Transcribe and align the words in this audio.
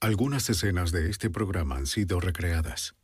Algunas 0.00 0.48
escenas 0.48 0.92
de 0.92 1.10
este 1.10 1.28
programa 1.28 1.74
han 1.74 1.88
sido 1.88 2.20
recreadas. 2.20 2.94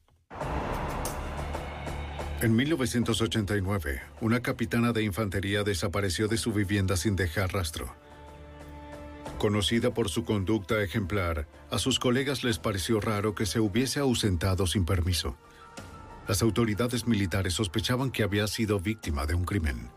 En 2.41 2.55
1989, 2.55 4.01
una 4.21 4.43
capitana 4.43 4.93
de 4.93 5.03
infantería 5.03 5.65
desapareció 5.65 6.29
de 6.29 6.37
su 6.37 6.53
vivienda 6.53 6.97
sin 6.97 7.17
dejar 7.17 7.53
rastro. 7.53 7.97
Conocida 9.39 9.93
por 9.93 10.09
su 10.09 10.25
conducta 10.25 10.81
ejemplar, 10.85 11.49
a 11.69 11.81
sus 11.81 11.99
colegas 11.99 12.45
les 12.45 12.61
pareció 12.61 13.01
raro 13.01 13.35
que 13.35 13.47
se 13.47 13.59
hubiese 13.59 13.99
ausentado 13.99 14.69
sin 14.69 14.85
permiso. 14.85 15.37
Las 16.29 16.43
autoridades 16.43 17.09
militares 17.09 17.55
sospechaban 17.55 18.13
que 18.13 18.23
había 18.23 18.47
sido 18.47 18.79
víctima 18.79 19.27
de 19.27 19.35
un 19.35 19.45
crimen. 19.45 19.91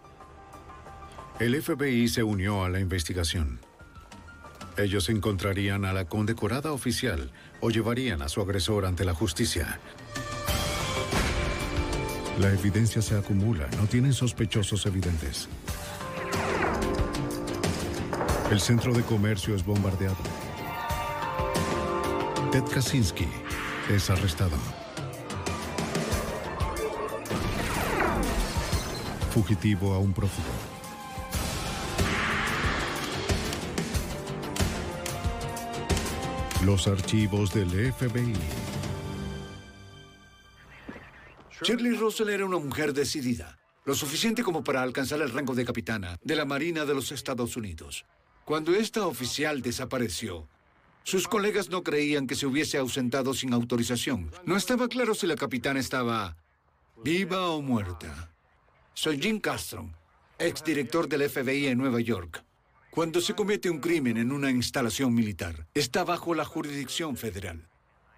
El 1.39 1.61
FBI 1.61 2.07
se 2.07 2.23
unió 2.23 2.63
a 2.63 2.69
la 2.69 2.79
investigación. 2.79 3.59
Ellos 4.77 5.09
encontrarían 5.09 5.85
a 5.85 5.93
la 5.93 6.05
condecorada 6.05 6.71
oficial 6.71 7.31
o 7.61 7.71
llevarían 7.71 8.21
a 8.21 8.29
su 8.29 8.41
agresor 8.41 8.85
ante 8.85 9.05
la 9.05 9.15
justicia. 9.15 9.79
La 12.39 12.49
evidencia 12.49 13.01
se 13.01 13.17
acumula, 13.17 13.67
no 13.77 13.87
tienen 13.87 14.13
sospechosos 14.13 14.85
evidentes. 14.85 15.49
El 18.51 18.59
centro 18.59 18.93
de 18.93 19.01
comercio 19.01 19.55
es 19.55 19.65
bombardeado. 19.65 20.15
Ted 22.51 22.63
Kaczynski 22.65 23.27
es 23.89 24.11
arrestado. 24.11 24.57
Fugitivo 29.33 29.95
a 29.95 29.97
un 29.97 30.13
prófugo. 30.13 30.66
Los 36.65 36.87
archivos 36.87 37.53
del 37.53 37.69
FBI. 37.93 38.33
Shirley 41.61 41.95
Russell 41.95 42.29
era 42.29 42.45
una 42.45 42.57
mujer 42.57 42.93
decidida, 42.93 43.59
lo 43.85 43.93
suficiente 43.93 44.43
como 44.43 44.63
para 44.63 44.81
alcanzar 44.81 45.21
el 45.21 45.31
rango 45.31 45.53
de 45.53 45.65
capitana 45.65 46.17
de 46.23 46.35
la 46.35 46.45
Marina 46.45 46.85
de 46.85 46.95
los 46.95 47.11
Estados 47.11 47.57
Unidos. 47.57 48.05
Cuando 48.43 48.73
esta 48.73 49.05
oficial 49.05 49.61
desapareció, 49.61 50.47
sus 51.03 51.27
colegas 51.27 51.69
no 51.69 51.83
creían 51.83 52.25
que 52.25 52.35
se 52.35 52.47
hubiese 52.47 52.79
ausentado 52.79 53.35
sin 53.35 53.53
autorización. 53.53 54.31
No 54.43 54.57
estaba 54.57 54.87
claro 54.87 55.13
si 55.13 55.27
la 55.27 55.35
capitana 55.35 55.79
estaba 55.79 56.37
viva 57.03 57.51
o 57.51 57.61
muerta. 57.61 58.33
Soy 58.95 59.21
Jim 59.21 59.39
Castro, 59.39 59.93
exdirector 60.39 61.07
del 61.07 61.29
FBI 61.29 61.67
en 61.67 61.77
Nueva 61.77 62.01
York. 62.01 62.46
Cuando 62.97 63.21
se 63.21 63.35
comete 63.35 63.69
un 63.69 63.77
crimen 63.77 64.17
en 64.17 64.31
una 64.31 64.49
instalación 64.49 65.13
militar, 65.13 65.67
está 65.75 66.03
bajo 66.03 66.33
la 66.33 66.43
jurisdicción 66.45 67.15
federal. 67.15 67.69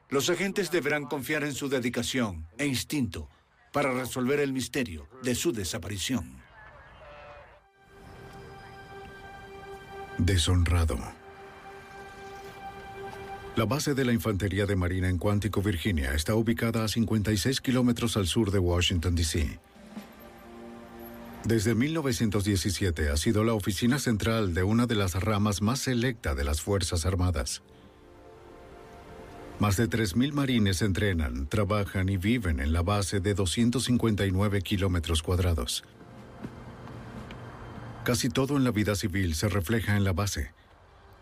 Los 0.08 0.30
agentes 0.30 0.72
deberán 0.72 1.04
confiar 1.04 1.44
en 1.44 1.54
su 1.54 1.68
dedicación 1.68 2.48
e 2.58 2.66
instinto 2.66 3.28
para 3.74 3.92
resolver 3.92 4.40
el 4.40 4.54
misterio 4.54 5.06
de 5.22 5.36
su 5.36 5.52
desaparición. 5.52 6.42
Deshonrado. 10.18 10.98
La 13.58 13.66
base 13.66 13.94
de 13.94 14.06
la 14.06 14.14
Infantería 14.14 14.66
de 14.66 14.78
Marina 14.78 15.10
en 15.10 15.18
Quantico, 15.18 15.62
Virginia, 15.62 16.14
está 16.14 16.36
ubicada 16.36 16.86
a 16.86 16.88
56 16.88 17.60
kilómetros 17.60 18.16
al 18.16 18.28
sur 18.28 18.50
de 18.50 18.60
Washington, 18.60 19.14
D.C. 19.14 19.60
Desde 21.46 21.74
1917 21.74 23.10
ha 23.10 23.18
sido 23.18 23.44
la 23.46 23.54
oficina 23.54 23.98
central 23.98 24.54
de 24.54 24.64
una 24.64 24.88
de 24.88 24.96
las 24.96 25.16
ramas 25.16 25.62
más 25.62 25.80
selecta 25.80 26.36
de 26.36 26.44
las 26.44 26.62
Fuerzas 26.62 27.06
Armadas. 27.06 27.64
Más 29.58 29.78
de 29.78 29.90
3.000 29.90 30.34
marines 30.34 30.82
entrenan, 30.82 31.48
trabajan 31.48 32.10
y 32.10 32.18
viven 32.18 32.60
en 32.60 32.74
la 32.74 32.82
base 32.82 33.22
de 33.22 33.34
259 33.34 34.62
kilómetros 34.62 35.24
cuadrados. 35.24 35.84
Casi 38.04 38.30
todo 38.30 38.58
en 38.58 38.64
la 38.66 38.72
vida 38.72 38.96
civil 38.96 39.34
se 39.34 39.48
refleja 39.48 39.96
en 39.96 40.04
la 40.04 40.14
base, 40.14 40.54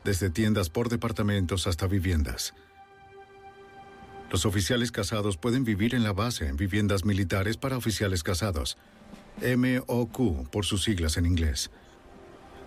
desde 0.04 0.30
tiendas 0.30 0.70
por 0.70 0.90
departamentos 0.90 1.68
hasta 1.68 1.86
viviendas. 1.86 2.54
Los 4.32 4.46
oficiales 4.46 4.92
casados 4.92 5.38
pueden 5.38 5.64
vivir 5.64 5.94
en 5.96 6.04
la 6.04 6.14
base 6.14 6.48
en 6.48 6.58
viviendas 6.58 7.06
militares 7.06 7.56
para 7.56 7.78
oficiales 7.78 8.24
casados 8.24 8.78
MOQ 9.42 10.50
por 10.50 10.66
sus 10.66 10.84
siglas 10.84 11.18
en 11.18 11.26
inglés. 11.26 11.72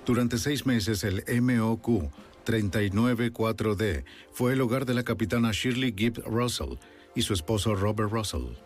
Durante 0.07 0.39
seis 0.39 0.67
meses 0.67 1.05
el 1.05 1.25
MOQ 1.43 2.11
394D 2.45 4.05
fue 4.33 4.55
el 4.55 4.61
hogar 4.61 4.87
de 4.87 4.95
la 4.95 5.05
capitana 5.05 5.53
Shirley 5.53 5.95
Gibbs 5.97 6.25
Russell 6.25 6.79
y 7.15 7.23
su 7.23 7.35
esposo 7.35 7.75
Robert 7.75 8.11
Russell. 8.11 8.57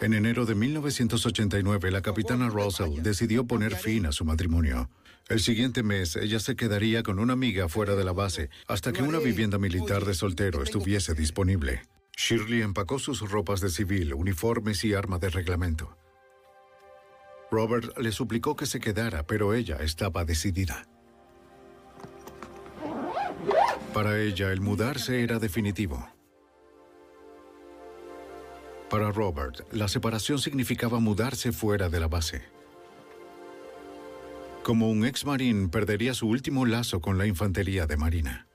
En 0.00 0.14
enero 0.14 0.46
de 0.46 0.54
1989, 0.54 1.90
la 1.90 2.02
capitana 2.02 2.48
Russell 2.48 3.02
decidió 3.02 3.46
poner 3.46 3.74
fin 3.74 4.06
a 4.06 4.12
su 4.12 4.24
matrimonio. 4.24 4.88
El 5.28 5.40
siguiente 5.40 5.82
mes, 5.82 6.14
ella 6.14 6.38
se 6.38 6.54
quedaría 6.54 7.02
con 7.02 7.18
una 7.18 7.32
amiga 7.32 7.68
fuera 7.68 7.96
de 7.96 8.04
la 8.04 8.12
base 8.12 8.48
hasta 8.68 8.92
que 8.92 9.02
una 9.02 9.18
vivienda 9.18 9.58
militar 9.58 10.04
de 10.04 10.14
soltero 10.14 10.62
estuviese 10.62 11.14
disponible. 11.14 11.82
Shirley 12.16 12.62
empacó 12.62 12.98
sus 12.98 13.28
ropas 13.28 13.60
de 13.60 13.70
civil, 13.70 14.14
uniformes 14.14 14.84
y 14.84 14.94
arma 14.94 15.18
de 15.18 15.30
reglamento. 15.30 15.96
Robert 17.50 17.96
le 17.98 18.12
suplicó 18.12 18.56
que 18.56 18.66
se 18.66 18.80
quedara, 18.80 19.26
pero 19.26 19.54
ella 19.54 19.76
estaba 19.80 20.24
decidida. 20.24 20.86
Para 23.94 24.20
ella, 24.20 24.52
el 24.52 24.60
mudarse 24.60 25.22
era 25.22 25.38
definitivo. 25.38 26.06
Para 28.90 29.10
Robert, 29.10 29.60
la 29.72 29.88
separación 29.88 30.38
significaba 30.38 30.98
mudarse 31.00 31.52
fuera 31.52 31.88
de 31.88 32.00
la 32.00 32.08
base. 32.08 32.42
Como 34.62 34.90
un 34.90 35.06
ex 35.06 35.24
marín, 35.24 35.70
perdería 35.70 36.14
su 36.14 36.28
último 36.28 36.66
lazo 36.66 37.00
con 37.00 37.16
la 37.16 37.26
infantería 37.26 37.86
de 37.86 37.96
marina. 37.96 38.47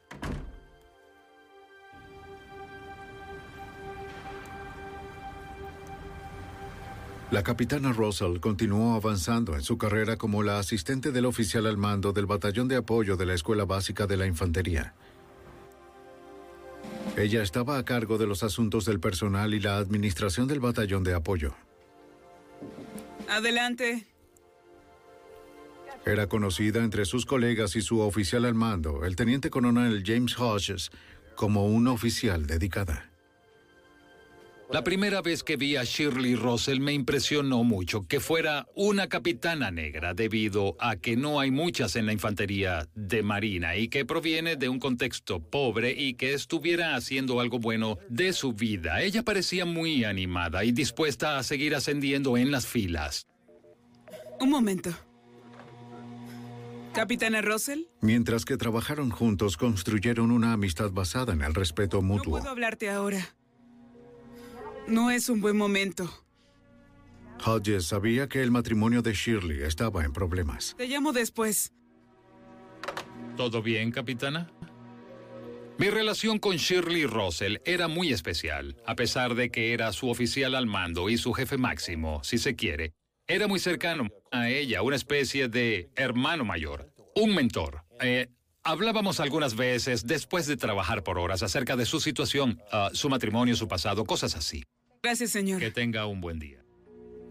La 7.34 7.42
capitana 7.42 7.92
Russell 7.92 8.40
continuó 8.40 8.94
avanzando 8.94 9.56
en 9.56 9.64
su 9.64 9.76
carrera 9.76 10.18
como 10.18 10.44
la 10.44 10.60
asistente 10.60 11.12
del 11.12 11.26
oficial 11.26 11.66
al 11.66 11.78
mando 11.78 12.14
del 12.14 12.28
batallón 12.28 12.68
de 12.68 12.76
apoyo 12.76 13.18
de 13.18 13.26
la 13.26 13.34
Escuela 13.34 13.66
Básica 13.66 14.06
de 14.06 14.18
la 14.18 14.28
Infantería. 14.28 14.94
Ella 17.18 17.42
estaba 17.42 17.80
a 17.80 17.86
cargo 17.86 18.20
de 18.20 18.28
los 18.28 18.44
asuntos 18.44 18.86
del 18.86 19.00
personal 19.00 19.56
y 19.56 19.60
la 19.60 19.78
administración 19.78 20.48
del 20.48 20.60
batallón 20.60 21.04
de 21.04 21.16
apoyo. 21.16 21.56
Adelante. 23.28 24.06
Era 26.06 26.28
conocida 26.28 26.84
entre 26.84 27.06
sus 27.06 27.26
colegas 27.26 27.76
y 27.76 27.82
su 27.82 28.00
oficial 28.02 28.46
al 28.46 28.54
mando, 28.54 29.06
el 29.06 29.16
teniente 29.16 29.50
coronel 29.50 30.04
James 30.06 30.38
Hodges, 30.38 30.92
como 31.34 31.66
una 31.66 31.94
oficial 31.94 32.46
dedicada. 32.46 33.10
La 34.72 34.84
primera 34.84 35.22
vez 35.22 35.44
que 35.44 35.56
vi 35.56 35.76
a 35.76 35.84
Shirley 35.84 36.36
Russell 36.36 36.80
me 36.80 36.94
impresionó 36.94 37.64
mucho 37.64 38.08
que 38.08 38.20
fuera 38.20 38.66
una 38.76 39.08
capitana 39.08 39.70
negra 39.70 40.16
debido 40.16 40.76
a 40.80 40.96
que 40.96 41.16
no 41.16 41.40
hay 41.40 41.52
muchas 41.52 41.96
en 41.96 42.08
la 42.08 42.14
infantería 42.14 42.90
de 42.96 43.22
marina 43.22 43.76
y 43.76 43.88
que 43.88 44.04
proviene 44.04 44.56
de 44.56 44.70
un 44.70 44.80
contexto 44.80 45.40
pobre 45.42 45.92
y 45.92 46.16
que 46.16 46.34
estuviera 46.34 46.96
haciendo 46.96 47.40
algo 47.40 47.60
bueno 47.60 48.00
de 48.10 48.34
su 48.34 48.54
vida. 48.54 49.04
Ella 49.04 49.22
parecía 49.22 49.66
muy 49.66 50.06
animada 50.06 50.64
y 50.66 50.72
dispuesta 50.72 51.38
a 51.38 51.44
seguir 51.44 51.76
ascendiendo 51.76 52.36
en 52.36 52.50
las 52.50 52.66
filas. 52.66 53.28
Un 54.40 54.50
momento. 54.50 54.90
Capitana 56.94 57.42
Russell, 57.42 57.82
Mientras 58.02 58.44
que 58.46 58.58
trabajaron 58.58 59.12
juntos, 59.12 59.56
construyeron 59.58 60.32
una 60.32 60.54
amistad 60.54 60.90
basada 60.92 61.34
en 61.34 61.42
el 61.44 61.54
respeto 61.54 61.98
no 61.98 62.08
mutuo. 62.08 62.40
puedo 62.40 62.50
hablarte 62.50 62.90
ahora. 62.90 63.36
No 64.88 65.12
es 65.12 65.30
un 65.30 65.42
buen 65.42 65.58
momento. 65.58 66.10
Hodges 67.46 67.86
sabía 67.86 68.28
que 68.28 68.42
el 68.42 68.52
matrimonio 68.52 69.02
de 69.02 69.14
Shirley 69.14 69.64
estaba 69.64 70.04
en 70.04 70.14
problemas. 70.14 70.76
Te 70.78 70.88
llamo 70.88 71.14
después. 71.14 71.74
¿Todo 73.38 73.62
bien, 73.62 73.92
capitana? 73.92 74.52
Mi 75.78 75.90
relación 75.90 76.38
con 76.38 76.58
Shirley 76.58 77.06
Russell 77.06 77.58
era 77.66 77.88
muy 77.88 78.14
especial, 78.14 78.78
a 78.86 78.96
pesar 78.96 79.36
de 79.36 79.50
que 79.50 79.74
era 79.74 79.92
su 79.92 80.10
oficial 80.10 80.54
al 80.54 80.68
mando 80.68 81.10
y 81.10 81.18
su 81.18 81.34
jefe 81.34 81.58
máximo, 81.58 82.24
si 82.24 82.38
se 82.38 82.56
quiere. 82.56 82.94
Era 83.28 83.48
muy 83.48 83.60
cercano 83.60 84.08
a 84.32 84.50
ella, 84.50 84.82
una 84.84 84.96
especie 84.96 85.48
de 85.48 85.90
hermano 85.96 86.46
mayor, 86.46 86.94
un 87.16 87.34
mentor. 87.34 87.84
Eh, 88.02 88.28
hablábamos 88.64 89.20
algunas 89.20 89.56
veces 89.56 90.08
después 90.08 90.48
de 90.48 90.58
trabajar 90.58 91.04
por 91.04 91.20
horas 91.20 91.44
acerca 91.44 91.76
de 91.76 91.86
su 91.86 92.00
situación, 92.00 92.62
ah, 92.72 92.90
su 92.94 93.10
matrimonio, 93.10 93.56
su 93.56 93.68
pasado, 93.68 94.06
cosas 94.06 94.36
así. 94.36 94.64
Gracias, 95.02 95.32
señor. 95.32 95.60
Que 95.60 95.72
tenga 95.72 96.06
un 96.06 96.22
buen 96.22 96.40
día. 96.40 96.64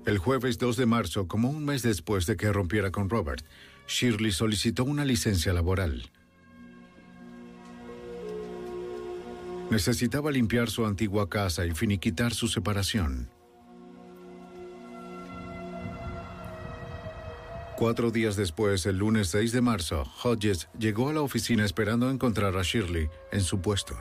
El 0.05 0.19
jueves 0.19 0.59
2 0.59 0.77
de 0.77 0.87
marzo, 0.87 1.29
como 1.29 1.49
un 1.49 1.65
mes 1.65 1.83
después 1.83 2.27
de 2.27 2.37
que 2.37 2.53
rompiera 2.53 2.91
con 2.91 3.09
Robert, 3.09 3.45
Shirley 3.87 4.33
solicitó 4.33 4.85
una 4.85 5.05
licencia 5.05 5.53
laboral. 5.53 6.11
Necesitaba 9.71 10.31
limpiar 10.31 10.69
su 10.69 10.85
antigua 10.85 11.31
casa 11.31 11.65
y 11.65 11.71
finiquitar 11.73 12.35
su 12.35 12.49
separación. 12.49 13.31
Cuatro 17.83 18.13
días 18.13 18.37
después, 18.37 18.87
el 18.87 18.99
lunes 18.99 19.27
6 19.31 19.51
de 19.51 19.61
marzo, 19.61 20.05
Hodges 20.23 20.69
llegó 20.79 21.09
a 21.09 21.13
la 21.13 21.21
oficina 21.21 21.65
esperando 21.65 22.09
encontrar 22.11 22.57
a 22.57 22.63
Shirley 22.63 23.11
en 23.33 23.41
su 23.41 23.61
puesto. 23.61 23.97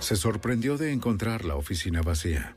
Se 0.00 0.16
sorprendió 0.16 0.76
de 0.78 0.90
encontrar 0.90 1.44
la 1.44 1.54
oficina 1.54 2.02
vacía. 2.02 2.56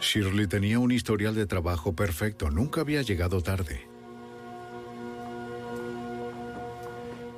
Shirley 0.00 0.48
tenía 0.48 0.80
un 0.80 0.90
historial 0.90 1.36
de 1.36 1.46
trabajo 1.46 1.92
perfecto, 1.92 2.50
nunca 2.50 2.80
había 2.80 3.02
llegado 3.02 3.42
tarde. 3.42 3.93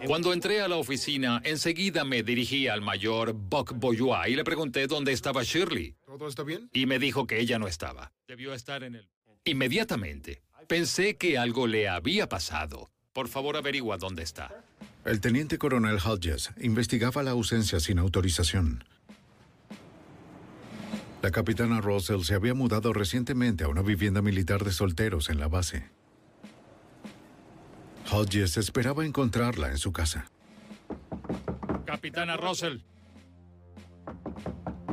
Cuando 0.05 0.33
entré 0.33 0.61
a 0.61 0.69
la 0.69 0.77
oficina, 0.77 1.41
enseguida 1.45 2.05
me 2.05 2.23
dirigí 2.23 2.69
al 2.69 2.81
mayor 2.81 3.33
Buck 3.33 3.73
Bourgeois 3.75 4.29
y 4.29 4.37
le 4.37 4.45
pregunté 4.45 4.87
dónde 4.87 5.13
estaba 5.13 5.43
Shirley. 5.43 5.97
¿Todo 6.05 6.29
está 6.29 6.43
bien? 6.43 6.69
Y 6.73 6.87
me 6.87 6.99
dijo 6.99 7.27
que 7.27 7.41
ella 7.41 7.59
no 7.59 7.67
estaba. 7.67 8.13
Debió 8.29 8.53
estar 8.55 8.85
en 8.85 8.97
el... 8.97 9.09
Inmediatamente. 9.45 10.43
Pensé 10.69 11.17
que 11.17 11.39
algo 11.39 11.67
le 11.67 11.89
había 11.89 12.29
pasado. 12.29 12.91
Por 13.13 13.29
favor, 13.29 13.57
averigua 13.57 13.97
dónde 13.97 14.23
está. 14.23 14.53
El 15.05 15.21
teniente 15.21 15.59
coronel 15.59 15.99
Hodges 16.05 16.51
investigaba 16.61 17.23
la 17.23 17.31
ausencia 17.31 17.81
sin 17.81 17.99
autorización. 17.99 18.85
La 21.23 21.31
capitana 21.31 21.81
Russell 21.81 22.23
se 22.23 22.35
había 22.35 22.55
mudado 22.55 22.93
recientemente 22.93 23.65
a 23.65 23.69
una 23.69 23.83
vivienda 23.83 24.23
militar 24.23 24.65
de 24.65 24.73
solteros 24.73 25.31
en 25.31 25.41
la 25.41 25.49
base. 25.49 25.96
Hodges 28.11 28.57
esperaba 28.57 29.05
encontrarla 29.05 29.71
en 29.71 29.79
su 29.79 29.93
casa. 29.93 30.31
Capitana 31.85 32.37
Russell. 32.37 32.79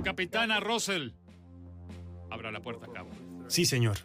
Capitana 0.04 0.60
Russell. 0.60 1.12
Abra 2.30 2.52
la 2.52 2.62
puerta, 2.62 2.88
cabo. 2.94 3.10
Sí, 3.48 3.66
señor. 3.66 3.98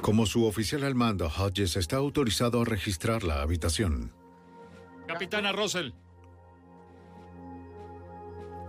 Como 0.00 0.26
su 0.26 0.44
oficial 0.44 0.84
al 0.84 0.94
mando, 0.94 1.26
Hodges 1.28 1.76
está 1.76 1.96
autorizado 1.96 2.62
a 2.62 2.64
registrar 2.64 3.22
la 3.22 3.42
habitación. 3.42 4.12
Capitana 5.06 5.52
Russell. 5.52 5.92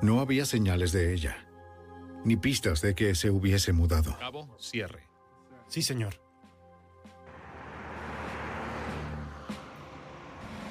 No 0.01 0.19
había 0.19 0.45
señales 0.45 0.91
de 0.91 1.13
ella, 1.13 1.45
ni 2.25 2.35
pistas 2.35 2.81
de 2.81 2.95
que 2.95 3.13
se 3.15 3.29
hubiese 3.29 3.71
mudado. 3.71 4.17
Cabo, 4.17 4.57
cierre. 4.59 5.07
Sí, 5.67 5.81
señor. 5.81 6.30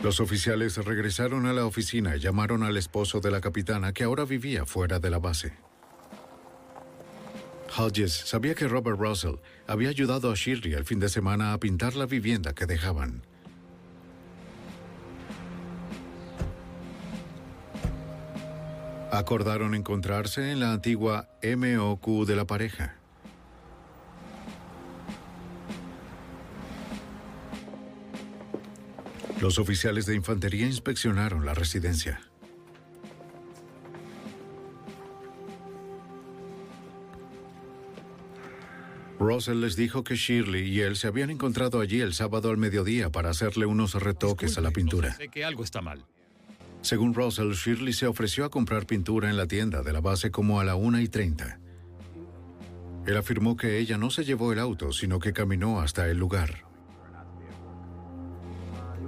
Los 0.02 0.18
oficiales 0.18 0.78
regresaron 0.78 1.44
a 1.44 1.52
la 1.52 1.66
oficina 1.66 2.16
y 2.16 2.20
llamaron 2.20 2.62
al 2.62 2.78
esposo 2.78 3.20
de 3.20 3.30
la 3.30 3.42
capitana 3.42 3.92
que 3.92 4.04
ahora 4.04 4.24
vivía 4.24 4.64
fuera 4.64 4.98
de 4.98 5.10
la 5.10 5.18
base. 5.18 5.52
Hodges 7.76 8.12
sabía 8.12 8.54
que 8.54 8.66
Robert 8.66 8.98
Russell 8.98 9.36
había 9.66 9.90
ayudado 9.90 10.30
a 10.32 10.34
Shirley 10.34 10.72
el 10.72 10.84
fin 10.84 11.00
de 11.00 11.10
semana 11.10 11.52
a 11.52 11.58
pintar 11.58 11.96
la 11.96 12.06
vivienda 12.06 12.54
que 12.54 12.64
dejaban. 12.64 13.22
Acordaron 19.12 19.74
encontrarse 19.74 20.50
en 20.50 20.60
la 20.60 20.72
antigua 20.72 21.28
MOQ 21.42 22.26
de 22.26 22.36
la 22.36 22.46
pareja. 22.46 22.99
Los 29.40 29.58
oficiales 29.58 30.04
de 30.04 30.14
infantería 30.14 30.66
inspeccionaron 30.66 31.46
la 31.46 31.54
residencia. 31.54 32.20
Russell 39.18 39.60
les 39.60 39.76
dijo 39.76 40.04
que 40.04 40.16
Shirley 40.16 40.68
y 40.68 40.80
él 40.80 40.96
se 40.96 41.06
habían 41.06 41.30
encontrado 41.30 41.80
allí 41.80 42.00
el 42.00 42.14
sábado 42.14 42.50
al 42.50 42.56
mediodía 42.56 43.10
para 43.10 43.30
hacerle 43.30 43.66
unos 43.66 43.94
retoques 43.94 44.58
a 44.58 44.60
la 44.60 44.70
pintura. 44.70 45.14
Sé 45.14 45.28
que 45.28 45.44
algo 45.44 45.64
está 45.64 45.80
mal. 45.80 46.04
Según 46.82 47.14
Russell, 47.14 47.52
Shirley 47.52 47.92
se 47.92 48.06
ofreció 48.06 48.44
a 48.44 48.50
comprar 48.50 48.86
pintura 48.86 49.28
en 49.28 49.36
la 49.36 49.46
tienda 49.46 49.82
de 49.82 49.92
la 49.92 50.00
base 50.00 50.30
como 50.30 50.60
a 50.60 50.64
la 50.64 50.74
1 50.74 51.00
y 51.00 51.08
30. 51.08 51.60
Él 53.06 53.16
afirmó 53.16 53.56
que 53.56 53.78
ella 53.78 53.98
no 53.98 54.10
se 54.10 54.24
llevó 54.24 54.52
el 54.52 54.58
auto, 54.58 54.92
sino 54.92 55.18
que 55.18 55.32
caminó 55.32 55.80
hasta 55.80 56.08
el 56.08 56.18
lugar. 56.18 56.69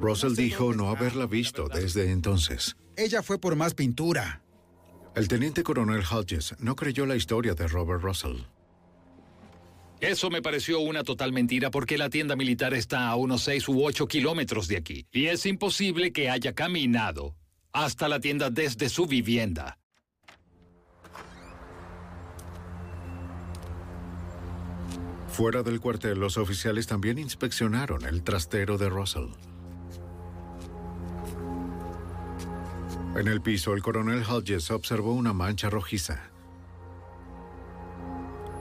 Russell 0.02 0.34
dijo 0.34 0.74
no 0.74 0.90
haberla 0.90 1.26
visto 1.26 1.68
desde 1.68 2.10
entonces. 2.10 2.76
Ella 2.96 3.22
fue 3.22 3.38
por 3.38 3.54
más 3.54 3.74
pintura. 3.74 4.42
El 5.14 5.28
teniente 5.28 5.62
coronel 5.62 6.02
Hodges 6.02 6.56
no 6.58 6.74
creyó 6.74 7.06
la 7.06 7.14
historia 7.14 7.54
de 7.54 7.68
Robert 7.68 8.02
Russell. 8.02 8.38
Eso 10.00 10.28
me 10.28 10.42
pareció 10.42 10.80
una 10.80 11.04
total 11.04 11.32
mentira 11.32 11.70
porque 11.70 11.96
la 11.96 12.10
tienda 12.10 12.34
militar 12.34 12.74
está 12.74 13.10
a 13.10 13.14
unos 13.14 13.42
6 13.44 13.68
u 13.68 13.84
8 13.84 14.08
kilómetros 14.08 14.66
de 14.66 14.76
aquí. 14.76 15.06
Y 15.12 15.26
es 15.26 15.46
imposible 15.46 16.12
que 16.12 16.28
haya 16.28 16.52
caminado 16.52 17.36
hasta 17.72 18.08
la 18.08 18.18
tienda 18.18 18.50
desde 18.50 18.88
su 18.88 19.06
vivienda. 19.06 19.78
Fuera 25.28 25.62
del 25.62 25.80
cuartel, 25.80 26.18
los 26.18 26.36
oficiales 26.38 26.88
también 26.88 27.18
inspeccionaron 27.18 28.04
el 28.04 28.24
trastero 28.24 28.76
de 28.78 28.88
Russell. 28.88 29.28
En 33.14 33.28
el 33.28 33.42
piso, 33.42 33.74
el 33.74 33.82
coronel 33.82 34.24
Hodges 34.24 34.70
observó 34.70 35.12
una 35.12 35.34
mancha 35.34 35.68
rojiza. 35.68 36.30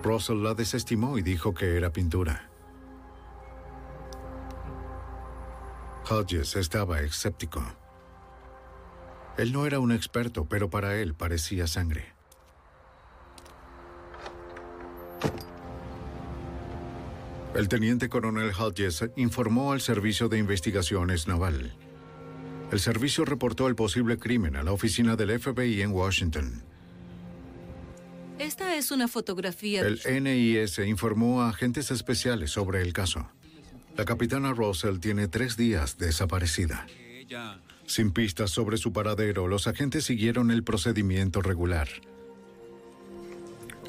Russell 0.04 0.44
la 0.44 0.54
desestimó 0.54 1.18
y 1.18 1.22
dijo 1.22 1.54
que 1.54 1.78
era 1.78 1.94
pintura. 1.94 2.50
Hodges 6.10 6.58
estaba 6.58 7.00
escéptico. 7.00 7.64
Él 9.38 9.54
no 9.54 9.66
era 9.66 9.80
un 9.80 9.94
experto, 9.94 10.46
pero 10.46 10.70
para 10.70 10.98
él 10.98 11.14
parecía 11.14 11.66
sangre. 11.66 12.14
El 17.56 17.70
teniente 17.70 18.10
coronel 18.10 18.52
Hodges 18.52 19.06
informó 19.16 19.72
al 19.72 19.80
Servicio 19.80 20.28
de 20.28 20.40
Investigaciones 20.40 21.28
Naval. 21.28 21.74
El 22.72 22.80
servicio 22.80 23.26
reportó 23.26 23.68
el 23.68 23.76
posible 23.76 24.18
crimen 24.18 24.56
a 24.56 24.64
la 24.64 24.72
oficina 24.72 25.18
del 25.18 25.38
FBI 25.38 25.82
en 25.82 25.92
Washington. 25.92 26.64
Esta 28.40 28.76
es 28.76 28.92
una 28.92 29.10
fotografía. 29.10 29.82
El 29.82 30.00
NIS 30.24 30.80
informó 30.80 31.42
a 31.42 31.50
agentes 31.50 31.92
especiales 31.92 32.50
sobre 32.50 32.82
el 32.82 32.94
caso. 32.94 33.30
La 33.98 34.06
capitana 34.06 34.54
Russell 34.54 35.00
tiene 35.00 35.28
tres 35.28 35.58
días 35.58 35.98
desaparecida. 35.98 36.88
Sin 37.86 38.12
pistas 38.12 38.52
sobre 38.52 38.78
su 38.78 38.94
paradero, 38.94 39.48
los 39.48 39.68
agentes 39.68 40.06
siguieron 40.06 40.50
el 40.50 40.64
procedimiento 40.64 41.42
regular. 41.42 41.90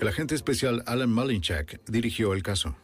El 0.00 0.08
agente 0.08 0.34
especial 0.34 0.82
Alan 0.86 1.10
Malinchak 1.10 1.80
dirigió 1.86 2.32
el 2.34 2.42
caso. 2.42 2.74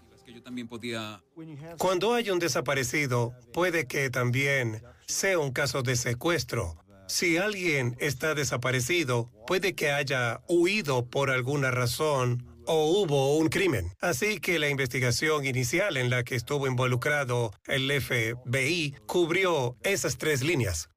Cuando 1.76 2.14
hay 2.14 2.30
un 2.30 2.38
desaparecido, 2.38 3.34
puede 3.52 3.88
que 3.88 4.08
también 4.10 4.80
sea 5.08 5.38
un 5.38 5.52
caso 5.52 5.82
de 5.82 5.96
secuestro. 5.96 6.76
Si 7.08 7.38
alguien 7.38 7.96
está 7.98 8.34
desaparecido, 8.34 9.30
puede 9.46 9.74
que 9.74 9.90
haya 9.90 10.42
huido 10.48 11.06
por 11.06 11.30
alguna 11.30 11.70
razón 11.70 12.46
o 12.66 13.00
hubo 13.00 13.38
un 13.38 13.48
crimen. 13.48 13.94
Así 14.00 14.38
que 14.38 14.58
la 14.58 14.68
investigación 14.68 15.46
inicial 15.46 15.96
en 15.96 16.10
la 16.10 16.22
que 16.22 16.34
estuvo 16.34 16.66
involucrado 16.66 17.50
el 17.66 17.90
FBI 17.90 18.94
cubrió 19.06 19.78
esas 19.82 20.18
tres 20.18 20.42
líneas. 20.42 20.90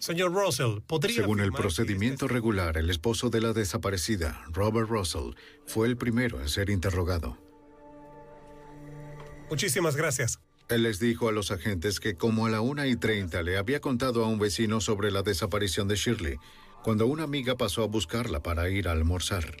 Señor 0.00 0.32
Russell, 0.32 0.80
¿podría... 0.84 1.14
Según 1.14 1.38
el 1.38 1.52
que 1.52 1.58
procedimiento 1.58 2.24
este- 2.24 2.34
regular, 2.34 2.76
el 2.76 2.90
esposo 2.90 3.30
de 3.30 3.42
la 3.42 3.52
desaparecida, 3.52 4.42
Robert 4.48 4.88
Russell, 4.88 5.34
fue 5.66 5.86
el 5.86 5.96
primero 5.96 6.40
en 6.40 6.48
ser 6.48 6.70
interrogado. 6.70 7.38
Muchísimas 9.48 9.94
gracias. 9.94 10.40
Él 10.72 10.84
les 10.84 10.98
dijo 10.98 11.28
a 11.28 11.32
los 11.32 11.50
agentes 11.50 12.00
que 12.00 12.16
como 12.16 12.46
a 12.46 12.50
la 12.50 12.62
1 12.62 12.86
y 12.86 12.96
30 12.96 13.42
le 13.42 13.58
había 13.58 13.80
contado 13.80 14.24
a 14.24 14.28
un 14.28 14.38
vecino 14.38 14.80
sobre 14.80 15.10
la 15.10 15.22
desaparición 15.22 15.86
de 15.86 15.96
Shirley, 15.96 16.38
cuando 16.82 17.06
una 17.06 17.24
amiga 17.24 17.56
pasó 17.56 17.82
a 17.82 17.86
buscarla 17.86 18.42
para 18.42 18.70
ir 18.70 18.88
a 18.88 18.92
almorzar. 18.92 19.56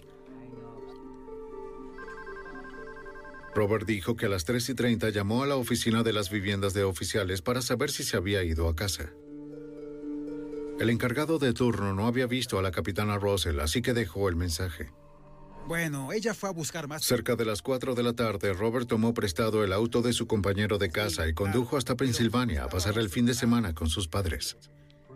Robert 3.54 3.86
dijo 3.86 4.16
que 4.16 4.26
a 4.26 4.28
las 4.30 4.46
3 4.46 4.70
y 4.70 4.74
30 4.74 5.10
llamó 5.10 5.42
a 5.42 5.46
la 5.46 5.56
oficina 5.56 6.02
de 6.02 6.14
las 6.14 6.30
viviendas 6.30 6.72
de 6.72 6.84
oficiales 6.84 7.42
para 7.42 7.60
saber 7.60 7.90
si 7.90 8.02
se 8.02 8.16
había 8.16 8.42
ido 8.42 8.66
a 8.68 8.74
casa. 8.74 9.12
El 10.80 10.88
encargado 10.88 11.38
de 11.38 11.52
turno 11.52 11.92
no 11.92 12.06
había 12.06 12.26
visto 12.26 12.58
a 12.58 12.62
la 12.62 12.70
capitana 12.70 13.18
Russell, 13.18 13.60
así 13.60 13.82
que 13.82 13.92
dejó 13.92 14.30
el 14.30 14.36
mensaje. 14.36 14.90
Bueno, 15.66 16.12
ella 16.12 16.34
fue 16.34 16.48
a 16.48 16.52
buscar 16.52 16.88
más. 16.88 17.04
Cerca 17.04 17.36
de 17.36 17.44
las 17.44 17.62
4 17.62 17.94
de 17.94 18.02
la 18.02 18.12
tarde, 18.12 18.52
Robert 18.52 18.88
tomó 18.88 19.14
prestado 19.14 19.64
el 19.64 19.72
auto 19.72 20.02
de 20.02 20.12
su 20.12 20.26
compañero 20.26 20.78
de 20.78 20.90
casa 20.90 21.28
y 21.28 21.34
condujo 21.34 21.76
hasta 21.76 21.96
Pensilvania 21.96 22.64
a 22.64 22.68
pasar 22.68 22.98
el 22.98 23.08
fin 23.08 23.26
de 23.26 23.34
semana 23.34 23.74
con 23.74 23.88
sus 23.88 24.08
padres. 24.08 24.56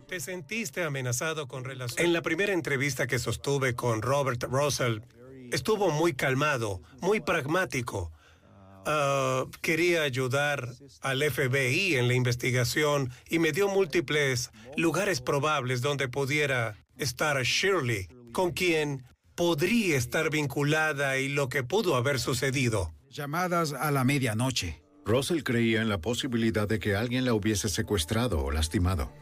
¿Te 0.06 0.20
sentiste 0.20 0.84
amenazado 0.84 1.48
con 1.48 1.64
relación? 1.64 2.06
En 2.06 2.12
la 2.12 2.22
primera 2.22 2.52
entrevista 2.52 3.06
que 3.06 3.18
sostuve 3.18 3.74
con 3.74 4.02
Robert 4.02 4.44
Russell, 4.44 5.00
estuvo 5.50 5.90
muy 5.90 6.14
calmado, 6.14 6.80
muy 7.00 7.20
pragmático. 7.20 8.12
Ah, 8.86 9.46
quería 9.62 10.02
ayudar 10.02 10.68
al 11.00 11.22
FBI 11.28 11.96
en 11.96 12.06
la 12.06 12.14
investigación 12.14 13.10
y 13.28 13.40
me 13.40 13.50
dio 13.50 13.66
múltiples 13.66 14.52
lugares 14.76 15.20
probables 15.20 15.82
donde 15.82 16.08
pudiera 16.08 16.76
estar 16.96 17.42
Shirley, 17.42 18.06
con 18.32 18.52
quien 18.52 19.04
podría 19.36 19.96
estar 19.96 20.30
vinculada 20.30 21.18
y 21.18 21.28
lo 21.28 21.48
que 21.48 21.62
pudo 21.62 21.94
haber 21.94 22.18
sucedido. 22.18 22.94
Llamadas 23.10 23.72
a 23.74 23.90
la 23.90 24.02
medianoche. 24.02 24.82
Russell 25.04 25.42
creía 25.42 25.82
en 25.82 25.88
la 25.88 26.00
posibilidad 26.00 26.66
de 26.66 26.80
que 26.80 26.96
alguien 26.96 27.24
la 27.24 27.34
hubiese 27.34 27.68
secuestrado 27.68 28.42
o 28.42 28.50
lastimado. 28.50 29.12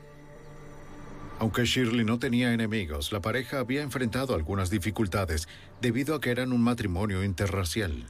Aunque 1.41 1.65
Shirley 1.65 2.05
no 2.05 2.19
tenía 2.19 2.55
enemigos, 2.55 3.13
la 3.13 3.21
pareja 3.21 3.59
había 3.59 3.83
enfrentado 3.83 4.35
algunas 4.35 4.71
dificultades 4.71 5.49
debido 5.81 6.15
a 6.15 6.21
que 6.21 6.31
eran 6.31 6.53
un 6.53 6.63
matrimonio 6.63 7.25
interracial. 7.25 8.07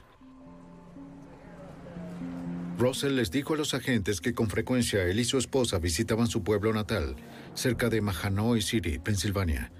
Russell 2.77 3.15
les 3.15 3.31
dijo 3.31 3.55
a 3.55 3.57
los 3.57 3.73
agentes 3.73 4.21
que 4.21 4.33
con 4.33 4.49
frecuencia 4.49 5.03
él 5.05 5.19
y 5.19 5.25
su 5.25 5.37
esposa 5.37 5.79
visitaban 5.79 6.27
su 6.27 6.43
pueblo 6.43 6.71
natal, 6.71 7.15
cerca 7.55 7.89
de 7.89 8.01
Mahanoy 8.01 8.61
City, 8.61 8.99
Pensilvania. 8.99 9.71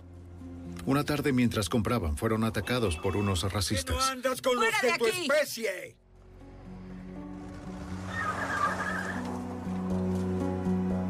Una 0.86 1.04
tarde 1.04 1.34
mientras 1.34 1.68
compraban 1.68 2.16
fueron 2.16 2.44
atacados 2.44 2.98
por 2.98 3.18
unos 3.18 3.52
racistas. 3.52 4.10
andas 4.10 4.42
con 4.42 4.56
los 4.56 4.66
de 4.82 4.98
tu 4.98 5.08
especie! 5.08 5.98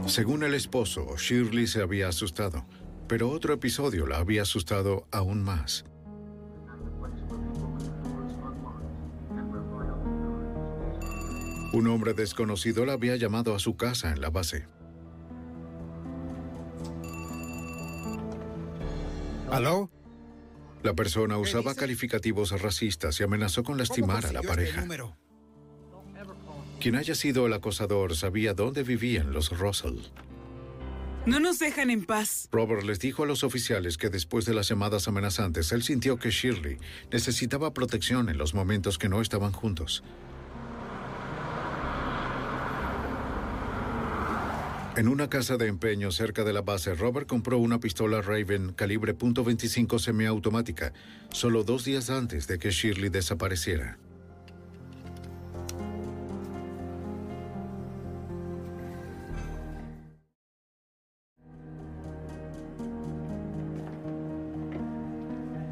Según 0.08 0.44
el 0.44 0.54
esposo, 0.54 1.18
Shirley 1.18 1.68
se 1.68 1.82
había 1.82 2.08
asustado, 2.08 2.66
pero 3.08 3.30
otro 3.30 3.54
episodio 3.54 4.06
la 4.06 4.20
había 4.20 4.44
asustado 4.44 5.08
aún 5.12 5.44
más. 5.44 5.84
Un 11.74 11.88
hombre 11.88 12.14
desconocido 12.14 12.86
la 12.86 12.94
había 12.94 13.18
llamado 13.18 13.54
a 13.54 13.60
su 13.60 13.76
casa 13.76 14.12
en 14.12 14.22
la 14.22 14.30
base. 14.30 14.68
¿Aló? 19.52 19.90
La 20.84 20.94
persona 20.94 21.38
usaba 21.38 21.74
calificativos 21.76 22.52
racistas 22.62 23.20
y 23.20 23.24
amenazó 23.24 23.64
con 23.64 23.74
¿Cómo 23.74 23.80
lastimar 23.80 24.26
a 24.26 24.32
la 24.32 24.40
este 24.40 24.48
pareja. 24.48 24.82
número? 24.82 25.16
Quien 26.80 26.96
haya 26.96 27.16
sido 27.16 27.48
el 27.48 27.54
acosador 27.54 28.16
sabía 28.16 28.54
dónde 28.54 28.84
vivían 28.84 29.34
los 29.34 29.58
Russell. 29.58 29.98
No 31.26 31.40
nos 31.40 31.58
dejan 31.58 31.90
en 31.90 32.06
paz. 32.06 32.48
Robert 32.52 32.84
les 32.84 33.00
dijo 33.00 33.24
a 33.24 33.26
los 33.26 33.44
oficiales 33.44 33.98
que 33.98 34.10
después 34.12 34.46
de 34.46 34.54
las 34.54 34.68
llamadas 34.68 35.08
amenazantes, 35.08 35.72
él 35.72 35.82
sintió 35.82 36.18
que 36.18 36.30
Shirley 36.30 36.78
necesitaba 37.12 37.74
protección 37.74 38.30
en 38.30 38.38
los 38.38 38.54
momentos 38.54 39.00
que 39.00 39.10
no 39.10 39.22
estaban 39.22 39.52
juntos. 39.52 40.04
En 44.98 45.10
una 45.10 45.30
casa 45.30 45.58
de 45.58 45.68
empeño 45.68 46.10
cerca 46.10 46.46
de 46.46 46.54
la 46.54 46.62
base, 46.62 46.96
Robert 46.96 47.28
compró 47.28 47.58
una 47.58 47.82
pistola 47.82 48.22
Raven 48.22 48.72
calibre 48.72 49.14
.25 49.14 50.00
semiautomática, 50.00 50.94
solo 51.32 51.66
dos 51.66 51.84
días 51.84 52.10
antes 52.10 52.48
de 52.48 52.58
que 52.60 52.72
Shirley 52.72 53.10
desapareciera. 53.10 53.98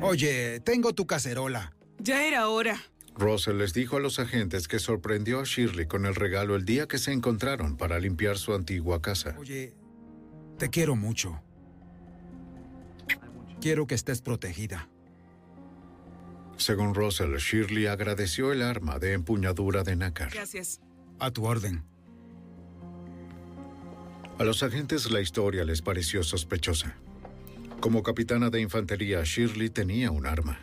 Oye, 0.02 0.60
tengo 0.60 0.92
tu 0.92 1.08
cacerola. 1.08 1.74
Ya 1.98 2.28
era 2.28 2.50
hora. 2.50 2.78
Russell 3.16 3.58
les 3.58 3.74
dijo 3.74 3.98
a 3.98 4.00
los 4.00 4.20
agentes 4.20 4.68
que 4.68 4.80
sorprendió 4.80 5.40
a 5.40 5.44
Shirley 5.44 5.86
con 5.86 6.06
el 6.06 6.16
regalo 6.16 6.56
el 6.56 6.66
día 6.66 6.88
que 6.88 6.98
se 6.98 7.12
encontraron 7.12 7.78
para 7.78 8.00
limpiar 8.00 8.38
su 8.38 8.54
antigua 8.54 9.02
casa. 9.02 9.36
Oye, 9.38 9.76
te 10.58 10.70
quiero 10.70 10.96
mucho. 10.96 11.42
Quiero 13.62 13.88
que 13.88 13.96
estés 13.96 14.22
protegida. 14.22 14.90
Según 16.58 16.96
Russell, 16.96 17.36
Shirley 17.38 17.88
agradeció 17.88 18.52
el 18.52 18.62
arma 18.62 19.00
de 19.00 19.14
empuñadura 19.14 19.84
de 19.84 19.96
nácar. 19.96 20.32
Gracias. 20.32 20.82
A 21.20 21.32
tu 21.32 21.46
orden. 21.46 21.84
A 24.40 24.44
los 24.44 24.64
agentes 24.64 25.12
la 25.12 25.22
historia 25.22 25.64
les 25.64 25.82
pareció 25.82 26.24
sospechosa. 26.24 26.96
Como 27.80 28.02
capitana 28.02 28.50
de 28.50 28.62
infantería, 28.62 29.22
Shirley 29.24 29.70
tenía 29.70 30.10
un 30.10 30.26
arma. 30.26 30.60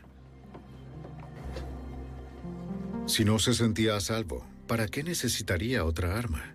Si 3.10 3.24
no 3.24 3.40
se 3.40 3.54
sentía 3.54 3.96
a 3.96 4.00
salvo, 4.00 4.46
¿para 4.68 4.86
qué 4.86 5.02
necesitaría 5.02 5.84
otra 5.84 6.16
arma? 6.16 6.54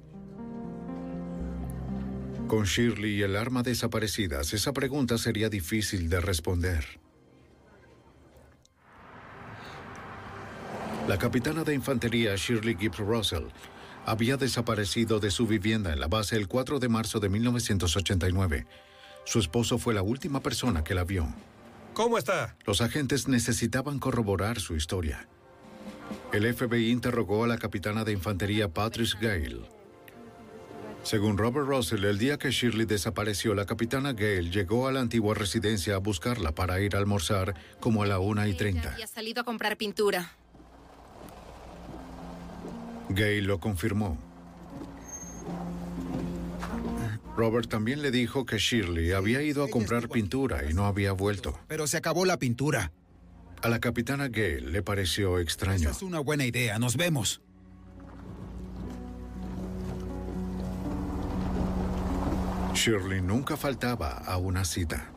Con 2.47 2.63
Shirley 2.63 3.15
y 3.15 3.23
el 3.23 3.35
arma 3.35 3.61
desaparecidas, 3.61 4.53
esa 4.53 4.71
pregunta 4.71 5.17
sería 5.17 5.49
difícil 5.49 6.07
de 6.07 6.21
responder. 6.21 6.85
La 11.09 11.17
capitana 11.17 11.65
de 11.65 11.73
infantería 11.73 12.33
Shirley 12.37 12.77
Gibbs 12.79 12.99
Russell 12.99 13.47
había 14.05 14.37
desaparecido 14.37 15.19
de 15.19 15.31
su 15.31 15.47
vivienda 15.47 15.91
en 15.91 15.99
la 15.99 16.07
base 16.07 16.37
el 16.37 16.47
4 16.47 16.79
de 16.79 16.87
marzo 16.87 17.19
de 17.19 17.27
1989. 17.27 18.65
Su 19.25 19.39
esposo 19.39 19.77
fue 19.77 19.93
la 19.93 20.03
última 20.03 20.39
persona 20.39 20.85
que 20.85 20.95
la 20.95 21.03
vio. 21.03 21.27
¿Cómo 21.93 22.17
está? 22.17 22.55
Los 22.65 22.79
agentes 22.79 23.27
necesitaban 23.27 23.99
corroborar 23.99 24.61
su 24.61 24.77
historia. 24.77 25.27
El 26.35 26.53
FBI 26.53 26.91
interrogó 26.91 27.45
a 27.45 27.47
la 27.47 27.57
capitana 27.57 28.03
de 28.03 28.11
infantería 28.11 28.67
Patrice 28.67 29.15
Gale. 29.21 29.61
Según 31.01 31.37
Robert 31.37 31.65
Russell, 31.65 32.03
el 32.03 32.17
día 32.17 32.37
que 32.37 32.51
Shirley 32.51 32.85
desapareció, 32.85 33.55
la 33.55 33.65
capitana 33.65 34.11
Gale 34.11 34.49
llegó 34.49 34.89
a 34.89 34.91
la 34.91 34.99
antigua 34.99 35.33
residencia 35.33 35.95
a 35.95 35.99
buscarla 35.99 36.51
para 36.51 36.81
ir 36.81 36.97
a 36.97 36.99
almorzar 36.99 37.55
como 37.79 38.03
a 38.03 38.05
la 38.05 38.19
1 38.19 38.47
y 38.47 38.53
30. 38.53 38.95
Había 38.95 39.07
salido 39.07 39.43
a 39.43 39.43
comprar 39.45 39.77
pintura. 39.77 40.33
Gale 43.07 43.41
lo 43.43 43.61
confirmó. 43.61 44.17
Robert 47.37 47.69
también 47.69 48.01
le 48.01 48.11
dijo 48.11 48.45
que 48.45 48.57
Shirley 48.57 49.13
había 49.13 49.41
ido 49.41 49.63
a 49.63 49.69
comprar 49.69 50.09
pintura 50.09 50.69
y 50.69 50.73
no 50.73 50.85
había 50.85 51.13
vuelto. 51.13 51.57
Pero 51.69 51.87
se 51.87 51.95
acabó 51.95 52.25
la 52.25 52.39
pintura. 52.39 52.91
A 53.65 53.67
la 53.67 53.79
capitana 53.79 54.27
Gale 54.27 54.61
le 54.61 54.83
pareció 54.83 55.39
extraño. 55.39 55.89
Esa 55.89 55.89
es 55.89 56.03
una 56.03 56.19
buena 56.19 56.45
idea. 56.45 56.77
Nos 56.77 56.97
vemos. 56.97 57.41
Shirley 62.75 63.23
nunca 63.23 63.57
faltaba 63.57 64.19
a 64.19 64.37
una 64.37 64.65
cita. 64.65 65.09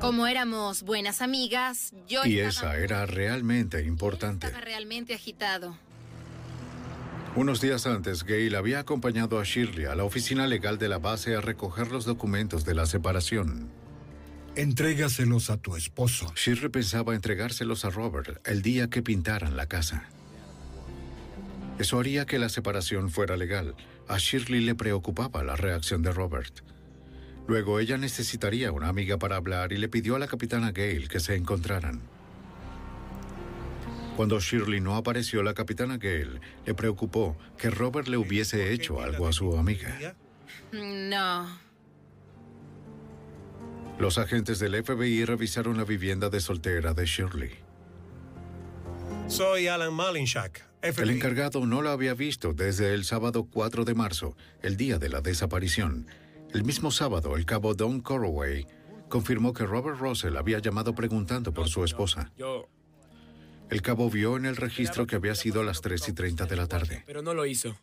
Como 0.00 0.28
éramos 0.28 0.84
buenas 0.84 1.20
amigas, 1.20 1.92
yo 2.06 2.24
Y 2.24 2.38
estaba, 2.38 2.76
esa 2.76 2.84
era 2.84 3.06
realmente 3.06 3.82
importante. 3.82 4.46
estaba 4.46 4.64
realmente 4.64 5.14
agitado. 5.14 5.76
Unos 7.34 7.60
días 7.60 7.88
antes, 7.88 8.22
Gail 8.22 8.54
había 8.54 8.78
acompañado 8.78 9.40
a 9.40 9.42
Shirley 9.42 9.86
a 9.86 9.96
la 9.96 10.04
oficina 10.04 10.46
legal 10.46 10.78
de 10.78 10.88
la 10.88 10.98
base 10.98 11.34
a 11.34 11.40
recoger 11.40 11.90
los 11.90 12.04
documentos 12.04 12.64
de 12.64 12.76
la 12.76 12.86
separación. 12.86 13.79
Entrégaselos 14.56 15.48
a 15.50 15.56
tu 15.58 15.76
esposo. 15.76 16.32
Shirley 16.34 16.70
pensaba 16.70 17.14
entregárselos 17.14 17.84
a 17.84 17.90
Robert 17.90 18.46
el 18.46 18.62
día 18.62 18.90
que 18.90 19.02
pintaran 19.02 19.56
la 19.56 19.66
casa. 19.66 20.08
Eso 21.78 21.98
haría 21.98 22.26
que 22.26 22.38
la 22.38 22.48
separación 22.48 23.10
fuera 23.10 23.36
legal. 23.36 23.74
A 24.08 24.18
Shirley 24.18 24.60
le 24.60 24.74
preocupaba 24.74 25.44
la 25.44 25.56
reacción 25.56 26.02
de 26.02 26.12
Robert. 26.12 26.62
Luego 27.46 27.80
ella 27.80 27.96
necesitaría 27.96 28.72
una 28.72 28.88
amiga 28.88 29.18
para 29.18 29.36
hablar 29.36 29.72
y 29.72 29.78
le 29.78 29.88
pidió 29.88 30.16
a 30.16 30.18
la 30.18 30.26
capitana 30.26 30.72
Gale 30.72 31.08
que 31.08 31.20
se 31.20 31.36
encontraran. 31.36 32.00
Cuando 34.16 34.38
Shirley 34.40 34.80
no 34.80 34.96
apareció, 34.96 35.42
la 35.42 35.54
capitana 35.54 35.96
Gale 35.96 36.40
le 36.66 36.74
preocupó 36.74 37.38
que 37.56 37.70
Robert 37.70 38.08
le 38.08 38.18
hubiese 38.18 38.72
hecho 38.72 39.00
algo 39.00 39.26
a 39.26 39.32
su 39.32 39.56
amiga. 39.56 40.14
No. 40.72 41.69
Los 44.00 44.16
agentes 44.18 44.58
del 44.58 44.82
FBI 44.82 45.24
revisaron 45.26 45.76
la 45.76 45.84
vivienda 45.84 46.30
de 46.30 46.40
soltera 46.40 46.94
de 46.94 47.04
Shirley. 47.04 47.50
Soy 49.28 49.68
Alan 49.68 49.92
Malinchak, 49.92 50.64
El 50.82 50.94
FBI. 50.94 51.10
encargado 51.10 51.66
no 51.66 51.82
la 51.82 51.92
había 51.92 52.14
visto 52.14 52.52
desde 52.54 52.94
el 52.94 53.04
sábado 53.04 53.46
4 53.52 53.84
de 53.84 53.94
marzo, 53.94 54.36
el 54.62 54.76
día 54.76 54.98
de 54.98 55.08
la 55.10 55.20
desaparición. 55.20 56.06
El 56.52 56.64
mismo 56.64 56.90
sábado, 56.90 57.36
el 57.36 57.44
cabo 57.44 57.74
Don 57.74 58.00
Corroway 58.00 58.66
confirmó 59.08 59.52
que 59.52 59.66
Robert 59.66 59.98
Russell 60.00 60.36
había 60.36 60.58
llamado 60.60 60.94
preguntando 60.94 61.52
por 61.52 61.68
su 61.68 61.84
esposa. 61.84 62.32
Yo, 62.36 62.68
El 63.68 63.82
cabo 63.82 64.10
vio 64.10 64.36
en 64.36 64.46
el 64.46 64.56
registro 64.56 65.06
que 65.06 65.14
había 65.16 65.34
sido 65.36 65.60
a 65.60 65.64
las 65.64 65.80
3 65.80 66.08
y 66.08 66.12
30 66.12 66.46
de 66.46 66.56
la 66.56 66.66
tarde. 66.66 67.04
pero 67.06 67.22
no 67.22 67.34
lo 67.34 67.44
hizo. 67.46 67.76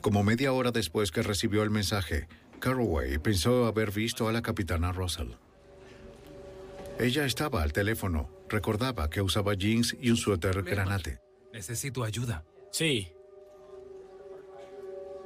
Como 0.00 0.22
media 0.24 0.52
hora 0.52 0.70
después 0.72 1.10
que 1.12 1.22
recibió 1.22 1.62
el 1.62 1.70
mensaje, 1.70 2.26
Carroway 2.58 3.18
pensó 3.18 3.66
haber 3.66 3.90
visto 3.90 4.28
a 4.28 4.32
la 4.32 4.42
capitana 4.42 4.92
Russell. 4.92 5.32
Ella 6.98 7.26
estaba 7.26 7.62
al 7.62 7.72
teléfono, 7.72 8.30
recordaba 8.48 9.10
que 9.10 9.20
usaba 9.20 9.54
jeans 9.54 9.96
y 10.00 10.10
un 10.10 10.16
suéter 10.16 10.62
granate. 10.62 11.20
Necesito 11.52 12.04
ayuda. 12.04 12.44
Sí, 12.70 13.12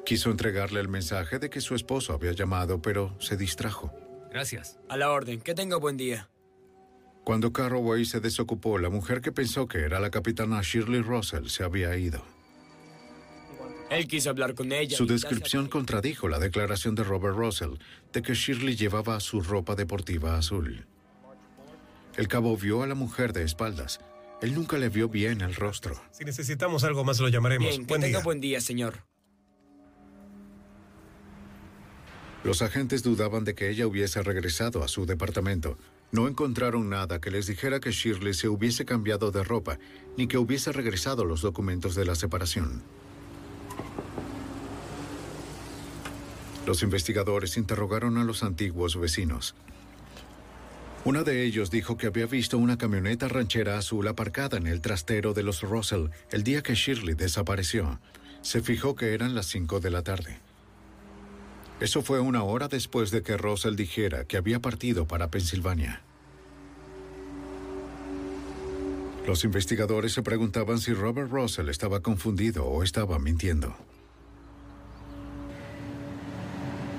Quiso 0.05 0.31
entregarle 0.31 0.81
el 0.81 0.89
mensaje 0.89 1.39
de 1.39 1.51
que 1.51 1.61
su 1.61 1.77
esposo 1.77 2.13
había 2.13 2.33
llamado, 2.33 2.83
pero 2.83 3.15
se 3.21 3.37
distrajo. 3.37 3.93
Gracias. 4.31 4.79
a 4.89 4.97
la 4.97 5.11
orden. 5.13 5.41
Que 5.41 5.55
tenga 5.55 5.77
buen 5.77 5.97
día. 5.97 6.29
Cuando 7.25 7.53
Carroway 7.53 8.05
se 8.05 8.19
desocupó, 8.19 8.79
la 8.79 8.91
mujer 8.91 9.21
que 9.21 9.31
pensó 9.31 9.69
que 9.69 9.79
era 9.79 10.01
la 10.01 10.11
capitana 10.11 10.63
Shirley 10.63 11.03
Russell 11.03 11.47
se 11.47 11.63
había 11.63 11.97
ido. 11.97 12.25
Él 13.91 14.07
quiso 14.07 14.31
hablar 14.31 14.55
con 14.55 14.71
ella. 14.73 14.97
Su 14.97 15.07
descripción 15.07 15.69
contradijo 15.69 16.29
la 16.29 16.39
declaración 16.39 16.95
de 16.95 17.03
Robert 17.03 17.37
Russell 17.37 17.75
de 18.13 18.23
que 18.23 18.35
Shirley 18.35 18.77
llevaba 18.77 19.19
su 19.19 19.43
ropa 19.43 19.75
deportiva 19.75 20.39
azul. 20.39 20.87
El 22.17 22.29
cabo 22.29 22.57
vio 22.57 22.83
a 22.83 22.87
la 22.87 22.95
mujer 22.95 23.33
de 23.33 23.43
espaldas. 23.43 24.01
Él 24.41 24.55
nunca 24.55 24.79
le 24.79 24.89
vio 24.89 25.09
bien 25.09 25.41
el 25.41 25.55
rostro. 25.55 26.01
Si 26.13 26.25
necesitamos 26.25 26.85
algo 26.85 27.03
más, 27.05 27.19
lo 27.19 27.29
llamaremos. 27.29 27.69
Bien, 27.69 27.85
que 27.85 27.95
tenga 27.95 28.07
día. 28.07 28.21
buen 28.23 28.41
día, 28.41 28.61
señor. 28.61 29.05
Los 32.45 32.63
agentes 32.63 33.03
dudaban 33.03 33.45
de 33.45 33.55
que 33.55 33.69
ella 33.69 33.87
hubiese 33.87 34.23
regresado 34.23 34.83
a 34.83 34.89
su 34.89 35.05
departamento. 35.05 35.77
No 36.13 36.27
encontraron 36.27 36.89
nada 36.89 37.21
que 37.21 37.31
les 37.31 37.47
dijera 37.47 37.81
que 37.81 37.91
Shirley 37.91 38.35
se 38.35 38.49
hubiese 38.49 38.85
cambiado 38.85 39.31
de 39.31 39.45
ropa, 39.45 39.79
ni 40.17 40.27
que 40.27 40.39
hubiese 40.39 40.73
regresado 40.73 41.25
los 41.25 41.43
documentos 41.43 41.95
de 41.95 42.05
la 42.05 42.15
separación. 42.15 42.83
Los 46.67 46.83
investigadores 46.83 47.57
interrogaron 47.57 48.19
a 48.19 48.25
los 48.25 48.43
antiguos 48.43 48.99
vecinos. 48.99 49.55
Una 51.05 51.23
de 51.23 51.45
ellos 51.45 51.71
dijo 51.71 51.97
que 51.97 52.07
había 52.07 52.27
visto 52.27 52.59
una 52.59 52.77
camioneta 52.77 53.27
ranchera 53.27 53.79
azul 53.79 54.07
aparcada 54.07 54.59
en 54.59 54.67
el 54.67 54.83
trastero 54.83 55.33
de 55.33 55.43
los 55.43 55.63
Russell 55.63 56.09
el 56.31 56.43
día 56.43 56.63
que 56.63 56.75
Shirley 56.75 57.15
desapareció. 57.15 57.99
Se 58.43 58.61
fijó 58.61 58.95
que 58.95 59.15
eran 59.15 59.35
las 59.35 59.47
5 59.47 59.81
de 59.81 59.91
la 59.91 60.03
tarde. 60.03 60.39
Eso 61.81 62.03
fue 62.03 62.21
una 62.21 62.43
hora 62.43 62.69
después 62.69 63.11
de 63.11 63.23
que 63.23 63.39
Russell 63.39 63.77
dijera 63.77 64.27
que 64.27 64.37
había 64.37 64.61
partido 64.61 65.07
para 65.07 65.31
Pensilvania. 65.31 66.03
Los 69.27 69.45
investigadores 69.45 70.13
se 70.13 70.23
preguntaban 70.23 70.79
si 70.79 70.93
Robert 70.93 71.31
Russell 71.31 71.71
estaba 71.71 72.01
confundido 72.01 72.67
o 72.67 72.83
estaba 72.83 73.19
mintiendo. 73.19 73.75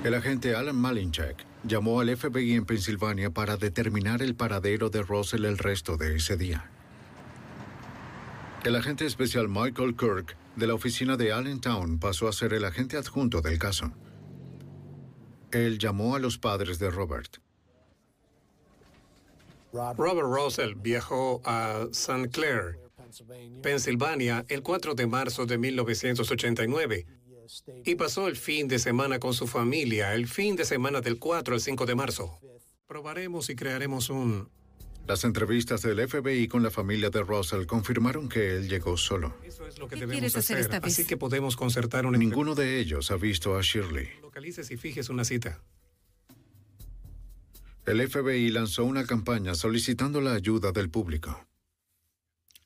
El 0.04 0.14
agente 0.14 0.56
Alan 0.56 0.74
Malinchak 0.74 1.46
llamó 1.62 2.00
al 2.00 2.16
FBI 2.16 2.54
en 2.54 2.66
Pensilvania 2.66 3.30
para 3.30 3.56
determinar 3.56 4.20
el 4.20 4.34
paradero 4.34 4.90
de 4.90 5.00
Russell 5.00 5.44
el 5.44 5.58
resto 5.58 5.96
de 5.96 6.16
ese 6.16 6.36
día. 6.36 6.68
El 8.64 8.74
agente 8.74 9.06
especial 9.06 9.48
Michael 9.48 9.94
Kirk 9.96 10.36
de 10.56 10.66
la 10.66 10.74
oficina 10.74 11.16
de 11.16 11.32
Allentown 11.32 12.00
pasó 12.00 12.26
a 12.26 12.32
ser 12.32 12.52
el 12.52 12.64
agente 12.64 12.96
adjunto 12.96 13.40
del 13.42 13.60
caso. 13.60 13.92
Él 15.52 15.78
llamó 15.78 16.16
a 16.16 16.18
los 16.18 16.36
padres 16.36 16.80
de 16.80 16.90
Robert. 16.90 17.36
Robert 19.72 20.26
Russell 20.26 20.74
viajó 20.74 21.40
a 21.44 21.86
St. 21.92 22.28
Clair, 22.30 22.76
Pensilvania, 23.62 24.44
el 24.48 24.64
4 24.64 24.96
de 24.96 25.06
marzo 25.06 25.46
de 25.46 25.58
1989 25.58 27.06
y 27.84 27.94
pasó 27.94 28.28
el 28.28 28.36
fin 28.36 28.68
de 28.68 28.78
semana 28.78 29.18
con 29.18 29.34
su 29.34 29.46
familia, 29.46 30.14
el 30.14 30.26
fin 30.26 30.56
de 30.56 30.64
semana 30.64 31.00
del 31.00 31.18
4 31.18 31.54
al 31.54 31.60
5 31.60 31.86
de 31.86 31.94
marzo. 31.94 32.38
Probaremos 32.86 33.50
y 33.50 33.56
crearemos 33.56 34.10
un... 34.10 34.48
Las 35.06 35.24
entrevistas 35.24 35.82
del 35.82 36.08
FBI 36.08 36.46
con 36.46 36.62
la 36.62 36.70
familia 36.70 37.10
de 37.10 37.22
Russell 37.22 37.66
confirmaron 37.66 38.28
que 38.28 38.56
él 38.56 38.68
llegó 38.68 38.96
solo. 38.96 39.34
Eso 39.44 39.66
es 39.66 39.78
lo 39.78 39.88
que 39.88 39.94
¿Qué 39.94 40.00
debemos 40.00 40.20
quieres 40.20 40.36
hacer 40.36 40.58
esta 40.58 40.78
vez? 40.78 40.92
Así 40.92 41.04
que 41.04 41.16
podemos 41.16 41.56
concertar 41.56 42.06
una... 42.06 42.18
Ninguno 42.18 42.54
de 42.54 42.78
ellos 42.78 43.10
ha 43.10 43.16
visto 43.16 43.56
a 43.56 43.62
Shirley. 43.62 44.08
Localices 44.20 44.70
y 44.70 44.76
fijes 44.76 45.08
una 45.08 45.24
cita. 45.24 45.60
El 47.84 48.08
FBI 48.08 48.50
lanzó 48.50 48.84
una 48.84 49.04
campaña 49.04 49.56
solicitando 49.56 50.20
la 50.20 50.34
ayuda 50.34 50.70
del 50.70 50.88
público. 50.88 51.44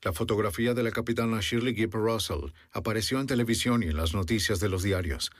La 0.06 0.12
fotografía 0.12 0.72
de 0.72 0.84
la 0.84 0.92
capitana 0.92 1.40
Shirley 1.40 1.74
Gibb 1.74 1.96
Russell 1.96 2.52
apareció 2.70 3.18
en 3.18 3.26
televisión 3.26 3.82
y 3.82 3.86
en 3.86 3.96
las 3.96 4.14
noticias 4.14 4.60
de 4.60 4.68
los 4.68 4.84
diarios. 4.84 5.32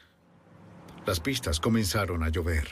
Las 1.07 1.21
pistas 1.21 1.61
comenzaron 1.61 2.25
a 2.25 2.31
llover. 2.31 2.67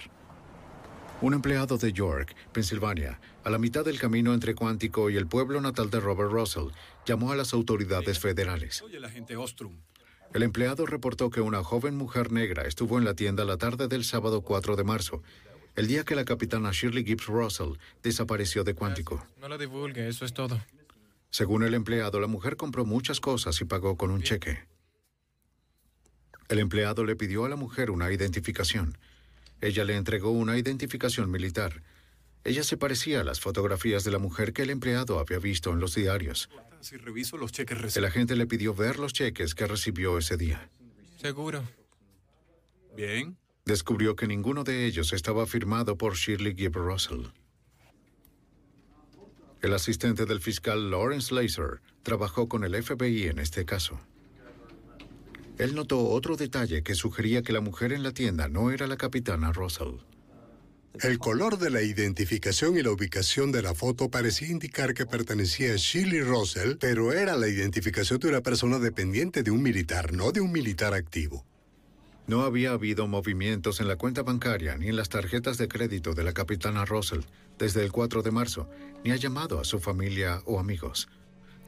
Un 1.20 1.34
empleado 1.34 1.78
de 1.78 1.92
York, 1.92 2.34
Pensilvania, 2.52 3.20
a 3.44 3.48
la 3.48 3.58
mitad 3.58 3.84
del 3.84 4.00
camino 4.00 4.34
entre 4.34 4.56
Cuántico 4.56 5.08
y 5.08 5.16
el 5.16 5.28
pueblo 5.28 5.60
natal 5.60 5.88
de 5.88 6.00
Robert 6.00 6.32
Russell, 6.32 6.72
llamó 7.06 7.30
a 7.30 7.36
las 7.36 7.54
autoridades 7.54 8.18
federales. 8.18 8.74
Soy 8.78 8.96
el 8.96 9.04
agente 9.04 9.36
Ostrom. 9.36 9.78
El 10.32 10.42
empleado 10.42 10.86
reportó 10.86 11.30
que 11.30 11.42
una 11.42 11.62
joven 11.62 11.94
mujer 11.94 12.32
negra 12.32 12.66
estuvo 12.66 12.98
en 12.98 13.04
la 13.04 13.14
tienda 13.14 13.44
la 13.44 13.56
tarde 13.56 13.86
del 13.86 14.02
sábado 14.02 14.40
4 14.40 14.74
de 14.74 14.82
marzo, 14.82 15.22
el 15.76 15.86
día 15.86 16.02
que 16.02 16.16
la 16.16 16.24
capitana 16.24 16.72
Shirley 16.72 17.04
Gibbs 17.04 17.26
Russell 17.26 17.74
desapareció 18.02 18.64
de 18.64 18.74
Cuántico. 18.74 19.24
No 19.40 19.48
lo 19.48 19.58
divulgue, 19.58 20.08
eso 20.08 20.24
es 20.24 20.34
todo. 20.34 20.60
Según 21.34 21.64
el 21.64 21.74
empleado, 21.74 22.20
la 22.20 22.28
mujer 22.28 22.56
compró 22.56 22.84
muchas 22.84 23.18
cosas 23.18 23.60
y 23.60 23.64
pagó 23.64 23.96
con 23.96 24.12
un 24.12 24.22
cheque. 24.22 24.68
El 26.48 26.60
empleado 26.60 27.04
le 27.04 27.16
pidió 27.16 27.44
a 27.44 27.48
la 27.48 27.56
mujer 27.56 27.90
una 27.90 28.12
identificación. 28.12 28.96
Ella 29.60 29.82
le 29.82 29.96
entregó 29.96 30.30
una 30.30 30.56
identificación 30.56 31.28
militar. 31.32 31.82
Ella 32.44 32.62
se 32.62 32.76
parecía 32.76 33.22
a 33.22 33.24
las 33.24 33.40
fotografías 33.40 34.04
de 34.04 34.12
la 34.12 34.20
mujer 34.20 34.52
que 34.52 34.62
el 34.62 34.70
empleado 34.70 35.18
había 35.18 35.40
visto 35.40 35.72
en 35.72 35.80
los 35.80 35.96
diarios. 35.96 36.50
Si 36.80 36.98
reviso 36.98 37.36
los 37.36 37.50
cheques 37.50 37.96
El 37.96 38.04
agente 38.04 38.36
le 38.36 38.46
pidió 38.46 38.72
ver 38.72 39.00
los 39.00 39.12
cheques 39.12 39.56
que 39.56 39.66
recibió 39.66 40.16
ese 40.18 40.36
día. 40.36 40.70
Seguro. 41.20 41.64
Bien. 42.94 43.36
Descubrió 43.64 44.14
que 44.14 44.28
ninguno 44.28 44.62
de 44.62 44.86
ellos 44.86 45.12
estaba 45.12 45.46
firmado 45.46 45.98
por 45.98 46.14
Shirley 46.14 46.54
Gibb 46.54 46.76
Russell. 46.76 47.26
El 49.64 49.72
asistente 49.72 50.26
del 50.26 50.42
fiscal 50.42 50.90
Lawrence 50.90 51.34
Laser 51.34 51.80
trabajó 52.02 52.50
con 52.50 52.64
el 52.64 52.82
FBI 52.82 53.28
en 53.28 53.38
este 53.38 53.64
caso. 53.64 53.98
Él 55.56 55.74
notó 55.74 56.06
otro 56.06 56.36
detalle 56.36 56.82
que 56.82 56.94
sugería 56.94 57.40
que 57.40 57.54
la 57.54 57.62
mujer 57.62 57.94
en 57.94 58.02
la 58.02 58.12
tienda 58.12 58.46
no 58.48 58.70
era 58.70 58.86
la 58.86 58.98
capitana 58.98 59.52
Russell. 59.52 60.00
El 61.00 61.18
color 61.18 61.56
de 61.56 61.70
la 61.70 61.80
identificación 61.80 62.76
y 62.76 62.82
la 62.82 62.90
ubicación 62.90 63.52
de 63.52 63.62
la 63.62 63.74
foto 63.74 64.10
parecía 64.10 64.48
indicar 64.48 64.92
que 64.92 65.06
pertenecía 65.06 65.72
a 65.72 65.76
Shirley 65.76 66.20
Russell, 66.20 66.76
pero 66.78 67.14
era 67.14 67.34
la 67.34 67.48
identificación 67.48 68.18
de 68.18 68.28
una 68.28 68.42
persona 68.42 68.78
dependiente 68.78 69.42
de 69.42 69.50
un 69.50 69.62
militar, 69.62 70.12
no 70.12 70.30
de 70.30 70.42
un 70.42 70.52
militar 70.52 70.92
activo. 70.92 71.46
No 72.26 72.42
había 72.42 72.70
habido 72.70 73.06
movimientos 73.06 73.80
en 73.80 73.88
la 73.88 73.96
cuenta 73.96 74.22
bancaria 74.22 74.76
ni 74.76 74.88
en 74.88 74.96
las 74.96 75.10
tarjetas 75.10 75.58
de 75.58 75.68
crédito 75.68 76.14
de 76.14 76.24
la 76.24 76.32
capitana 76.32 76.84
Russell 76.86 77.20
desde 77.58 77.84
el 77.84 77.92
4 77.92 78.22
de 78.22 78.30
marzo, 78.30 78.68
ni 79.04 79.10
ha 79.10 79.16
llamado 79.16 79.60
a 79.60 79.64
su 79.64 79.78
familia 79.78 80.40
o 80.46 80.58
amigos. 80.58 81.08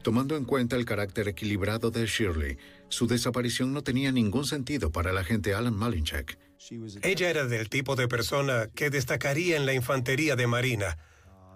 Tomando 0.01 0.35
en 0.35 0.45
cuenta 0.45 0.75
el 0.75 0.85
carácter 0.85 1.27
equilibrado 1.27 1.91
de 1.91 2.05
Shirley, 2.05 2.57
su 2.89 3.07
desaparición 3.07 3.73
no 3.73 3.83
tenía 3.83 4.11
ningún 4.11 4.45
sentido 4.45 4.91
para 4.91 5.11
el 5.11 5.17
agente 5.17 5.53
Alan 5.53 5.75
Malinchak. 5.75 6.37
Ella 7.03 7.29
era 7.29 7.45
del 7.45 7.69
tipo 7.69 7.95
de 7.95 8.07
persona 8.07 8.67
que 8.73 8.89
destacaría 8.89 9.57
en 9.57 9.65
la 9.65 9.73
infantería 9.73 10.35
de 10.35 10.47
Marina. 10.47 10.97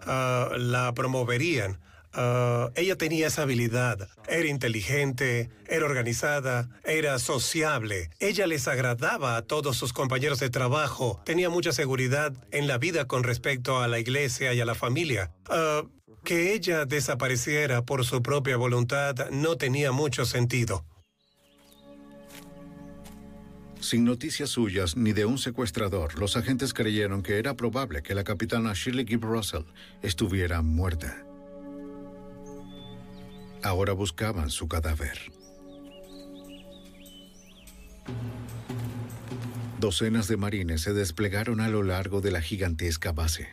Ah, 0.02 0.50
la 0.58 0.94
promoverían. 0.94 1.80
Ah, 2.14 2.72
ella 2.76 2.98
tenía 2.98 3.28
esa 3.28 3.44
habilidad. 3.44 4.10
Era 4.28 4.48
inteligente, 4.48 5.50
era 5.68 5.86
organizada, 5.86 6.70
era 6.84 7.20
sociable. 7.20 8.10
Ella 8.20 8.48
les 8.48 8.68
agradaba 8.68 9.38
a 9.38 9.42
todos 9.44 9.78
sus 9.78 9.94
compañeros 9.94 10.40
de 10.40 10.50
trabajo. 10.50 11.22
Tenía 11.26 11.50
mucha 11.50 11.72
seguridad 11.72 12.34
en 12.52 12.68
la 12.68 12.78
vida 12.78 13.08
con 13.08 13.24
respecto 13.24 13.80
a 13.80 13.88
la 13.88 14.00
iglesia 14.00 14.54
y 14.54 14.60
a 14.60 14.66
la 14.66 14.76
familia. 14.76 15.32
Ah, 15.50 15.84
que 16.24 16.54
ella 16.54 16.86
desapareciera 16.86 17.84
por 17.84 18.06
su 18.06 18.22
propia 18.22 18.58
voluntad 18.58 19.30
no 19.32 19.58
tenía 19.58 19.92
mucho 19.92 20.26
sentido. 20.26 20.86
Sin 23.80 24.06
noticias 24.06 24.52
suyas 24.52 24.96
ni 24.96 25.12
de 25.12 25.26
un 25.26 25.40
secuestrador, 25.40 26.20
los 26.20 26.38
agentes 26.38 26.72
creyeron 26.72 27.24
que 27.24 27.40
era 27.40 27.56
probable 27.56 28.04
que 28.04 28.14
la 28.14 28.24
capitana 28.24 28.74
Shirley 28.76 29.08
Gibb 29.08 29.24
Russell 29.24 29.64
estuviera 30.04 30.62
muerta. 30.62 31.26
Ahora 33.64 33.94
buscaban 33.94 34.50
su 34.50 34.68
cadáver. 34.68 35.32
Docenas 39.80 40.28
de 40.28 40.38
marines 40.38 40.82
se 40.82 40.94
desplegaron 40.94 41.62
a 41.62 41.68
lo 41.68 41.84
largo 41.84 42.22
de 42.22 42.32
la 42.32 42.42
gigantesca 42.42 43.12
base. 43.12 43.50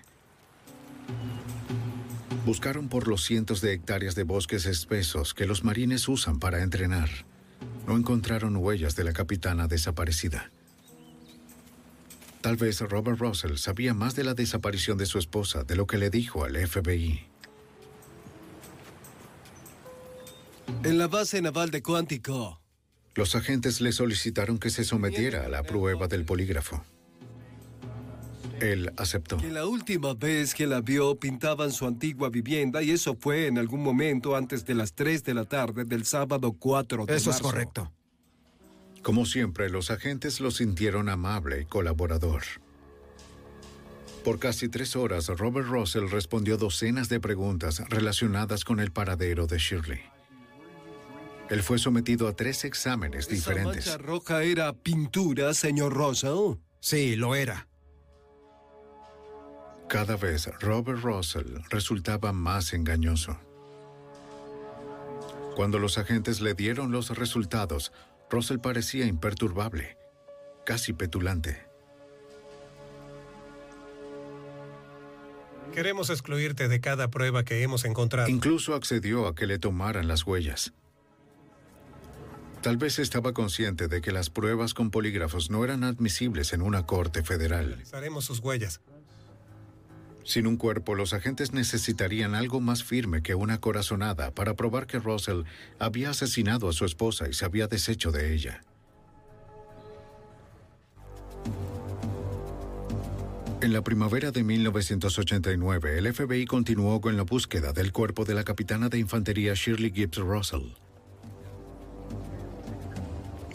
Buscaron 2.46 2.88
por 2.88 3.08
los 3.08 3.24
cientos 3.24 3.60
de 3.60 3.74
hectáreas 3.74 4.14
de 4.14 4.22
bosques 4.22 4.64
espesos 4.66 5.34
que 5.34 5.46
los 5.46 5.64
marines 5.64 6.08
usan 6.08 6.38
para 6.38 6.62
entrenar. 6.62 7.10
No 7.86 7.96
encontraron 7.96 8.56
huellas 8.56 8.96
de 8.96 9.04
la 9.04 9.12
capitana 9.12 9.68
desaparecida. 9.68 10.50
Tal 12.40 12.56
vez 12.56 12.80
Robert 12.80 13.18
Russell 13.18 13.56
sabía 13.56 13.92
más 13.92 14.14
de 14.14 14.24
la 14.24 14.34
desaparición 14.34 14.96
de 14.96 15.06
su 15.06 15.18
esposa 15.18 15.64
de 15.64 15.76
lo 15.76 15.86
que 15.86 15.98
le 15.98 16.08
dijo 16.08 16.44
al 16.44 16.56
FBI. 16.56 17.26
En 20.84 20.98
la 20.98 21.08
base 21.08 21.40
naval 21.42 21.70
de 21.70 21.82
Cuántico. 21.82 22.60
Los 23.14 23.34
agentes 23.34 23.80
le 23.80 23.92
solicitaron 23.92 24.58
que 24.58 24.70
se 24.70 24.84
sometiera 24.84 25.46
a 25.46 25.48
la 25.48 25.62
prueba 25.62 26.06
del 26.06 26.24
polígrafo. 26.24 26.84
Él 28.60 28.92
aceptó. 28.96 29.38
Que 29.38 29.50
la 29.50 29.66
última 29.66 30.14
vez 30.14 30.54
que 30.54 30.66
la 30.66 30.80
vio 30.80 31.16
pintaban 31.16 31.72
su 31.72 31.86
antigua 31.86 32.28
vivienda 32.28 32.82
y 32.82 32.90
eso 32.90 33.16
fue 33.18 33.46
en 33.46 33.58
algún 33.58 33.82
momento 33.82 34.36
antes 34.36 34.64
de 34.64 34.74
las 34.74 34.94
3 34.94 35.24
de 35.24 35.34
la 35.34 35.44
tarde 35.44 35.84
del 35.84 36.04
sábado 36.04 36.52
4 36.52 37.06
de 37.06 37.16
Eso 37.16 37.30
es 37.30 37.36
marzo. 37.36 37.42
correcto. 37.42 37.92
Como 39.02 39.26
siempre, 39.26 39.70
los 39.70 39.90
agentes 39.90 40.40
lo 40.40 40.50
sintieron 40.50 41.08
amable 41.08 41.62
y 41.62 41.64
colaborador. 41.64 42.42
Por 44.24 44.38
casi 44.38 44.68
tres 44.68 44.96
horas, 44.96 45.28
Robert 45.28 45.68
Russell 45.68 46.08
respondió 46.10 46.56
docenas 46.56 47.08
de 47.08 47.20
preguntas 47.20 47.82
relacionadas 47.88 48.64
con 48.64 48.80
el 48.80 48.90
paradero 48.90 49.46
de 49.46 49.58
Shirley. 49.58 50.00
Él 51.50 51.62
fue 51.62 51.78
sometido 51.78 52.28
a 52.28 52.34
tres 52.34 52.64
exámenes 52.64 53.26
¿Esa 53.26 53.34
diferentes. 53.34 53.86
mancha 53.86 53.98
roja 53.98 54.42
era 54.42 54.72
pintura, 54.72 55.54
señor 55.54 55.94
Russell? 55.94 56.58
Sí, 56.80 57.16
lo 57.16 57.34
era. 57.34 57.66
Cada 59.88 60.16
vez 60.16 60.46
Robert 60.60 61.00
Russell 61.02 61.58
resultaba 61.70 62.32
más 62.32 62.74
engañoso. 62.74 63.38
Cuando 65.56 65.78
los 65.78 65.96
agentes 65.96 66.40
le 66.40 66.54
dieron 66.54 66.92
los 66.92 67.16
resultados, 67.16 67.92
Russell 68.30 68.58
parecía 68.58 69.06
imperturbable, 69.06 69.96
casi 70.66 70.92
petulante. 70.92 71.66
Queremos 75.74 76.10
excluirte 76.10 76.68
de 76.68 76.80
cada 76.80 77.08
prueba 77.08 77.44
que 77.44 77.62
hemos 77.62 77.84
encontrado. 77.84 78.28
Incluso 78.28 78.74
accedió 78.74 79.26
a 79.26 79.34
que 79.34 79.46
le 79.46 79.58
tomaran 79.58 80.08
las 80.08 80.26
huellas. 80.26 80.72
Tal 82.62 82.76
vez 82.76 82.98
estaba 82.98 83.32
consciente 83.32 83.86
de 83.86 84.00
que 84.00 84.10
las 84.10 84.30
pruebas 84.30 84.74
con 84.74 84.90
polígrafos 84.90 85.48
no 85.48 85.64
eran 85.64 85.84
admisibles 85.84 86.52
en 86.52 86.62
una 86.62 86.86
corte 86.86 87.22
federal. 87.22 87.82
Sus 88.20 88.40
huellas. 88.40 88.80
Sin 90.24 90.46
un 90.46 90.56
cuerpo, 90.56 90.94
los 90.94 91.14
agentes 91.14 91.52
necesitarían 91.52 92.34
algo 92.34 92.60
más 92.60 92.84
firme 92.84 93.22
que 93.22 93.34
una 93.34 93.58
corazonada 93.58 94.32
para 94.32 94.54
probar 94.54 94.86
que 94.86 94.98
Russell 94.98 95.44
había 95.78 96.10
asesinado 96.10 96.68
a 96.68 96.72
su 96.72 96.84
esposa 96.84 97.28
y 97.28 97.32
se 97.32 97.44
había 97.44 97.68
deshecho 97.68 98.10
de 98.12 98.34
ella. 98.34 98.60
En 103.60 103.72
la 103.72 103.82
primavera 103.82 104.30
de 104.30 104.44
1989, 104.44 105.98
el 105.98 106.12
FBI 106.12 106.44
continuó 106.44 107.00
con 107.00 107.16
la 107.16 107.22
búsqueda 107.22 107.72
del 107.72 107.92
cuerpo 107.92 108.24
de 108.24 108.34
la 108.34 108.44
capitana 108.44 108.88
de 108.88 108.98
infantería 108.98 109.54
Shirley 109.54 109.92
Gibbs 109.92 110.18
Russell. 110.18 110.74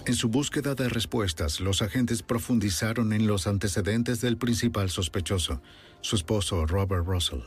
En 0.05 0.15
su 0.15 0.27
búsqueda 0.27 0.75
de 0.75 0.89
respuestas, 0.89 1.61
los 1.61 1.81
agentes 1.81 2.23
profundizaron 2.23 3.13
en 3.13 3.25
los 3.25 3.47
antecedentes 3.47 4.19
del 4.19 4.37
principal 4.37 4.89
sospechoso, 4.89 5.61
su 6.01 6.17
esposo 6.17 6.65
Robert 6.65 7.05
Russell. 7.05 7.39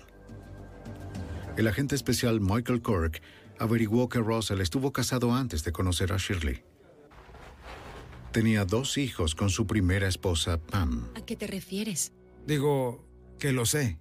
El 1.59 1.69
agente 1.69 1.95
especial 1.95 2.41
Michael 2.41 2.81
Kirk 2.81 3.21
averiguó 3.59 4.09
que 4.09 4.21
Russell 4.21 4.63
estuvo 4.63 4.91
casado 4.93 5.35
antes 5.35 5.65
de 5.65 5.73
conocer 5.73 6.13
a 6.13 6.17
Shirley. 6.17 6.63
Tenía 8.33 8.65
dos 8.65 8.97
hijos 8.97 9.35
con 9.35 9.51
su 9.51 9.67
primera 9.67 10.09
esposa, 10.09 10.59
Pam. 10.59 11.09
¿A 11.15 11.25
qué 11.27 11.37
te 11.37 11.47
refieres? 11.47 12.13
Digo 12.47 13.05
que 13.39 13.53
lo 13.53 13.67
sé. 13.67 13.99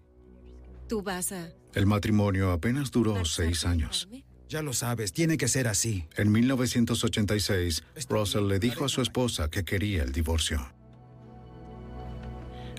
¿Tú 0.88 1.02
vas 1.02 1.32
a...? 1.34 1.50
El 1.74 1.86
matrimonio 1.86 2.52
apenas 2.52 2.90
duró 2.92 3.26
seis 3.26 3.66
años. 3.66 4.08
Ya 4.48 4.62
lo 4.62 4.74
sabes, 4.74 5.12
tiene 5.12 5.38
que 5.38 5.48
ser 5.48 5.68
así. 5.68 6.06
En 6.16 6.32
1986, 6.32 7.84
Russell 8.10 8.48
le 8.48 8.60
dijo 8.60 8.86
a 8.86 8.90
su 8.90 9.02
esposa 9.02 9.50
que 9.50 9.66
quería 9.66 10.04
el 10.04 10.12
divorcio. 10.12 10.66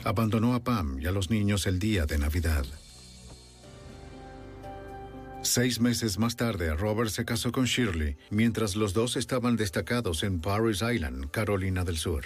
Abandonó 0.04 0.54
a 0.54 0.62
Pam 0.62 1.00
y 1.00 1.06
a 1.06 1.12
los 1.12 1.30
niños 1.30 1.66
el 1.66 1.80
día 1.80 2.06
de 2.06 2.18
Navidad. 2.18 2.64
Seis 5.42 5.80
meses 5.80 6.18
más 6.18 6.36
tarde, 6.36 6.74
Robert 6.74 7.10
se 7.10 7.24
casó 7.24 7.52
con 7.52 7.64
Shirley, 7.64 8.16
mientras 8.30 8.76
los 8.76 8.94
dos 8.94 9.16
estaban 9.16 9.56
destacados 9.56 10.22
en 10.22 10.40
Paris 10.40 10.82
Island, 10.82 11.30
Carolina 11.30 11.84
del 11.84 11.96
Sur. 11.96 12.24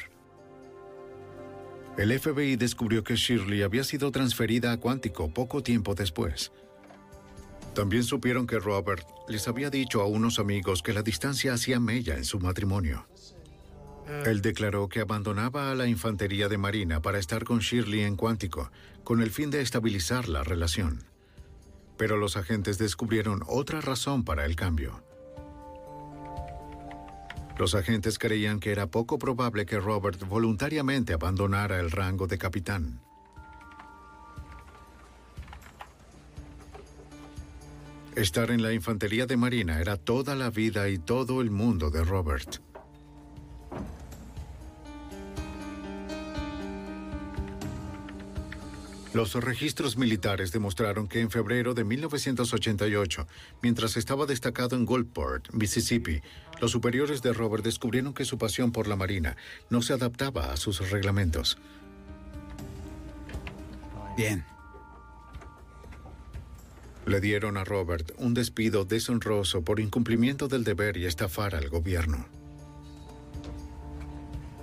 El 1.99 2.19
FBI 2.19 2.57
descubrió 2.57 3.05
que 3.05 3.17
Shirley 3.17 3.63
había 3.63 3.85
sido 3.85 4.11
transferida 4.11 4.73
a 4.73 4.79
Cuántico 4.79 5.33
poco 5.35 5.63
tiempo 5.63 5.95
después. 5.95 6.51
También 7.81 8.05
supieron 8.05 8.47
que 8.47 8.59
Robert 8.59 9.07
les 9.27 9.49
había 9.49 9.71
dicho 9.71 10.03
a 10.03 10.07
unos 10.07 10.39
amigos 10.39 10.83
que 10.83 10.93
la 10.93 11.01
distancia 11.01 11.55
hacía 11.55 11.81
mella 11.81 12.19
en 12.19 12.27
su 12.27 12.39
matrimonio. 12.39 13.07
Él 14.27 14.43
declaró 14.43 14.91
que 14.91 15.01
abandonaba 15.01 15.71
a 15.71 15.75
la 15.75 15.87
infantería 15.87 16.51
de 16.51 16.59
Marina 16.59 17.01
para 17.01 17.19
estar 17.19 17.43
con 17.45 17.61
Shirley 17.61 18.03
en 18.03 18.17
Cuántico, 18.17 18.71
con 19.03 19.23
el 19.23 19.31
fin 19.31 19.49
de 19.49 19.63
estabilizar 19.63 20.29
la 20.29 20.45
relación. 20.45 21.05
Pero 21.97 22.19
los 22.19 22.37
agentes 22.37 22.77
descubrieron 22.77 23.43
otra 23.47 23.81
razón 23.81 24.25
para 24.25 24.45
el 24.45 24.57
cambio. 24.57 25.03
Los 27.59 27.75
agentes 27.75 28.19
creían 28.19 28.61
que 28.61 28.73
era 28.73 28.89
poco 28.89 29.19
probable 29.19 29.65
que 29.65 29.81
Robert 29.81 30.23
voluntariamente 30.29 31.15
abandonara 31.15 31.81
el 31.81 31.91
rango 31.91 32.27
de 32.27 32.37
capitán. 32.37 33.01
Estar 38.21 38.51
en 38.51 38.61
la 38.61 38.75
infantería 38.75 39.25
de 39.25 39.39
Marina 39.39 39.81
era 39.81 39.97
toda 39.97 40.35
la 40.35 40.51
vida 40.51 40.91
y 40.91 40.99
todo 40.99 41.41
el 41.41 41.51
mundo 41.51 41.89
de 41.89 42.05
Robert. 42.05 42.59
Los 49.15 49.33
registros 49.33 49.97
militares 49.97 50.53
demostraron 50.53 51.09
que 51.09 51.23
en 51.23 51.31
febrero 51.31 51.73
de 51.73 51.85
1988, 51.85 53.27
mientras 53.63 53.97
estaba 53.97 54.27
destacado 54.27 54.77
en 54.77 54.85
Gulfport, 54.85 55.51
Mississippi, 55.55 56.21
los 56.61 56.73
superiores 56.73 57.23
de 57.23 57.33
Robert 57.33 57.65
descubrieron 57.65 58.13
que 58.13 58.27
su 58.27 58.37
pasión 58.37 58.71
por 58.71 58.87
la 58.87 58.97
Marina 58.97 59.39
no 59.71 59.81
se 59.81 59.95
adaptaba 59.95 60.53
a 60.53 60.59
sus 60.59 60.91
reglamentos. 60.91 61.57
Bien. 64.15 64.45
Le 67.11 67.21
dieron 67.21 67.57
a 67.57 67.65
Robert 67.65 68.13
un 68.19 68.35
despido 68.35 68.85
deshonroso 68.85 69.65
por 69.65 69.81
incumplimiento 69.81 70.47
del 70.47 70.63
deber 70.63 70.97
y 70.97 71.07
estafar 71.07 71.57
al 71.57 71.69
gobierno. 71.69 72.25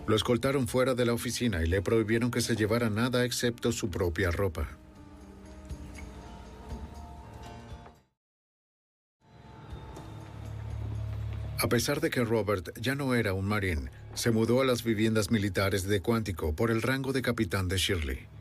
Lo 0.08 0.16
escoltaron 0.16 0.70
fuera 0.70 0.96
de 0.96 1.06
la 1.06 1.12
oficina 1.12 1.62
y 1.62 1.68
le 1.68 1.82
prohibieron 1.82 2.32
que 2.32 2.40
se 2.40 2.56
llevara 2.56 2.90
nada 2.90 3.26
excepto 3.26 3.74
su 3.74 3.90
propia 3.90 4.32
ropa. 4.32 4.70
A 11.60 11.68
pesar 11.68 12.00
de 12.00 12.10
que 12.10 12.24
Robert 12.24 12.70
ya 12.80 12.96
no 12.96 13.14
era 13.14 13.34
un 13.34 13.46
marín, 13.46 13.90
se 14.14 14.32
mudó 14.32 14.62
a 14.62 14.66
las 14.66 14.86
viviendas 14.86 15.32
militares 15.32 15.84
de 15.84 16.00
Cuántico 16.00 16.56
por 16.56 16.72
el 16.72 16.82
rango 16.82 17.12
de 17.12 17.22
capitán 17.22 17.68
de 17.68 17.76
Shirley. 17.76 18.37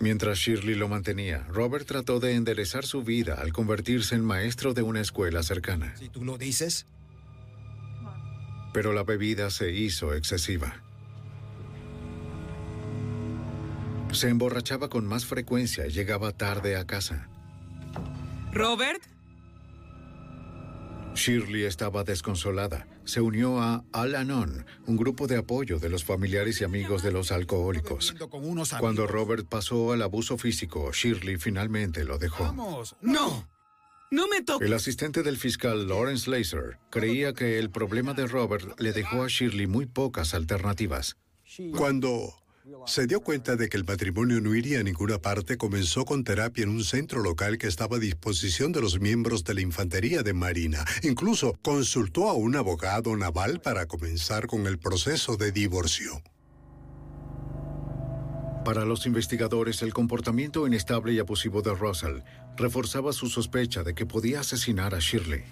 Mientras 0.00 0.38
Shirley 0.38 0.76
lo 0.76 0.88
mantenía, 0.88 1.44
Robert 1.48 1.86
trató 1.86 2.20
de 2.20 2.34
enderezar 2.34 2.86
su 2.86 3.02
vida 3.02 3.34
al 3.34 3.52
convertirse 3.52 4.14
en 4.14 4.24
maestro 4.24 4.72
de 4.72 4.82
una 4.82 5.00
escuela 5.00 5.42
cercana. 5.42 5.94
Si 5.96 6.08
tú 6.08 6.24
lo 6.24 6.38
dices. 6.38 6.86
Pero 8.72 8.92
la 8.92 9.02
bebida 9.02 9.50
se 9.50 9.72
hizo 9.72 10.14
excesiva. 10.14 10.82
Se 14.12 14.28
emborrachaba 14.28 14.88
con 14.88 15.04
más 15.06 15.26
frecuencia 15.26 15.86
y 15.86 15.90
llegaba 15.90 16.32
tarde 16.32 16.76
a 16.76 16.86
casa. 16.86 17.28
¿Robert? 18.52 19.02
Shirley 21.14 21.64
estaba 21.64 22.04
desconsolada. 22.04 22.86
Se 23.08 23.22
unió 23.22 23.58
a 23.58 23.86
Al-Anon, 23.92 24.66
un 24.86 24.96
grupo 24.98 25.26
de 25.26 25.38
apoyo 25.38 25.78
de 25.78 25.88
los 25.88 26.04
familiares 26.04 26.60
y 26.60 26.64
amigos 26.64 27.02
de 27.02 27.10
los 27.10 27.32
alcohólicos. 27.32 28.14
Cuando 28.78 29.06
Robert 29.06 29.48
pasó 29.48 29.94
al 29.94 30.02
abuso 30.02 30.36
físico, 30.36 30.92
Shirley 30.92 31.38
finalmente 31.38 32.04
lo 32.04 32.18
dejó. 32.18 32.44
Vamos. 32.44 32.96
¡No! 33.00 33.48
¡No 34.10 34.28
me 34.28 34.42
toques! 34.42 34.68
El 34.68 34.74
asistente 34.74 35.22
del 35.22 35.38
fiscal 35.38 35.88
Lawrence 35.88 36.30
Laser 36.30 36.80
creía 36.90 37.32
que 37.32 37.58
el 37.58 37.70
problema 37.70 38.12
de 38.12 38.26
Robert 38.26 38.78
le 38.78 38.92
dejó 38.92 39.22
a 39.22 39.28
Shirley 39.28 39.66
muy 39.66 39.86
pocas 39.86 40.34
alternativas. 40.34 41.16
Cuando 41.78 42.34
se 42.86 43.06
dio 43.06 43.20
cuenta 43.20 43.56
de 43.56 43.68
que 43.68 43.76
el 43.76 43.84
matrimonio 43.84 44.40
no 44.40 44.54
iría 44.54 44.80
a 44.80 44.82
ninguna 44.82 45.18
parte, 45.18 45.56
comenzó 45.56 46.04
con 46.04 46.24
terapia 46.24 46.64
en 46.64 46.70
un 46.70 46.84
centro 46.84 47.22
local 47.22 47.58
que 47.58 47.66
estaba 47.66 47.96
a 47.96 48.00
disposición 48.00 48.72
de 48.72 48.80
los 48.80 49.00
miembros 49.00 49.44
de 49.44 49.54
la 49.54 49.60
Infantería 49.60 50.22
de 50.22 50.32
Marina. 50.32 50.84
Incluso 51.02 51.54
consultó 51.62 52.28
a 52.28 52.34
un 52.34 52.56
abogado 52.56 53.16
naval 53.16 53.60
para 53.60 53.86
comenzar 53.86 54.46
con 54.46 54.66
el 54.66 54.78
proceso 54.78 55.36
de 55.36 55.52
divorcio. 55.52 56.22
Para 58.64 58.84
los 58.84 59.06
investigadores, 59.06 59.82
el 59.82 59.94
comportamiento 59.94 60.66
inestable 60.66 61.12
y 61.14 61.18
abusivo 61.18 61.62
de 61.62 61.74
Russell 61.74 62.20
reforzaba 62.56 63.12
su 63.12 63.28
sospecha 63.28 63.82
de 63.82 63.94
que 63.94 64.04
podía 64.04 64.40
asesinar 64.40 64.94
a 64.94 64.98
Shirley. 64.98 65.44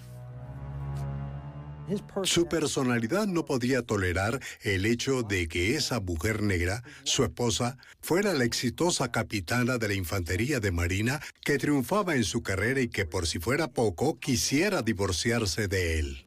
Su 2.25 2.49
personalidad 2.49 3.27
no 3.27 3.45
podía 3.45 3.83
tolerar 3.83 4.41
el 4.63 4.87
hecho 4.87 5.23
de 5.23 5.49
que 5.49 5.77
esa 5.77 6.01
mujer 6.01 6.43
negra, 6.43 6.83
su 7.05 7.25
esposa, 7.25 7.77
fuera 8.01 8.35
la 8.35 8.45
exitosa 8.45 9.11
capitana 9.13 9.79
de 9.79 9.89
la 9.89 9.95
Infantería 9.95 10.61
de 10.61 10.73
Marina 10.73 11.21
que 11.45 11.59
triunfaba 11.59 12.17
en 12.17 12.25
su 12.25 12.43
carrera 12.43 12.81
y 12.81 12.89
que 12.89 13.07
por 13.07 13.27
si 13.27 13.39
fuera 13.39 13.69
poco 13.69 14.19
quisiera 14.19 14.83
divorciarse 14.83 15.69
de 15.69 15.99
él. 15.99 16.27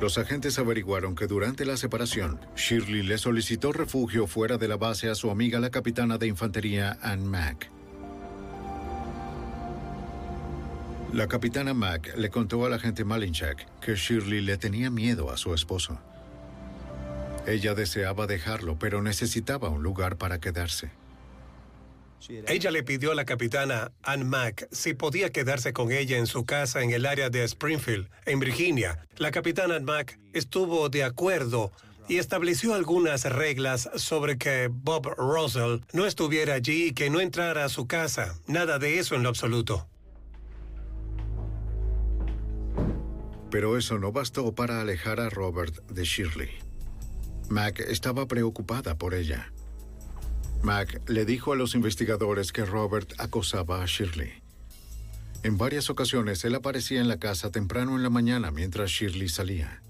Los 0.00 0.16
agentes 0.16 0.58
averiguaron 0.60 1.16
que 1.16 1.26
durante 1.26 1.64
la 1.64 1.76
separación, 1.76 2.40
Shirley 2.56 3.02
le 3.02 3.18
solicitó 3.18 3.72
refugio 3.72 4.28
fuera 4.28 4.56
de 4.56 4.68
la 4.68 4.76
base 4.76 5.08
a 5.08 5.16
su 5.16 5.30
amiga 5.30 5.58
la 5.58 5.70
capitana 5.70 6.18
de 6.18 6.28
infantería 6.28 6.98
Ann 7.02 7.26
Mack. 7.26 7.77
La 11.12 11.26
capitana 11.26 11.72
Mack 11.72 12.16
le 12.18 12.28
contó 12.28 12.66
al 12.66 12.74
agente 12.74 13.02
Malinchak 13.02 13.80
que 13.80 13.94
Shirley 13.94 14.42
le 14.42 14.58
tenía 14.58 14.90
miedo 14.90 15.30
a 15.30 15.38
su 15.38 15.54
esposo. 15.54 15.98
Ella 17.46 17.74
deseaba 17.74 18.26
dejarlo, 18.26 18.78
pero 18.78 19.00
necesitaba 19.00 19.70
un 19.70 19.82
lugar 19.82 20.18
para 20.18 20.38
quedarse. 20.38 20.90
Ella 22.46 22.70
le 22.70 22.82
pidió 22.82 23.12
a 23.12 23.14
la 23.14 23.24
capitana 23.24 23.90
Ann 24.02 24.28
Mack 24.28 24.68
si 24.70 24.92
podía 24.92 25.32
quedarse 25.32 25.72
con 25.72 25.92
ella 25.92 26.18
en 26.18 26.26
su 26.26 26.44
casa 26.44 26.82
en 26.82 26.90
el 26.90 27.06
área 27.06 27.30
de 27.30 27.42
Springfield, 27.44 28.10
en 28.26 28.38
Virginia. 28.38 29.06
La 29.16 29.30
capitana 29.30 29.76
Ann 29.76 29.84
Mack 29.84 30.18
estuvo 30.34 30.90
de 30.90 31.04
acuerdo 31.04 31.72
y 32.06 32.18
estableció 32.18 32.74
algunas 32.74 33.24
reglas 33.24 33.88
sobre 33.94 34.36
que 34.36 34.68
Bob 34.70 35.06
Russell 35.16 35.80
no 35.94 36.04
estuviera 36.04 36.54
allí 36.54 36.88
y 36.88 36.92
que 36.92 37.08
no 37.08 37.20
entrara 37.20 37.64
a 37.64 37.68
su 37.70 37.86
casa. 37.86 38.34
Nada 38.46 38.78
de 38.78 38.98
eso 38.98 39.14
en 39.14 39.22
lo 39.22 39.30
absoluto. 39.30 39.88
Pero 43.50 43.78
eso 43.78 43.98
no 43.98 44.12
bastó 44.12 44.54
para 44.54 44.80
alejar 44.80 45.20
a 45.20 45.30
Robert 45.30 45.74
de 45.90 46.04
Shirley. 46.04 46.50
Mac 47.48 47.80
estaba 47.80 48.26
preocupada 48.26 48.96
por 48.98 49.14
ella. 49.14 49.52
Mac 50.62 51.00
le 51.08 51.24
dijo 51.24 51.52
a 51.52 51.56
los 51.56 51.74
investigadores 51.74 52.52
que 52.52 52.64
Robert 52.64 53.12
acosaba 53.18 53.82
a 53.82 53.86
Shirley. 53.86 54.42
En 55.42 55.56
varias 55.56 55.88
ocasiones 55.88 56.44
él 56.44 56.54
aparecía 56.54 57.00
en 57.00 57.08
la 57.08 57.18
casa 57.18 57.50
temprano 57.50 57.96
en 57.96 58.02
la 58.02 58.10
mañana 58.10 58.50
mientras 58.50 58.90
Shirley 58.90 59.28
salía. 59.28 59.82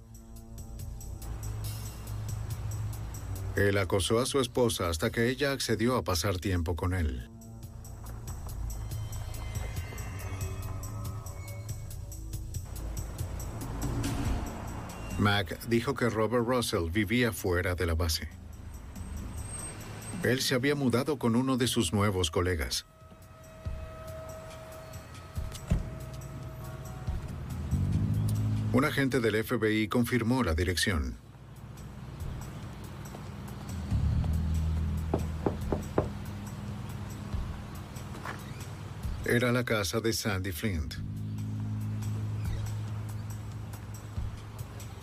Él 3.56 3.76
acosó 3.78 4.20
a 4.20 4.26
su 4.26 4.40
esposa 4.40 4.88
hasta 4.88 5.10
que 5.10 5.28
ella 5.28 5.50
accedió 5.50 5.96
a 5.96 6.04
pasar 6.04 6.38
tiempo 6.38 6.76
con 6.76 6.94
él. 6.94 7.28
Mac 15.18 15.58
dijo 15.66 15.94
que 15.94 16.08
Robert 16.08 16.46
Russell 16.46 16.90
vivía 16.90 17.32
fuera 17.32 17.74
de 17.74 17.86
la 17.86 17.94
base. 17.94 18.28
Él 20.22 20.40
se 20.40 20.54
había 20.54 20.74
mudado 20.74 21.18
con 21.18 21.34
uno 21.34 21.56
de 21.56 21.66
sus 21.66 21.92
nuevos 21.92 22.30
colegas. 22.30 22.86
Un 28.72 28.84
agente 28.84 29.18
del 29.18 29.42
FBI 29.42 29.88
confirmó 29.88 30.44
la 30.44 30.54
dirección. 30.54 31.16
Era 39.24 39.52
la 39.52 39.64
casa 39.64 40.00
de 40.00 40.12
Sandy 40.12 40.52
Flint. 40.52 40.94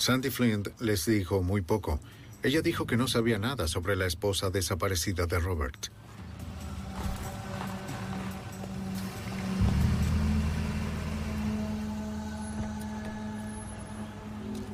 Sandy 0.06 0.30
Flint 0.30 0.68
les 0.82 1.04
dijo 1.08 1.42
muy 1.42 1.62
poco. 1.62 2.00
Ella 2.44 2.62
dijo 2.62 2.86
que 2.86 2.96
no 2.96 3.08
sabía 3.08 3.40
nada 3.40 3.68
sobre 3.68 3.96
la 3.96 4.06
esposa 4.06 4.52
desaparecida 4.52 5.26
de 5.26 5.40
Robert. 5.40 5.88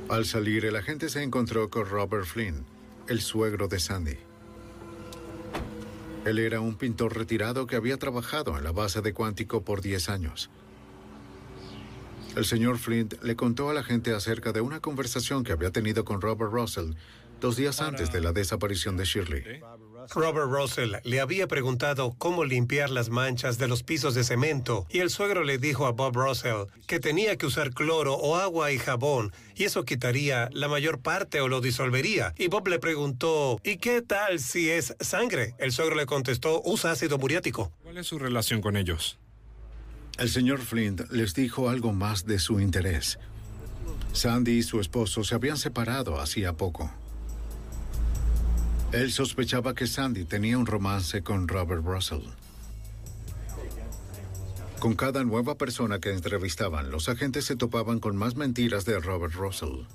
Al 0.09 0.25
salir, 0.25 0.65
el 0.65 0.75
agente 0.75 1.07
se 1.07 1.23
encontró 1.23 1.69
con 1.69 1.85
Robert 1.85 2.25
Flynn, 2.25 2.65
el 3.07 3.21
suegro 3.21 3.69
de 3.69 3.79
Sandy. 3.79 4.17
Él 6.25 6.39
era 6.39 6.59
un 6.59 6.75
pintor 6.75 7.15
retirado 7.15 7.67
que 7.67 7.77
había 7.77 7.95
trabajado 7.95 8.57
en 8.57 8.65
la 8.65 8.73
base 8.73 8.99
de 8.99 9.13
Cuántico 9.13 9.61
por 9.61 9.81
10 9.81 10.09
años. 10.09 10.49
El 12.35 12.45
señor 12.45 12.77
Flint 12.77 13.21
le 13.23 13.35
contó 13.35 13.69
a 13.69 13.73
la 13.73 13.83
gente 13.83 14.13
acerca 14.13 14.53
de 14.53 14.61
una 14.61 14.79
conversación 14.79 15.43
que 15.43 15.51
había 15.51 15.71
tenido 15.71 16.05
con 16.05 16.21
Robert 16.21 16.51
Russell 16.51 16.93
dos 17.41 17.57
días 17.57 17.81
antes 17.81 18.11
de 18.11 18.21
la 18.21 18.31
desaparición 18.31 18.95
de 18.95 19.03
Shirley. 19.03 19.61
Robert 20.15 20.49
Russell 20.49 20.95
le 21.03 21.19
había 21.19 21.47
preguntado 21.47 22.15
cómo 22.17 22.45
limpiar 22.45 22.89
las 22.89 23.09
manchas 23.09 23.57
de 23.57 23.67
los 23.67 23.83
pisos 23.83 24.15
de 24.15 24.23
cemento 24.23 24.85
y 24.89 24.99
el 24.99 25.09
suegro 25.09 25.43
le 25.43 25.57
dijo 25.57 25.85
a 25.85 25.91
Bob 25.91 26.15
Russell 26.15 26.67
que 26.87 26.99
tenía 26.99 27.37
que 27.37 27.45
usar 27.45 27.71
cloro 27.71 28.13
o 28.15 28.37
agua 28.37 28.71
y 28.71 28.77
jabón 28.77 29.33
y 29.55 29.65
eso 29.65 29.83
quitaría 29.83 30.49
la 30.53 30.67
mayor 30.67 31.01
parte 31.01 31.41
o 31.41 31.47
lo 31.47 31.61
disolvería. 31.61 32.33
Y 32.37 32.47
Bob 32.47 32.67
le 32.67 32.79
preguntó, 32.79 33.59
¿y 33.63 33.77
qué 33.77 34.01
tal 34.01 34.39
si 34.39 34.69
es 34.69 34.95
sangre? 34.99 35.55
El 35.59 35.71
suegro 35.71 35.95
le 35.95 36.05
contestó, 36.05 36.61
usa 36.63 36.91
ácido 36.91 37.17
muriático. 37.17 37.71
¿Cuál 37.83 37.97
es 37.97 38.07
su 38.07 38.17
relación 38.17 38.61
con 38.61 38.77
ellos? 38.77 39.19
El 40.17 40.29
señor 40.29 40.59
Flint 40.59 41.09
les 41.11 41.33
dijo 41.33 41.69
algo 41.69 41.93
más 41.93 42.25
de 42.25 42.39
su 42.39 42.59
interés. 42.59 43.17
Sandy 44.13 44.57
y 44.57 44.63
su 44.63 44.79
esposo 44.79 45.23
se 45.23 45.35
habían 45.35 45.57
separado 45.57 46.19
hacía 46.19 46.53
poco. 46.53 46.91
Él 48.91 49.11
sospechaba 49.11 49.73
que 49.73 49.87
Sandy 49.87 50.25
tenía 50.25 50.57
un 50.57 50.65
romance 50.65 51.23
con 51.23 51.47
Robert 51.47 51.83
Russell. 51.83 52.23
Con 54.79 54.95
cada 54.95 55.23
nueva 55.23 55.55
persona 55.55 55.99
que 55.99 56.11
entrevistaban, 56.11 56.91
los 56.91 57.07
agentes 57.07 57.45
se 57.45 57.55
topaban 57.55 57.99
con 57.99 58.17
más 58.17 58.35
mentiras 58.35 58.83
de 58.83 58.99
Robert 58.99 59.33
Russell. 59.35 59.85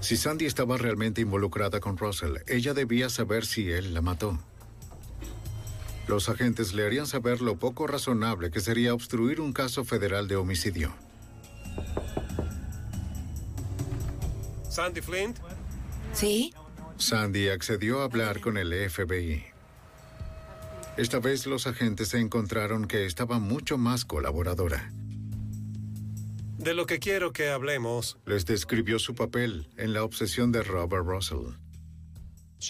Si 0.00 0.16
Sandy 0.16 0.46
estaba 0.46 0.78
realmente 0.78 1.20
involucrada 1.20 1.80
con 1.80 1.98
Russell, 1.98 2.36
ella 2.46 2.72
debía 2.72 3.08
saber 3.10 3.44
si 3.44 3.70
él 3.70 3.92
la 3.92 4.00
mató. 4.00 4.38
Los 6.06 6.28
agentes 6.28 6.74
le 6.74 6.84
harían 6.84 7.06
saber 7.06 7.40
lo 7.40 7.56
poco 7.56 7.86
razonable 7.86 8.50
que 8.50 8.60
sería 8.60 8.92
obstruir 8.92 9.40
un 9.40 9.52
caso 9.52 9.84
federal 9.84 10.28
de 10.28 10.36
homicidio. 10.36 10.94
Sandy 14.68 15.00
Flint. 15.00 15.38
¿Sí? 16.12 16.52
Sandy 16.98 17.48
accedió 17.48 18.00
a 18.00 18.04
hablar 18.04 18.40
con 18.40 18.58
el 18.58 18.72
FBI. 18.90 19.44
Esta 20.96 21.18
vez 21.18 21.46
los 21.46 21.66
agentes 21.66 22.08
se 22.08 22.20
encontraron 22.20 22.86
que 22.86 23.06
estaba 23.06 23.38
mucho 23.38 23.78
más 23.78 24.04
colaboradora. 24.04 24.92
De 26.58 26.74
lo 26.74 26.86
que 26.86 26.98
quiero 26.98 27.32
que 27.32 27.50
hablemos. 27.50 28.18
Les 28.26 28.46
describió 28.46 28.98
su 28.98 29.14
papel 29.14 29.68
en 29.76 29.92
la 29.92 30.04
obsesión 30.04 30.52
de 30.52 30.62
Robert 30.62 31.04
Russell. 31.04 31.56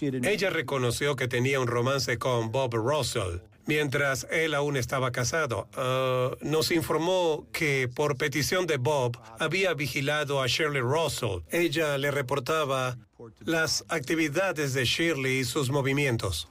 Ella 0.02 0.50
reconoció 0.50 1.16
que 1.16 1.28
tenía 1.28 1.60
un 1.60 1.66
romance 1.66 2.18
con 2.18 2.50
Bob 2.50 2.74
Russell 2.74 3.40
mientras 3.66 4.26
él 4.30 4.54
aún 4.54 4.76
estaba 4.76 5.10
casado. 5.12 5.68
Uh, 5.76 6.36
nos 6.44 6.70
informó 6.70 7.46
que 7.52 7.88
por 7.88 8.16
petición 8.16 8.66
de 8.66 8.76
Bob 8.76 9.18
había 9.38 9.74
vigilado 9.74 10.42
a 10.42 10.46
Shirley 10.46 10.82
Russell. 10.82 11.40
Ella 11.50 11.98
le 11.98 12.10
reportaba 12.10 12.96
las 13.44 13.84
actividades 13.88 14.74
de 14.74 14.84
Shirley 14.84 15.40
y 15.40 15.44
sus 15.44 15.70
movimientos. 15.70 16.48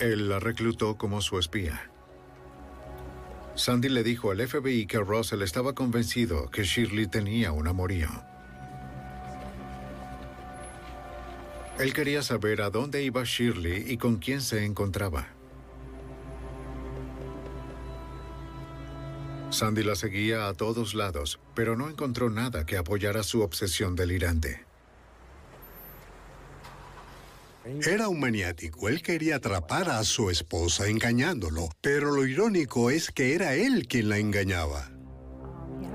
Él 0.00 0.28
la 0.28 0.38
reclutó 0.38 0.96
como 0.96 1.22
su 1.22 1.38
espía. 1.38 1.90
Sandy 3.54 3.88
le 3.88 4.02
dijo 4.02 4.30
al 4.30 4.46
FBI 4.46 4.86
que 4.86 4.98
Russell 4.98 5.40
estaba 5.40 5.74
convencido 5.74 6.50
que 6.50 6.64
Shirley 6.64 7.06
tenía 7.06 7.52
un 7.52 7.68
amorío. 7.68 8.08
Él 11.78 11.92
quería 11.92 12.22
saber 12.22 12.62
a 12.62 12.70
dónde 12.70 13.02
iba 13.02 13.22
Shirley 13.24 13.84
y 13.86 13.98
con 13.98 14.16
quién 14.16 14.40
se 14.40 14.64
encontraba. 14.64 15.28
Sandy 19.50 19.82
la 19.82 19.94
seguía 19.94 20.48
a 20.48 20.54
todos 20.54 20.94
lados, 20.94 21.38
pero 21.54 21.76
no 21.76 21.88
encontró 21.88 22.30
nada 22.30 22.66
que 22.66 22.76
apoyara 22.76 23.22
su 23.22 23.42
obsesión 23.42 23.94
delirante. 23.94 24.64
Era 27.84 28.08
un 28.08 28.20
maniático. 28.20 28.88
Él 28.88 29.02
quería 29.02 29.36
atrapar 29.36 29.90
a 29.90 30.02
su 30.04 30.30
esposa 30.30 30.86
engañándolo, 30.88 31.68
pero 31.80 32.12
lo 32.12 32.24
irónico 32.24 32.90
es 32.90 33.10
que 33.10 33.34
era 33.34 33.54
él 33.54 33.86
quien 33.88 34.08
la 34.08 34.18
engañaba. 34.18 34.90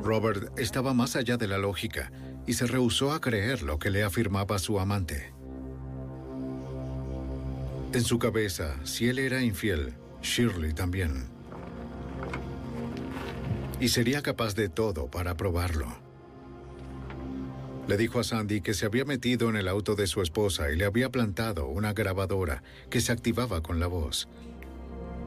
Robert 0.03 0.59
estaba 0.59 0.93
más 0.93 1.15
allá 1.15 1.37
de 1.37 1.47
la 1.47 1.57
lógica 1.57 2.11
y 2.45 2.53
se 2.53 2.67
rehusó 2.67 3.13
a 3.13 3.21
creer 3.21 3.63
lo 3.63 3.79
que 3.79 3.89
le 3.89 4.03
afirmaba 4.03 4.59
su 4.59 4.79
amante. 4.79 5.30
En 7.93 8.05
su 8.05 8.19
cabeza, 8.19 8.77
si 8.85 9.09
él 9.09 9.19
era 9.19 9.41
infiel, 9.41 9.95
Shirley 10.21 10.73
también. 10.73 11.25
Y 13.81 13.89
sería 13.89 14.21
capaz 14.21 14.55
de 14.55 14.69
todo 14.69 15.11
para 15.11 15.35
probarlo. 15.35 15.87
Le 17.89 17.97
dijo 17.97 18.21
a 18.21 18.23
Sandy 18.23 18.61
que 18.61 18.73
se 18.73 18.85
había 18.85 19.03
metido 19.03 19.49
en 19.49 19.57
el 19.57 19.67
auto 19.67 19.95
de 19.95 20.07
su 20.07 20.21
esposa 20.21 20.71
y 20.71 20.77
le 20.77 20.85
había 20.85 21.09
plantado 21.09 21.67
una 21.67 21.91
grabadora 21.91 22.63
que 22.89 23.01
se 23.01 23.11
activaba 23.11 23.61
con 23.61 23.81
la 23.81 23.87
voz. 23.87 24.29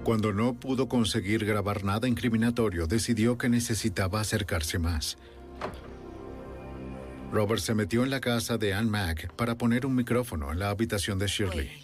Cuando 0.03 0.33
no 0.33 0.55
pudo 0.55 0.89
conseguir 0.89 1.45
grabar 1.45 1.85
nada 1.85 2.09
incriminatorio, 2.09 2.87
decidió 2.87 3.37
que 3.37 3.51
necesitaba 3.51 4.21
acercarse 4.21 4.79
más. 4.79 5.19
Robert 7.31 7.61
se 7.61 7.75
metió 7.75 8.05
en 8.05 8.11
la 8.11 8.21
casa 8.21 8.57
de 8.57 8.73
Ann 8.73 8.89
Mack 8.89 9.35
para 9.35 9.59
poner 9.59 9.85
un 9.85 9.95
micrófono 9.95 10.51
en 10.51 10.61
la 10.61 10.71
habitación 10.71 11.19
de 11.19 11.27
Shirley. 11.27 11.84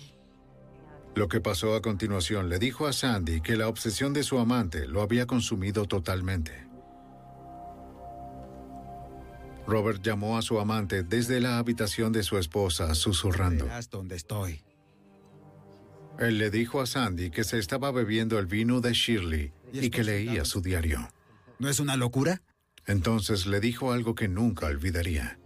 Lo 1.15 1.29
que 1.29 1.41
pasó 1.41 1.75
a 1.75 1.83
continuación 1.83 2.49
le 2.49 2.59
dijo 2.59 2.87
a 2.87 2.93
Sandy 2.93 3.41
que 3.41 3.57
la 3.57 3.69
obsesión 3.69 4.13
de 4.13 4.23
su 4.23 4.39
amante 4.39 4.87
lo 4.87 5.03
había 5.03 5.27
consumido 5.27 5.87
totalmente. 5.87 6.67
Robert 9.67 10.03
llamó 10.03 10.37
a 10.37 10.43
su 10.43 10.59
amante 10.59 11.03
desde 11.03 11.41
la 11.41 11.59
habitación 11.59 12.13
de 12.13 12.23
su 12.23 12.39
esposa, 12.39 12.95
susurrando. 12.95 13.69
dónde 13.91 14.17
estoy. 14.17 14.63
Él 16.19 16.39
le 16.39 16.51
dijo 16.51 16.81
a 16.81 16.87
Sandy 16.87 17.31
que 17.31 17.45
se 17.45 17.59
estaba 17.59 17.91
bebiendo 17.93 18.39
el 18.39 18.47
vino 18.47 18.81
de 18.81 18.93
Shirley 18.93 19.53
y 19.73 19.91
que 19.91 20.05
leía 20.05 20.45
su 20.45 20.61
diario. 20.61 21.09
¿No 21.59 21.69
es 21.69 21.81
una 21.81 21.97
locura? 21.97 22.43
Entonces 22.87 23.47
le 23.47 23.61
dijo 23.61 23.93
algo 23.93 24.15
que 24.15 24.29
nunca 24.29 24.67
olvidaría. 24.67 25.39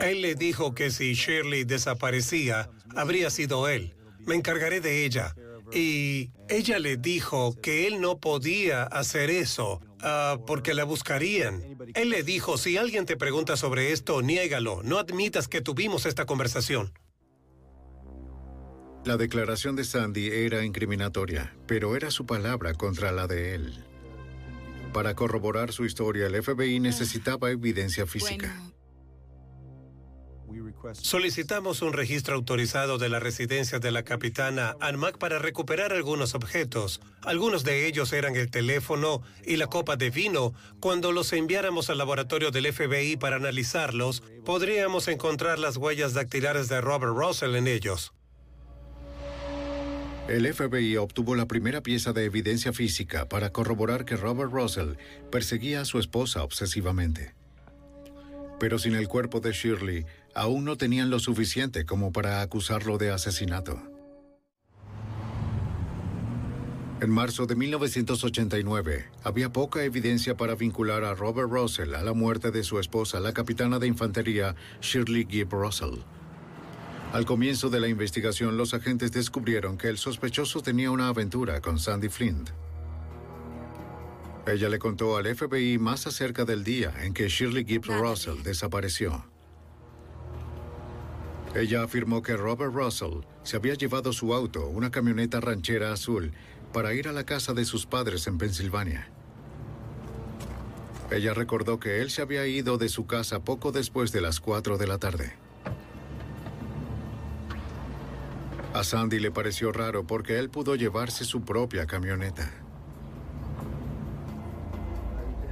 Él 0.00 0.22
le 0.22 0.34
dijo 0.34 0.74
que 0.74 0.90
si 0.90 1.14
Shirley 1.14 1.64
desaparecía, 1.64 2.70
habría 2.94 3.30
sido 3.30 3.68
él. 3.68 3.94
Me 4.26 4.34
encargaré 4.34 4.80
de 4.80 5.04
ella. 5.04 5.34
Y 5.72 6.30
ella 6.48 6.78
le 6.78 6.96
dijo 6.96 7.58
que 7.60 7.86
él 7.86 8.00
no 8.00 8.18
podía 8.18 8.82
hacer 8.82 9.30
eso 9.30 9.80
ah, 10.00 10.38
porque 10.46 10.74
la 10.74 10.84
buscarían. 10.84 11.62
Él 11.94 12.10
le 12.10 12.22
dijo, 12.22 12.58
si 12.58 12.76
alguien 12.76 13.06
te 13.06 13.16
pregunta 13.16 13.56
sobre 13.56 13.92
esto, 13.92 14.20
niégalo. 14.20 14.82
No 14.82 14.98
admitas 14.98 15.48
que 15.48 15.60
tuvimos 15.62 16.04
esta 16.04 16.26
conversación. 16.26 16.92
La 19.04 19.16
declaración 19.16 19.74
de 19.74 19.84
Sandy 19.84 20.28
era 20.28 20.64
incriminatoria, 20.64 21.56
pero 21.66 21.96
era 21.96 22.10
su 22.10 22.24
palabra 22.24 22.74
contra 22.74 23.10
la 23.10 23.26
de 23.26 23.54
él. 23.54 23.84
Para 24.92 25.14
corroborar 25.14 25.72
su 25.72 25.86
historia, 25.86 26.26
el 26.26 26.40
FBI 26.40 26.78
necesitaba 26.78 27.50
evidencia 27.50 28.06
física. 28.06 28.54
Solicitamos 30.92 31.82
un 31.82 31.92
registro 31.92 32.34
autorizado 32.34 32.98
de 32.98 33.08
la 33.08 33.20
residencia 33.20 33.78
de 33.78 33.90
la 33.90 34.02
capitana 34.02 34.76
Anmac 34.80 35.18
para 35.18 35.38
recuperar 35.38 35.92
algunos 35.92 36.34
objetos. 36.34 37.00
Algunos 37.22 37.64
de 37.64 37.86
ellos 37.86 38.12
eran 38.12 38.36
el 38.36 38.50
teléfono 38.50 39.22
y 39.44 39.56
la 39.56 39.68
copa 39.68 39.96
de 39.96 40.10
vino. 40.10 40.54
Cuando 40.80 41.12
los 41.12 41.32
enviáramos 41.32 41.90
al 41.90 41.98
laboratorio 41.98 42.50
del 42.50 42.72
FBI 42.72 43.16
para 43.16 43.36
analizarlos, 43.36 44.22
podríamos 44.44 45.08
encontrar 45.08 45.58
las 45.58 45.76
huellas 45.76 46.14
dactilares 46.14 46.68
de 46.68 46.80
Robert 46.80 47.14
Russell 47.14 47.54
en 47.54 47.68
ellos. 47.68 48.12
El 50.28 50.52
FBI 50.52 50.96
obtuvo 50.98 51.34
la 51.34 51.46
primera 51.46 51.82
pieza 51.82 52.12
de 52.12 52.24
evidencia 52.24 52.72
física 52.72 53.28
para 53.28 53.50
corroborar 53.50 54.04
que 54.04 54.16
Robert 54.16 54.52
Russell 54.52 54.94
perseguía 55.30 55.80
a 55.80 55.84
su 55.84 55.98
esposa 55.98 56.44
obsesivamente. 56.44 57.34
Pero 58.60 58.78
sin 58.78 58.94
el 58.94 59.08
cuerpo 59.08 59.40
de 59.40 59.50
Shirley, 59.50 60.06
aún 60.34 60.64
no 60.64 60.76
tenían 60.76 61.10
lo 61.10 61.18
suficiente 61.18 61.84
como 61.84 62.12
para 62.12 62.42
acusarlo 62.42 62.98
de 62.98 63.10
asesinato. 63.10 63.80
En 67.02 67.10
marzo 67.10 67.46
de 67.46 67.56
1989, 67.56 69.10
había 69.24 69.52
poca 69.52 69.82
evidencia 69.82 70.36
para 70.36 70.54
vincular 70.54 71.02
a 71.02 71.16
Robert 71.16 71.50
Russell 71.50 71.96
a 71.96 72.02
la 72.02 72.12
muerte 72.12 72.52
de 72.52 72.62
su 72.62 72.78
esposa, 72.78 73.18
la 73.18 73.32
capitana 73.32 73.80
de 73.80 73.88
infantería 73.88 74.54
Shirley 74.80 75.26
Gibb 75.28 75.52
Russell. 75.52 75.98
Al 77.12 77.24
comienzo 77.26 77.70
de 77.70 77.80
la 77.80 77.88
investigación, 77.88 78.56
los 78.56 78.72
agentes 78.72 79.10
descubrieron 79.10 79.76
que 79.76 79.88
el 79.88 79.98
sospechoso 79.98 80.62
tenía 80.62 80.92
una 80.92 81.08
aventura 81.08 81.60
con 81.60 81.80
Sandy 81.80 82.08
Flint. 82.08 82.50
Ella 84.46 84.68
le 84.68 84.78
contó 84.78 85.16
al 85.16 85.26
FBI 85.26 85.78
más 85.78 86.06
acerca 86.06 86.44
del 86.44 86.62
día 86.62 86.94
en 87.02 87.14
que 87.14 87.28
Shirley 87.28 87.64
Gibbs 87.64 87.88
Russell 87.88 88.42
desapareció. 88.44 89.31
Ella 91.54 91.82
afirmó 91.82 92.22
que 92.22 92.36
Robert 92.36 92.72
Russell 92.72 93.20
se 93.42 93.56
había 93.56 93.74
llevado 93.74 94.12
su 94.14 94.32
auto, 94.32 94.68
una 94.68 94.90
camioneta 94.90 95.40
ranchera 95.40 95.92
azul, 95.92 96.32
para 96.72 96.94
ir 96.94 97.08
a 97.08 97.12
la 97.12 97.24
casa 97.24 97.52
de 97.52 97.66
sus 97.66 97.84
padres 97.84 98.26
en 98.26 98.38
Pensilvania. 98.38 99.08
Ella 101.10 101.34
recordó 101.34 101.78
que 101.78 102.00
él 102.00 102.10
se 102.10 102.22
había 102.22 102.46
ido 102.46 102.78
de 102.78 102.88
su 102.88 103.06
casa 103.06 103.44
poco 103.44 103.70
después 103.70 104.12
de 104.12 104.22
las 104.22 104.40
4 104.40 104.78
de 104.78 104.86
la 104.86 104.96
tarde. 104.96 105.34
A 108.72 108.82
Sandy 108.82 109.20
le 109.20 109.30
pareció 109.30 109.72
raro 109.72 110.06
porque 110.06 110.38
él 110.38 110.48
pudo 110.48 110.74
llevarse 110.74 111.26
su 111.26 111.42
propia 111.42 111.86
camioneta. 111.86 112.50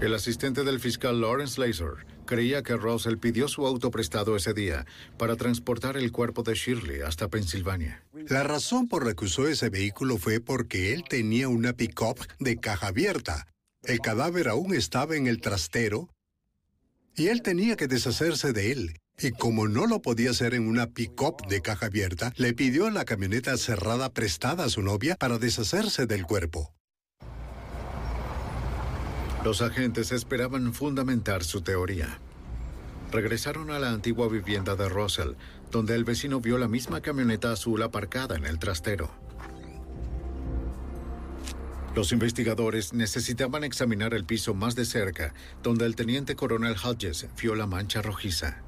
El 0.01 0.15
asistente 0.15 0.65
del 0.65 0.81
fiscal 0.81 1.21
Lawrence 1.21 1.61
Laser 1.61 2.10
creía 2.31 2.63
que 2.63 2.77
Russell 2.77 3.19
pidió 3.19 3.49
su 3.49 3.67
auto 3.67 3.91
prestado 3.91 4.37
ese 4.37 4.55
día 4.55 4.87
para 5.19 5.35
transportar 5.35 5.97
el 5.97 6.13
cuerpo 6.13 6.45
de 6.45 6.55
Shirley 6.55 7.01
hasta 7.01 7.27
Pensilvania. 7.27 8.05
La 8.29 8.45
razón 8.45 8.87
por 8.87 9.05
la 9.05 9.15
que 9.15 9.25
usó 9.25 9.49
ese 9.49 9.69
vehículo 9.69 10.17
fue 10.17 10.39
porque 10.39 10.95
él 10.95 11.03
tenía 11.09 11.49
una 11.49 11.73
pick-up 11.73 12.25
de 12.39 12.57
caja 12.57 12.87
abierta. 12.87 13.49
El 13.83 13.99
cadáver 13.99 14.47
aún 14.47 14.73
estaba 14.75 15.17
en 15.17 15.27
el 15.27 15.41
trastero 15.41 16.09
y 17.17 17.27
él 17.29 17.43
tenía 17.43 17.75
que 17.75 17.89
deshacerse 17.89 18.53
de 18.53 18.71
él. 18.71 18.97
Y 19.19 19.33
como 19.33 19.67
no 19.67 19.87
lo 19.87 20.01
podía 20.01 20.31
hacer 20.31 20.55
en 20.55 20.69
una 20.69 20.87
pick-up 20.87 21.49
de 21.49 21.61
caja 21.61 21.87
abierta, 21.87 22.33
le 22.37 22.55
pidió 22.55 22.91
la 22.91 23.05
camioneta 23.05 23.57
cerrada 23.57 24.13
prestada 24.13 24.65
a 24.65 24.71
su 24.71 24.83
novia 24.83 25.17
para 25.17 25.39
deshacerse 25.39 26.07
del 26.07 26.27
cuerpo. 26.27 26.73
Los 29.45 29.63
agentes 29.63 30.13
esperaban 30.13 30.75
fundamentar 30.75 31.45
su 31.45 31.63
teoría. 31.63 32.19
Regresaron 33.11 33.71
a 33.71 33.79
la 33.79 33.91
antigua 33.91 34.29
vivienda 34.29 34.77
de 34.77 34.89
Russell, 34.89 35.33
donde 35.71 35.95
el 35.95 36.05
vecino 36.05 36.41
vio 36.41 36.59
la 36.59 36.69
misma 36.69 37.01
camioneta 37.01 37.51
azul 37.51 37.83
aparcada 37.83 38.37
en 38.37 38.45
el 38.45 38.59
trastero. 38.59 39.11
Los 41.97 42.13
investigadores 42.13 42.93
necesitaban 42.93 43.65
examinar 43.65 44.13
el 44.13 44.25
piso 44.25 44.53
más 44.55 44.77
de 44.77 44.85
cerca, 44.85 45.33
donde 45.63 45.87
el 45.87 45.97
teniente 45.97 46.37
coronel 46.37 46.77
Hodges 46.77 47.27
vio 47.41 47.55
la 47.55 47.67
mancha 47.67 48.03
rojiza. 48.03 48.63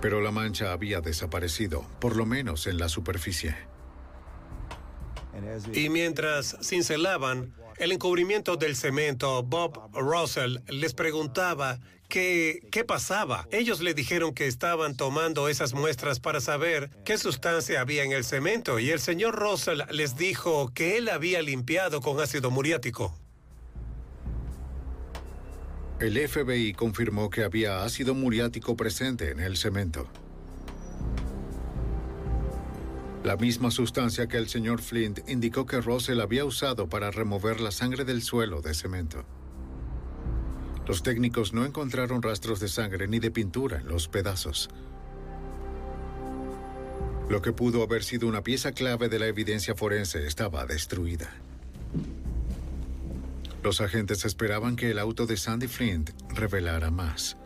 Pero 0.00 0.22
la 0.22 0.32
mancha 0.32 0.72
había 0.72 1.02
desaparecido, 1.02 1.86
por 2.00 2.16
lo 2.16 2.24
menos 2.24 2.66
en 2.66 2.78
la 2.78 2.88
superficie. 2.88 3.54
Y 5.74 5.90
mientras 5.90 6.56
cincelaban 6.62 7.54
el 7.80 7.92
encubrimiento 7.92 8.56
del 8.56 8.76
cemento, 8.76 9.42
Bob 9.42 9.90
Russell 9.94 10.58
les 10.68 10.92
preguntaba 10.92 11.80
qué, 12.10 12.84
pasaba. 12.86 13.48
Ellos 13.50 13.80
le 13.80 13.94
dijeron 13.94 14.34
que 14.34 14.46
estaban 14.46 14.96
tomando 14.96 15.48
esas 15.48 15.72
muestras 15.72 16.20
para 16.20 16.42
saber 16.42 16.90
qué 17.06 17.16
sustancia 17.16 17.80
había 17.80 18.04
en 18.04 18.12
el 18.12 18.24
cemento 18.24 18.78
y 18.78 18.90
el 18.90 19.00
señor 19.00 19.34
Russell 19.34 19.80
les 19.90 20.16
dijo 20.16 20.72
que 20.74 20.98
él 20.98 21.08
había 21.08 21.40
limpiado 21.40 22.02
con 22.02 22.20
ácido 22.20 22.50
muriático. 22.50 23.18
El 26.00 26.16
FBI 26.28 26.74
confirmó 26.74 27.30
que 27.30 27.44
había 27.44 27.82
ácido 27.82 28.14
muriático 28.14 28.76
presente 28.76 29.30
en 29.30 29.40
el 29.40 29.56
cemento. 29.56 30.06
La 33.22 33.36
misma 33.36 33.70
sustancia 33.70 34.28
que 34.28 34.38
el 34.38 34.48
señor 34.48 34.80
Flint 34.80 35.20
indicó 35.28 35.66
que 35.66 35.80
Russell 35.82 36.20
había 36.20 36.46
usado 36.46 36.88
para 36.88 37.10
remover 37.10 37.60
la 37.60 37.70
sangre 37.70 38.06
del 38.06 38.22
suelo 38.22 38.62
de 38.62 38.72
cemento. 38.72 39.24
Los 40.86 41.02
técnicos 41.02 41.52
no 41.52 41.66
encontraron 41.66 42.22
rastros 42.22 42.60
de 42.60 42.68
sangre 42.68 43.08
ni 43.08 43.18
de 43.18 43.30
pintura 43.30 43.80
en 43.80 43.88
los 43.88 44.08
pedazos. 44.08 44.70
Lo 47.28 47.42
que 47.42 47.52
pudo 47.52 47.82
haber 47.82 48.02
sido 48.02 48.26
una 48.26 48.42
pieza 48.42 48.72
clave 48.72 49.08
de 49.08 49.18
la 49.18 49.26
evidencia 49.26 49.74
forense 49.74 50.26
estaba 50.26 50.64
destruida. 50.64 51.30
Los 53.62 53.82
agentes 53.82 54.24
esperaban 54.24 54.74
que 54.74 54.90
el 54.90 54.98
auto 54.98 55.26
de 55.26 55.36
Sandy 55.36 55.68
Flint 55.68 56.10
revelara 56.30 56.90
más. 56.90 57.36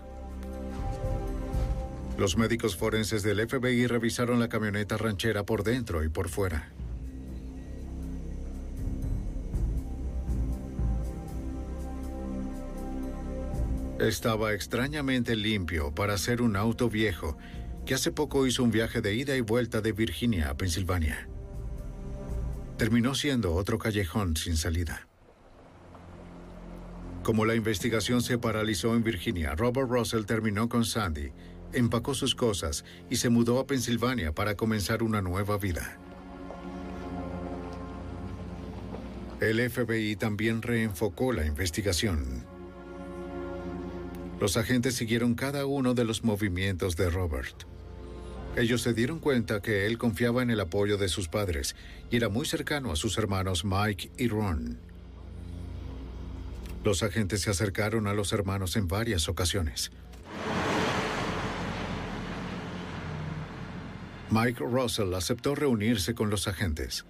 Los 2.16 2.36
médicos 2.36 2.76
forenses 2.76 3.24
del 3.24 3.46
FBI 3.46 3.88
revisaron 3.88 4.38
la 4.38 4.48
camioneta 4.48 4.96
ranchera 4.96 5.44
por 5.44 5.64
dentro 5.64 6.04
y 6.04 6.08
por 6.08 6.28
fuera. 6.28 6.72
Estaba 13.98 14.52
extrañamente 14.52 15.34
limpio 15.34 15.92
para 15.92 16.16
ser 16.16 16.40
un 16.40 16.56
auto 16.56 16.88
viejo 16.88 17.36
que 17.84 17.94
hace 17.94 18.12
poco 18.12 18.46
hizo 18.46 18.62
un 18.62 18.70
viaje 18.70 19.00
de 19.00 19.14
ida 19.14 19.36
y 19.36 19.40
vuelta 19.40 19.80
de 19.80 19.92
Virginia 19.92 20.50
a 20.50 20.56
Pensilvania. 20.56 21.28
Terminó 22.78 23.14
siendo 23.14 23.54
otro 23.54 23.78
callejón 23.78 24.36
sin 24.36 24.56
salida. 24.56 25.08
Como 27.22 27.44
la 27.44 27.54
investigación 27.54 28.20
se 28.20 28.36
paralizó 28.36 28.94
en 28.94 29.02
Virginia, 29.02 29.54
Robert 29.54 29.88
Russell 29.88 30.24
terminó 30.24 30.68
con 30.68 30.84
Sandy, 30.84 31.32
empacó 31.74 32.14
sus 32.14 32.34
cosas 32.34 32.84
y 33.10 33.16
se 33.16 33.28
mudó 33.28 33.58
a 33.58 33.66
Pensilvania 33.66 34.32
para 34.32 34.56
comenzar 34.56 35.02
una 35.02 35.20
nueva 35.20 35.58
vida. 35.58 35.98
El 39.40 39.68
FBI 39.70 40.16
también 40.16 40.62
reenfocó 40.62 41.32
la 41.32 41.44
investigación. 41.44 42.44
Los 44.40 44.56
agentes 44.56 44.94
siguieron 44.94 45.34
cada 45.34 45.66
uno 45.66 45.94
de 45.94 46.04
los 46.04 46.24
movimientos 46.24 46.96
de 46.96 47.10
Robert. 47.10 47.64
Ellos 48.56 48.82
se 48.82 48.94
dieron 48.94 49.18
cuenta 49.18 49.60
que 49.60 49.86
él 49.86 49.98
confiaba 49.98 50.42
en 50.42 50.50
el 50.50 50.60
apoyo 50.60 50.96
de 50.96 51.08
sus 51.08 51.28
padres 51.28 51.74
y 52.10 52.16
era 52.16 52.28
muy 52.28 52.46
cercano 52.46 52.92
a 52.92 52.96
sus 52.96 53.18
hermanos 53.18 53.64
Mike 53.64 54.12
y 54.16 54.28
Ron. 54.28 54.78
Los 56.84 57.02
agentes 57.02 57.40
se 57.40 57.50
acercaron 57.50 58.06
a 58.06 58.14
los 58.14 58.32
hermanos 58.32 58.76
en 58.76 58.86
varias 58.86 59.28
ocasiones. 59.28 59.90
Mike 64.34 64.64
Russell 64.64 65.14
aceptó 65.14 65.54
reunirse 65.54 66.16
con 66.16 66.28
los 66.28 66.48
agentes. 66.48 67.06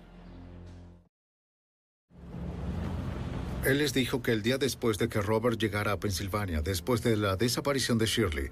Él 3.64 3.78
les 3.78 3.94
dijo 3.94 4.20
que 4.20 4.32
el 4.32 4.42
día 4.42 4.58
después 4.58 4.98
de 4.98 5.08
que 5.08 5.22
Robert 5.22 5.58
llegara 5.58 5.92
a 5.92 5.98
Pensilvania, 5.98 6.60
después 6.60 7.02
de 7.02 7.16
la 7.16 7.36
desaparición 7.36 7.96
de 7.96 8.04
Shirley, 8.04 8.50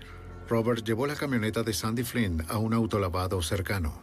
Robert 0.49 0.87
llevó 0.87 1.07
la 1.07 1.17
camioneta 1.17 1.63
de 1.63 1.75
Sandy 1.75 2.03
Flynn 2.03 2.47
a 2.49 2.57
un 2.57 2.73
autolavado 2.73 3.43
cercano. 3.43 4.03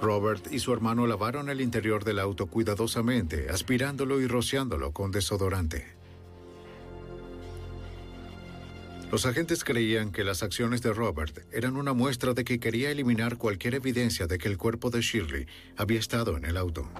Robert 0.00 0.52
y 0.52 0.58
su 0.58 0.72
hermano 0.72 1.06
lavaron 1.06 1.50
el 1.50 1.60
interior 1.60 2.02
del 2.02 2.18
auto 2.18 2.46
cuidadosamente, 2.46 3.48
aspirándolo 3.48 4.20
y 4.20 4.26
rociándolo 4.26 4.90
con 4.90 5.12
desodorante. 5.12 5.97
Los 9.10 9.24
agentes 9.24 9.64
creían 9.64 10.12
que 10.12 10.22
las 10.22 10.42
acciones 10.42 10.82
de 10.82 10.92
Robert 10.92 11.38
eran 11.50 11.76
una 11.76 11.94
muestra 11.94 12.34
de 12.34 12.44
que 12.44 12.60
quería 12.60 12.90
eliminar 12.90 13.38
cualquier 13.38 13.74
evidencia 13.74 14.26
de 14.26 14.36
que 14.36 14.48
el 14.48 14.58
cuerpo 14.58 14.90
de 14.90 15.00
Shirley 15.00 15.46
había 15.78 15.98
estado 15.98 16.36
en 16.36 16.44
el 16.44 16.58
auto. 16.58 16.90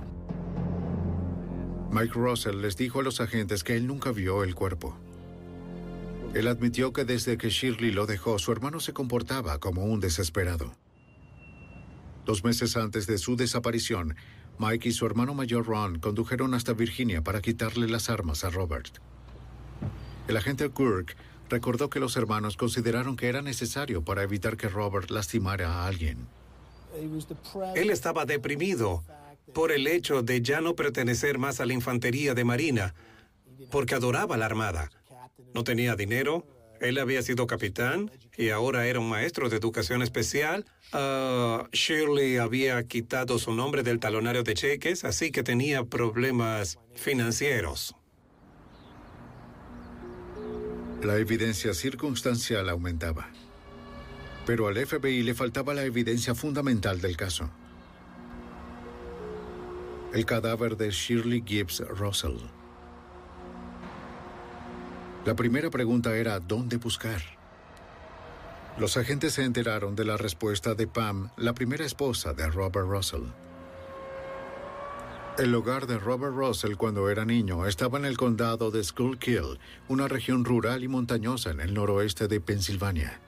Mike 1.90 2.14
Russell 2.14 2.62
les 2.62 2.78
dijo 2.78 3.00
a 3.00 3.02
los 3.02 3.20
agentes 3.20 3.62
que 3.62 3.76
él 3.76 3.86
nunca 3.86 4.10
vio 4.10 4.42
el 4.42 4.54
cuerpo. 4.54 4.98
Él 6.32 6.48
admitió 6.48 6.94
que 6.94 7.04
desde 7.04 7.36
que 7.36 7.50
Shirley 7.50 7.90
lo 7.90 8.06
dejó, 8.06 8.38
su 8.38 8.52
hermano 8.52 8.80
se 8.80 8.94
comportaba 8.94 9.58
como 9.58 9.84
un 9.84 10.00
desesperado. 10.00 10.74
Dos 12.24 12.42
meses 12.42 12.76
antes 12.78 13.06
de 13.06 13.18
su 13.18 13.36
desaparición, 13.36 14.16
Mike 14.58 14.88
y 14.88 14.92
su 14.92 15.04
hermano 15.04 15.34
mayor 15.34 15.66
Ron 15.66 15.98
condujeron 15.98 16.54
hasta 16.54 16.72
Virginia 16.72 17.22
para 17.22 17.42
quitarle 17.42 17.86
las 17.86 18.08
armas 18.08 18.44
a 18.44 18.50
Robert. 18.50 18.98
El 20.26 20.36
agente 20.36 20.70
Kirk 20.70 21.16
recordó 21.48 21.90
que 21.90 22.00
los 22.00 22.16
hermanos 22.16 22.56
consideraron 22.56 23.16
que 23.16 23.28
era 23.28 23.42
necesario 23.42 24.02
para 24.02 24.22
evitar 24.22 24.56
que 24.56 24.68
Robert 24.68 25.10
lastimara 25.10 25.68
a 25.68 25.86
alguien. 25.86 26.26
Él 27.74 27.90
estaba 27.90 28.24
deprimido 28.24 29.04
por 29.54 29.72
el 29.72 29.86
hecho 29.86 30.22
de 30.22 30.42
ya 30.42 30.60
no 30.60 30.74
pertenecer 30.74 31.38
más 31.38 31.60
a 31.60 31.66
la 31.66 31.72
infantería 31.72 32.34
de 32.34 32.44
Marina, 32.44 32.94
porque 33.70 33.94
adoraba 33.94 34.36
la 34.36 34.46
Armada. 34.46 34.90
No 35.54 35.64
tenía 35.64 35.96
dinero, 35.96 36.46
él 36.80 36.98
había 36.98 37.22
sido 37.22 37.46
capitán 37.46 38.10
y 38.36 38.50
ahora 38.50 38.86
era 38.86 39.00
un 39.00 39.08
maestro 39.08 39.48
de 39.48 39.56
educación 39.56 40.02
especial. 40.02 40.64
Uh, 40.92 41.66
Shirley 41.72 42.36
había 42.36 42.82
quitado 42.84 43.38
su 43.38 43.52
nombre 43.52 43.82
del 43.82 43.98
talonario 43.98 44.42
de 44.42 44.54
cheques, 44.54 45.04
así 45.04 45.30
que 45.30 45.42
tenía 45.42 45.84
problemas 45.84 46.78
financieros. 46.94 47.94
La 51.02 51.16
evidencia 51.16 51.74
circunstancial 51.74 52.68
aumentaba. 52.68 53.28
Pero 54.44 54.66
al 54.66 54.84
FBI 54.84 55.22
le 55.22 55.32
faltaba 55.32 55.72
la 55.72 55.84
evidencia 55.84 56.34
fundamental 56.34 57.00
del 57.00 57.16
caso. 57.16 57.48
El 60.12 60.26
cadáver 60.26 60.76
de 60.76 60.90
Shirley 60.90 61.44
Gibbs 61.46 61.84
Russell. 61.88 62.38
La 65.24 65.36
primera 65.36 65.70
pregunta 65.70 66.16
era 66.16 66.40
¿dónde 66.40 66.78
buscar? 66.78 67.22
Los 68.76 68.96
agentes 68.96 69.34
se 69.34 69.44
enteraron 69.44 69.94
de 69.94 70.04
la 70.04 70.16
respuesta 70.16 70.74
de 70.74 70.88
Pam, 70.88 71.30
la 71.36 71.54
primera 71.54 71.84
esposa 71.84 72.32
de 72.32 72.48
Robert 72.48 72.88
Russell. 72.88 73.26
El 75.38 75.54
hogar 75.54 75.86
de 75.86 76.00
Robert 76.00 76.34
Russell 76.34 76.74
cuando 76.74 77.08
era 77.08 77.24
niño 77.24 77.64
estaba 77.64 77.96
en 77.96 78.04
el 78.04 78.16
condado 78.16 78.72
de 78.72 78.82
Schuylkill, 78.82 79.60
una 79.86 80.08
región 80.08 80.44
rural 80.44 80.82
y 80.82 80.88
montañosa 80.88 81.52
en 81.52 81.60
el 81.60 81.74
noroeste 81.74 82.26
de 82.26 82.40
Pensilvania. 82.40 83.20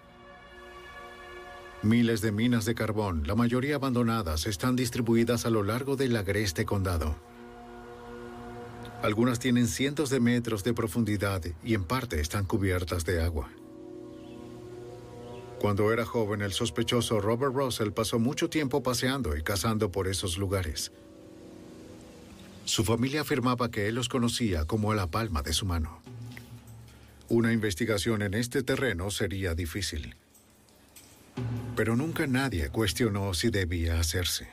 Miles 1.82 2.20
de 2.20 2.32
minas 2.32 2.64
de 2.64 2.74
carbón, 2.74 3.28
la 3.28 3.36
mayoría 3.36 3.76
abandonadas, 3.76 4.48
están 4.48 4.74
distribuidas 4.74 5.46
a 5.46 5.50
lo 5.50 5.62
largo 5.62 5.94
del 5.94 6.16
agreste 6.16 6.64
condado. 6.64 7.14
Algunas 9.02 9.38
tienen 9.38 9.68
cientos 9.68 10.10
de 10.10 10.18
metros 10.18 10.64
de 10.64 10.74
profundidad 10.74 11.42
y 11.62 11.74
en 11.74 11.84
parte 11.84 12.20
están 12.20 12.44
cubiertas 12.44 13.04
de 13.04 13.22
agua. 13.22 13.50
Cuando 15.60 15.92
era 15.92 16.04
joven, 16.04 16.42
el 16.42 16.52
sospechoso 16.52 17.20
Robert 17.20 17.54
Russell 17.54 17.92
pasó 17.92 18.18
mucho 18.18 18.50
tiempo 18.50 18.82
paseando 18.82 19.36
y 19.36 19.44
cazando 19.44 19.92
por 19.92 20.08
esos 20.08 20.38
lugares. 20.38 20.90
Su 22.70 22.84
familia 22.84 23.22
afirmaba 23.22 23.68
que 23.68 23.88
él 23.88 23.96
los 23.96 24.08
conocía 24.08 24.64
como 24.64 24.94
la 24.94 25.08
palma 25.08 25.42
de 25.42 25.52
su 25.52 25.66
mano. 25.66 26.00
Una 27.28 27.52
investigación 27.52 28.22
en 28.22 28.32
este 28.32 28.62
terreno 28.62 29.10
sería 29.10 29.56
difícil. 29.56 30.14
Pero 31.74 31.96
nunca 31.96 32.28
nadie 32.28 32.68
cuestionó 32.68 33.34
si 33.34 33.50
debía 33.50 33.98
hacerse. 33.98 34.46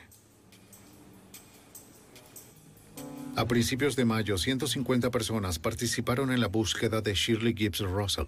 A 3.36 3.46
principios 3.46 3.94
de 3.94 4.04
mayo, 4.04 4.36
150 4.36 5.12
personas 5.12 5.60
participaron 5.60 6.32
en 6.32 6.40
la 6.40 6.48
búsqueda 6.48 7.00
de 7.00 7.14
Shirley 7.14 7.54
Gibbs 7.56 7.82
Russell. 7.82 8.26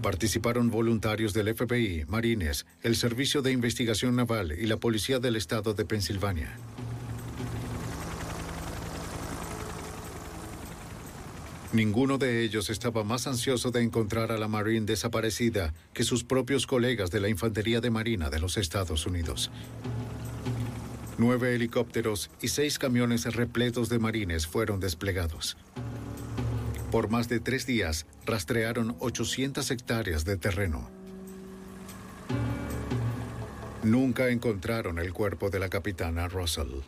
Participaron 0.00 0.70
voluntarios 0.70 1.32
del 1.32 1.52
FBI, 1.56 2.04
Marines, 2.06 2.66
el 2.84 2.94
Servicio 2.94 3.42
de 3.42 3.50
Investigación 3.50 4.14
Naval 4.14 4.52
y 4.52 4.66
la 4.66 4.76
Policía 4.76 5.18
del 5.18 5.34
Estado 5.34 5.74
de 5.74 5.84
Pensilvania. 5.84 6.56
Ninguno 11.72 12.18
de 12.18 12.42
ellos 12.42 12.68
estaba 12.68 13.04
más 13.04 13.28
ansioso 13.28 13.70
de 13.70 13.80
encontrar 13.80 14.32
a 14.32 14.38
la 14.38 14.48
Marine 14.48 14.86
desaparecida 14.86 15.72
que 15.94 16.02
sus 16.02 16.24
propios 16.24 16.66
colegas 16.66 17.12
de 17.12 17.20
la 17.20 17.28
Infantería 17.28 17.80
de 17.80 17.90
Marina 17.90 18.28
de 18.28 18.40
los 18.40 18.56
Estados 18.56 19.06
Unidos. 19.06 19.52
Nueve 21.16 21.54
helicópteros 21.54 22.28
y 22.40 22.48
seis 22.48 22.80
camiones 22.80 23.24
repletos 23.36 23.88
de 23.88 24.00
marines 24.00 24.48
fueron 24.48 24.80
desplegados. 24.80 25.56
Por 26.90 27.08
más 27.08 27.28
de 27.28 27.38
tres 27.38 27.66
días, 27.66 28.06
rastrearon 28.26 28.96
800 28.98 29.70
hectáreas 29.70 30.24
de 30.24 30.36
terreno. 30.38 30.90
Nunca 33.84 34.30
encontraron 34.30 34.98
el 34.98 35.12
cuerpo 35.12 35.50
de 35.50 35.60
la 35.60 35.68
capitana 35.68 36.26
Russell. 36.26 36.80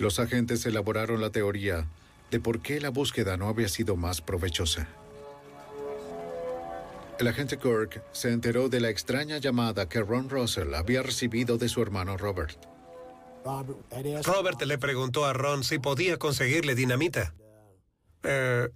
Los 0.00 0.18
agentes 0.18 0.66
elaboraron 0.66 1.20
la 1.20 1.30
teoría 1.30 1.86
de 2.32 2.40
por 2.40 2.62
qué 2.62 2.80
la 2.80 2.88
búsqueda 2.88 3.36
no 3.36 3.46
había 3.46 3.68
sido 3.68 3.94
más 3.94 4.22
provechosa. 4.22 4.88
El 7.18 7.28
agente 7.28 7.58
Kirk 7.58 8.02
se 8.12 8.30
enteró 8.30 8.70
de 8.70 8.80
la 8.80 8.88
extraña 8.88 9.36
llamada 9.36 9.86
que 9.86 10.00
Ron 10.00 10.30
Russell 10.30 10.74
había 10.74 11.02
recibido 11.02 11.58
de 11.58 11.68
su 11.68 11.82
hermano 11.82 12.16
Robert. 12.16 12.58
Robert 14.24 14.62
le 14.62 14.78
preguntó 14.78 15.26
a 15.26 15.34
Ron 15.34 15.62
si 15.62 15.78
podía 15.78 16.16
conseguirle 16.16 16.74
dinamita. 16.74 17.34
Eh, 18.22 18.68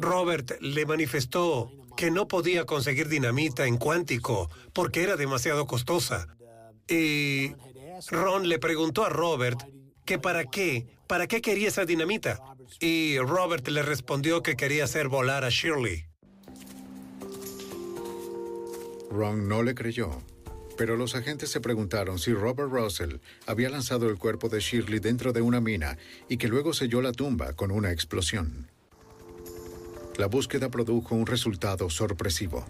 Robert 0.00 0.60
le 0.60 0.86
manifestó 0.86 1.70
que 1.96 2.10
no 2.10 2.26
podía 2.26 2.64
conseguir 2.64 3.08
dinamita 3.08 3.66
en 3.66 3.76
cuántico 3.76 4.50
porque 4.72 5.04
era 5.04 5.16
demasiado 5.16 5.68
costosa. 5.68 6.26
Y 6.88 7.52
Ron 8.10 8.48
le 8.48 8.58
preguntó 8.58 9.04
a 9.04 9.08
Robert 9.08 9.60
que 10.04 10.18
para 10.18 10.46
qué, 10.46 10.86
para 11.06 11.28
qué 11.28 11.40
quería 11.40 11.68
esa 11.68 11.84
dinamita. 11.84 12.55
Y 12.80 13.18
Robert 13.18 13.66
le 13.68 13.82
respondió 13.82 14.42
que 14.42 14.56
quería 14.56 14.84
hacer 14.84 15.08
volar 15.08 15.44
a 15.44 15.50
Shirley. 15.50 16.06
Ron 19.10 19.48
no 19.48 19.62
le 19.62 19.74
creyó, 19.74 20.10
pero 20.76 20.96
los 20.96 21.14
agentes 21.14 21.50
se 21.50 21.60
preguntaron 21.60 22.18
si 22.18 22.32
Robert 22.32 22.70
Russell 22.70 23.16
había 23.46 23.70
lanzado 23.70 24.10
el 24.10 24.18
cuerpo 24.18 24.48
de 24.48 24.60
Shirley 24.60 24.98
dentro 24.98 25.32
de 25.32 25.40
una 25.40 25.60
mina 25.60 25.96
y 26.28 26.36
que 26.36 26.48
luego 26.48 26.74
selló 26.74 27.00
la 27.00 27.12
tumba 27.12 27.54
con 27.54 27.70
una 27.70 27.92
explosión. 27.92 28.70
La 30.18 30.26
búsqueda 30.26 30.70
produjo 30.70 31.14
un 31.14 31.26
resultado 31.26 31.90
sorpresivo. 31.90 32.66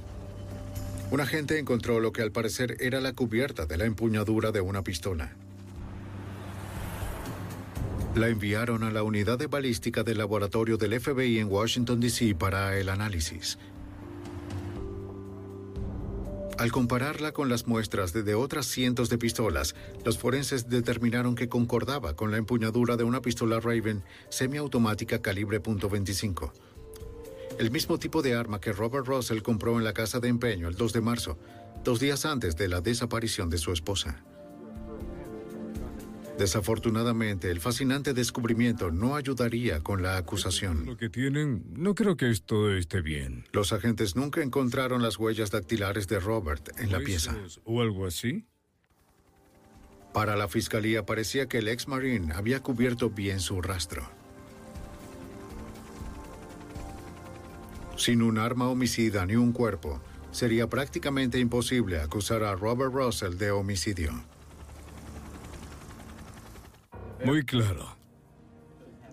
Un 1.10 1.20
agente 1.20 1.58
encontró 1.58 2.00
lo 2.00 2.12
que 2.12 2.22
al 2.22 2.32
parecer 2.32 2.76
era 2.80 3.00
la 3.00 3.12
cubierta 3.12 3.66
de 3.66 3.76
la 3.76 3.84
empuñadura 3.84 4.50
de 4.50 4.60
una 4.60 4.82
pistola. 4.82 5.36
La 8.16 8.28
enviaron 8.28 8.82
a 8.82 8.90
la 8.90 9.02
unidad 9.02 9.38
de 9.38 9.46
balística 9.46 10.02
del 10.02 10.16
laboratorio 10.16 10.78
del 10.78 10.98
FBI 10.98 11.38
en 11.38 11.52
Washington, 11.52 12.00
D.C. 12.00 12.34
para 12.34 12.78
el 12.78 12.88
análisis. 12.88 13.58
Al 16.56 16.72
compararla 16.72 17.32
con 17.32 17.50
las 17.50 17.66
muestras 17.66 18.14
de, 18.14 18.22
de, 18.22 18.34
otras 18.34 18.64
cientos 18.64 19.10
de 19.10 19.18
pistolas, 19.18 19.74
los 20.02 20.16
forenses 20.16 20.70
determinaron 20.70 21.34
que 21.34 21.50
concordaba 21.50 22.16
con 22.16 22.30
la 22.30 22.38
empuñadura 22.38 22.96
de 22.96 23.04
una 23.04 23.20
pistola 23.20 23.60
Raven 23.60 24.02
semiautomática 24.30 25.20
calibre 25.20 25.62
.25. 25.62 26.52
El 27.58 27.70
mismo 27.70 27.98
tipo 27.98 28.22
de 28.22 28.34
arma 28.34 28.62
que 28.62 28.72
Robert 28.72 29.06
Russell 29.06 29.42
compró 29.42 29.76
en 29.76 29.84
la 29.84 29.92
casa 29.92 30.20
de 30.20 30.28
empeño 30.28 30.68
el 30.68 30.74
2 30.74 30.94
de 30.94 31.00
marzo, 31.02 31.38
dos 31.84 32.00
días 32.00 32.24
antes 32.24 32.56
de 32.56 32.68
la 32.68 32.80
desaparición 32.80 33.50
de 33.50 33.58
su 33.58 33.72
esposa. 33.72 34.24
Desafortunadamente, 36.38 37.50
el 37.50 37.60
fascinante 37.60 38.12
descubrimiento 38.12 38.90
no 38.90 39.16
ayudaría 39.16 39.80
con 39.80 40.02
la 40.02 40.18
acusación. 40.18 40.84
Lo 40.84 40.96
que 40.98 41.08
tienen, 41.08 41.64
no 41.72 41.94
creo 41.94 42.16
que 42.16 42.30
esto 42.30 42.70
esté 42.72 43.00
bien. 43.00 43.44
Los 43.52 43.72
agentes 43.72 44.16
nunca 44.16 44.42
encontraron 44.42 45.02
las 45.02 45.18
huellas 45.18 45.50
dactilares 45.50 46.08
de 46.08 46.20
Robert 46.20 46.78
en 46.78 46.92
la 46.92 47.00
pieza. 47.00 47.34
¿O 47.64 47.80
algo 47.80 48.06
así? 48.06 48.44
Para 50.12 50.36
la 50.36 50.48
fiscalía 50.48 51.06
parecía 51.06 51.46
que 51.46 51.58
el 51.58 51.68
ex 51.68 51.88
marine 51.88 52.34
había 52.34 52.62
cubierto 52.62 53.08
bien 53.08 53.40
su 53.40 53.62
rastro. 53.62 54.06
Sin 57.96 58.20
un 58.20 58.36
arma 58.38 58.68
homicida 58.68 59.24
ni 59.24 59.36
un 59.36 59.52
cuerpo, 59.52 60.02
sería 60.32 60.68
prácticamente 60.68 61.38
imposible 61.38 61.98
acusar 61.98 62.42
a 62.44 62.54
Robert 62.54 62.92
Russell 62.92 63.38
de 63.38 63.50
homicidio. 63.50 64.12
Muy 67.24 67.44
claro. 67.44 67.96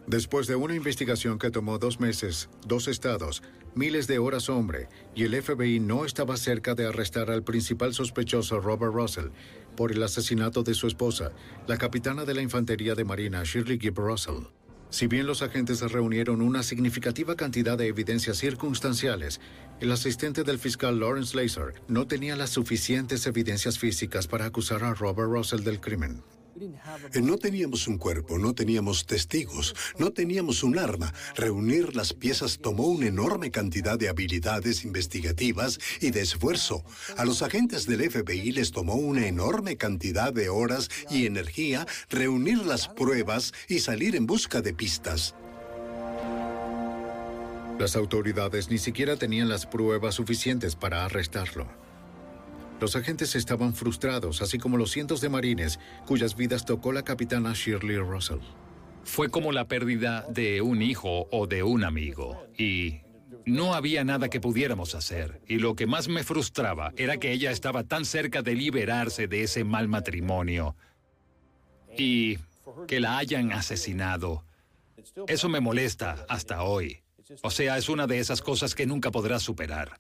Después 0.08 0.48
de 0.48 0.56
una 0.56 0.76
investigación 0.76 1.40
que 1.40 1.50
tomó 1.50 1.78
dos 1.78 2.02
meses, 2.02 2.50
dos 2.68 2.90
estados, 2.90 3.42
miles 3.74 4.06
de 4.06 4.20
horas 4.20 4.50
hombre, 4.50 4.90
y 5.16 5.24
el 5.24 5.42
FBI 5.42 5.80
no 5.80 6.04
estaba 6.04 6.36
cerca 6.36 6.76
de 6.76 6.86
arrestar 6.86 7.32
al 7.32 7.44
principal 7.44 7.94
sospechoso 7.94 8.60
Robert 8.60 8.94
Russell 8.94 9.28
por 9.78 9.94
el 9.94 10.04
asesinato 10.04 10.62
de 10.62 10.74
su 10.74 10.88
esposa, 10.88 11.32
la 11.68 11.78
capitana 11.78 12.26
de 12.26 12.34
la 12.34 12.42
Infantería 12.42 12.96
de 12.96 13.06
Marina 13.06 13.44
Shirley 13.44 13.80
Gibb 13.80 13.98
Russell. 13.98 14.48
Si 14.90 15.08
bien 15.08 15.26
los 15.26 15.42
agentes 15.42 15.80
reunieron 15.92 16.42
una 16.42 16.62
significativa 16.62 17.36
cantidad 17.36 17.78
de 17.78 17.88
evidencias 17.88 18.38
circunstanciales, 18.38 19.40
el 19.80 19.92
asistente 19.92 20.44
del 20.44 20.60
fiscal 20.60 21.00
Lawrence 21.00 21.36
Laser 21.36 21.74
no 21.88 22.06
tenía 22.06 22.36
las 22.36 22.52
suficientes 22.52 23.26
evidencias 23.26 23.80
físicas 23.80 24.28
para 24.28 24.46
acusar 24.46 24.84
a 24.84 24.94
Robert 24.94 25.32
Russell 25.32 25.64
del 25.64 25.80
crimen. 25.80 26.22
Eh, 26.60 27.22
No 27.22 27.38
teníamos 27.38 27.88
un 27.88 27.98
cuerpo, 27.98 28.38
no 28.38 28.54
teníamos 28.54 29.06
testigos, 29.06 29.76
no 29.98 30.12
teníamos 30.12 30.64
un 30.64 30.78
arma. 30.78 31.14
Reunir 31.36 31.96
las 31.96 32.14
piezas 32.14 32.60
tomó 32.60 32.88
una 32.88 33.08
enorme 33.08 33.52
cantidad 33.52 33.98
de 33.98 34.10
habilidades 34.10 34.84
investigativas 34.84 35.80
y 36.00 36.12
de 36.12 36.22
esfuerzo. 36.22 36.84
A 37.18 37.26
los 37.26 37.42
agentes 37.42 37.86
del 37.88 38.10
FBI 38.10 38.52
les 38.52 38.72
tomó 38.72 38.96
una 38.96 39.28
enorme 39.28 39.78
cantidad 39.78 40.32
de 40.32 40.50
horas 40.50 40.90
y 41.10 41.26
energía 41.26 41.88
reunir 42.10 42.60
las 42.60 42.88
pruebas 42.88 43.54
y 43.68 43.80
salir 43.80 44.16
en 44.16 44.28
busca 44.28 44.62
de 44.62 44.74
pistas. 44.74 45.36
Las 47.80 47.96
autoridades 47.96 48.70
ni 48.70 48.78
siquiera 48.78 49.18
tenían 49.18 49.50
las 49.50 49.66
pruebas 49.66 50.16
suficientes 50.16 50.76
para 50.76 51.06
arrestarlo. 51.06 51.83
Los 52.80 52.96
agentes 52.96 53.36
estaban 53.36 53.74
frustrados, 53.74 54.42
así 54.42 54.58
como 54.58 54.78
los 54.78 54.92
cientos 54.92 55.22
de 55.22 55.30
marines 55.30 55.80
cuyas 56.06 56.36
vidas 56.36 56.66
tocó 56.66 56.92
la 56.92 57.04
capitana 57.04 57.54
Shirley 57.54 57.98
Russell. 57.98 58.40
Fue 59.04 59.30
como 59.30 59.52
la 59.52 59.68
pérdida 59.68 60.26
de 60.30 60.62
un 60.62 60.82
hijo 60.82 61.28
o 61.32 61.48
de 61.48 61.64
un 61.64 61.84
amigo. 61.84 62.46
Y 62.58 63.02
no 63.46 63.74
había 63.74 64.04
nada 64.04 64.30
que 64.30 64.40
pudiéramos 64.40 64.96
hacer. 64.96 65.42
Y 65.48 65.58
lo 65.58 65.76
que 65.76 65.88
más 65.88 66.08
me 66.08 66.24
frustraba 66.24 66.94
era 66.96 67.18
que 67.18 67.32
ella 67.32 67.52
estaba 67.52 67.84
tan 67.84 68.06
cerca 68.06 68.42
de 68.42 68.56
liberarse 68.56 69.28
de 69.28 69.44
ese 69.44 69.64
mal 69.64 69.88
matrimonio. 69.88 70.76
Y 71.98 72.38
que 72.88 73.00
la 73.00 73.18
hayan 73.18 73.52
asesinado. 73.52 74.46
Eso 75.28 75.50
me 75.50 75.60
molesta 75.60 76.26
hasta 76.30 76.64
hoy. 76.64 77.04
O 77.42 77.52
sea, 77.52 77.78
es 77.78 77.90
una 77.90 78.08
de 78.08 78.20
esas 78.20 78.42
cosas 78.42 78.76
que 78.76 78.86
nunca 78.86 79.12
podrás 79.12 79.44
superar. 79.44 80.00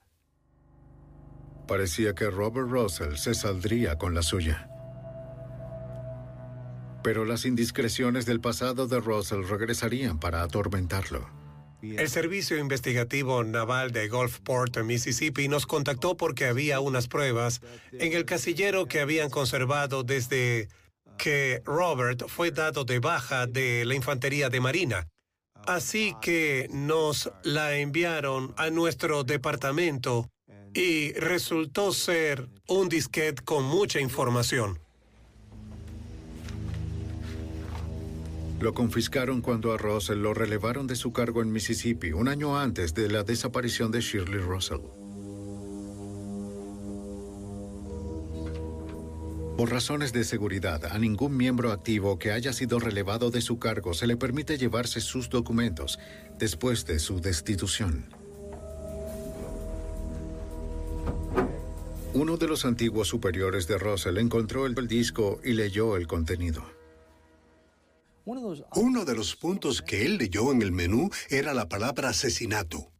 Parecía 1.67 2.13
que 2.13 2.29
Robert 2.29 2.69
Russell 2.69 3.15
se 3.15 3.33
saldría 3.33 3.97
con 3.97 4.13
la 4.13 4.21
suya. 4.21 4.69
Pero 7.03 7.25
las 7.25 7.45
indiscreciones 7.45 8.25
del 8.25 8.39
pasado 8.39 8.87
de 8.87 8.99
Russell 8.99 9.43
regresarían 9.43 10.19
para 10.19 10.41
atormentarlo. 10.41 11.29
El 11.81 12.07
Servicio 12.09 12.57
Investigativo 12.57 13.43
Naval 13.43 13.91
de 13.91 14.07
Gulfport, 14.07 14.77
Mississippi, 14.83 15.49
nos 15.49 15.65
contactó 15.65 16.15
porque 16.15 16.45
había 16.45 16.79
unas 16.79 17.09
pruebas 17.09 17.61
en 17.91 18.13
el 18.13 18.23
casillero 18.23 18.85
que 18.85 19.01
habían 19.01 19.29
conservado 19.29 20.03
desde 20.03 20.69
que 21.17 21.61
Robert 21.65 22.23
fue 22.27 22.51
dado 22.51 22.85
de 22.85 22.99
baja 22.99 23.47
de 23.47 23.83
la 23.83 23.95
Infantería 23.95 24.49
de 24.49 24.61
Marina. 24.61 25.07
Así 25.65 26.15
que 26.21 26.67
nos 26.71 27.31
la 27.43 27.75
enviaron 27.75 28.53
a 28.57 28.69
nuestro 28.69 29.25
departamento 29.25 30.29
y 30.73 31.13
resultó 31.13 31.91
ser 31.91 32.47
un 32.67 32.89
disquete 32.89 33.43
con 33.43 33.63
mucha 33.63 33.99
información. 33.99 34.79
Lo 38.59 38.73
confiscaron 38.73 39.41
cuando 39.41 39.73
a 39.73 39.77
Russell 39.77 40.19
lo 40.19 40.33
relevaron 40.33 40.87
de 40.87 40.95
su 40.95 41.11
cargo 41.11 41.41
en 41.41 41.51
Mississippi 41.51 42.13
un 42.13 42.29
año 42.29 42.57
antes 42.57 42.93
de 42.93 43.09
la 43.09 43.23
desaparición 43.23 43.91
de 43.91 43.99
Shirley 43.99 44.39
Russell. 44.39 44.79
Por 49.57 49.69
razones 49.69 50.13
de 50.13 50.23
seguridad, 50.23 50.85
a 50.85 50.97
ningún 50.97 51.37
miembro 51.37 51.71
activo 51.71 52.17
que 52.17 52.31
haya 52.31 52.53
sido 52.53 52.79
relevado 52.79 53.29
de 53.29 53.41
su 53.41 53.59
cargo 53.59 53.93
se 53.93 54.07
le 54.07 54.17
permite 54.17 54.57
llevarse 54.57 54.99
sus 54.99 55.29
documentos 55.29 55.99
después 56.39 56.85
de 56.85 56.99
su 56.99 57.19
destitución. 57.19 58.22
Uno 62.13 62.37
de 62.37 62.47
los 62.47 62.63
antiguos 62.65 63.07
superiores 63.07 63.67
de 63.67 63.79
Russell 63.79 64.19
encontró 64.19 64.67
el 64.67 64.75
disco 64.87 65.39
y 65.43 65.53
leyó 65.53 65.97
el 65.97 66.05
contenido. 66.05 66.63
Uno 68.25 69.03
de 69.03 69.15
los 69.15 69.35
puntos 69.35 69.81
que 69.81 70.05
él 70.05 70.17
leyó 70.17 70.51
en 70.51 70.61
el 70.61 70.71
menú 70.71 71.09
era 71.29 71.55
la 71.55 71.67
palabra 71.67 72.09
asesinato. 72.09 72.91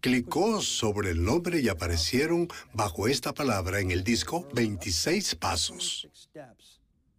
Clicó 0.00 0.60
sobre 0.60 1.10
el 1.10 1.22
nombre 1.22 1.60
y 1.60 1.68
aparecieron 1.68 2.48
bajo 2.72 3.06
esta 3.06 3.32
palabra 3.32 3.78
en 3.78 3.92
el 3.92 4.02
disco 4.02 4.48
26 4.52 5.36
pasos. 5.36 6.08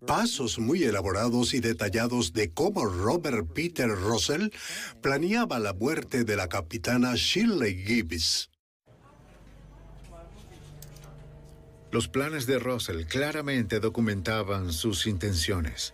Pasos 0.06 0.60
muy 0.60 0.84
elaborados 0.84 1.54
y 1.54 1.62
detallados 1.62 2.34
de 2.34 2.52
cómo 2.52 2.86
Robert 2.86 3.48
Peter 3.54 3.90
Russell 3.90 4.50
planeaba 5.02 5.60
la 5.60 5.74
muerte 5.74 6.26
de 6.26 6.36
la 6.36 6.50
capitana 6.50 7.14
Shirley 7.16 7.86
Gibbs. 7.86 8.50
Los 11.92 12.08
planes 12.08 12.46
de 12.46 12.60
Russell 12.60 13.06
claramente 13.06 13.80
documentaban 13.80 14.72
sus 14.72 15.08
intenciones. 15.08 15.94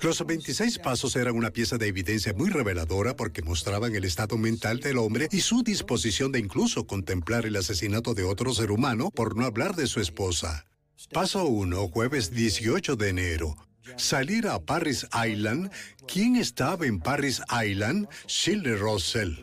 Los 0.00 0.24
26 0.26 0.78
pasos 0.78 1.14
eran 1.14 1.36
una 1.36 1.50
pieza 1.50 1.78
de 1.78 1.86
evidencia 1.86 2.32
muy 2.32 2.50
reveladora 2.50 3.14
porque 3.14 3.40
mostraban 3.42 3.94
el 3.94 4.04
estado 4.04 4.36
mental 4.36 4.80
del 4.80 4.98
hombre 4.98 5.28
y 5.30 5.40
su 5.40 5.62
disposición 5.62 6.32
de 6.32 6.40
incluso 6.40 6.88
contemplar 6.88 7.46
el 7.46 7.54
asesinato 7.54 8.12
de 8.12 8.24
otro 8.24 8.52
ser 8.52 8.72
humano, 8.72 9.10
por 9.10 9.36
no 9.36 9.44
hablar 9.44 9.76
de 9.76 9.86
su 9.86 10.00
esposa. 10.00 10.66
Paso 11.12 11.44
1, 11.44 11.88
jueves 11.88 12.32
18 12.32 12.96
de 12.96 13.08
enero. 13.10 13.56
Salir 13.96 14.48
a 14.48 14.58
Paris 14.58 15.06
Island. 15.24 15.70
¿Quién 16.06 16.34
estaba 16.34 16.86
en 16.86 16.98
Paris 16.98 17.40
Island? 17.64 18.08
Shirley 18.26 18.74
Russell. 18.74 19.34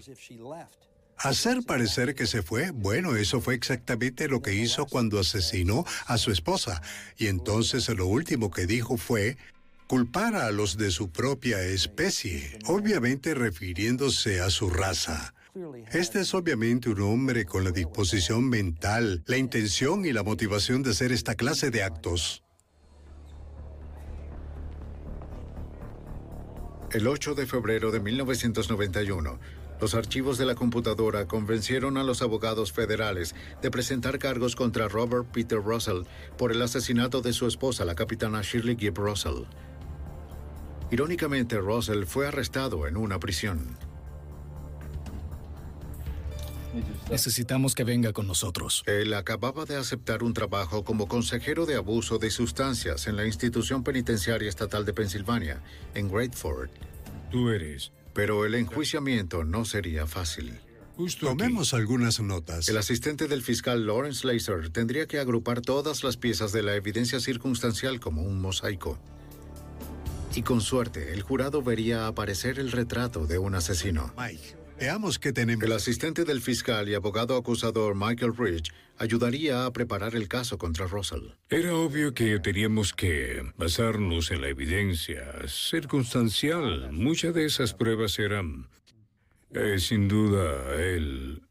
Hacer 1.21 1.63
parecer 1.63 2.15
que 2.15 2.25
se 2.25 2.41
fue, 2.41 2.71
bueno, 2.71 3.17
eso 3.17 3.41
fue 3.41 3.53
exactamente 3.53 4.29
lo 4.29 4.41
que 4.41 4.53
hizo 4.53 4.85
cuando 4.85 5.19
asesinó 5.19 5.83
a 6.05 6.17
su 6.17 6.31
esposa. 6.31 6.81
Y 7.17 7.27
entonces 7.27 7.89
lo 7.89 8.07
último 8.07 8.49
que 8.51 8.65
dijo 8.65 8.95
fue, 8.95 9.35
culpar 9.87 10.35
a 10.35 10.49
los 10.51 10.77
de 10.77 10.91
su 10.91 11.11
propia 11.11 11.61
especie, 11.61 12.57
obviamente 12.67 13.33
refiriéndose 13.33 14.39
a 14.39 14.49
su 14.49 14.69
raza. 14.69 15.33
Este 15.91 16.21
es 16.21 16.33
obviamente 16.33 16.89
un 16.89 17.01
hombre 17.01 17.43
con 17.45 17.65
la 17.65 17.71
disposición 17.71 18.47
mental, 18.47 19.21
la 19.25 19.35
intención 19.35 20.05
y 20.05 20.13
la 20.13 20.23
motivación 20.23 20.83
de 20.83 20.91
hacer 20.91 21.11
esta 21.11 21.35
clase 21.35 21.69
de 21.69 21.83
actos. 21.83 22.43
El 26.91 27.07
8 27.07 27.35
de 27.35 27.45
febrero 27.45 27.91
de 27.91 27.99
1991, 27.99 29.39
los 29.79 29.95
archivos 29.95 30.37
de 30.37 30.45
la 30.45 30.55
computadora 30.55 31.27
convencieron 31.27 31.97
a 31.97 32.03
los 32.03 32.21
abogados 32.21 32.71
federales 32.71 33.35
de 33.61 33.71
presentar 33.71 34.19
cargos 34.19 34.55
contra 34.55 34.87
Robert 34.87 35.27
Peter 35.31 35.59
Russell 35.59 36.03
por 36.37 36.51
el 36.51 36.61
asesinato 36.61 37.21
de 37.21 37.33
su 37.33 37.47
esposa, 37.47 37.85
la 37.85 37.95
capitana 37.95 38.41
Shirley 38.41 38.75
Gibb 38.77 38.97
Russell. 38.97 39.43
Irónicamente, 40.91 41.57
Russell 41.57 42.05
fue 42.05 42.27
arrestado 42.27 42.87
en 42.87 42.97
una 42.97 43.19
prisión. 43.19 43.77
Necesitamos 47.09 47.73
que 47.73 47.83
venga 47.83 48.13
con 48.13 48.27
nosotros. 48.27 48.83
Él 48.85 49.13
acababa 49.13 49.65
de 49.65 49.75
aceptar 49.75 50.23
un 50.23 50.33
trabajo 50.33 50.83
como 50.83 51.07
consejero 51.07 51.65
de 51.65 51.75
abuso 51.75 52.19
de 52.19 52.29
sustancias 52.29 53.07
en 53.07 53.15
la 53.15 53.25
institución 53.25 53.83
penitenciaria 53.83 54.49
estatal 54.49 54.85
de 54.85 54.93
Pensilvania, 54.93 55.61
en 55.95 56.09
Grateford. 56.09 56.69
Tú 57.31 57.49
eres. 57.49 57.91
Pero 58.19 58.45
el 58.45 58.53
enjuiciamiento 58.55 59.45
no 59.45 59.63
sería 59.63 60.05
fácil. 60.05 60.59
Tomemos 61.21 61.73
algunas 61.73 62.19
notas. 62.19 62.67
El 62.67 62.75
asistente 62.75 63.29
del 63.29 63.41
fiscal 63.41 63.87
Lawrence 63.87 64.27
Laser 64.27 64.69
tendría 64.71 65.07
que 65.07 65.19
agrupar 65.19 65.61
todas 65.61 66.03
las 66.03 66.17
piezas 66.17 66.51
de 66.51 66.61
la 66.61 66.75
evidencia 66.75 67.21
circunstancial 67.21 68.01
como 68.01 68.23
un 68.23 68.41
mosaico. 68.41 68.99
Y 70.35 70.41
con 70.41 70.59
suerte, 70.59 71.13
el 71.13 71.21
jurado 71.21 71.61
vería 71.61 72.07
aparecer 72.07 72.59
el 72.59 72.73
retrato 72.73 73.25
de 73.25 73.37
un 73.37 73.55
asesino. 73.55 74.13
Mike, 74.17 74.57
veamos 74.79 75.19
qué 75.19 75.33
tenemos. 75.33 75.63
El 75.63 75.73
asistente 75.73 76.25
del 76.25 76.41
fiscal 76.41 76.89
y 76.89 76.95
abogado 76.95 77.35
acusador 77.35 77.95
Michael 77.95 78.35
Rich 78.37 78.71
ayudaría 78.97 79.65
a 79.65 79.73
preparar 79.73 80.15
el 80.15 80.27
caso 80.27 80.57
contra 80.57 80.87
Russell. 80.87 81.29
Era 81.49 81.75
obvio 81.75 82.13
que 82.13 82.39
teníamos 82.39 82.93
que 82.93 83.43
basarnos 83.57 84.31
en 84.31 84.41
la 84.41 84.49
evidencia 84.49 85.47
circunstancial. 85.47 86.91
Muchas 86.91 87.33
de 87.33 87.45
esas 87.45 87.73
pruebas 87.73 88.19
eran, 88.19 88.67
eh, 89.53 89.79
sin 89.79 90.07
duda, 90.07 90.75
el, 90.75 91.41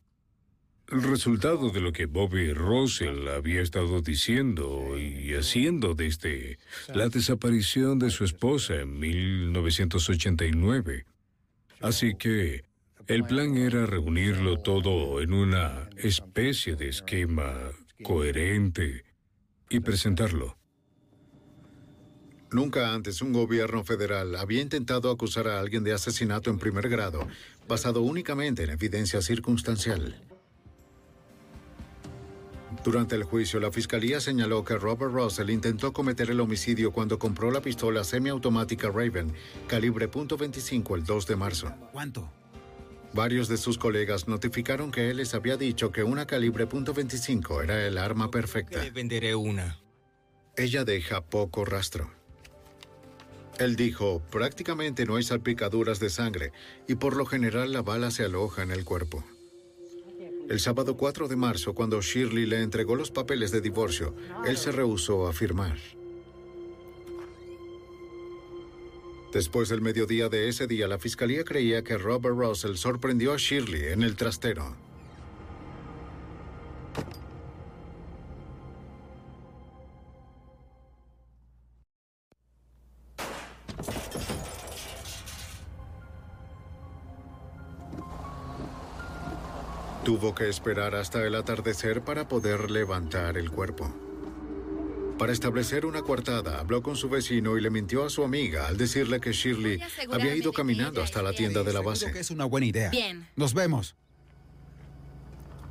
el 0.90 1.02
resultado 1.02 1.70
de 1.70 1.80
lo 1.80 1.92
que 1.92 2.06
Bobby 2.06 2.52
Russell 2.52 3.28
había 3.28 3.62
estado 3.62 4.00
diciendo 4.00 4.98
y 4.98 5.34
haciendo 5.34 5.94
desde 5.94 6.58
la 6.94 7.08
desaparición 7.08 7.98
de 7.98 8.10
su 8.10 8.24
esposa 8.24 8.76
en 8.76 8.98
1989. 8.98 11.04
Así 11.80 12.16
que 12.16 12.67
el 13.08 13.24
plan 13.24 13.56
era 13.56 13.86
reunirlo 13.86 14.58
todo 14.58 15.22
en 15.22 15.32
una 15.32 15.88
especie 15.96 16.76
de 16.76 16.90
esquema 16.90 17.54
coherente 18.04 19.06
y 19.70 19.80
presentarlo. 19.80 20.58
Nunca 22.52 22.92
antes 22.92 23.22
un 23.22 23.32
gobierno 23.32 23.82
federal 23.82 24.36
había 24.36 24.60
intentado 24.60 25.10
acusar 25.10 25.48
a 25.48 25.58
alguien 25.58 25.84
de 25.84 25.94
asesinato 25.94 26.50
en 26.50 26.58
primer 26.58 26.90
grado, 26.90 27.26
basado 27.66 28.02
únicamente 28.02 28.64
en 28.64 28.70
evidencia 28.70 29.22
circunstancial. 29.22 30.22
Durante 32.84 33.16
el 33.16 33.24
juicio, 33.24 33.58
la 33.58 33.72
fiscalía 33.72 34.20
señaló 34.20 34.64
que 34.64 34.76
Robert 34.76 35.12
Russell 35.12 35.48
intentó 35.48 35.94
cometer 35.94 36.30
el 36.30 36.40
homicidio 36.40 36.92
cuando 36.92 37.18
compró 37.18 37.50
la 37.50 37.62
pistola 37.62 38.04
semiautomática 38.04 38.88
Raven, 38.88 39.32
calibre 39.66 40.10
.25 40.10 40.94
el 40.94 41.04
2 41.04 41.26
de 41.26 41.36
marzo. 41.36 41.74
¿Cuánto? 41.92 42.30
Varios 43.12 43.48
de 43.48 43.56
sus 43.56 43.78
colegas 43.78 44.28
notificaron 44.28 44.90
que 44.90 45.10
él 45.10 45.16
les 45.16 45.34
había 45.34 45.56
dicho 45.56 45.90
que 45.90 46.02
una 46.02 46.26
calibre 46.26 46.68
.25 46.68 47.64
era 47.64 47.86
el 47.86 47.98
arma 47.98 48.30
perfecta. 48.30 48.82
Le 48.82 48.90
venderé 48.90 49.34
una. 49.34 49.78
Ella 50.56 50.84
deja 50.84 51.22
poco 51.22 51.64
rastro. 51.64 52.10
Él 53.58 53.76
dijo, 53.76 54.22
prácticamente 54.30 55.04
no 55.04 55.16
hay 55.16 55.24
salpicaduras 55.24 55.98
de 55.98 56.10
sangre 56.10 56.52
y 56.86 56.94
por 56.94 57.16
lo 57.16 57.26
general 57.26 57.72
la 57.72 57.82
bala 57.82 58.10
se 58.10 58.24
aloja 58.24 58.62
en 58.62 58.70
el 58.70 58.84
cuerpo. 58.84 59.24
El 60.48 60.60
sábado 60.60 60.96
4 60.96 61.28
de 61.28 61.36
marzo, 61.36 61.74
cuando 61.74 62.00
Shirley 62.00 62.46
le 62.46 62.62
entregó 62.62 62.94
los 62.94 63.10
papeles 63.10 63.50
de 63.50 63.60
divorcio, 63.60 64.14
él 64.46 64.56
se 64.56 64.72
rehusó 64.72 65.26
a 65.26 65.32
firmar. 65.32 65.76
Después 69.32 69.68
del 69.68 69.82
mediodía 69.82 70.30
de 70.30 70.48
ese 70.48 70.66
día, 70.66 70.88
la 70.88 70.98
fiscalía 70.98 71.44
creía 71.44 71.84
que 71.84 71.98
Robert 71.98 72.34
Russell 72.34 72.76
sorprendió 72.76 73.34
a 73.34 73.36
Shirley 73.36 73.92
en 73.92 74.02
el 74.02 74.16
trastero. 74.16 74.74
Tuvo 90.04 90.34
que 90.34 90.48
esperar 90.48 90.94
hasta 90.94 91.22
el 91.26 91.34
atardecer 91.34 92.00
para 92.00 92.26
poder 92.28 92.70
levantar 92.70 93.36
el 93.36 93.50
cuerpo. 93.50 94.07
Para 95.18 95.32
establecer 95.32 95.84
una 95.84 96.02
coartada, 96.02 96.60
habló 96.60 96.80
con 96.80 96.94
su 96.94 97.08
vecino 97.08 97.58
y 97.58 97.60
le 97.60 97.70
mintió 97.70 98.04
a 98.04 98.10
su 98.10 98.22
amiga 98.22 98.68
al 98.68 98.76
decirle 98.76 99.20
que 99.20 99.32
Shirley 99.32 99.80
había 100.12 100.34
ido 100.36 100.52
caminando 100.52 101.02
hasta 101.02 101.22
la 101.22 101.32
tienda 101.32 101.64
de 101.64 101.72
la 101.72 101.80
base. 101.80 102.12
que 102.12 102.20
es 102.20 102.30
una 102.30 102.44
buena 102.44 102.66
idea. 102.66 102.90
Bien. 102.90 103.26
Nos 103.34 103.52
vemos. 103.52 103.96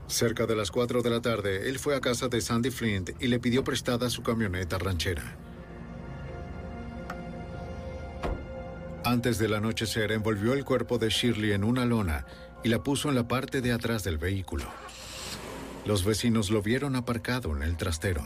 Cerca 0.08 0.46
de 0.46 0.56
las 0.56 0.70
4 0.70 1.02
de 1.02 1.10
la 1.10 1.22
tarde, 1.22 1.70
él 1.70 1.80
fue 1.80 1.96
a 1.96 2.02
casa 2.02 2.28
de 2.28 2.42
Sandy 2.42 2.72
Flint 2.72 3.12
y 3.22 3.28
le 3.28 3.40
pidió 3.40 3.64
prestada 3.64 4.10
su 4.10 4.22
camioneta 4.22 4.78
ranchera. 4.78 5.38
Antes 9.06 9.38
del 9.38 9.54
anochecer, 9.54 10.12
envolvió 10.12 10.54
el 10.54 10.66
cuerpo 10.66 10.98
de 10.98 11.10
Shirley 11.10 11.54
en 11.54 11.64
una 11.64 11.86
lona 11.86 12.26
y 12.66 12.70
la 12.70 12.84
puso 12.84 13.08
en 13.08 13.16
la 13.16 13.30
parte 13.30 13.62
de 13.62 13.72
atrás 13.72 14.04
del 14.04 14.18
vehículo. 14.18 14.66
Los 15.86 16.04
vecinos 16.04 16.50
lo 16.50 16.62
vieron 16.62 16.98
aparcado 16.98 17.56
en 17.56 17.64
el 17.64 17.78
trastero. 17.78 18.26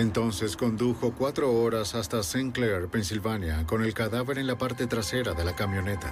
Entonces 0.00 0.56
condujo 0.56 1.12
cuatro 1.12 1.52
horas 1.52 1.94
hasta 1.94 2.20
St. 2.20 2.52
Clair, 2.52 2.88
Pensilvania, 2.88 3.66
con 3.66 3.84
el 3.84 3.92
cadáver 3.92 4.38
en 4.38 4.46
la 4.46 4.56
parte 4.56 4.86
trasera 4.86 5.34
de 5.34 5.44
la 5.44 5.54
camioneta. 5.54 6.10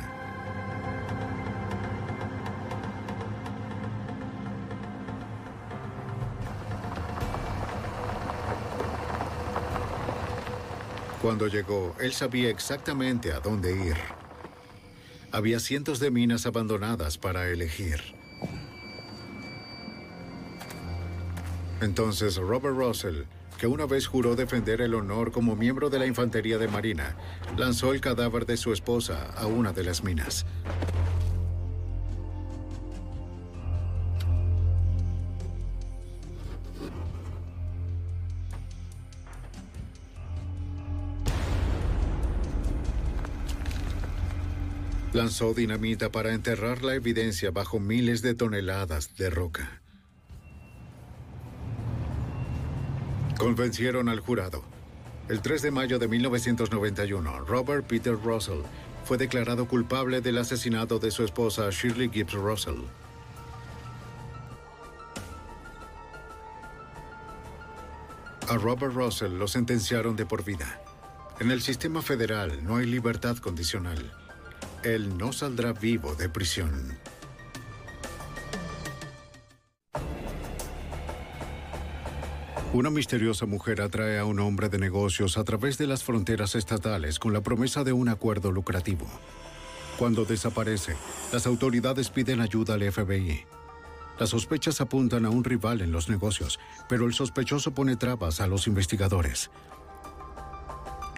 Cuando 11.22 11.46
llegó, 11.46 11.96
él 11.98 12.12
sabía 12.12 12.50
exactamente 12.50 13.32
a 13.32 13.40
dónde 13.40 13.72
ir. 13.72 13.96
Había 15.32 15.60
cientos 15.60 15.98
de 15.98 16.10
minas 16.10 16.44
abandonadas 16.44 17.16
para 17.16 17.48
elegir. 17.48 18.02
Entonces 21.80 22.36
Robert 22.36 22.76
Russell, 22.76 23.22
que 23.58 23.66
una 23.66 23.86
vez 23.86 24.06
juró 24.06 24.36
defender 24.36 24.80
el 24.80 24.94
honor 24.94 25.32
como 25.32 25.56
miembro 25.56 25.90
de 25.90 25.98
la 25.98 26.06
Infantería 26.06 26.58
de 26.58 26.68
Marina, 26.68 27.16
lanzó 27.56 27.92
el 27.92 28.00
cadáver 28.00 28.46
de 28.46 28.56
su 28.56 28.72
esposa 28.72 29.32
a 29.32 29.46
una 29.46 29.72
de 29.72 29.84
las 29.84 30.04
minas. 30.04 30.46
Lanzó 45.12 45.52
dinamita 45.52 46.12
para 46.12 46.32
enterrar 46.32 46.84
la 46.84 46.94
evidencia 46.94 47.50
bajo 47.50 47.80
miles 47.80 48.22
de 48.22 48.34
toneladas 48.34 49.16
de 49.16 49.30
roca. 49.30 49.82
Convencieron 53.38 54.08
al 54.08 54.18
jurado. 54.18 54.64
El 55.28 55.40
3 55.40 55.62
de 55.62 55.70
mayo 55.70 56.00
de 56.00 56.08
1991, 56.08 57.44
Robert 57.46 57.86
Peter 57.86 58.14
Russell 58.14 58.62
fue 59.04 59.16
declarado 59.16 59.68
culpable 59.68 60.20
del 60.20 60.38
asesinato 60.38 60.98
de 60.98 61.12
su 61.12 61.22
esposa 61.22 61.70
Shirley 61.70 62.10
Gibbs 62.10 62.32
Russell. 62.32 62.80
A 68.48 68.56
Robert 68.56 68.92
Russell 68.92 69.38
lo 69.38 69.46
sentenciaron 69.46 70.16
de 70.16 70.26
por 70.26 70.42
vida. 70.42 70.80
En 71.38 71.52
el 71.52 71.62
sistema 71.62 72.02
federal 72.02 72.64
no 72.64 72.76
hay 72.76 72.86
libertad 72.86 73.36
condicional. 73.36 74.12
Él 74.82 75.16
no 75.16 75.32
saldrá 75.32 75.72
vivo 75.72 76.16
de 76.16 76.28
prisión. 76.28 76.98
Una 82.74 82.90
misteriosa 82.90 83.46
mujer 83.46 83.80
atrae 83.80 84.18
a 84.18 84.26
un 84.26 84.38
hombre 84.40 84.68
de 84.68 84.78
negocios 84.78 85.38
a 85.38 85.44
través 85.44 85.78
de 85.78 85.86
las 85.86 86.04
fronteras 86.04 86.54
estatales 86.54 87.18
con 87.18 87.32
la 87.32 87.40
promesa 87.40 87.82
de 87.82 87.94
un 87.94 88.10
acuerdo 88.10 88.52
lucrativo. 88.52 89.06
Cuando 89.98 90.26
desaparece, 90.26 90.94
las 91.32 91.46
autoridades 91.46 92.10
piden 92.10 92.42
ayuda 92.42 92.74
al 92.74 92.92
FBI. 92.92 93.46
Las 94.20 94.30
sospechas 94.30 94.82
apuntan 94.82 95.24
a 95.24 95.30
un 95.30 95.44
rival 95.44 95.80
en 95.80 95.92
los 95.92 96.10
negocios, 96.10 96.60
pero 96.90 97.06
el 97.06 97.14
sospechoso 97.14 97.72
pone 97.72 97.96
trabas 97.96 98.38
a 98.42 98.46
los 98.46 98.66
investigadores. 98.66 99.50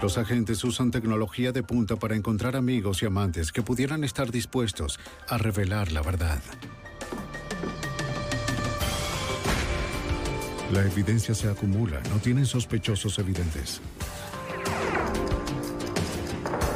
Los 0.01 0.19
agentes 0.19 0.63
usan 0.63 0.93
tecnología 0.93 1.51
de 1.51 1.65
punta 1.65 1.97
para 1.97 2.15
encontrar 2.15 2.55
amigos 2.55 3.03
y 3.03 3.07
amantes 3.07 3.51
que 3.51 3.63
pudieran 3.63 4.05
estar 4.05 4.31
dispuestos 4.31 5.01
a 5.29 5.37
revelar 5.37 5.91
la 5.91 6.03
verdad. 6.03 6.41
La 10.73 10.83
evidencia 10.83 11.35
se 11.35 11.49
acumula, 11.49 12.01
no 12.11 12.21
tienen 12.21 12.47
sospechosos 12.47 13.19
evidentes. 13.19 13.81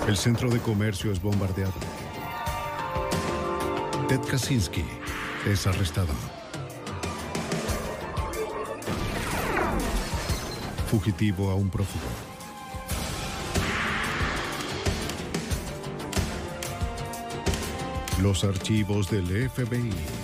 El 0.08 0.16
centro 0.16 0.50
de 0.50 0.58
comercio 0.58 1.12
es 1.12 1.22
bombardeado. 1.22 1.72
Ted 4.08 4.20
Kaczynski 4.28 4.84
es 5.46 5.66
arrestado. 5.68 6.12
Fugitivo 10.90 11.50
a 11.50 11.54
un 11.54 11.70
prófugo. 11.70 12.04
Los 18.20 18.42
archivos 18.42 19.08
del 19.08 19.48
FBI. 19.48 20.23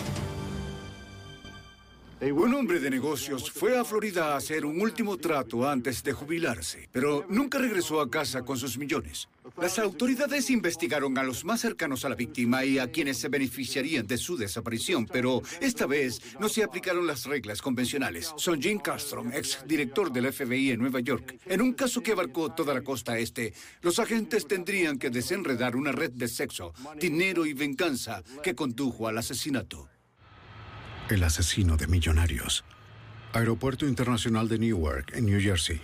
Un 2.22 2.54
hombre 2.54 2.78
de 2.80 2.90
negocios 2.90 3.50
fue 3.50 3.78
a 3.78 3.82
Florida 3.82 4.34
a 4.34 4.36
hacer 4.36 4.66
un 4.66 4.78
último 4.82 5.16
trato 5.16 5.66
antes 5.66 6.02
de 6.02 6.12
jubilarse, 6.12 6.86
pero 6.92 7.24
nunca 7.30 7.56
regresó 7.56 7.98
a 7.98 8.10
casa 8.10 8.42
con 8.42 8.58
sus 8.58 8.76
millones. 8.76 9.26
Las 9.56 9.78
autoridades 9.78 10.50
investigaron 10.50 11.16
a 11.16 11.22
los 11.22 11.46
más 11.46 11.62
cercanos 11.62 12.04
a 12.04 12.10
la 12.10 12.14
víctima 12.14 12.62
y 12.62 12.78
a 12.78 12.90
quienes 12.90 13.16
se 13.16 13.28
beneficiarían 13.28 14.06
de 14.06 14.18
su 14.18 14.36
desaparición, 14.36 15.06
pero 15.06 15.40
esta 15.62 15.86
vez 15.86 16.20
no 16.38 16.50
se 16.50 16.62
aplicaron 16.62 17.06
las 17.06 17.24
reglas 17.24 17.62
convencionales. 17.62 18.34
Son 18.36 18.60
Jim 18.60 18.80
Castro, 18.80 19.24
ex 19.32 19.64
director 19.66 20.12
del 20.12 20.30
FBI 20.30 20.72
en 20.72 20.80
Nueva 20.80 21.00
York. 21.00 21.38
En 21.46 21.62
un 21.62 21.72
caso 21.72 22.02
que 22.02 22.12
abarcó 22.12 22.52
toda 22.52 22.74
la 22.74 22.82
costa 22.82 23.18
este, 23.18 23.54
los 23.80 23.98
agentes 23.98 24.46
tendrían 24.46 24.98
que 24.98 25.08
desenredar 25.08 25.74
una 25.74 25.90
red 25.90 26.10
de 26.10 26.28
sexo, 26.28 26.74
dinero 26.98 27.46
y 27.46 27.54
venganza 27.54 28.22
que 28.42 28.54
condujo 28.54 29.08
al 29.08 29.16
asesinato. 29.16 29.88
El 31.10 31.24
asesino 31.24 31.76
de 31.76 31.88
millonarios. 31.88 32.64
Aeropuerto 33.32 33.84
Internacional 33.84 34.48
de 34.48 34.60
Newark, 34.60 35.12
en 35.12 35.26
New 35.26 35.40
Jersey. 35.40 35.80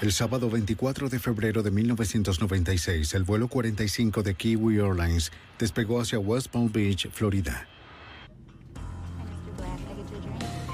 El 0.00 0.12
sábado 0.12 0.48
24 0.48 1.10
de 1.10 1.18
febrero 1.18 1.62
de 1.62 1.70
1996, 1.70 3.12
el 3.12 3.24
vuelo 3.24 3.48
45 3.48 4.22
de 4.22 4.34
Kiwi 4.34 4.78
Airlines 4.78 5.30
despegó 5.58 6.00
hacia 6.00 6.18
West 6.18 6.48
Palm 6.48 6.72
Beach, 6.72 7.10
Florida. 7.12 7.68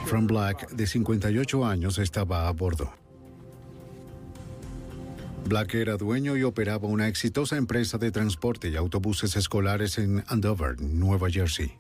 Frank 0.07 0.29
Black, 0.29 0.71
de 0.71 0.87
58 0.87 1.66
años, 1.66 1.99
estaba 1.99 2.47
a 2.47 2.53
bordo. 2.53 2.95
Black 5.45 5.75
era 5.75 5.97
dueño 5.97 6.37
y 6.37 6.45
operaba 6.45 6.87
una 6.87 7.09
exitosa 7.09 7.57
empresa 7.57 7.99
de 7.99 8.12
transporte 8.12 8.69
y 8.69 8.77
autobuses 8.77 9.35
escolares 9.35 9.99
en 9.99 10.23
Andover, 10.29 10.81
Nueva 10.81 11.29
Jersey. 11.29 11.77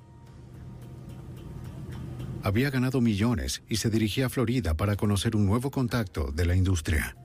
Había 2.42 2.70
ganado 2.70 3.00
millones 3.00 3.62
y 3.68 3.76
se 3.76 3.90
dirigía 3.90 4.26
a 4.26 4.28
Florida 4.28 4.74
para 4.74 4.96
conocer 4.96 5.36
un 5.36 5.46
nuevo 5.46 5.70
contacto 5.70 6.30
de 6.32 6.46
la 6.46 6.54
industria. 6.54 7.16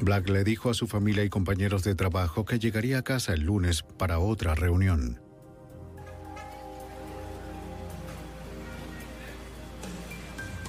Black 0.00 0.28
le 0.28 0.44
dijo 0.44 0.68
a 0.68 0.74
su 0.74 0.86
familia 0.86 1.24
y 1.24 1.30
compañeros 1.30 1.82
de 1.82 1.94
trabajo 1.94 2.44
que 2.44 2.58
llegaría 2.58 2.98
a 2.98 3.02
casa 3.02 3.32
el 3.32 3.42
lunes 3.42 3.82
para 3.82 4.18
otra 4.18 4.54
reunión. 4.54 5.20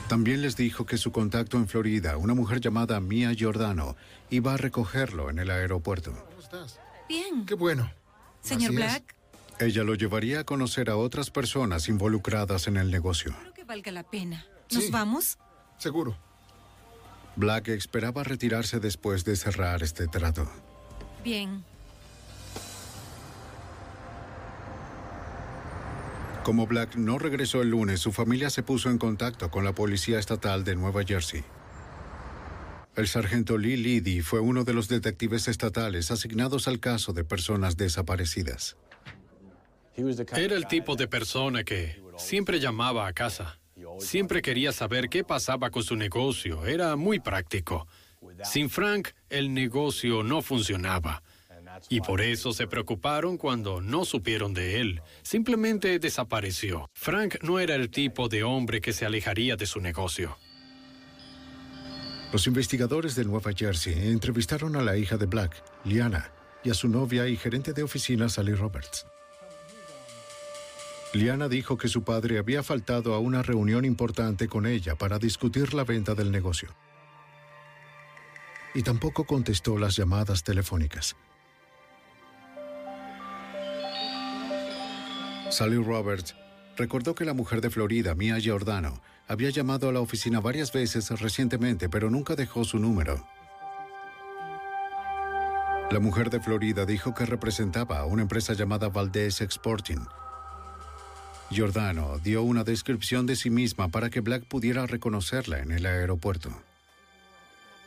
También 0.07 0.41
les 0.41 0.55
dijo 0.55 0.85
que 0.85 0.97
su 0.97 1.11
contacto 1.11 1.57
en 1.57 1.67
Florida, 1.67 2.15
una 2.15 2.33
mujer 2.33 2.61
llamada 2.61 3.01
Mia 3.01 3.33
Giordano, 3.33 3.97
iba 4.29 4.53
a 4.53 4.57
recogerlo 4.57 5.29
en 5.29 5.39
el 5.39 5.51
aeropuerto. 5.51 6.13
¿Cómo 6.29 6.39
estás? 6.41 6.79
Bien. 7.09 7.45
Qué 7.45 7.55
bueno. 7.55 7.91
Señor 8.39 8.71
Así 8.71 8.81
es. 8.81 8.85
Black, 8.85 9.15
Ella 9.59 9.83
lo 9.83 9.95
llevaría 9.95 10.41
a 10.41 10.43
conocer 10.43 10.89
a 10.89 10.97
otras 10.97 11.31
personas 11.31 11.89
involucradas 11.89 12.67
en 12.67 12.77
el 12.77 12.91
negocio. 12.91 13.33
creo 13.39 13.53
que 13.53 13.63
valga 13.63 13.91
la 13.91 14.03
pena. 14.03 14.45
¿Nos 14.71 14.83
Sí. 14.85 14.91
vamos? 14.91 15.37
Seguro. 15.79 16.15
Black 17.35 17.69
esperaba 17.69 18.23
retirarse 18.23 18.79
después 18.79 19.23
de 19.25 19.35
cerrar 19.35 19.81
este 19.83 20.07
trato. 20.07 20.49
Bien. 21.23 21.63
Como 26.43 26.65
Black 26.65 26.95
no 26.95 27.17
regresó 27.19 27.61
el 27.61 27.69
lunes, 27.71 27.99
su 27.99 28.11
familia 28.13 28.49
se 28.49 28.63
puso 28.63 28.89
en 28.89 28.97
contacto 28.97 29.51
con 29.51 29.65
la 29.65 29.73
Policía 29.73 30.17
Estatal 30.17 30.63
de 30.63 30.75
Nueva 30.75 31.03
Jersey. 31.03 31.43
El 32.95 33.07
sargento 33.07 33.57
Lee 33.57 33.75
Liddy 33.77 34.21
fue 34.21 34.39
uno 34.39 34.63
de 34.63 34.73
los 34.73 34.87
detectives 34.87 35.47
estatales 35.47 36.09
asignados 36.09 36.67
al 36.67 36.79
caso 36.79 37.13
de 37.13 37.23
personas 37.23 37.75
desaparecidas. 37.77 38.77
Era 40.35 40.55
el 40.55 40.67
tipo 40.67 40.95
de 40.95 41.07
persona 41.07 41.63
que 41.63 41.99
siempre 42.17 42.59
llamaba 42.59 43.07
a 43.07 43.13
casa. 43.13 43.59
Siempre 43.99 44.41
quería 44.41 44.71
saber 44.71 45.09
qué 45.09 45.23
pasaba 45.23 45.71
con 45.71 45.83
su 45.83 45.95
negocio. 45.95 46.65
Era 46.65 46.95
muy 46.95 47.19
práctico. 47.19 47.87
Sin 48.43 48.69
Frank, 48.69 49.09
el 49.29 49.53
negocio 49.53 50.23
no 50.23 50.41
funcionaba. 50.41 51.23
Y 51.89 52.01
por 52.01 52.21
eso 52.21 52.53
se 52.53 52.67
preocuparon 52.67 53.37
cuando 53.37 53.81
no 53.81 54.05
supieron 54.05 54.53
de 54.53 54.79
él. 54.81 55.01
Simplemente 55.23 55.99
desapareció. 55.99 56.89
Frank 56.93 57.37
no 57.41 57.59
era 57.59 57.75
el 57.75 57.89
tipo 57.89 58.29
de 58.29 58.43
hombre 58.43 58.81
que 58.81 58.93
se 58.93 59.05
alejaría 59.05 59.55
de 59.55 59.65
su 59.65 59.79
negocio. 59.79 60.37
Los 62.31 62.45
investigadores 62.45 63.15
de 63.15 63.25
Nueva 63.25 63.51
Jersey 63.55 64.09
entrevistaron 64.09 64.75
a 64.75 64.81
la 64.81 64.97
hija 64.97 65.17
de 65.17 65.27
Black, 65.27 65.63
Liana, 65.85 66.31
y 66.63 66.69
a 66.69 66.73
su 66.73 66.87
novia 66.87 67.27
y 67.27 67.37
gerente 67.37 67.73
de 67.73 67.83
oficina, 67.83 68.27
Sally 68.27 68.53
Roberts. 68.53 69.05
Liana 71.17 71.49
dijo 71.49 71.77
que 71.77 71.87
su 71.87 72.03
padre 72.03 72.37
había 72.37 72.61
faltado 72.61 73.15
a 73.15 73.19
una 73.19 73.41
reunión 73.41 73.85
importante 73.85 74.47
con 74.47 74.67
ella 74.67 74.95
para 74.95 75.17
discutir 75.17 75.73
la 75.73 75.83
venta 75.83 76.13
del 76.13 76.31
negocio. 76.31 76.69
Y 78.75 78.83
tampoco 78.83 79.25
contestó 79.25 79.79
las 79.79 79.95
llamadas 79.95 80.43
telefónicas. 80.43 81.15
Sally 85.49 85.77
Roberts 85.77 86.35
recordó 86.75 87.15
que 87.15 87.25
la 87.25 87.33
mujer 87.33 87.61
de 87.61 87.71
Florida, 87.71 88.13
Mia 88.13 88.37
Giordano, 88.37 89.01
había 89.27 89.49
llamado 89.49 89.89
a 89.89 89.91
la 89.91 90.01
oficina 90.01 90.39
varias 90.39 90.71
veces 90.71 91.09
recientemente, 91.19 91.89
pero 91.89 92.11
nunca 92.11 92.35
dejó 92.35 92.63
su 92.63 92.77
número. 92.77 93.27
La 95.89 95.99
mujer 95.99 96.29
de 96.29 96.41
Florida 96.41 96.85
dijo 96.85 97.15
que 97.15 97.25
representaba 97.25 97.99
a 97.99 98.05
una 98.05 98.21
empresa 98.21 98.53
llamada 98.53 98.89
Valdez 98.89 99.41
Exporting. 99.41 100.05
Giordano 101.49 102.19
dio 102.19 102.43
una 102.43 102.63
descripción 102.63 103.25
de 103.25 103.35
sí 103.35 103.49
misma 103.49 103.89
para 103.89 104.09
que 104.09 104.21
Black 104.21 104.45
pudiera 104.45 104.85
reconocerla 104.85 105.59
en 105.59 105.71
el 105.71 105.85
aeropuerto. 105.85 106.51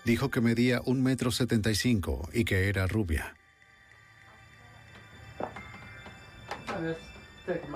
Dijo 0.04 0.30
que 0.30 0.40
medía 0.40 0.80
un 0.86 1.02
metro 1.02 1.30
setenta 1.30 1.70
y 1.70 1.74
cinco 1.74 2.28
y 2.32 2.44
que 2.44 2.68
era 2.68 2.86
rubia. 2.86 3.36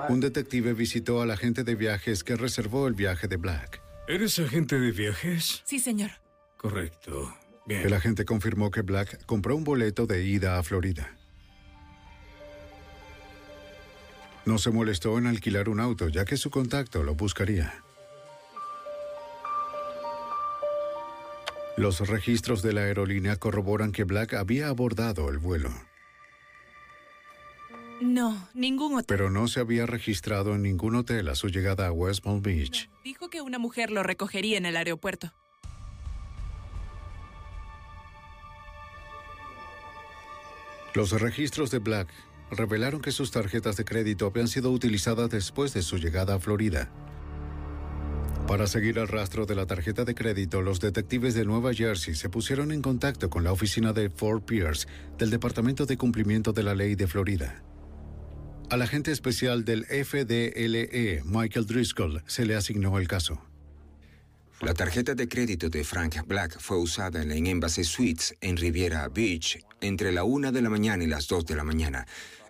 Un 0.09 0.21
detective 0.21 0.73
visitó 0.73 1.21
al 1.21 1.31
agente 1.31 1.65
de 1.65 1.75
viajes 1.75 2.25
que 2.25 2.37
reservó 2.37 2.89
el 2.89 2.95
viaje 2.95 3.29
de 3.29 3.37
Black. 3.37 3.83
¿Eres 4.09 4.39
agente 4.39 4.79
de 4.79 4.93
viajes? 4.93 5.63
Sí, 5.65 5.79
señor. 5.79 6.13
Correcto. 6.57 7.37
Bien. 7.67 7.83
El 7.83 7.93
agente 7.93 8.25
confirmó 8.25 8.71
que 8.71 8.83
Black 8.83 9.25
compró 9.27 9.57
un 9.57 9.65
boleto 9.65 10.07
de 10.07 10.25
ida 10.25 10.59
a 10.59 10.63
Florida. 10.63 11.17
No 14.47 14.59
se 14.59 14.71
molestó 14.71 15.17
en 15.19 15.27
alquilar 15.27 15.69
un 15.69 15.81
auto, 15.81 16.09
ya 16.09 16.25
que 16.25 16.37
su 16.37 16.51
contacto 16.51 17.03
lo 17.03 17.15
buscaría. 17.15 17.83
Los 21.77 22.07
registros 22.09 22.63
de 22.63 22.73
la 22.73 22.83
aerolínea 22.83 23.37
corroboran 23.37 23.91
que 23.91 24.05
Black 24.05 24.35
había 24.35 24.69
abordado 24.69 25.29
el 25.31 25.39
vuelo, 25.39 25.71
No, 28.01 28.49
ningún 28.55 28.93
hotel. 28.95 29.07
pero 29.09 29.31
no 29.31 29.49
se 29.49 29.61
había 29.61 29.87
registrado 29.87 30.55
en 30.55 30.63
ningún 30.63 30.95
hotel 30.95 31.29
a 31.29 31.35
su 31.35 31.49
llegada 31.49 31.87
a 31.87 31.93
West 31.93 32.23
Palm 32.23 32.43
Beach. 32.43 32.91
Dijo 33.03 33.29
que 33.31 33.41
una 33.41 33.59
mujer 33.59 33.91
lo 33.91 34.03
recogería 34.03 34.59
en 34.59 34.67
el 34.67 34.77
aeropuerto. 34.77 35.33
Los 40.95 41.11
registros 41.21 41.71
de 41.71 41.79
Black 41.79 42.09
revelaron 42.55 43.01
que 43.01 43.13
sus 43.13 43.31
tarjetas 43.31 43.77
de 43.77 43.85
crédito 43.85 44.27
habían 44.27 44.49
sido 44.49 44.71
utilizadas 44.71 45.31
después 45.31 45.75
de 45.75 45.83
su 45.83 45.99
llegada 45.99 46.35
a 46.35 46.41
Florida. 46.41 46.91
Para 48.47 48.67
seguir 48.67 48.99
el 48.99 49.09
rastro 49.09 49.47
de 49.47 49.55
la 49.55 49.67
tarjeta 49.67 50.05
de 50.05 50.15
crédito, 50.15 50.61
los 50.61 50.79
detectives 50.79 51.35
de 51.35 51.45
Nueva 51.45 51.73
Jersey 51.73 52.15
se 52.15 52.29
pusieron 52.29 52.73
en 52.73 52.83
contacto 52.83 53.31
con 53.31 53.43
la 53.43 53.53
oficina 53.53 53.93
de 53.93 54.11
Fort 54.11 54.45
Pierce 54.45 54.87
del 55.19 55.31
Departamento 55.31 55.87
de 55.87 55.97
Cumplimiento 55.97 56.53
de 56.53 56.63
la 56.63 56.75
Ley 56.75 56.95
de 56.95 57.07
Florida. 57.07 57.63
Al 58.71 58.83
agente 58.83 59.13
especial 59.13 59.65
del 59.65 59.85
FDLE, 59.87 61.23
Michael 61.25 61.67
Driscoll, 61.67 62.23
se 62.27 62.45
le 62.45 62.55
asignó 62.55 62.99
el 62.99 63.09
caso. 63.09 63.43
La 64.61 64.73
tarjeta 64.73 65.15
de 65.15 65.29
crédito 65.29 65.69
de 65.69 65.85
Frank 65.85 66.27
Black 66.27 66.59
fue 66.59 66.79
usada 66.79 67.23
en 67.23 67.29
la 67.29 67.37
Embassy 67.37 67.85
Suites 67.85 68.35
en 68.41 68.57
Riviera 68.57 69.09
Beach 69.09 69.59
entre 69.81 70.13
la 70.13 70.25
1 70.25 70.53
de 70.53 70.63
la 70.63 70.71
mañana 70.71 71.05
y 71.05 71.07
las 71.07 71.29
2 71.29 71.45
de 71.45 71.57
la 71.57 71.65
mañana. 71.65 72.07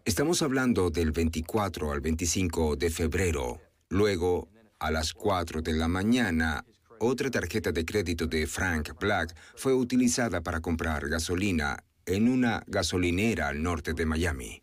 Estamos 0.07 0.42
hablando 0.42 0.90
del 0.90 1.12
24 1.12 1.90
al 1.90 2.02
25 2.02 2.76
de 2.76 2.90
febrero. 2.90 3.62
Luego, 3.88 4.50
a 4.78 4.90
las 4.90 5.14
4 5.14 5.62
de 5.62 5.72
la 5.72 5.88
mañana, 5.88 6.66
otra 7.00 7.30
tarjeta 7.30 7.72
de 7.72 7.86
crédito 7.86 8.26
de 8.26 8.46
Frank 8.46 8.90
Black 9.00 9.34
fue 9.57 9.72
utilizada 9.72 10.42
para 10.42 10.61
comprar 10.61 11.09
gasolina 11.09 11.82
en 12.05 12.28
una 12.28 12.62
gasolinera 12.66 13.48
al 13.48 13.62
norte 13.62 13.94
de 13.94 14.05
Miami. 14.05 14.62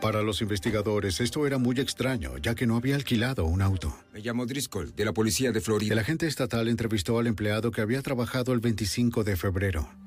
Para 0.00 0.22
los 0.22 0.42
investigadores, 0.42 1.20
esto 1.20 1.48
era 1.48 1.58
muy 1.58 1.80
extraño, 1.80 2.38
ya 2.38 2.54
que 2.54 2.68
no 2.68 2.76
había 2.76 2.94
alquilado 2.94 3.44
un 3.44 3.60
auto. 3.60 3.92
Me 4.12 4.20
llamo 4.20 4.46
Driscoll, 4.46 4.94
de 4.94 5.04
la 5.04 5.12
policía 5.12 5.50
de 5.50 5.60
Florida. 5.60 5.94
El 5.94 5.98
agente 5.98 6.28
estatal 6.28 6.68
entrevistó 6.68 7.18
al 7.18 7.26
empleado 7.26 7.72
que 7.72 7.80
había 7.80 8.02
trabajado 8.02 8.52
el 8.52 8.60
25 8.60 9.24
de 9.24 9.34
febrero. 9.34 10.05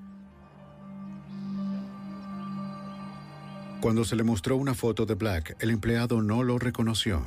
Cuando 3.82 4.04
se 4.04 4.18
le 4.18 4.24
mostró 4.24 4.58
una 4.58 4.74
foto 4.74 5.06
de 5.06 5.16
Black, 5.16 5.56
el 5.60 5.70
empleado 5.70 6.22
no 6.22 6.44
lo 6.44 6.60
reconoció. 6.60 7.26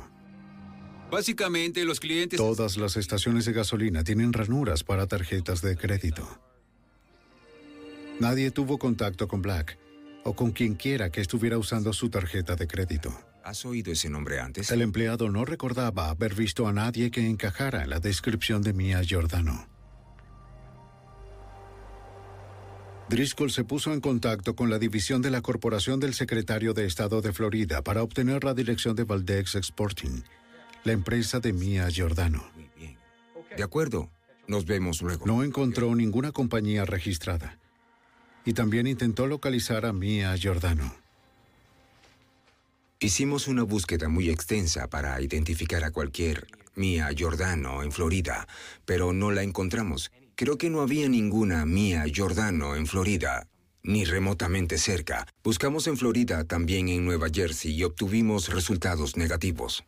Básicamente, 1.09 1.83
los 1.83 1.99
clientes... 1.99 2.37
Todas 2.37 2.77
las 2.77 2.95
estaciones 2.95 3.45
de 3.45 3.53
gasolina 3.53 4.03
tienen 4.03 4.33
ranuras 4.33 4.83
para 4.83 5.07
tarjetas 5.07 5.61
de 5.61 5.75
crédito. 5.75 6.27
Nadie 8.19 8.51
tuvo 8.51 8.77
contacto 8.77 9.27
con 9.27 9.41
Black 9.41 9.77
o 10.23 10.35
con 10.35 10.51
quien 10.51 10.75
quiera 10.75 11.11
que 11.11 11.21
estuviera 11.21 11.57
usando 11.57 11.91
su 11.91 12.09
tarjeta 12.09 12.55
de 12.55 12.67
crédito. 12.67 13.11
¿Has 13.43 13.65
oído 13.65 13.91
ese 13.91 14.09
nombre 14.09 14.39
antes? 14.39 14.71
El 14.71 14.81
empleado 14.81 15.29
no 15.29 15.45
recordaba 15.45 16.09
haber 16.09 16.33
visto 16.33 16.67
a 16.67 16.71
nadie 16.71 17.11
que 17.11 17.27
encajara 17.27 17.83
en 17.83 17.89
la 17.89 17.99
descripción 17.99 18.61
de 18.61 18.73
Mia 18.73 19.01
Giordano. 19.01 19.67
Driscoll 23.13 23.51
se 23.51 23.63
puso 23.63 23.93
en 23.93 24.01
contacto 24.01 24.55
con 24.55 24.71
la 24.71 24.79
división 24.79 25.21
de 25.21 25.29
la 25.29 25.43
Corporación 25.43 25.99
del 25.99 26.15
Secretario 26.15 26.73
de 26.73 26.87
Estado 26.87 27.21
de 27.21 27.31
Florida 27.31 27.83
para 27.83 28.01
obtener 28.01 28.43
la 28.43 28.55
dirección 28.55 28.95
de 28.95 29.03
Valdex 29.03 29.53
Exporting, 29.53 30.23
la 30.83 30.93
empresa 30.93 31.39
de 31.39 31.53
Mia 31.53 31.87
Giordano. 31.89 32.43
De 33.55 33.61
acuerdo. 33.61 34.09
Nos 34.47 34.65
vemos 34.65 35.03
luego. 35.03 35.27
No 35.27 35.43
encontró 35.43 35.93
ninguna 35.93 36.31
compañía 36.31 36.85
registrada. 36.85 37.59
Y 38.45 38.53
también 38.53 38.87
intentó 38.87 39.27
localizar 39.27 39.85
a 39.85 39.93
Mia 39.93 40.35
Giordano. 40.35 40.95
Hicimos 42.99 43.47
una 43.47 43.61
búsqueda 43.61 44.09
muy 44.09 44.31
extensa 44.31 44.87
para 44.87 45.21
identificar 45.21 45.83
a 45.83 45.91
cualquier 45.91 46.47
Mia 46.73 47.09
Giordano 47.11 47.83
en 47.83 47.91
Florida, 47.91 48.47
pero 48.85 49.13
no 49.13 49.29
la 49.29 49.43
encontramos. 49.43 50.11
Creo 50.35 50.57
que 50.57 50.71
no 50.71 50.81
había 50.81 51.07
ninguna 51.09 51.63
Mia 51.65 52.05
Giordano 52.05 52.75
en 52.75 52.87
Florida, 52.87 53.47
ni 53.83 54.03
remotamente 54.03 54.79
cerca. 54.79 55.27
Buscamos 55.43 55.85
en 55.85 55.95
Florida, 55.95 56.43
también 56.43 56.89
en 56.89 57.05
Nueva 57.05 57.27
Jersey, 57.31 57.71
y 57.71 57.83
obtuvimos 57.83 58.51
resultados 58.51 59.15
negativos. 59.15 59.83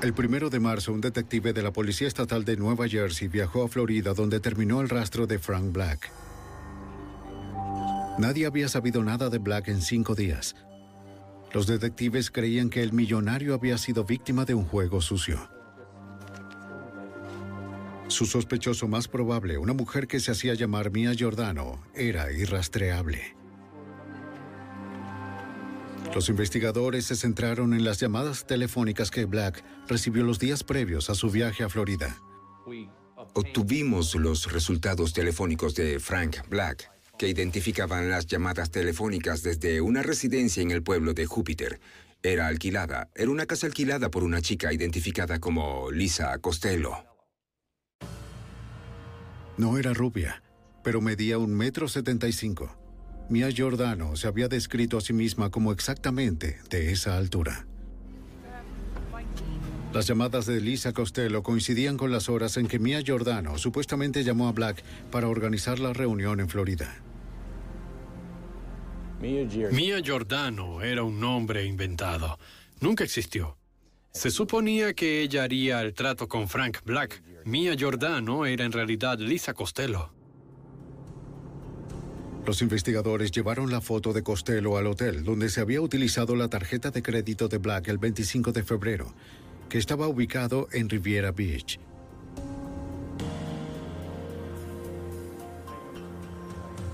El 0.00 0.14
primero 0.14 0.48
de 0.48 0.60
marzo, 0.60 0.92
un 0.92 1.00
detective 1.00 1.52
de 1.52 1.62
la 1.62 1.72
Policía 1.72 2.06
Estatal 2.06 2.44
de 2.44 2.56
Nueva 2.56 2.86
Jersey 2.86 3.26
viajó 3.26 3.64
a 3.64 3.68
Florida 3.68 4.14
donde 4.14 4.38
terminó 4.38 4.80
el 4.80 4.90
rastro 4.90 5.26
de 5.26 5.40
Frank 5.40 5.72
Black. 5.72 6.12
Nadie 8.18 8.46
había 8.46 8.68
sabido 8.68 9.02
nada 9.02 9.28
de 9.28 9.38
Black 9.38 9.66
en 9.68 9.82
cinco 9.82 10.14
días. 10.14 10.54
Los 11.52 11.66
detectives 11.66 12.30
creían 12.30 12.70
que 12.70 12.82
el 12.82 12.92
millonario 12.92 13.54
había 13.54 13.76
sido 13.76 14.04
víctima 14.04 14.44
de 14.44 14.54
un 14.54 14.66
juego 14.66 15.00
sucio. 15.00 15.53
Su 18.08 18.26
sospechoso 18.26 18.86
más 18.86 19.08
probable, 19.08 19.56
una 19.56 19.72
mujer 19.72 20.06
que 20.06 20.20
se 20.20 20.30
hacía 20.30 20.54
llamar 20.54 20.90
Mia 20.90 21.14
Giordano, 21.14 21.82
era 21.94 22.30
irrastreable. 22.30 23.34
Los 26.14 26.28
investigadores 26.28 27.06
se 27.06 27.16
centraron 27.16 27.74
en 27.74 27.84
las 27.84 27.98
llamadas 27.98 28.46
telefónicas 28.46 29.10
que 29.10 29.24
Black 29.24 29.64
recibió 29.88 30.22
los 30.22 30.38
días 30.38 30.62
previos 30.62 31.10
a 31.10 31.14
su 31.14 31.30
viaje 31.30 31.64
a 31.64 31.68
Florida. 31.68 32.16
Obtuvimos 33.34 34.14
los 34.14 34.52
resultados 34.52 35.12
telefónicos 35.12 35.74
de 35.74 35.98
Frank 35.98 36.36
Black, 36.48 36.90
que 37.18 37.28
identificaban 37.28 38.10
las 38.10 38.26
llamadas 38.26 38.70
telefónicas 38.70 39.42
desde 39.42 39.80
una 39.80 40.02
residencia 40.02 40.62
en 40.62 40.70
el 40.70 40.82
pueblo 40.82 41.14
de 41.14 41.26
Júpiter. 41.26 41.80
Era 42.22 42.46
alquilada. 42.46 43.10
Era 43.14 43.30
una 43.30 43.46
casa 43.46 43.66
alquilada 43.66 44.10
por 44.10 44.24
una 44.24 44.40
chica 44.40 44.72
identificada 44.72 45.40
como 45.40 45.90
Lisa 45.90 46.36
Costello. 46.38 47.13
No 49.56 49.78
era 49.78 49.92
rubia, 49.92 50.42
pero 50.82 51.00
medía 51.00 51.38
un 51.38 51.54
metro 51.54 51.88
setenta 51.88 52.26
y 52.28 52.32
cinco. 52.32 52.76
Mia 53.28 53.50
Giordano 53.50 54.16
se 54.16 54.26
había 54.26 54.48
descrito 54.48 54.98
a 54.98 55.00
sí 55.00 55.12
misma 55.12 55.50
como 55.50 55.72
exactamente 55.72 56.58
de 56.70 56.92
esa 56.92 57.16
altura. 57.16 57.66
Las 59.92 60.08
llamadas 60.08 60.46
de 60.46 60.60
Lisa 60.60 60.92
Costello 60.92 61.42
coincidían 61.44 61.96
con 61.96 62.10
las 62.10 62.28
horas 62.28 62.56
en 62.56 62.66
que 62.66 62.80
Mia 62.80 63.00
Giordano 63.00 63.56
supuestamente 63.58 64.24
llamó 64.24 64.48
a 64.48 64.52
Black 64.52 64.82
para 65.12 65.28
organizar 65.28 65.78
la 65.78 65.92
reunión 65.92 66.40
en 66.40 66.48
Florida. 66.48 66.92
Mia 69.20 70.00
Giordano 70.02 70.82
era 70.82 71.04
un 71.04 71.20
nombre 71.20 71.64
inventado. 71.64 72.38
Nunca 72.80 73.04
existió. 73.04 73.56
Se 74.12 74.30
suponía 74.30 74.94
que 74.94 75.22
ella 75.22 75.44
haría 75.44 75.80
el 75.80 75.94
trato 75.94 76.28
con 76.28 76.48
Frank 76.48 76.78
Black. 76.84 77.22
Mia 77.44 77.74
Giordano 77.76 78.46
era 78.46 78.64
en 78.64 78.72
realidad 78.72 79.18
Lisa 79.18 79.52
Costello. 79.52 80.10
Los 82.46 82.62
investigadores 82.62 83.32
llevaron 83.32 83.70
la 83.70 83.82
foto 83.82 84.14
de 84.14 84.22
Costello 84.22 84.78
al 84.78 84.86
hotel 84.86 85.24
donde 85.24 85.50
se 85.50 85.60
había 85.60 85.82
utilizado 85.82 86.36
la 86.36 86.48
tarjeta 86.48 86.90
de 86.90 87.02
crédito 87.02 87.48
de 87.48 87.58
Black 87.58 87.88
el 87.88 87.98
25 87.98 88.52
de 88.52 88.62
febrero, 88.62 89.14
que 89.68 89.76
estaba 89.76 90.08
ubicado 90.08 90.68
en 90.72 90.88
Riviera 90.88 91.32
Beach. 91.32 91.78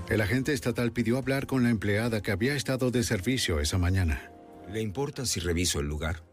El 0.09 0.19
agente 0.19 0.51
estatal 0.51 0.91
pidió 0.91 1.17
hablar 1.17 1.47
con 1.47 1.63
la 1.63 1.69
empleada 1.69 2.21
que 2.21 2.31
había 2.31 2.55
estado 2.55 2.91
de 2.91 3.03
servicio 3.03 3.61
esa 3.61 3.77
mañana. 3.77 4.29
¿Le 4.69 4.81
importa 4.81 5.25
si 5.25 5.39
reviso 5.39 5.79
el 5.79 5.87
lugar? 5.87 6.30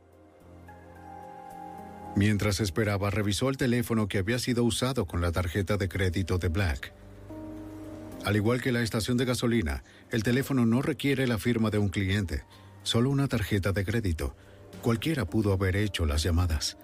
Mientras 2.17 2.61
esperaba, 2.61 3.11
revisó 3.11 3.49
el 3.49 3.57
teléfono 3.57 4.09
que 4.09 4.19
había 4.19 4.39
sido 4.39 4.65
usado 4.65 5.07
con 5.07 5.21
la 5.21 5.33
tarjeta 5.33 5.77
de 5.77 5.89
crédito 5.89 6.39
de 6.39 6.49
Black. 6.49 6.93
Al 8.25 8.37
igual 8.37 8.61
que 8.61 8.73
la 8.73 8.83
estación 8.83 9.17
de 9.17 9.25
gasolina, 9.25 9.85
el 10.11 10.23
teléfono 10.23 10.67
no 10.67 10.83
requiere 10.83 11.27
la 11.27 11.39
firma 11.39 11.71
de 11.71 11.79
un 11.79 11.89
cliente, 11.89 12.45
solo 12.83 13.11
una 13.11 13.29
tarjeta 13.29 13.73
de 13.73 13.85
crédito. 13.85 14.37
Cualquiera 14.83 15.25
pudo 15.25 15.53
haber 15.53 15.77
hecho 15.77 16.07
las 16.07 16.23
llamadas. 16.23 16.77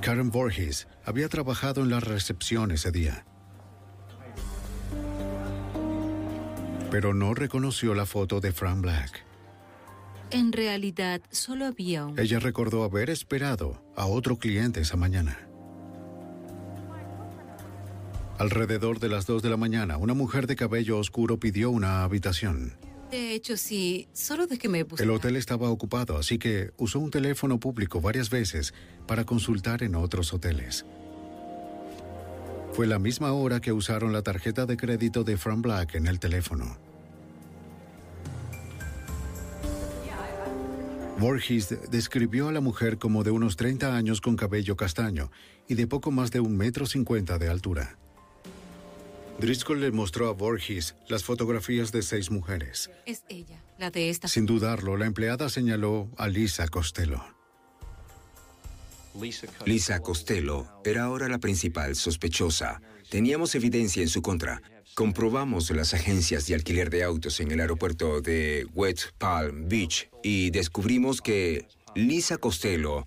Karen 0.00 0.30
Voorhees 0.30 0.88
había 1.04 1.28
trabajado 1.28 1.82
en 1.82 1.90
la 1.90 2.00
recepción 2.00 2.70
ese 2.70 2.90
día. 2.90 3.24
Pero 6.90 7.14
no 7.14 7.34
reconoció 7.34 7.94
la 7.94 8.06
foto 8.06 8.40
de 8.40 8.52
Frank 8.52 8.80
Black. 8.80 9.29
En 10.30 10.52
realidad, 10.52 11.20
solo 11.30 11.66
había 11.66 12.06
un... 12.06 12.18
Ella 12.18 12.38
recordó 12.38 12.84
haber 12.84 13.10
esperado 13.10 13.82
a 13.96 14.06
otro 14.06 14.38
cliente 14.38 14.80
esa 14.80 14.96
mañana. 14.96 15.38
Alrededor 18.38 19.00
de 19.00 19.08
las 19.08 19.26
2 19.26 19.42
de 19.42 19.50
la 19.50 19.56
mañana, 19.56 19.98
una 19.98 20.14
mujer 20.14 20.46
de 20.46 20.56
cabello 20.56 20.98
oscuro 20.98 21.38
pidió 21.38 21.70
una 21.70 22.04
habitación. 22.04 22.74
De 23.10 23.34
hecho, 23.34 23.56
sí, 23.56 24.08
solo 24.12 24.46
de 24.46 24.56
que 24.56 24.68
me 24.68 24.86
El 24.98 25.10
hotel 25.10 25.36
estaba 25.36 25.68
ocupado, 25.68 26.16
así 26.16 26.38
que 26.38 26.70
usó 26.76 27.00
un 27.00 27.10
teléfono 27.10 27.58
público 27.58 28.00
varias 28.00 28.30
veces 28.30 28.72
para 29.06 29.24
consultar 29.24 29.82
en 29.82 29.96
otros 29.96 30.32
hoteles. 30.32 30.86
Fue 32.72 32.86
la 32.86 33.00
misma 33.00 33.32
hora 33.32 33.60
que 33.60 33.72
usaron 33.72 34.12
la 34.12 34.22
tarjeta 34.22 34.64
de 34.64 34.76
crédito 34.76 35.24
de 35.24 35.36
Frank 35.36 35.60
Black 35.60 35.96
en 35.96 36.06
el 36.06 36.20
teléfono. 36.20 36.78
Voorhees 41.20 41.68
describió 41.90 42.48
a 42.48 42.52
la 42.52 42.62
mujer 42.62 42.96
como 42.96 43.22
de 43.22 43.30
unos 43.30 43.56
30 43.56 43.94
años 43.94 44.22
con 44.22 44.36
cabello 44.36 44.74
castaño 44.74 45.30
y 45.68 45.74
de 45.74 45.86
poco 45.86 46.10
más 46.10 46.30
de 46.30 46.40
un 46.40 46.56
metro 46.56 46.86
cincuenta 46.86 47.38
de 47.38 47.48
altura. 47.48 47.98
Driscoll 49.38 49.82
le 49.82 49.92
mostró 49.92 50.28
a 50.28 50.32
Voorhees 50.32 50.96
las 51.08 51.22
fotografías 51.22 51.92
de 51.92 52.00
seis 52.00 52.30
mujeres. 52.30 52.90
Es 53.04 53.24
ella, 53.28 53.62
la 53.78 53.90
de 53.90 54.08
esta. 54.08 54.28
Sin 54.28 54.46
dudarlo, 54.46 54.96
la 54.96 55.04
empleada 55.04 55.50
señaló 55.50 56.08
a 56.16 56.26
Lisa 56.26 56.66
Costello. 56.68 57.22
Lisa 59.66 60.00
Costello 60.00 60.66
era 60.84 61.04
ahora 61.04 61.28
la 61.28 61.38
principal 61.38 61.96
sospechosa. 61.96 62.80
Teníamos 63.10 63.54
evidencia 63.54 64.02
en 64.02 64.08
su 64.08 64.22
contra. 64.22 64.62
Comprobamos 65.00 65.70
las 65.70 65.94
agencias 65.94 66.46
de 66.46 66.54
alquiler 66.54 66.90
de 66.90 67.04
autos 67.04 67.40
en 67.40 67.50
el 67.50 67.60
aeropuerto 67.60 68.20
de 68.20 68.66
West 68.74 69.12
Palm 69.16 69.66
Beach 69.66 70.10
y 70.22 70.50
descubrimos 70.50 71.22
que 71.22 71.66
Lisa 71.94 72.36
Costello 72.36 73.06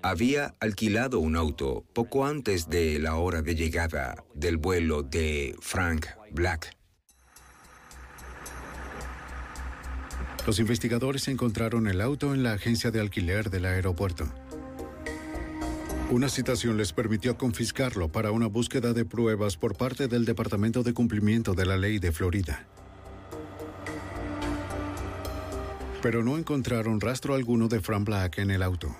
había 0.00 0.54
alquilado 0.60 1.18
un 1.18 1.34
auto 1.34 1.84
poco 1.92 2.24
antes 2.24 2.68
de 2.70 3.00
la 3.00 3.16
hora 3.16 3.42
de 3.42 3.56
llegada 3.56 4.24
del 4.32 4.58
vuelo 4.58 5.02
de 5.02 5.56
Frank 5.60 6.06
Black. 6.30 6.70
Los 10.46 10.60
investigadores 10.60 11.26
encontraron 11.26 11.88
el 11.88 12.00
auto 12.00 12.32
en 12.32 12.44
la 12.44 12.52
agencia 12.52 12.92
de 12.92 13.00
alquiler 13.00 13.50
del 13.50 13.64
aeropuerto. 13.64 14.32
Una 16.14 16.28
citación 16.28 16.76
les 16.76 16.92
permitió 16.92 17.36
confiscarlo 17.36 18.06
para 18.06 18.30
una 18.30 18.46
búsqueda 18.46 18.92
de 18.92 19.04
pruebas 19.04 19.56
por 19.56 19.76
parte 19.76 20.06
del 20.06 20.24
Departamento 20.24 20.84
de 20.84 20.94
Cumplimiento 20.94 21.54
de 21.54 21.66
la 21.66 21.76
Ley 21.76 21.98
de 21.98 22.12
Florida. 22.12 22.68
Pero 26.00 26.22
no 26.22 26.38
encontraron 26.38 27.00
rastro 27.00 27.34
alguno 27.34 27.66
de 27.66 27.80
Frank 27.80 28.04
Black 28.04 28.38
en 28.38 28.52
el 28.52 28.62
auto. 28.62 28.94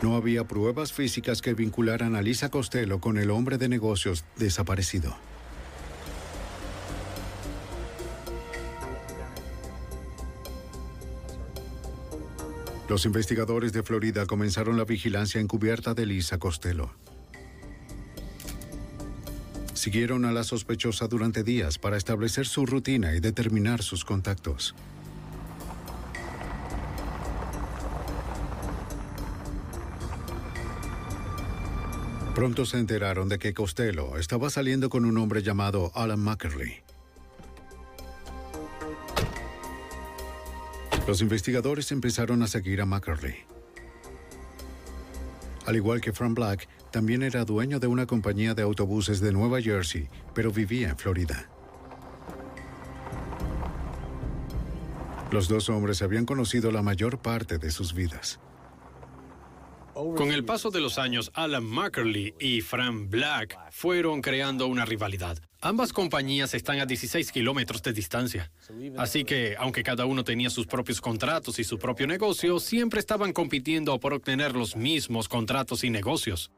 No 0.00 0.16
había 0.16 0.44
pruebas 0.44 0.90
físicas 0.90 1.42
que 1.42 1.52
vincularan 1.52 2.16
a 2.16 2.22
Lisa 2.22 2.48
Costello 2.48 2.98
con 2.98 3.18
el 3.18 3.30
hombre 3.30 3.58
de 3.58 3.68
negocios 3.68 4.24
desaparecido. 4.36 5.14
Los 12.88 13.06
investigadores 13.06 13.72
de 13.72 13.82
Florida 13.82 14.26
comenzaron 14.26 14.76
la 14.76 14.84
vigilancia 14.84 15.40
encubierta 15.40 15.94
de 15.94 16.04
Lisa 16.04 16.38
Costello. 16.38 16.90
Siguieron 19.72 20.24
a 20.26 20.32
la 20.32 20.44
sospechosa 20.44 21.08
durante 21.08 21.42
días 21.42 21.78
para 21.78 21.96
establecer 21.96 22.46
su 22.46 22.66
rutina 22.66 23.14
y 23.14 23.20
determinar 23.20 23.82
sus 23.82 24.04
contactos. 24.04 24.74
Pronto 32.34 32.66
se 32.66 32.78
enteraron 32.78 33.28
de 33.28 33.38
que 33.38 33.54
Costello 33.54 34.18
estaba 34.18 34.50
saliendo 34.50 34.90
con 34.90 35.04
un 35.04 35.16
hombre 35.18 35.42
llamado 35.42 35.90
Alan 35.94 36.20
Mackerley. 36.20 36.82
Los 41.06 41.20
investigadores 41.20 41.92
empezaron 41.92 42.42
a 42.42 42.46
seguir 42.46 42.80
a 42.80 42.86
Mackerley. 42.86 43.36
Al 45.66 45.76
igual 45.76 46.00
que 46.00 46.12
Frank 46.12 46.34
Black, 46.34 46.68
también 46.90 47.22
era 47.22 47.44
dueño 47.44 47.78
de 47.78 47.86
una 47.86 48.06
compañía 48.06 48.54
de 48.54 48.62
autobuses 48.62 49.20
de 49.20 49.32
Nueva 49.32 49.60
Jersey, 49.60 50.08
pero 50.34 50.50
vivía 50.50 50.90
en 50.90 50.96
Florida. 50.96 51.48
Los 55.30 55.48
dos 55.48 55.68
hombres 55.68 56.00
habían 56.00 56.24
conocido 56.24 56.70
la 56.70 56.80
mayor 56.80 57.18
parte 57.18 57.58
de 57.58 57.70
sus 57.70 57.92
vidas. 57.92 58.40
Con 59.94 60.32
el 60.32 60.44
paso 60.44 60.70
de 60.70 60.80
los 60.80 60.98
años, 60.98 61.30
Alan 61.34 61.64
Mackerley 61.64 62.34
y 62.40 62.60
Frank 62.62 63.10
Black 63.10 63.58
fueron 63.70 64.22
creando 64.22 64.66
una 64.66 64.84
rivalidad. 64.84 65.38
Ambas 65.64 65.94
compañías 65.94 66.52
están 66.52 66.78
a 66.80 66.84
16 66.84 67.32
kilómetros 67.32 67.82
de 67.82 67.94
distancia. 67.94 68.52
Así 68.98 69.24
que, 69.24 69.56
aunque 69.58 69.82
cada 69.82 70.04
uno 70.04 70.22
tenía 70.22 70.50
sus 70.50 70.66
propios 70.66 71.00
contratos 71.00 71.58
y 71.58 71.64
su 71.64 71.78
propio 71.78 72.06
negocio, 72.06 72.60
siempre 72.60 73.00
estaban 73.00 73.32
compitiendo 73.32 73.98
por 73.98 74.12
obtener 74.12 74.54
los 74.54 74.76
mismos 74.76 75.26
contratos 75.26 75.82
y 75.82 75.88
negocios. 75.88 76.52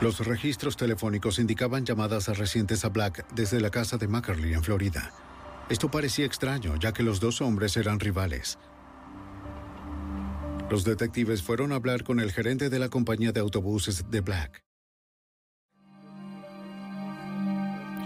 Los 0.00 0.26
registros 0.26 0.78
telefónicos 0.78 1.38
indicaban 1.38 1.84
llamadas 1.84 2.28
recientes 2.38 2.86
a 2.86 2.88
Black 2.88 3.26
desde 3.34 3.60
la 3.60 3.68
casa 3.68 3.98
de 3.98 4.08
Mackerley 4.08 4.54
en 4.54 4.62
Florida. 4.62 5.12
Esto 5.68 5.90
parecía 5.90 6.24
extraño, 6.24 6.76
ya 6.76 6.94
que 6.94 7.02
los 7.02 7.20
dos 7.20 7.42
hombres 7.42 7.76
eran 7.76 8.00
rivales. 8.00 8.58
Los 10.70 10.84
detectives 10.84 11.42
fueron 11.42 11.72
a 11.72 11.74
hablar 11.74 12.02
con 12.02 12.18
el 12.18 12.32
gerente 12.32 12.70
de 12.70 12.78
la 12.78 12.88
compañía 12.88 13.32
de 13.32 13.40
autobuses 13.40 14.10
de 14.10 14.22
Black. 14.22 14.69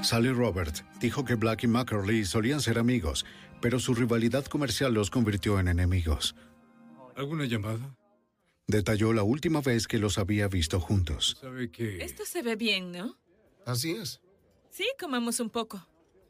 Sally 0.04 0.30
Robert 0.32 0.84
dijo 1.00 1.24
que 1.24 1.34
Black 1.34 1.64
y 1.64 1.66
Mackerley 1.66 2.26
solían 2.26 2.60
ser 2.60 2.78
amigos, 2.78 3.24
pero 3.62 3.78
su 3.78 3.94
rivalidad 3.94 4.44
comercial 4.44 4.92
los 4.92 5.08
convirtió 5.08 5.58
en 5.58 5.68
enemigos. 5.68 6.36
¿Alguna 7.16 7.46
llamada? 7.46 7.96
Detalló 8.66 9.14
la 9.14 9.22
última 9.22 9.62
vez 9.62 9.86
que 9.86 9.98
los 9.98 10.18
había 10.18 10.46
visto 10.48 10.78
juntos. 10.78 11.38
¿Sabe 11.40 11.70
qué? 11.70 12.04
Esto 12.04 12.26
se 12.26 12.42
ve 12.42 12.54
bien, 12.54 12.92
¿no? 12.92 13.16
Así 13.64 13.92
es. 13.92 14.20
Sí, 14.70 14.84
comemos 15.00 15.40
un 15.40 15.48
poco. 15.48 15.86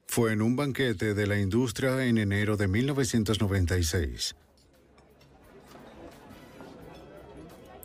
Fue 0.06 0.32
en 0.32 0.42
un 0.42 0.54
banquete 0.54 1.14
de 1.14 1.26
la 1.26 1.40
industria 1.40 2.04
en 2.04 2.18
enero 2.18 2.56
de 2.56 2.68
1996. 2.68 4.36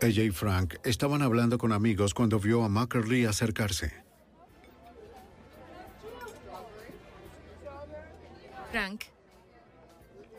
Ella 0.01 0.23
y 0.23 0.29
Frank 0.29 0.75
estaban 0.83 1.23
hablando 1.23 1.57
con 1.57 1.73
amigos 1.73 2.13
cuando 2.13 2.39
vio 2.39 2.63
a 2.63 2.69
Mackerley 2.69 3.25
acercarse. 3.25 4.08
Frank, 8.71 9.03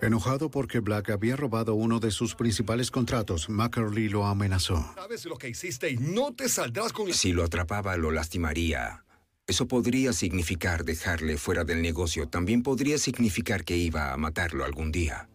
Enojado 0.02 0.50
porque 0.50 0.80
Black 0.80 1.10
había 1.10 1.36
robado 1.36 1.74
uno 1.74 2.00
de 2.00 2.10
sus 2.10 2.34
principales 2.34 2.90
contratos, 2.90 3.50
Mackerley 3.50 4.08
lo 4.08 4.24
amenazó. 4.26 4.92
Sabes 4.94 5.26
lo 5.26 5.36
que 5.36 5.50
hiciste 5.50 5.90
y 5.90 5.98
no 5.98 6.32
te 6.32 6.48
saldrás 6.48 6.94
con... 6.94 7.12
Si 7.12 7.32
lo 7.32 7.44
atrapaba, 7.44 7.98
lo 7.98 8.10
lastimaría. 8.10 9.04
Eso 9.46 9.68
podría 9.68 10.14
significar 10.14 10.84
dejarle 10.84 11.36
fuera 11.36 11.64
del 11.64 11.82
negocio. 11.82 12.28
También 12.28 12.62
podría 12.62 12.96
significar 12.96 13.62
que 13.62 13.76
iba 13.76 14.12
a 14.12 14.16
matarlo 14.16 14.64
algún 14.64 14.90
día. 14.90 15.28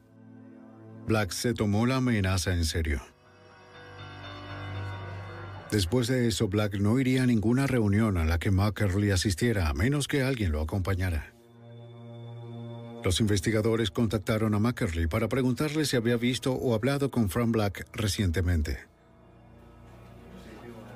Black 1.06 1.32
se 1.32 1.54
tomó 1.54 1.86
la 1.86 1.98
amenaza 1.98 2.56
en 2.56 2.66
serio. 2.66 3.04
Después 5.70 6.08
de 6.08 6.28
eso, 6.28 6.48
Black 6.48 6.76
no 6.80 7.00
iría 7.00 7.24
a 7.24 7.28
ninguna 7.28 7.68
reunión 7.68 8.18
a 8.18 8.26
la 8.26 8.39
que 8.39 8.50
Mackerley 8.50 9.12
asistiera, 9.12 9.70
a 9.70 9.74
menos 9.76 10.08
que 10.08 10.24
alguien 10.24 10.52
lo 10.52 10.62
acompañara. 10.62 11.35
Los 13.06 13.20
investigadores 13.20 13.91
contactaron 13.91 14.56
a 14.56 14.60
Mackerley 14.60 15.06
para 15.06 15.30
preguntarle 15.30 15.86
si 15.86 15.95
había 15.95 16.18
visto 16.18 16.53
o 16.53 16.74
hablado 16.74 17.12
con 17.12 17.30
Frank 17.30 17.51
Black 17.51 17.86
recientemente. 17.93 18.80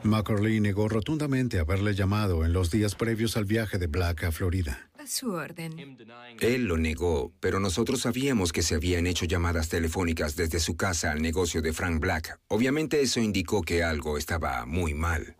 Macaulay 0.01 0.59
negó 0.59 0.89
rotundamente 0.89 1.59
haberle 1.59 1.93
llamado 1.93 2.43
en 2.45 2.51
los 2.51 2.71
días 2.71 2.95
previos 2.95 3.37
al 3.37 3.45
viaje 3.45 3.77
de 3.77 3.85
Black 3.85 4.23
a 4.23 4.31
Florida. 4.31 4.89
A 4.97 5.05
su 5.05 5.33
orden. 5.33 5.97
Él 6.39 6.65
lo 6.65 6.79
negó, 6.79 7.31
pero 7.39 7.59
nosotros 7.59 8.01
sabíamos 8.01 8.51
que 8.53 8.63
se 8.63 8.73
habían 8.73 9.05
hecho 9.05 9.25
llamadas 9.25 9.69
telefónicas 9.69 10.35
desde 10.35 10.59
su 10.59 10.75
casa 10.75 11.11
al 11.11 11.21
negocio 11.21 11.61
de 11.61 11.73
Frank 11.73 11.99
Black. 11.99 12.39
Obviamente 12.47 13.01
eso 13.01 13.19
indicó 13.19 13.61
que 13.61 13.83
algo 13.83 14.17
estaba 14.17 14.65
muy 14.65 14.95
mal. 14.95 15.35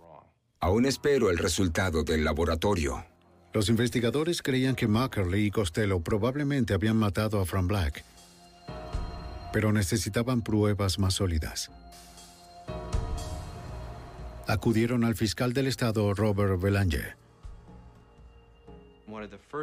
Aún 0.59 0.86
espero 0.86 1.32
el 1.32 1.39
resultado 1.39 2.03
del 2.03 2.24
laboratorio. 2.24 3.05
Los 3.52 3.68
investigadores 3.70 4.41
creían 4.41 4.76
que 4.76 4.88
Macaulay 4.88 5.45
y 5.45 5.52
Costello 5.52 6.00
probablemente 6.02 6.74
habían 6.74 6.97
matado 6.97 7.41
a 7.41 7.45
Frank 7.45 7.68
Black, 7.68 8.04
pero 9.52 9.72
necesitaban 9.72 10.43
pruebas 10.43 11.00
más 11.00 11.16
sólidas. 11.16 11.72
Acudieron 14.47 15.04
al 15.04 15.16
fiscal 15.16 15.54
del 15.54 15.68
estado 15.68 16.14
Robert 16.14 16.62
Belanger. 16.62 17.16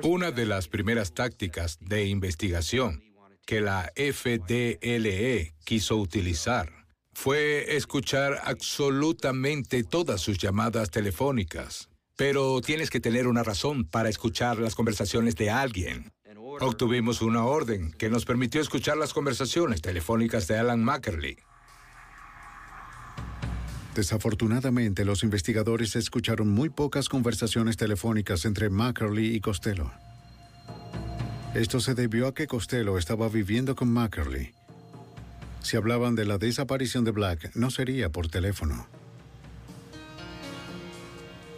Una 0.03 0.33
de 0.33 0.47
las 0.47 0.67
primeras 0.67 1.13
tácticas 1.13 1.79
de 1.81 2.07
investigación 2.07 3.05
que 3.47 3.61
la 3.61 3.93
FDLE 3.95 5.55
quiso 5.65 5.97
utilizar 5.97 6.73
fue 7.13 7.77
escuchar 7.77 8.41
absolutamente 8.45 9.85
todas 9.85 10.21
sus 10.21 10.37
llamadas 10.39 10.91
telefónicas. 10.91 11.89
Pero 12.17 12.63
tienes 12.63 12.89
que 12.89 12.99
tener 12.99 13.27
una 13.27 13.43
razón 13.43 13.85
para 13.85 14.09
escuchar 14.09 14.59
las 14.59 14.75
conversaciones 14.75 15.37
de 15.37 15.51
alguien. 15.51 16.11
Obtuvimos 16.61 17.21
una 17.21 17.45
orden 17.45 17.93
que 17.93 18.09
nos 18.09 18.25
permitió 18.25 18.63
escuchar 18.63 18.97
las 18.97 19.13
conversaciones 19.13 19.83
telefónicas 19.83 20.49
de 20.49 20.59
Alan 20.59 20.83
Mackerley. 20.83 21.37
Desafortunadamente, 23.95 25.05
los 25.05 25.23
investigadores 25.23 25.97
escucharon 25.97 26.49
muy 26.49 26.71
pocas 26.71 27.09
conversaciones 27.09 27.77
telefónicas 27.77 28.45
entre 28.47 28.71
Mackerley 28.71 29.35
y 29.35 29.41
Costello. 29.41 29.91
Esto 31.55 31.81
se 31.81 31.95
debió 31.95 32.29
a 32.29 32.35
que 32.35 32.47
Costello 32.47 32.99
estaba 32.99 33.29
viviendo 33.29 33.75
con 33.75 33.91
Mackerley. 33.91 34.53
Si 35.63 35.77
hablaban 35.77 36.15
de 36.15 36.27
la 36.27 36.39
desaparición 36.39 37.05
de 37.05 37.11
Black, 37.11 37.55
no 37.55 37.71
sería 37.71 38.11
por 38.11 38.29
teléfono. 38.29 38.87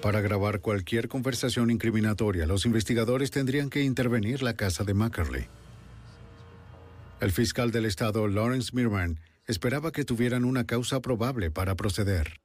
Para 0.03 0.21
grabar 0.21 0.61
cualquier 0.61 1.09
conversación 1.09 1.71
incriminatoria, 1.71 2.47
los 2.47 2.65
investigadores 2.67 3.33
tendrían 3.33 3.69
que 3.69 3.83
intervenir 3.83 4.43
la 4.43 4.55
casa 4.55 4.85
de 4.85 4.95
Mackerley. 4.95 5.47
El 7.21 7.33
fiscal 7.33 7.73
del 7.73 7.85
estado, 7.85 8.29
Lawrence 8.29 8.71
Mirman, 8.73 9.19
esperaba 9.47 9.91
que 9.91 10.05
tuvieran 10.05 10.45
una 10.45 10.65
causa 10.65 11.01
probable 11.01 11.51
para 11.51 11.75
proceder. 11.75 12.41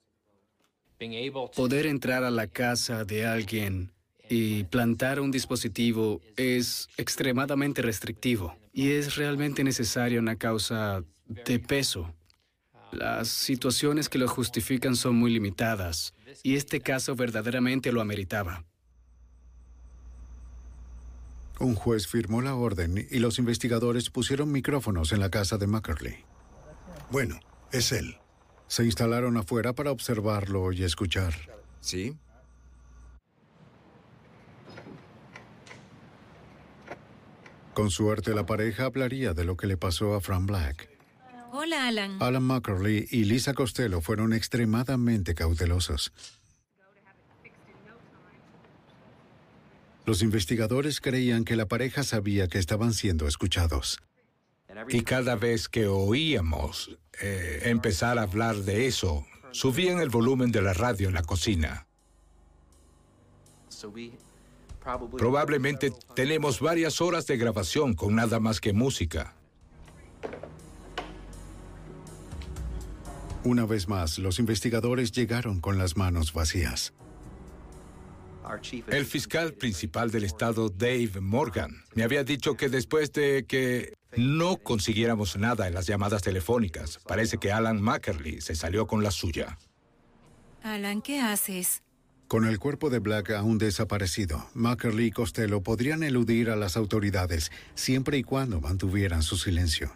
Poder 1.56 1.86
entrar 1.86 2.24
a 2.24 2.32
la 2.32 2.48
casa 2.48 3.06
de 3.06 3.26
alguien 3.28 3.92
y 4.30 4.64
plantar 4.64 5.20
un 5.20 5.30
dispositivo 5.30 6.22
es 6.38 6.88
extremadamente 6.98 7.82
restrictivo 7.82 8.56
y 8.72 8.92
es 8.92 9.16
realmente 9.16 9.64
necesaria 9.64 10.20
una 10.20 10.38
causa 10.38 11.04
de 11.28 11.60
peso. 11.60 12.16
Las 12.94 13.28
situaciones 13.28 14.08
que 14.08 14.20
lo 14.20 14.28
justifican 14.28 14.96
son 14.96 15.16
muy 15.16 15.32
limitadas 15.32 16.14
y 16.44 16.56
este 16.56 16.80
caso 16.80 17.16
verdaderamente 17.16 17.92
lo 17.92 18.02
ameritaba. 18.02 18.66
Un 21.60 21.74
juez 21.74 22.08
firmó 22.08 22.42
la 22.44 22.54
orden 22.54 23.08
y 23.10 23.18
los 23.18 23.40
investigadores 23.40 24.12
pusieron 24.12 24.52
micrófonos 24.52 25.12
en 25.12 25.20
la 25.22 25.30
casa 25.30 25.58
de 25.58 25.66
Mackerley. 25.66 26.24
Bueno, 27.10 27.40
es 27.72 27.92
él. 27.92 28.18
Se 28.68 28.86
instalaron 28.86 29.38
afuera 29.38 29.74
para 29.74 29.92
observarlo 29.92 30.72
y 30.72 30.84
escuchar. 30.84 31.34
¿Sí? 31.80 32.16
Con 37.74 37.90
suerte, 37.90 38.36
la 38.36 38.46
pareja 38.46 38.86
hablaría 38.86 39.34
de 39.34 39.46
lo 39.46 39.58
que 39.58 39.66
le 39.66 39.78
pasó 39.78 40.14
a 40.14 40.22
Fran 40.22 40.46
Black. 40.46 40.93
Hola, 41.56 41.88
Alan. 41.88 42.18
Alan 42.20 42.42
Mackerley 42.42 43.08
y 43.12 43.26
Lisa 43.26 43.54
Costello 43.54 44.02
fueron 44.02 44.34
extremadamente 44.34 45.36
cautelosos. 45.36 46.12
Los 50.08 50.24
investigadores 50.24 51.00
creían 51.00 51.46
que 51.46 51.56
la 51.56 51.68
pareja 51.68 52.02
sabía 52.02 52.48
que 52.48 52.58
estaban 52.58 52.92
siendo 52.92 53.28
escuchados. 53.28 54.00
Y 54.90 55.04
cada 55.04 55.36
vez 55.36 55.70
que 55.70 55.86
oíamos 55.86 56.98
eh, 57.22 57.62
empezar 57.66 58.18
a 58.18 58.24
hablar 58.24 58.56
de 58.56 58.88
eso, 58.88 59.24
subían 59.52 60.00
el 60.00 60.10
volumen 60.10 60.52
de 60.52 60.64
la 60.64 60.74
radio 60.74 61.08
en 61.08 61.14
la 61.14 61.22
cocina. 61.22 61.86
Probablemente 65.16 65.94
tenemos 66.16 66.60
varias 66.62 67.00
horas 67.00 67.28
de 67.28 67.38
grabación 67.38 67.94
con 67.94 68.16
nada 68.16 68.40
más 68.40 68.60
que 68.60 68.74
música. 68.74 69.36
Una 73.46 73.66
vez 73.66 73.90
más, 73.90 74.20
los 74.20 74.40
investigadores 74.40 75.12
llegaron 75.12 75.60
con 75.60 75.78
las 75.78 75.98
manos 75.98 76.32
vacías. 76.32 76.94
El 78.88 79.06
fiscal 79.06 79.54
principal 79.54 80.12
del 80.12 80.24
estado, 80.24 80.70
Dave 80.70 81.20
Morgan, 81.22 81.84
me 81.94 82.04
había 82.04 82.24
dicho 82.24 82.56
que 82.56 82.70
después 82.70 83.12
de 83.12 83.46
que 83.48 83.94
no 84.18 84.58
consiguiéramos 84.58 85.38
nada 85.38 85.68
en 85.68 85.74
las 85.74 85.88
llamadas 85.88 86.22
telefónicas, 86.22 87.00
parece 87.08 87.38
que 87.38 87.52
Alan 87.52 87.82
Mackerley 87.82 88.42
se 88.42 88.56
salió 88.56 88.86
con 88.86 89.04
la 89.04 89.12
suya. 89.12 89.58
Alan, 90.62 91.02
¿qué 91.02 91.20
haces? 91.20 91.84
Con 92.28 92.46
el 92.46 92.60
cuerpo 92.60 92.90
de 92.90 93.00
Black 93.00 93.32
aún 93.32 93.58
desaparecido, 93.58 94.50
Mackerley 94.54 95.08
y 95.08 95.12
Costello 95.12 95.62
podrían 95.62 96.04
eludir 96.04 96.50
a 96.50 96.56
las 96.56 96.78
autoridades 96.78 97.52
siempre 97.76 98.18
y 98.18 98.24
cuando 98.24 98.62
mantuvieran 98.62 99.24
su 99.24 99.38
silencio. 99.38 99.92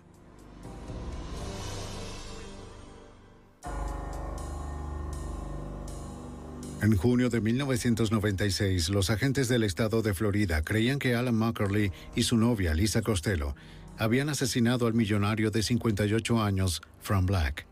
En 6.79 6.95
junio 6.95 7.29
de 7.29 7.41
1996, 7.41 8.89
los 8.89 9.09
agentes 9.09 9.47
del 9.47 9.63
estado 9.63 10.03
de 10.03 10.13
Florida 10.13 10.61
creían 10.63 10.99
que 10.99 11.15
Alan 11.15 11.33
Mackerley 11.33 11.91
y 12.15 12.21
su 12.21 12.37
novia 12.37 12.75
Lisa 12.75 13.01
Costello 13.01 13.55
habían 13.97 14.29
asesinado 14.29 14.85
al 14.85 14.93
millonario 14.93 15.49
de 15.49 15.63
58 15.63 16.39
años, 16.41 16.83
Frank 17.01 17.25
Black. 17.25 17.65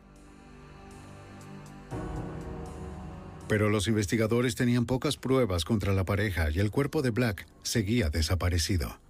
Pero 3.47 3.69
los 3.69 3.87
investigadores 3.87 4.55
tenían 4.55 4.87
pocas 4.87 5.17
pruebas 5.17 5.65
contra 5.65 5.93
la 5.93 6.03
pareja 6.03 6.49
y 6.49 6.59
el 6.59 6.71
cuerpo 6.71 7.03
de 7.03 7.11
Black 7.11 7.45
seguía 7.61 8.09
desaparecido. 8.09 9.04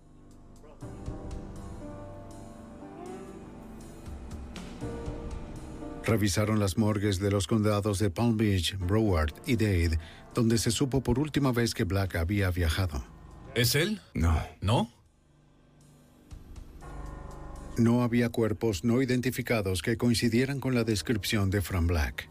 Revisaron 6.06 6.60
las 6.60 6.78
morgues 6.78 7.20
de 7.20 7.32
los 7.32 7.48
condados 7.48 7.98
de 7.98 8.12
Palm 8.12 8.38
Beach, 8.38 8.78
Broward 8.78 9.34
y 9.48 9.56
Dade, 9.56 10.00
donde 10.36 10.60
se 10.60 10.70
supo 10.70 11.02
por 11.02 11.18
última 11.18 11.52
vez 11.52 11.74
que 11.74 11.84
Black 11.84 12.16
había 12.16 12.52
viajado. 12.52 13.04
¿Es 13.56 13.74
él? 13.74 14.00
No. 14.14 14.40
¿No? 14.62 14.92
No 17.78 18.04
había 18.04 18.30
cuerpos 18.30 18.84
no 18.84 19.02
identificados 19.02 19.82
que 19.82 19.98
coincidieran 19.98 20.60
con 20.60 20.76
la 20.76 20.84
descripción 20.84 21.50
de 21.50 21.62
Frank 21.62 21.88
Black. 21.88 22.30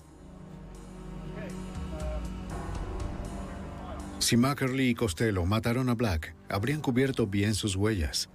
Si 4.20 4.36
Mackerley 4.36 4.90
y 4.90 4.94
Costello 4.94 5.44
mataron 5.44 5.88
a 5.90 5.94
Black, 5.94 6.34
habrían 6.48 6.80
cubierto 6.80 7.26
bien 7.26 7.54
sus 7.54 7.76
huellas. 7.76 8.30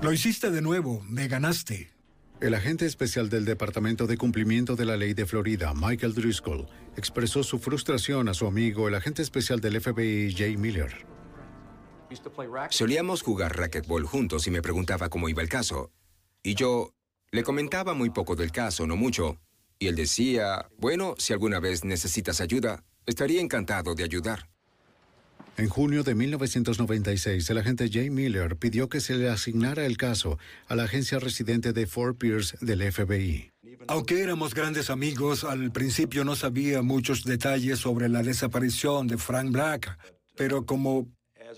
Lo 0.00 0.12
hiciste 0.12 0.52
de 0.52 0.62
nuevo, 0.62 1.02
me 1.08 1.26
ganaste. 1.26 1.90
El 2.40 2.54
agente 2.54 2.86
especial 2.86 3.28
del 3.28 3.44
Departamento 3.44 4.06
de 4.06 4.16
Cumplimiento 4.16 4.76
de 4.76 4.84
la 4.84 4.96
Ley 4.96 5.12
de 5.12 5.26
Florida, 5.26 5.74
Michael 5.74 6.14
Driscoll, 6.14 6.68
expresó 6.96 7.42
su 7.42 7.58
frustración 7.58 8.28
a 8.28 8.34
su 8.34 8.46
amigo, 8.46 8.86
el 8.86 8.94
agente 8.94 9.22
especial 9.22 9.60
del 9.60 9.80
FBI, 9.80 10.32
Jay 10.36 10.56
Miller. 10.56 11.04
Solíamos 12.70 13.22
jugar 13.22 13.56
racquetball 13.56 14.04
juntos 14.04 14.46
y 14.46 14.52
me 14.52 14.62
preguntaba 14.62 15.08
cómo 15.08 15.28
iba 15.28 15.42
el 15.42 15.48
caso. 15.48 15.90
Y 16.44 16.54
yo 16.54 16.92
le 17.32 17.42
comentaba 17.42 17.92
muy 17.92 18.10
poco 18.10 18.36
del 18.36 18.52
caso, 18.52 18.86
no 18.86 18.94
mucho. 18.94 19.40
Y 19.80 19.88
él 19.88 19.96
decía, 19.96 20.68
bueno, 20.78 21.14
si 21.18 21.32
alguna 21.32 21.58
vez 21.58 21.84
necesitas 21.84 22.40
ayuda, 22.40 22.84
estaría 23.04 23.40
encantado 23.40 23.96
de 23.96 24.04
ayudar. 24.04 24.48
En 25.58 25.68
junio 25.68 26.04
de 26.04 26.14
1996, 26.14 27.50
el 27.50 27.58
agente 27.58 27.90
Jay 27.92 28.10
Miller 28.10 28.54
pidió 28.54 28.88
que 28.88 29.00
se 29.00 29.16
le 29.16 29.28
asignara 29.28 29.86
el 29.86 29.96
caso 29.96 30.38
a 30.68 30.76
la 30.76 30.84
agencia 30.84 31.18
residente 31.18 31.72
de 31.72 31.88
Fort 31.88 32.16
Pierce 32.16 32.56
del 32.60 32.80
FBI. 32.92 33.50
Aunque 33.88 34.20
éramos 34.20 34.54
grandes 34.54 34.88
amigos, 34.88 35.42
al 35.42 35.72
principio 35.72 36.24
no 36.24 36.36
sabía 36.36 36.82
muchos 36.82 37.24
detalles 37.24 37.80
sobre 37.80 38.08
la 38.08 38.22
desaparición 38.22 39.08
de 39.08 39.18
Frank 39.18 39.50
Black, 39.50 39.98
pero 40.36 40.64
como 40.64 41.08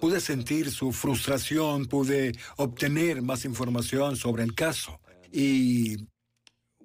pude 0.00 0.20
sentir 0.20 0.70
su 0.70 0.92
frustración, 0.92 1.84
pude 1.84 2.32
obtener 2.56 3.20
más 3.20 3.44
información 3.44 4.16
sobre 4.16 4.44
el 4.44 4.54
caso. 4.54 4.98
Y 5.30 6.08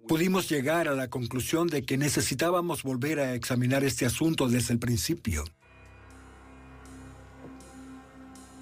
pudimos 0.05 0.49
llegar 0.49 0.89
a 0.89 0.95
la 0.95 1.09
conclusión 1.09 1.67
de 1.67 1.85
que 1.85 1.97
necesitábamos 1.97 2.83
volver 2.83 3.21
a 3.21 3.35
examinar 3.35 3.85
este 3.85 4.05
asunto 4.05 4.49
desde 4.49 4.73
el 4.73 4.79
principio. 4.79 5.45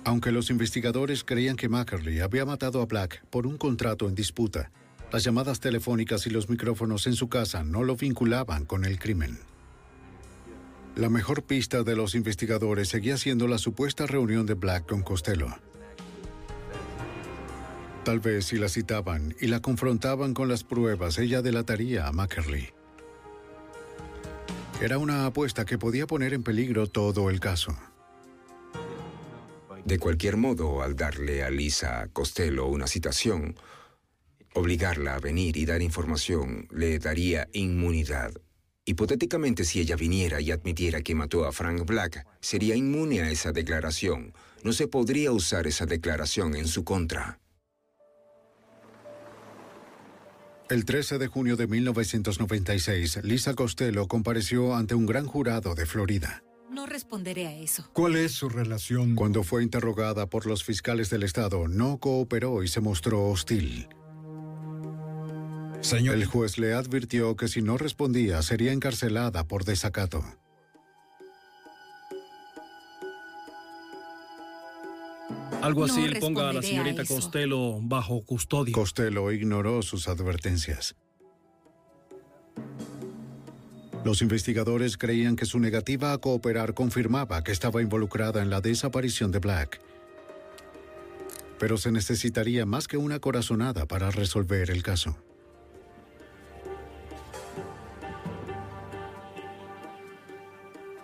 Aunque 0.05 0.31
los 0.31 0.49
investigadores 0.49 1.23
creían 1.23 1.55
que 1.55 1.69
Mackerley 1.69 2.19
había 2.19 2.45
matado 2.45 2.81
a 2.81 2.85
Black 2.85 3.23
por 3.29 3.47
un 3.47 3.57
contrato 3.57 4.07
en 4.07 4.15
disputa, 4.15 4.69
las 5.11 5.23
llamadas 5.23 5.59
telefónicas 5.59 6.27
y 6.27 6.29
los 6.29 6.49
micrófonos 6.49 7.07
en 7.07 7.13
su 7.13 7.29
casa 7.29 7.63
no 7.63 7.83
lo 7.83 7.95
vinculaban 7.95 8.65
con 8.65 8.83
el 8.83 8.99
crimen. 8.99 9.39
La 10.95 11.09
mejor 11.09 11.43
pista 11.43 11.83
de 11.83 11.95
los 11.95 12.15
investigadores 12.15 12.89
seguía 12.89 13.17
siendo 13.17 13.47
la 13.47 13.57
supuesta 13.57 14.05
reunión 14.05 14.45
de 14.45 14.55
Black 14.55 14.87
con 14.87 15.03
Costello. 15.03 15.47
Tal 18.03 18.19
vez 18.19 18.45
si 18.45 18.57
la 18.57 18.67
citaban 18.67 19.33
y 19.39 19.47
la 19.47 19.61
confrontaban 19.61 20.33
con 20.33 20.49
las 20.49 20.63
pruebas, 20.63 21.17
ella 21.17 21.41
delataría 21.41 22.07
a 22.07 22.11
Mackerley. 22.11 22.69
Era 24.81 24.97
una 24.97 25.25
apuesta 25.25 25.63
que 25.63 25.77
podía 25.77 26.05
poner 26.07 26.33
en 26.33 26.43
peligro 26.43 26.87
todo 26.87 27.29
el 27.29 27.39
caso. 27.39 27.73
De 29.85 29.99
cualquier 29.99 30.37
modo, 30.37 30.81
al 30.81 30.95
darle 30.95 31.43
a 31.43 31.49
Lisa 31.49 32.07
Costello 32.13 32.67
una 32.67 32.87
citación, 32.87 33.55
obligarla 34.53 35.15
a 35.15 35.19
venir 35.19 35.57
y 35.57 35.65
dar 35.65 35.81
información 35.81 36.67
le 36.71 36.99
daría 36.99 37.49
inmunidad. 37.51 38.31
Hipotéticamente, 38.85 39.65
si 39.65 39.79
ella 39.79 39.95
viniera 39.95 40.39
y 40.41 40.51
admitiera 40.51 41.01
que 41.01 41.15
mató 41.15 41.45
a 41.45 41.51
Frank 41.51 41.85
Black, 41.85 42.25
sería 42.39 42.75
inmune 42.75 43.21
a 43.21 43.29
esa 43.29 43.51
declaración. 43.51 44.33
No 44.63 44.73
se 44.73 44.87
podría 44.87 45.31
usar 45.31 45.67
esa 45.67 45.85
declaración 45.85 46.55
en 46.55 46.67
su 46.67 46.83
contra. 46.83 47.39
El 50.69 50.85
13 50.85 51.17
de 51.17 51.27
junio 51.27 51.55
de 51.57 51.67
1996, 51.67 53.19
Lisa 53.23 53.53
Costello 53.53 54.07
compareció 54.07 54.75
ante 54.75 54.95
un 54.95 55.05
gran 55.05 55.27
jurado 55.27 55.75
de 55.75 55.85
Florida. 55.85 56.41
No 56.73 56.87
responderé 56.87 57.45
a 57.47 57.55
eso. 57.55 57.87
¿Cuál 57.93 58.15
es 58.15 58.31
su 58.31 58.49
relación? 58.49 59.13
Cuando 59.15 59.43
fue 59.43 59.61
interrogada 59.61 60.27
por 60.27 60.47
los 60.47 60.63
fiscales 60.63 61.09
del 61.11 61.21
estado, 61.21 61.67
no 61.67 61.99
cooperó 61.99 62.63
y 62.63 62.67
se 62.67 62.81
mostró 62.81 63.27
hostil. 63.29 63.87
Señor. 65.81 66.15
El 66.15 66.25
juez 66.25 66.57
le 66.57 66.73
advirtió 66.73 67.35
que 67.35 67.47
si 67.47 67.61
no 67.61 67.77
respondía 67.77 68.41
sería 68.41 68.71
encarcelada 68.71 69.43
por 69.47 69.65
desacato. 69.65 70.23
Algo 75.61 75.85
así 75.85 76.01
No 76.01 76.19
ponga 76.19 76.49
a 76.49 76.53
la 76.53 76.59
a 76.59 76.63
señorita. 76.63 77.05
Costello 77.05 77.79
bajo 77.81 78.25
custodia. 78.25 78.73
Costello 78.73 79.31
ignoró 79.31 79.81
sus 79.81 80.07
advertencias. 80.07 80.95
Los 84.03 84.21
investigadores 84.21 84.97
creían 84.97 85.37
que 85.37 85.45
su 85.45 85.59
negativa 85.59 86.11
a 86.11 86.17
cooperar 86.17 86.73
confirmaba 86.73 87.41
que 87.43 87.53
estaba 87.53 87.81
involucrada 87.81 88.41
en 88.41 88.49
la 88.49 88.59
desaparición 88.59 89.31
de 89.31 89.39
Black. 89.39 89.79
Pero 91.57 91.77
se 91.77 91.91
necesitaría 91.91 92.65
más 92.65 92.89
que 92.89 92.97
una 92.97 93.19
corazonada 93.19 93.85
para 93.85 94.11
resolver 94.11 94.69
el 94.71 94.83
caso. 94.83 95.15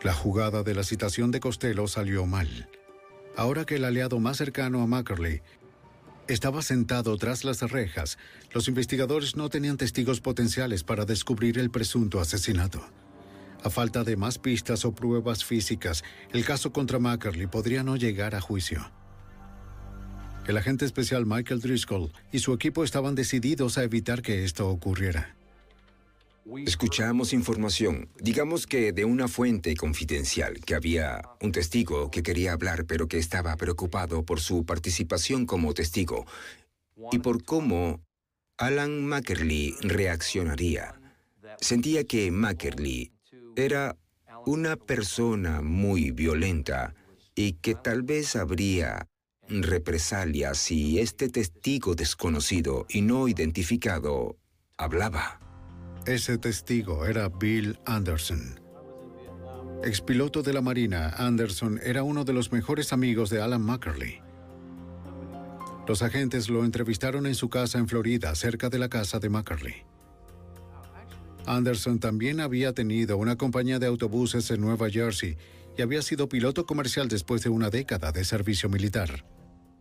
La 0.03 0.13
jugada 0.13 0.63
de 0.63 0.76
la 0.76 0.84
citación 0.84 1.31
de 1.31 1.39
Costello 1.39 1.88
salió 1.88 2.26
mal. 2.26 2.69
Ahora 3.38 3.65
que 3.65 3.76
el 3.76 3.85
aliado 3.85 4.19
más 4.19 4.38
cercano 4.38 4.81
a 4.81 4.88
Mackerley 4.88 5.41
estaba 6.30 6.61
sentado 6.61 7.18
tras 7.18 7.43
las 7.43 7.61
rejas, 7.61 8.18
los 8.53 8.68
investigadores 8.68 9.35
no 9.35 9.49
tenían 9.49 9.77
testigos 9.77 10.22
potenciales 10.22 10.84
para 10.84 11.06
descubrir 11.06 11.57
el 11.57 11.72
presunto 11.72 12.19
asesinato. 12.19 12.85
A 13.64 13.69
falta 13.69 14.03
de 14.03 14.15
más 14.15 14.38
pistas 14.38 14.85
o 14.85 14.93
pruebas 14.93 15.43
físicas, 15.43 16.03
el 16.31 16.45
caso 16.45 16.72
contra 16.72 16.99
Mackerley 16.99 17.47
podría 17.47 17.84
no 17.84 17.95
llegar 17.95 18.35
a 18.35 18.41
juicio. 18.41 18.91
El 20.47 20.57
agente 20.57 20.85
especial 20.85 21.26
Michael 21.26 21.60
Driscoll 21.60 22.11
y 22.31 22.39
su 22.39 22.53
equipo 22.53 22.84
estaban 22.84 23.15
decididos 23.15 23.77
a 23.77 23.84
evitar 23.84 24.22
que 24.22 24.45
esto 24.45 24.69
ocurriera. 24.69 25.39
Escuchamos 26.66 27.34
información, 27.34 28.10
digamos 28.20 28.66
que 28.66 28.91
de 28.91 29.06
una 29.06 29.28
fuente 29.28 29.76
confidencial, 29.76 30.60
que 30.66 30.76
había 30.76 31.22
un 31.41 31.52
testigo 31.52 32.10
que 32.10 32.24
quería 32.24 32.53
hablar 32.53 32.86
pero 32.86 33.07
que 33.07 33.18
estaba 33.18 33.56
preocupado 33.56 34.24
por 34.24 34.40
su 34.40 34.66
participación 34.66 35.45
como 35.45 35.74
testigo 35.74 36.26
y 37.11 37.20
por 37.20 37.44
cómo 37.44 38.02
Alan 38.57 39.06
Mackerley 39.06 39.76
reaccionaría. 39.82 40.99
Sentía 41.61 42.03
que 42.03 42.32
Mackerley 42.32 43.11
era 43.56 43.95
una 44.45 44.76
persona 44.76 45.61
muy 45.61 46.11
violenta 46.11 46.95
y 47.36 47.53
que 47.53 47.76
tal 47.76 48.03
vez 48.03 48.36
habría 48.36 49.07
represalias 49.48 50.57
si 50.57 50.99
este 50.99 51.30
testigo 51.30 51.95
desconocido 51.95 52.86
y 52.90 53.02
no 53.02 53.28
identificado 53.28 54.38
hablaba. 54.78 55.48
Ese 56.05 56.38
testigo 56.38 57.05
era 57.05 57.30
Bill 57.30 57.77
Anderson. 57.85 58.59
Expiloto 59.84 60.41
de 60.41 60.53
la 60.53 60.61
Marina, 60.61 61.09
Anderson 61.17 61.80
era 61.84 62.03
uno 62.03 62.23
de 62.23 62.34
los 62.34 62.51
mejores 62.51 62.93
amigos 62.93 63.30
de 63.30 63.41
Alan 63.41 63.61
Mackerley. 63.61 64.21
Los 65.88 66.01
agentes 66.01 66.49
lo 66.49 66.63
entrevistaron 66.63 67.26
en 67.26 67.35
su 67.35 67.49
casa 67.49 67.80
en 67.80 67.88
Florida, 67.88 68.34
cerca 68.35 68.69
de 68.69 68.80
la 68.80 68.89
casa 68.89 69.19
de 69.19 69.30
Mackerley. 69.30 69.76
Anderson 71.45 71.99
también 71.99 72.39
había 72.39 72.73
tenido 72.73 73.17
una 73.17 73.38
compañía 73.38 73.80
de 73.80 73.88
autobuses 73.88 74.49
en 74.51 74.61
Nueva 74.61 74.89
Jersey 74.89 75.38
y 75.77 75.81
había 75.81 76.01
sido 76.01 76.30
piloto 76.30 76.65
comercial 76.65 77.07
después 77.07 77.43
de 77.43 77.49
una 77.49 77.69
década 77.69 78.11
de 78.11 78.23
servicio 78.23 78.69
militar. 78.69 79.26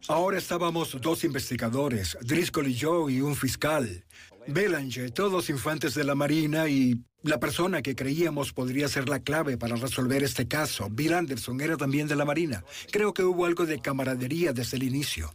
Ahora 0.07 0.39
estábamos 0.39 0.97
dos 1.01 1.25
investigadores, 1.25 2.17
Driscoll 2.23 2.69
y 2.69 2.75
yo 2.75 3.11
y 3.11 3.21
un 3.21 3.35
fiscal. 3.35 4.05
Belanger, 4.49 5.11
todos 5.11 5.51
infantes 5.51 5.95
de 5.95 6.05
la 6.05 6.15
Marina 6.15 6.69
y 6.69 7.05
la 7.23 7.39
persona 7.39 7.83
que 7.83 7.95
creíamos 7.95 8.53
podría 8.55 8.89
ser 8.89 9.09
la 9.09 9.21
clave 9.21 9.59
para 9.59 9.77
resolver 9.77 10.23
este 10.23 10.49
caso, 10.49 10.89
Bill 10.91 11.13
Anderson, 11.13 11.61
era 11.61 11.77
también 11.77 12.09
de 12.09 12.17
la 12.17 12.25
Marina. 12.25 12.65
Creo 12.91 13.13
que 13.13 13.25
hubo 13.25 13.45
algo 13.45 13.67
de 13.67 13.81
camaradería 13.81 14.55
desde 14.55 14.79
el 14.79 14.85
inicio. 14.85 15.35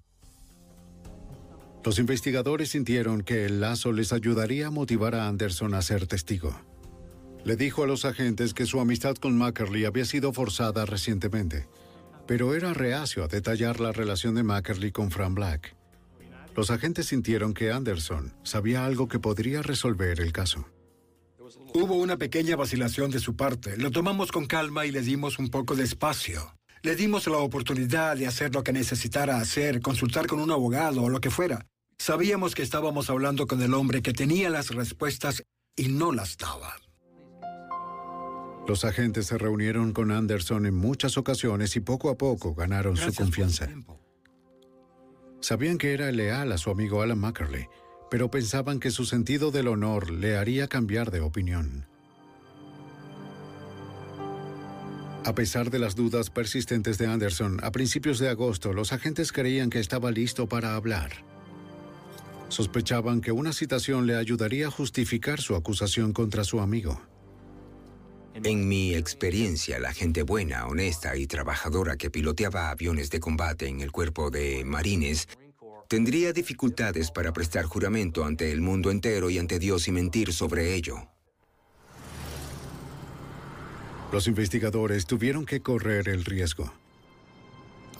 Los 1.85 1.99
investigadores 1.99 2.69
sintieron 2.69 3.21
que 3.21 3.45
el 3.45 3.61
lazo 3.61 3.91
les 3.91 4.13
ayudaría 4.13 4.67
a 4.67 4.71
motivar 4.71 5.13
a 5.15 5.27
Anderson 5.27 5.75
a 5.75 5.81
ser 5.81 6.07
testigo. 6.07 6.57
Le 7.43 7.55
dijo 7.55 7.83
a 7.83 7.87
los 7.87 8.05
agentes 8.05 8.53
que 8.53 8.65
su 8.65 8.79
amistad 8.79 9.15
con 9.15 9.37
Mackerley 9.37 9.85
había 9.85 10.05
sido 10.05 10.33
forzada 10.33 10.85
recientemente, 10.85 11.67
pero 12.25 12.55
era 12.55 12.73
reacio 12.73 13.23
a 13.23 13.27
detallar 13.27 13.79
la 13.79 13.91
relación 13.91 14.33
de 14.33 14.43
Mackerley 14.43 14.91
con 14.91 15.11
Fran 15.11 15.35
Black. 15.35 15.75
Los 16.55 16.69
agentes 16.69 17.07
sintieron 17.07 17.53
que 17.53 17.71
Anderson 17.71 18.33
sabía 18.43 18.85
algo 18.85 19.07
que 19.07 19.19
podría 19.19 19.61
resolver 19.61 20.19
el 20.19 20.31
caso. 20.31 20.67
Hubo 21.73 21.95
una 21.95 22.17
pequeña 22.17 22.55
vacilación 22.55 23.09
de 23.09 23.19
su 23.19 23.35
parte. 23.35 23.77
Lo 23.77 23.89
tomamos 23.89 24.31
con 24.31 24.45
calma 24.45 24.85
y 24.85 24.91
le 24.91 25.01
dimos 25.01 25.39
un 25.39 25.49
poco 25.49 25.75
de 25.75 25.83
espacio. 25.83 26.55
Le 26.83 26.95
dimos 26.95 27.25
la 27.27 27.37
oportunidad 27.37 28.17
de 28.17 28.27
hacer 28.27 28.53
lo 28.53 28.63
que 28.63 28.73
necesitara 28.73 29.37
hacer, 29.37 29.81
consultar 29.81 30.27
con 30.27 30.39
un 30.39 30.51
abogado 30.51 31.01
o 31.01 31.09
lo 31.09 31.19
que 31.19 31.31
fuera. 31.31 31.65
Sabíamos 31.97 32.53
que 32.53 32.61
estábamos 32.61 33.09
hablando 33.09 33.47
con 33.47 33.61
el 33.61 33.73
hombre 33.73 34.01
que 34.01 34.13
tenía 34.13 34.49
las 34.49 34.69
respuestas 34.69 35.43
y 35.75 35.87
no 35.87 36.11
las 36.11 36.37
daba. 36.37 36.75
Los 38.67 38.85
agentes 38.85 39.27
se 39.27 39.37
reunieron 39.37 39.91
con 39.91 40.11
Anderson 40.11 40.65
en 40.65 40.75
muchas 40.75 41.17
ocasiones 41.17 41.75
y 41.75 41.79
poco 41.79 42.09
a 42.09 42.17
poco 42.17 42.53
ganaron 42.53 42.95
su 42.95 43.13
confianza. 43.13 43.69
Sabían 45.43 45.77
que 45.77 45.93
era 45.93 46.09
leal 46.13 46.53
a 46.53 46.57
su 46.57 46.69
amigo 46.69 47.01
Alan 47.01 47.19
Mackerley, 47.19 47.67
pero 48.09 48.31
pensaban 48.31 48.79
que 48.79 48.91
su 48.91 49.03
sentido 49.03 49.51
del 49.51 49.67
honor 49.67 50.09
le 50.09 50.37
haría 50.37 50.69
cambiar 50.69 51.11
de 51.11 51.19
opinión. 51.19 51.85
A 55.25 55.35
pesar 55.35 55.69
de 55.69 55.79
las 55.79 55.95
dudas 55.97 56.29
persistentes 56.29 56.97
de 56.97 57.07
Anderson, 57.07 57.59
a 57.61 57.73
principios 57.73 58.19
de 58.19 58.29
agosto 58.29 58.71
los 58.71 58.93
agentes 58.93 59.33
creían 59.33 59.69
que 59.69 59.81
estaba 59.81 60.11
listo 60.11 60.47
para 60.47 60.75
hablar. 60.75 61.11
Sospechaban 62.47 63.19
que 63.19 63.33
una 63.33 63.51
citación 63.51 64.07
le 64.07 64.15
ayudaría 64.15 64.67
a 64.67 64.71
justificar 64.71 65.41
su 65.41 65.57
acusación 65.57 66.13
contra 66.13 66.45
su 66.45 66.61
amigo. 66.61 67.01
En 68.35 68.67
mi 68.67 68.95
experiencia, 68.95 69.79
la 69.79 69.93
gente 69.93 70.23
buena, 70.23 70.65
honesta 70.65 71.15
y 71.15 71.27
trabajadora 71.27 71.97
que 71.97 72.09
piloteaba 72.09 72.71
aviones 72.71 73.09
de 73.11 73.19
combate 73.19 73.67
en 73.67 73.81
el 73.81 73.91
cuerpo 73.91 74.31
de 74.31 74.65
marines 74.65 75.27
tendría 75.87 76.33
dificultades 76.33 77.11
para 77.11 77.31
prestar 77.31 77.65
juramento 77.65 78.25
ante 78.25 78.51
el 78.51 78.61
mundo 78.61 78.89
entero 78.89 79.29
y 79.29 79.37
ante 79.37 79.59
Dios 79.59 79.87
y 79.87 79.91
mentir 79.91 80.33
sobre 80.33 80.73
ello. 80.73 81.07
Los 84.11 84.27
investigadores 84.27 85.05
tuvieron 85.05 85.45
que 85.45 85.61
correr 85.61 86.09
el 86.09 86.25
riesgo. 86.25 86.73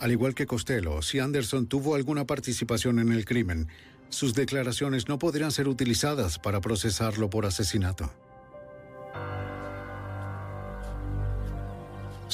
Al 0.00 0.10
igual 0.10 0.34
que 0.34 0.46
Costello, 0.46 1.00
si 1.02 1.20
Anderson 1.20 1.68
tuvo 1.68 1.94
alguna 1.94 2.24
participación 2.24 2.98
en 2.98 3.12
el 3.12 3.24
crimen, 3.24 3.68
sus 4.08 4.34
declaraciones 4.34 5.08
no 5.08 5.18
podrían 5.18 5.52
ser 5.52 5.68
utilizadas 5.68 6.38
para 6.38 6.60
procesarlo 6.60 7.30
por 7.30 7.46
asesinato. 7.46 8.12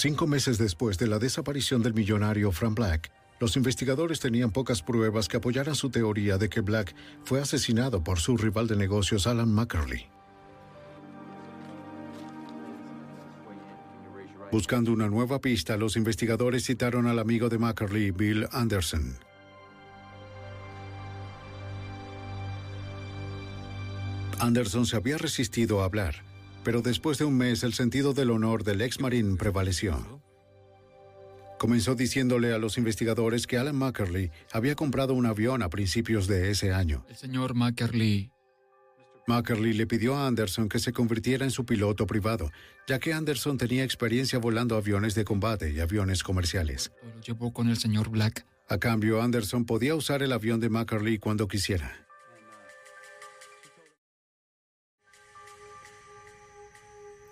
Cinco 0.00 0.26
meses 0.26 0.56
después 0.56 0.96
de 0.96 1.06
la 1.06 1.18
desaparición 1.18 1.82
del 1.82 1.92
millonario 1.92 2.50
Frank 2.52 2.74
Black, 2.74 3.12
los 3.38 3.54
investigadores 3.58 4.18
tenían 4.18 4.50
pocas 4.50 4.80
pruebas 4.80 5.28
que 5.28 5.36
apoyaran 5.36 5.74
su 5.74 5.90
teoría 5.90 6.38
de 6.38 6.48
que 6.48 6.62
Black 6.62 6.94
fue 7.22 7.38
asesinado 7.38 8.02
por 8.02 8.18
su 8.18 8.38
rival 8.38 8.66
de 8.66 8.76
negocios 8.76 9.26
Alan 9.26 9.52
McCurley. 9.52 10.06
Buscando 14.50 14.90
una 14.90 15.10
nueva 15.10 15.38
pista, 15.38 15.76
los 15.76 15.96
investigadores 15.96 16.64
citaron 16.64 17.06
al 17.06 17.18
amigo 17.18 17.50
de 17.50 17.58
McCurley, 17.58 18.10
Bill 18.10 18.48
Anderson. 18.52 19.18
Anderson 24.38 24.86
se 24.86 24.96
había 24.96 25.18
resistido 25.18 25.82
a 25.82 25.84
hablar, 25.84 26.29
pero 26.64 26.82
después 26.82 27.18
de 27.18 27.24
un 27.24 27.36
mes 27.36 27.62
el 27.62 27.72
sentido 27.72 28.12
del 28.12 28.30
honor 28.30 28.64
del 28.64 28.80
ex 28.80 29.00
marín 29.00 29.36
prevaleció. 29.36 30.20
Comenzó 31.58 31.94
diciéndole 31.94 32.54
a 32.54 32.58
los 32.58 32.78
investigadores 32.78 33.46
que 33.46 33.58
Alan 33.58 33.76
McCurley 33.76 34.30
había 34.50 34.74
comprado 34.74 35.12
un 35.12 35.26
avión 35.26 35.62
a 35.62 35.68
principios 35.68 36.26
de 36.26 36.50
ese 36.50 36.72
año. 36.72 37.04
El 37.08 37.16
señor 37.16 37.54
Mackerley. 37.54 38.30
McCurley 39.26 39.74
le 39.74 39.86
pidió 39.86 40.16
a 40.16 40.26
Anderson 40.26 40.68
que 40.68 40.78
se 40.78 40.92
convirtiera 40.92 41.44
en 41.44 41.50
su 41.50 41.64
piloto 41.66 42.06
privado, 42.06 42.50
ya 42.88 42.98
que 42.98 43.12
Anderson 43.12 43.58
tenía 43.58 43.84
experiencia 43.84 44.38
volando 44.38 44.76
aviones 44.76 45.14
de 45.14 45.24
combate 45.24 45.70
y 45.70 45.80
aviones 45.80 46.22
comerciales. 46.22 46.92
Lo 47.02 47.20
llevó 47.20 47.52
con 47.52 47.68
el 47.68 47.76
señor 47.76 48.08
Black. 48.08 48.46
A 48.68 48.78
cambio, 48.78 49.20
Anderson 49.20 49.66
podía 49.66 49.94
usar 49.94 50.22
el 50.22 50.32
avión 50.32 50.60
de 50.60 50.70
McCurley 50.70 51.18
cuando 51.18 51.46
quisiera. 51.46 52.06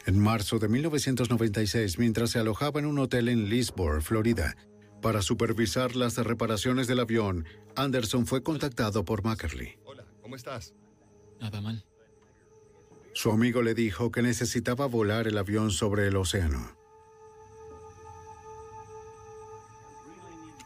En 0.09 0.19
marzo 0.19 0.59
de 0.59 0.69
1996, 0.69 1.99
mientras 1.99 2.31
se 2.31 2.39
alojaba 2.39 2.81
en 2.81 2.87
un 2.87 2.99
hotel 2.99 3.29
en 3.29 3.51
Leesburg, 3.51 4.01
Florida, 4.01 4.57
para 5.03 5.21
supervisar 5.21 5.97
las 5.97 6.17
reparaciones 6.17 6.87
del 6.87 7.01
avión, 7.01 7.45
Anderson 7.77 8.27
fue 8.27 8.43
contactado 8.43 9.05
por 9.05 9.23
Mackerley. 9.23 9.77
Hola, 9.85 10.07
¿cómo 10.23 10.35
estás? 10.35 10.73
Nada 11.43 11.61
mal. 11.61 11.85
Su 13.13 13.33
amigo 13.33 13.61
le 13.61 13.75
dijo 13.75 14.11
que 14.11 14.23
necesitaba 14.23 14.87
volar 14.87 15.29
el 15.29 15.37
avión 15.37 15.71
sobre 15.71 16.07
el 16.09 16.17
océano. 16.17 16.75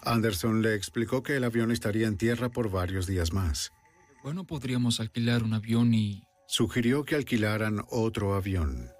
Anderson 0.04 0.62
le 0.62 0.76
explicó 0.76 1.24
que 1.24 1.34
el 1.34 1.42
avión 1.42 1.72
estaría 1.72 2.06
en 2.06 2.16
tierra 2.16 2.48
por 2.48 2.70
varios 2.70 3.08
días 3.08 3.32
más. 3.32 3.72
Bueno, 4.22 4.44
podríamos 4.44 5.00
alquilar 5.00 5.42
un 5.42 5.54
avión 5.54 5.92
y... 5.94 6.22
Sugirió 6.46 7.02
que 7.04 7.16
alquilaran 7.16 7.82
otro 7.90 8.34
avión. 8.34 8.92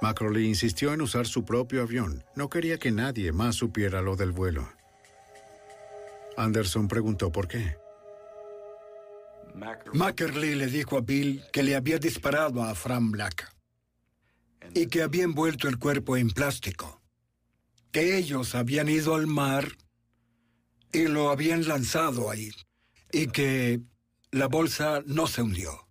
Macroley 0.00 0.46
insistió 0.46 0.92
en 0.92 1.02
usar 1.02 1.26
su 1.26 1.44
propio 1.44 1.82
avión. 1.82 2.24
No 2.34 2.48
quería 2.48 2.78
que 2.78 2.92
nadie 2.92 3.32
más 3.32 3.56
supiera 3.56 4.00
lo 4.00 4.16
del 4.16 4.32
vuelo. 4.32 4.68
Anderson 6.36 6.86
preguntó 6.86 7.32
por 7.32 7.48
qué. 7.48 7.76
Mackerley 9.92 10.54
le 10.54 10.68
dijo 10.68 10.98
a 10.98 11.00
Bill 11.00 11.42
que 11.52 11.64
le 11.64 11.74
había 11.74 11.98
disparado 11.98 12.62
a 12.62 12.74
Frank 12.74 13.10
Black 13.10 13.52
y 14.74 14.86
que 14.86 15.02
había 15.02 15.24
envuelto 15.24 15.68
el 15.68 15.78
cuerpo 15.78 16.16
en 16.16 16.30
plástico, 16.30 17.02
que 17.90 18.16
ellos 18.16 18.54
habían 18.54 18.88
ido 18.88 19.16
al 19.16 19.26
mar 19.26 19.72
y 20.92 21.08
lo 21.08 21.30
habían 21.30 21.66
lanzado 21.66 22.30
ahí 22.30 22.50
y 23.10 23.28
que 23.28 23.80
la 24.30 24.46
bolsa 24.46 25.02
no 25.06 25.26
se 25.26 25.42
hundió. 25.42 25.87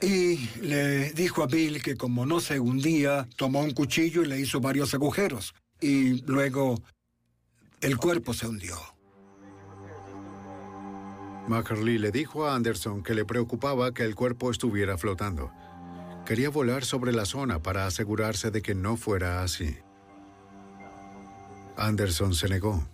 Y 0.00 0.48
le 0.60 1.10
dijo 1.12 1.42
a 1.42 1.46
Bill 1.46 1.82
que 1.82 1.96
como 1.96 2.26
no 2.26 2.40
se 2.40 2.60
hundía, 2.60 3.28
tomó 3.36 3.60
un 3.60 3.72
cuchillo 3.72 4.22
y 4.22 4.26
le 4.26 4.38
hizo 4.38 4.60
varios 4.60 4.92
agujeros. 4.92 5.54
Y 5.80 6.22
luego 6.22 6.82
el 7.80 7.96
cuerpo 7.96 8.34
se 8.34 8.46
hundió. 8.46 8.76
Mackerley 11.48 11.98
le 11.98 12.10
dijo 12.10 12.46
a 12.46 12.54
Anderson 12.54 13.02
que 13.02 13.14
le 13.14 13.24
preocupaba 13.24 13.94
que 13.94 14.02
el 14.02 14.14
cuerpo 14.14 14.50
estuviera 14.50 14.98
flotando. 14.98 15.52
Quería 16.26 16.50
volar 16.50 16.84
sobre 16.84 17.12
la 17.12 17.24
zona 17.24 17.62
para 17.62 17.86
asegurarse 17.86 18.50
de 18.50 18.62
que 18.62 18.74
no 18.74 18.96
fuera 18.96 19.42
así. 19.42 19.78
Anderson 21.76 22.34
se 22.34 22.48
negó. 22.48 22.84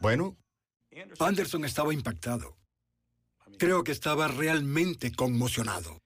Bueno, 0.00 0.36
Anderson 1.20 1.64
estaba 1.64 1.94
impactado. 1.94 2.55
Creo 3.58 3.84
que 3.84 3.92
estaba 3.92 4.28
realmente 4.28 5.12
conmocionado. 5.12 5.98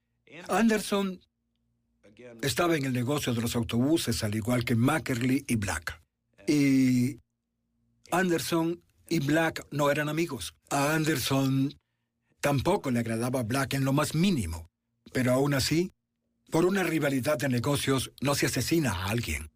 Anderson 0.48 1.20
estaba 2.42 2.76
en 2.76 2.84
el 2.84 2.92
negocio 2.92 3.34
de 3.34 3.40
los 3.40 3.56
autobuses, 3.56 4.22
al 4.22 4.34
igual 4.34 4.64
que 4.64 4.74
Mackerley 4.74 5.44
y 5.46 5.56
Black. 5.56 6.00
Y 6.46 7.18
Anderson 8.10 8.80
y 9.08 9.20
Black 9.20 9.66
no 9.70 9.90
eran 9.90 10.08
amigos. 10.08 10.54
A 10.70 10.94
Anderson 10.94 11.74
tampoco 12.40 12.90
le 12.90 13.00
agradaba 13.00 13.42
Black 13.42 13.74
en 13.74 13.84
lo 13.84 13.92
más 13.92 14.14
mínimo. 14.14 14.68
Pero 15.12 15.32
aún 15.32 15.54
así, 15.54 15.92
por 16.50 16.64
una 16.64 16.82
rivalidad 16.82 17.38
de 17.38 17.48
negocios 17.48 18.12
no 18.20 18.34
se 18.34 18.46
asesina 18.46 18.92
a 18.92 19.10
alguien. 19.10 19.50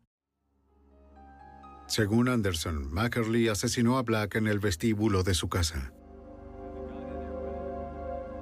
Según 1.86 2.28
Anderson, 2.28 2.92
Mackerley 2.92 3.48
asesinó 3.48 3.98
a 3.98 4.02
Black 4.02 4.36
en 4.36 4.46
el 4.46 4.58
vestíbulo 4.58 5.22
de 5.22 5.34
su 5.34 5.48
casa. 5.48 5.92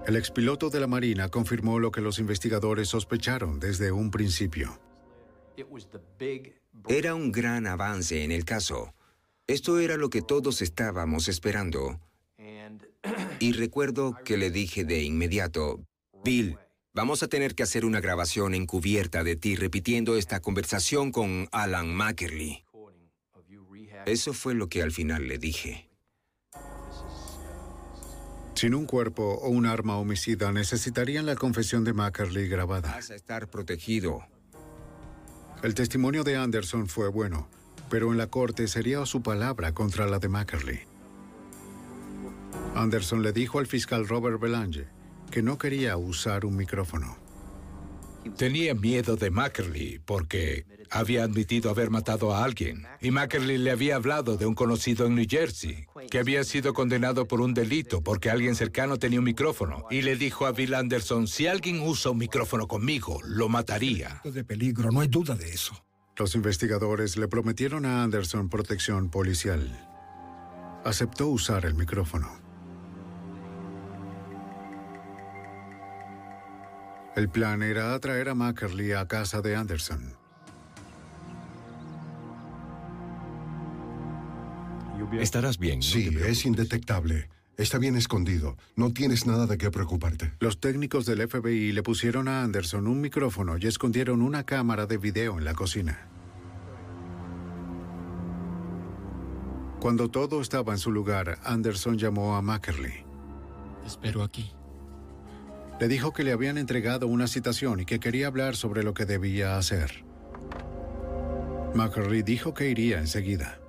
El 0.07 0.17
expiloto 0.17 0.69
de 0.69 0.81
la 0.81 0.89
Marina 0.89 1.29
confirmó 1.29 1.79
lo 1.79 1.93
que 1.93 2.01
los 2.01 2.19
investigadores 2.19 2.89
sospecharon 2.89 3.61
desde 3.61 3.93
un 3.93 4.11
principio. 4.11 4.81
Era 6.89 7.15
un 7.15 7.31
gran 7.31 7.67
avance 7.67 8.25
en 8.25 8.33
el 8.33 8.45
caso. 8.45 8.95
Esto 9.47 9.79
era 9.79 9.97
lo 9.97 10.11
que 10.11 10.23
todos 10.23 10.61
estábamos 10.61 11.29
esperando. 11.29 12.01
Y 13.39 13.53
recuerdo 13.53 14.19
que 14.25 14.37
le 14.37 14.51
dije 14.51 14.85
de 14.85 15.03
inmediato, 15.03 15.81
Bill, 16.25 16.59
vamos 16.93 17.23
a 17.23 17.29
tener 17.29 17.55
que 17.55 17.63
hacer 17.63 17.85
una 17.85 18.01
grabación 18.01 18.55
encubierta 18.55 19.23
de 19.23 19.37
ti 19.37 19.55
repitiendo 19.57 20.17
esta 20.17 20.41
conversación 20.41 21.13
con 21.13 21.49
Alan 21.53 21.95
Mackerley. 21.95 22.65
Eso 24.07 24.33
fue 24.33 24.55
lo 24.55 24.69
que 24.69 24.83
al 24.83 24.91
final 24.91 25.29
le 25.29 25.39
dije. 25.39 25.92
Sin 28.63 28.77
un 28.77 28.87
cuerpo 28.87 29.25
o 29.25 29.49
un 29.49 29.67
arma 29.67 29.97
homicida, 29.97 30.53
necesitarían 30.53 31.27
la 31.27 31.35
confesión 31.35 31.83
de 31.83 31.95
Mackerley 31.95 32.47
grabada. 32.47 32.93
Vas 32.93 33.11
a 33.11 33.17
estar 33.17 33.51
protegido. 33.51 34.25
El 35.65 35.75
testimonio 35.75 36.23
de 36.23 36.37
Anderson 36.37 36.87
fue 36.87 37.09
bueno, 37.09 37.49
pero 37.91 38.13
en 38.13 38.19
la 38.19 38.29
corte 38.29 38.69
sería 38.69 39.05
su 39.05 39.21
palabra 39.21 39.75
contra 39.75 40.07
la 40.07 40.21
de 40.21 40.29
Mackerley. 40.29 40.79
Anderson 42.77 43.25
le 43.25 43.33
dijo 43.33 43.59
al 43.59 43.67
fiscal 43.67 44.07
Robert 44.07 44.39
Belange 44.41 44.87
que 45.33 45.43
no 45.43 45.59
quería 45.59 45.97
usar 45.97 46.45
un 46.45 46.55
micrófono. 46.55 47.17
Tenía 48.37 48.77
miedo 48.77 49.17
de 49.17 49.33
Mackerley 49.33 49.99
porque 49.99 50.67
había 50.93 51.25
admitido 51.25 51.71
haber 51.71 51.91
matado 51.91 52.35
a 52.35 52.45
alguien 52.45 52.87
y 53.01 53.11
Mackerley 53.11 53.57
le 53.57 53.71
había 53.71 53.97
hablado 53.97 54.37
de 54.37 54.45
un 54.45 54.55
conocido 54.55 55.07
en 55.07 55.15
New 55.15 55.27
Jersey 55.29 55.87
que 56.11 56.19
había 56.19 56.45
sido 56.45 56.75
condenado 56.75 57.27
por 57.27 57.41
un 57.41 57.55
delito 57.55 58.03
porque 58.03 58.31
alguien 58.31 58.55
cercano 58.55 58.99
tenía 58.99 59.19
un 59.19 59.25
micrófono 59.25 59.87
y 59.91 60.03
le 60.03 60.17
dijo 60.17 60.47
a 60.47 60.53
Bill 60.53 60.75
Anderson, 60.75 61.27
si 61.27 61.47
alguien 61.47 61.81
usa 61.81 62.11
un 62.11 62.19
micrófono 62.19 62.69
conmigo, 62.69 63.21
lo 63.25 63.49
mataría. 63.49 64.21
De 64.23 64.45
peligro, 64.45 64.91
no 64.91 65.01
hay 65.01 65.09
duda 65.09 65.35
de 65.35 65.49
eso. 65.49 65.83
Los 66.17 66.35
investigadores 66.35 67.17
le 67.17 67.27
prometieron 67.27 67.87
a 67.87 68.03
Anderson 68.03 68.51
protección 68.51 69.09
policial. 69.09 69.89
Aceptó 70.85 71.29
usar 71.29 71.65
el 71.65 71.75
micrófono. 71.75 72.29
El 77.17 77.29
plan 77.29 77.63
era 77.63 77.95
atraer 77.95 78.29
a 78.29 78.35
Mackerley 78.35 78.93
a 78.93 79.07
casa 79.07 79.41
de 79.41 79.57
Anderson. 79.57 80.22
Estarás 85.21 85.59
bien. 85.59 85.79
no 85.79 85.83
Sí, 85.83 86.11
es 86.27 86.45
indetectable. 86.45 87.29
Está 87.57 87.79
bien 87.79 87.97
escondido. 87.97 88.57
No 88.77 88.93
tienes 88.93 89.27
nada 89.27 89.47
de 89.47 89.59
qué 89.59 89.71
preocuparte. 89.71 90.33
Los 90.41 90.59
técnicos 90.59 91.05
del 91.05 91.29
FBI 91.29 91.73
le 91.73 91.83
pusieron 91.83 92.27
a 92.29 92.43
Anderson 92.43 92.87
un 92.87 93.01
micrófono 93.01 93.59
y 93.59 93.67
escondieron 93.67 94.23
una 94.23 94.45
cámara 94.45 94.87
de 94.87 94.97
video 94.97 95.39
en 95.39 95.45
la 95.45 95.55
cocina. 95.55 96.09
Cuando 99.81 100.09
todo 100.09 100.41
estaba 100.41 100.73
en 100.73 100.79
su 100.79 100.93
lugar, 100.93 101.39
Anderson 101.45 101.99
llamó 101.99 102.37
a 102.37 102.43
Mackerley. 102.43 103.05
Te 103.83 103.89
espero 103.89 104.23
aquí. 104.23 104.53
Le 105.81 105.89
dijo 105.89 106.13
que 106.13 106.23
le 106.23 106.33
habían 106.33 106.57
entregado 106.57 107.09
una 107.09 107.27
citación 107.27 107.81
y 107.81 107.85
que 107.85 107.99
quería 107.99 108.29
hablar 108.29 108.55
sobre 108.55 108.85
lo 108.85 108.95
que 108.95 109.05
debía 109.05 109.59
hacer. 109.59 110.05
Mackerley 111.75 112.23
dijo 112.23 112.55
que 112.55 112.71
iría 112.71 112.99
enseguida. 112.99 113.62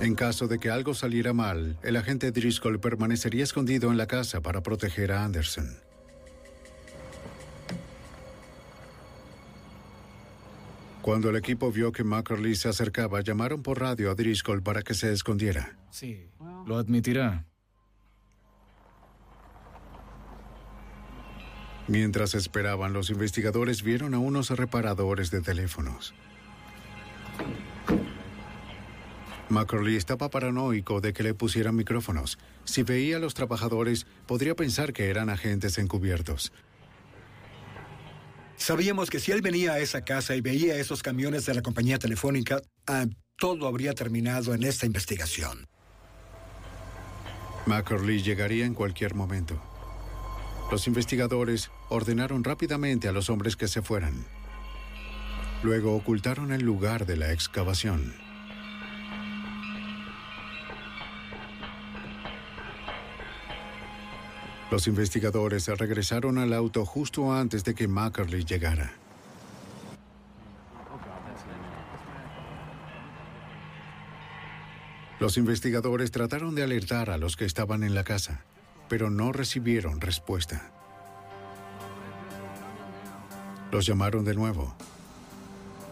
En 0.00 0.14
caso 0.14 0.48
de 0.48 0.58
que 0.58 0.70
algo 0.70 0.94
saliera 0.94 1.34
mal, 1.34 1.78
el 1.82 1.96
agente 1.96 2.32
Driscoll 2.32 2.80
permanecería 2.80 3.44
escondido 3.44 3.90
en 3.90 3.98
la 3.98 4.06
casa 4.06 4.40
para 4.40 4.62
proteger 4.62 5.12
a 5.12 5.24
Anderson. 5.24 5.76
Cuando 11.02 11.28
el 11.28 11.36
equipo 11.36 11.70
vio 11.70 11.92
que 11.92 12.02
Mackerley 12.02 12.54
se 12.54 12.68
acercaba, 12.68 13.20
llamaron 13.20 13.62
por 13.62 13.80
radio 13.80 14.10
a 14.10 14.14
Driscoll 14.14 14.62
para 14.62 14.82
que 14.82 14.94
se 14.94 15.12
escondiera. 15.12 15.76
Sí, 15.90 16.28
lo 16.66 16.78
admitirá. 16.78 17.46
Mientras 21.88 22.34
esperaban, 22.34 22.94
los 22.94 23.10
investigadores 23.10 23.82
vieron 23.82 24.14
a 24.14 24.18
unos 24.18 24.50
reparadores 24.50 25.30
de 25.30 25.42
teléfonos. 25.42 26.14
Mackerley 29.50 29.96
estaba 29.96 30.30
paranoico 30.30 31.00
de 31.00 31.12
que 31.12 31.24
le 31.24 31.34
pusieran 31.34 31.74
micrófonos. 31.74 32.38
Si 32.64 32.84
veía 32.84 33.16
a 33.16 33.20
los 33.20 33.34
trabajadores, 33.34 34.06
podría 34.26 34.54
pensar 34.54 34.92
que 34.92 35.10
eran 35.10 35.28
agentes 35.28 35.76
encubiertos. 35.78 36.52
Sabíamos 38.56 39.10
que 39.10 39.18
si 39.18 39.32
él 39.32 39.42
venía 39.42 39.72
a 39.72 39.78
esa 39.80 40.04
casa 40.04 40.36
y 40.36 40.40
veía 40.40 40.76
esos 40.76 41.02
camiones 41.02 41.46
de 41.46 41.54
la 41.54 41.62
compañía 41.62 41.98
telefónica, 41.98 42.62
ah, 42.86 43.06
todo 43.36 43.66
habría 43.66 43.92
terminado 43.94 44.54
en 44.54 44.62
esta 44.62 44.86
investigación. 44.86 45.66
Mackerley 47.66 48.22
llegaría 48.22 48.66
en 48.66 48.74
cualquier 48.74 49.14
momento. 49.14 49.60
Los 50.70 50.86
investigadores 50.86 51.70
ordenaron 51.88 52.44
rápidamente 52.44 53.08
a 53.08 53.12
los 53.12 53.28
hombres 53.30 53.56
que 53.56 53.66
se 53.66 53.82
fueran. 53.82 54.24
Luego 55.64 55.96
ocultaron 55.96 56.52
el 56.52 56.62
lugar 56.62 57.04
de 57.06 57.16
la 57.16 57.32
excavación. 57.32 58.29
Los 64.70 64.86
investigadores 64.86 65.66
regresaron 65.66 66.38
al 66.38 66.52
auto 66.52 66.86
justo 66.86 67.32
antes 67.32 67.64
de 67.64 67.74
que 67.74 67.88
Mackerley 67.88 68.44
llegara. 68.44 68.92
Los 75.18 75.36
investigadores 75.36 76.12
trataron 76.12 76.54
de 76.54 76.62
alertar 76.62 77.10
a 77.10 77.18
los 77.18 77.36
que 77.36 77.44
estaban 77.44 77.82
en 77.82 77.94
la 77.94 78.04
casa, 78.04 78.44
pero 78.88 79.10
no 79.10 79.32
recibieron 79.32 80.00
respuesta. 80.00 80.70
Los 83.72 83.86
llamaron 83.86 84.24
de 84.24 84.34
nuevo, 84.34 84.74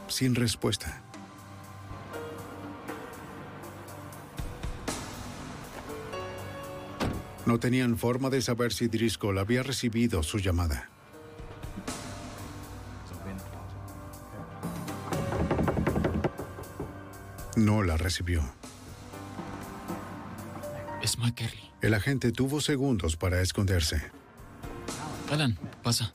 sin 0.07 0.35
respuesta. 0.35 1.03
No 7.49 7.59
tenían 7.59 7.97
forma 7.97 8.29
de 8.29 8.43
saber 8.43 8.75
si 8.75 8.89
Driscoll 8.89 9.39
había 9.39 9.63
recibido 9.63 10.23
su 10.23 10.37
llamada. 10.37 10.91
No 17.57 17.83
la 17.83 17.97
recibió. 17.97 18.43
Es 21.03 21.17
Mackerley. 21.17 21.71
El 21.81 21.95
agente 21.95 22.33
tuvo 22.33 22.61
segundos 22.61 23.17
para 23.17 23.41
esconderse. 23.41 24.03
Alan, 25.31 25.59
pasa. 25.83 26.13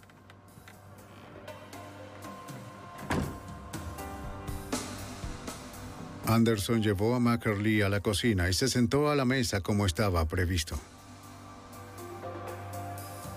Anderson 6.27 6.83
llevó 6.83 7.15
a 7.15 7.19
Mackerley 7.19 7.81
a 7.81 7.89
la 7.89 8.01
cocina 8.01 8.47
y 8.49 8.53
se 8.53 8.67
sentó 8.67 9.09
a 9.09 9.15
la 9.15 9.25
mesa 9.25 9.61
como 9.61 9.87
estaba 9.87 10.27
previsto. 10.27 10.79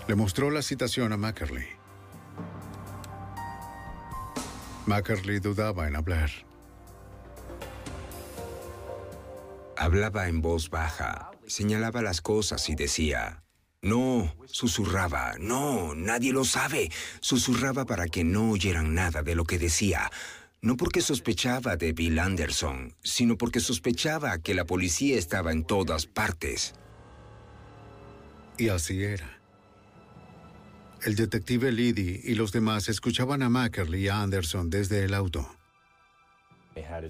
Le 0.07 0.15
mostró 0.15 0.49
la 0.51 0.61
citación 0.61 1.11
a 1.11 1.17
Mackerley. 1.17 1.67
Mackerley 4.85 5.39
dudaba 5.39 5.87
en 5.87 5.97
hablar. 5.97 6.31
Hablaba 9.75 10.29
en 10.29 10.41
voz 10.41 10.69
baja, 10.69 11.31
señalaba 11.45 12.01
las 12.01 12.21
cosas 12.21 12.69
y 12.69 12.75
decía, 12.75 13.43
no, 13.81 14.33
susurraba, 14.45 15.35
no, 15.39 15.93
nadie 15.93 16.31
lo 16.31 16.45
sabe. 16.45 16.89
Susurraba 17.19 17.85
para 17.85 18.07
que 18.07 18.23
no 18.23 18.51
oyeran 18.51 18.95
nada 18.95 19.23
de 19.23 19.35
lo 19.35 19.43
que 19.43 19.59
decía. 19.59 20.09
No 20.61 20.77
porque 20.77 21.01
sospechaba 21.01 21.75
de 21.75 21.91
Bill 21.91 22.17
Anderson, 22.17 22.95
sino 23.03 23.37
porque 23.37 23.59
sospechaba 23.59 24.39
que 24.39 24.55
la 24.55 24.65
policía 24.65 25.17
estaba 25.17 25.51
en 25.51 25.65
todas 25.65 26.07
partes. 26.07 26.73
Y 28.57 28.69
así 28.69 29.03
era. 29.03 29.36
El 31.03 31.15
detective 31.15 31.71
Liddy 31.71 32.21
y 32.23 32.35
los 32.35 32.51
demás 32.51 32.89
escuchaban 32.89 33.41
a 33.43 33.49
Mackerley 33.49 34.05
y 34.05 34.07
a 34.07 34.21
Anderson 34.21 34.69
desde 34.69 35.03
el 35.03 35.13
auto. 35.13 35.47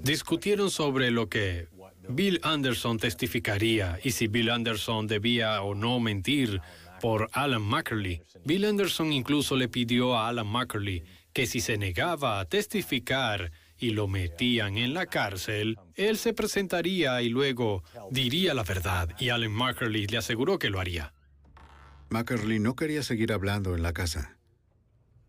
Discutieron 0.02 0.70
sobre 0.72 1.12
lo 1.12 1.28
que 1.28 1.68
Bill 2.10 2.40
Anderson 2.44 2.98
testificaría 2.98 4.00
y 4.04 4.12
si 4.12 4.28
Bill 4.28 4.50
Anderson 4.50 5.08
debía 5.08 5.62
o 5.62 5.76
no 5.76 6.00
mentir 6.00 6.62
por 7.02 7.30
Alan 7.34 7.62
Mackerley. 7.62 8.22
Bill 8.46 8.66
Anderson 8.66 9.12
incluso 9.12 9.56
le 9.56 9.68
pidió 9.68 10.18
a 10.18 10.30
Alan 10.30 10.48
Mackerley 10.48 11.04
que 11.34 11.46
si 11.46 11.60
se 11.60 11.78
negaba 11.78 12.40
a 12.40 12.46
testificar 12.46 13.52
y 13.78 13.92
lo 13.92 14.08
metían 14.08 14.78
en 14.78 14.94
la 14.94 15.06
cárcel, 15.06 15.78
él 15.96 16.18
se 16.18 16.34
presentaría 16.34 17.22
y 17.22 17.30
luego 17.30 17.84
diría 18.10 18.54
la 18.54 18.64
verdad 18.64 19.10
y 19.20 19.30
Alan 19.30 19.52
Mackerley 19.52 20.08
le 20.08 20.18
aseguró 20.18 20.58
que 20.58 20.70
lo 20.70 20.80
haría. 20.80 21.14
Mackerley 22.10 22.60
no 22.60 22.76
quería 22.76 23.04
seguir 23.04 23.34
hablando 23.34 23.76
en 23.76 23.84
la 23.84 23.94
casa. 23.94 24.38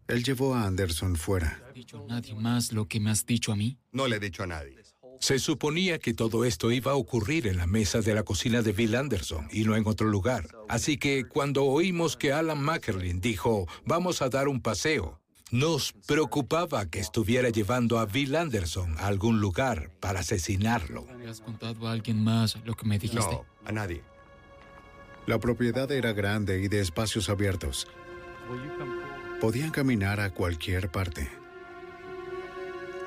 Él 0.06 0.24
llevó 0.24 0.54
a 0.54 0.64
Anderson 0.64 1.16
fuera. 1.16 1.60
¿No 1.66 1.72
dicho 1.72 2.04
a 2.04 2.06
nadie 2.06 2.34
más 2.34 2.72
lo 2.72 2.86
que 2.86 2.98
me 2.98 3.10
has 3.10 3.26
dicho 3.26 3.52
a 3.52 3.56
mí? 3.56 3.78
No 3.92 4.06
le 4.06 4.16
he 4.16 4.20
dicho 4.20 4.42
a 4.42 4.46
nadie. 4.46 4.76
Se 5.20 5.38
suponía 5.38 5.98
que 5.98 6.14
todo 6.14 6.44
esto 6.44 6.70
iba 6.70 6.92
a 6.92 6.94
ocurrir 6.94 7.46
en 7.48 7.56
la 7.56 7.66
mesa 7.66 8.00
de 8.00 8.14
la 8.14 8.22
cocina 8.22 8.62
de 8.62 8.72
Bill 8.72 8.94
Anderson 8.94 9.48
y 9.52 9.64
no 9.64 9.74
en 9.74 9.86
otro 9.86 10.08
lugar. 10.08 10.48
Así 10.68 10.96
que 10.96 11.24
cuando 11.24 11.64
oímos 11.64 12.16
que 12.16 12.32
Alan 12.32 12.62
Mackerlin 12.62 13.20
dijo, 13.20 13.66
vamos 13.84 14.22
a 14.22 14.28
dar 14.28 14.46
un 14.46 14.62
paseo, 14.62 15.20
nos 15.50 15.92
preocupaba 16.06 16.86
que 16.86 17.00
estuviera 17.00 17.50
llevando 17.50 17.98
a 17.98 18.06
Bill 18.06 18.36
Anderson 18.36 18.96
a 18.98 19.08
algún 19.08 19.40
lugar 19.40 19.90
para 19.98 20.20
asesinarlo. 20.20 21.06
¿Le 21.18 21.28
has 21.28 21.40
contado 21.40 21.88
a 21.88 21.92
alguien 21.92 22.22
más 22.22 22.56
lo 22.64 22.74
que 22.74 22.86
me 22.86 22.98
dijiste? 22.98 23.32
No, 23.32 23.44
a 23.64 23.72
nadie. 23.72 24.02
La 25.28 25.38
propiedad 25.38 25.92
era 25.92 26.14
grande 26.14 26.58
y 26.58 26.68
de 26.68 26.80
espacios 26.80 27.28
abiertos. 27.28 27.86
Podían 29.42 29.70
caminar 29.70 30.20
a 30.20 30.30
cualquier 30.30 30.90
parte. 30.90 31.28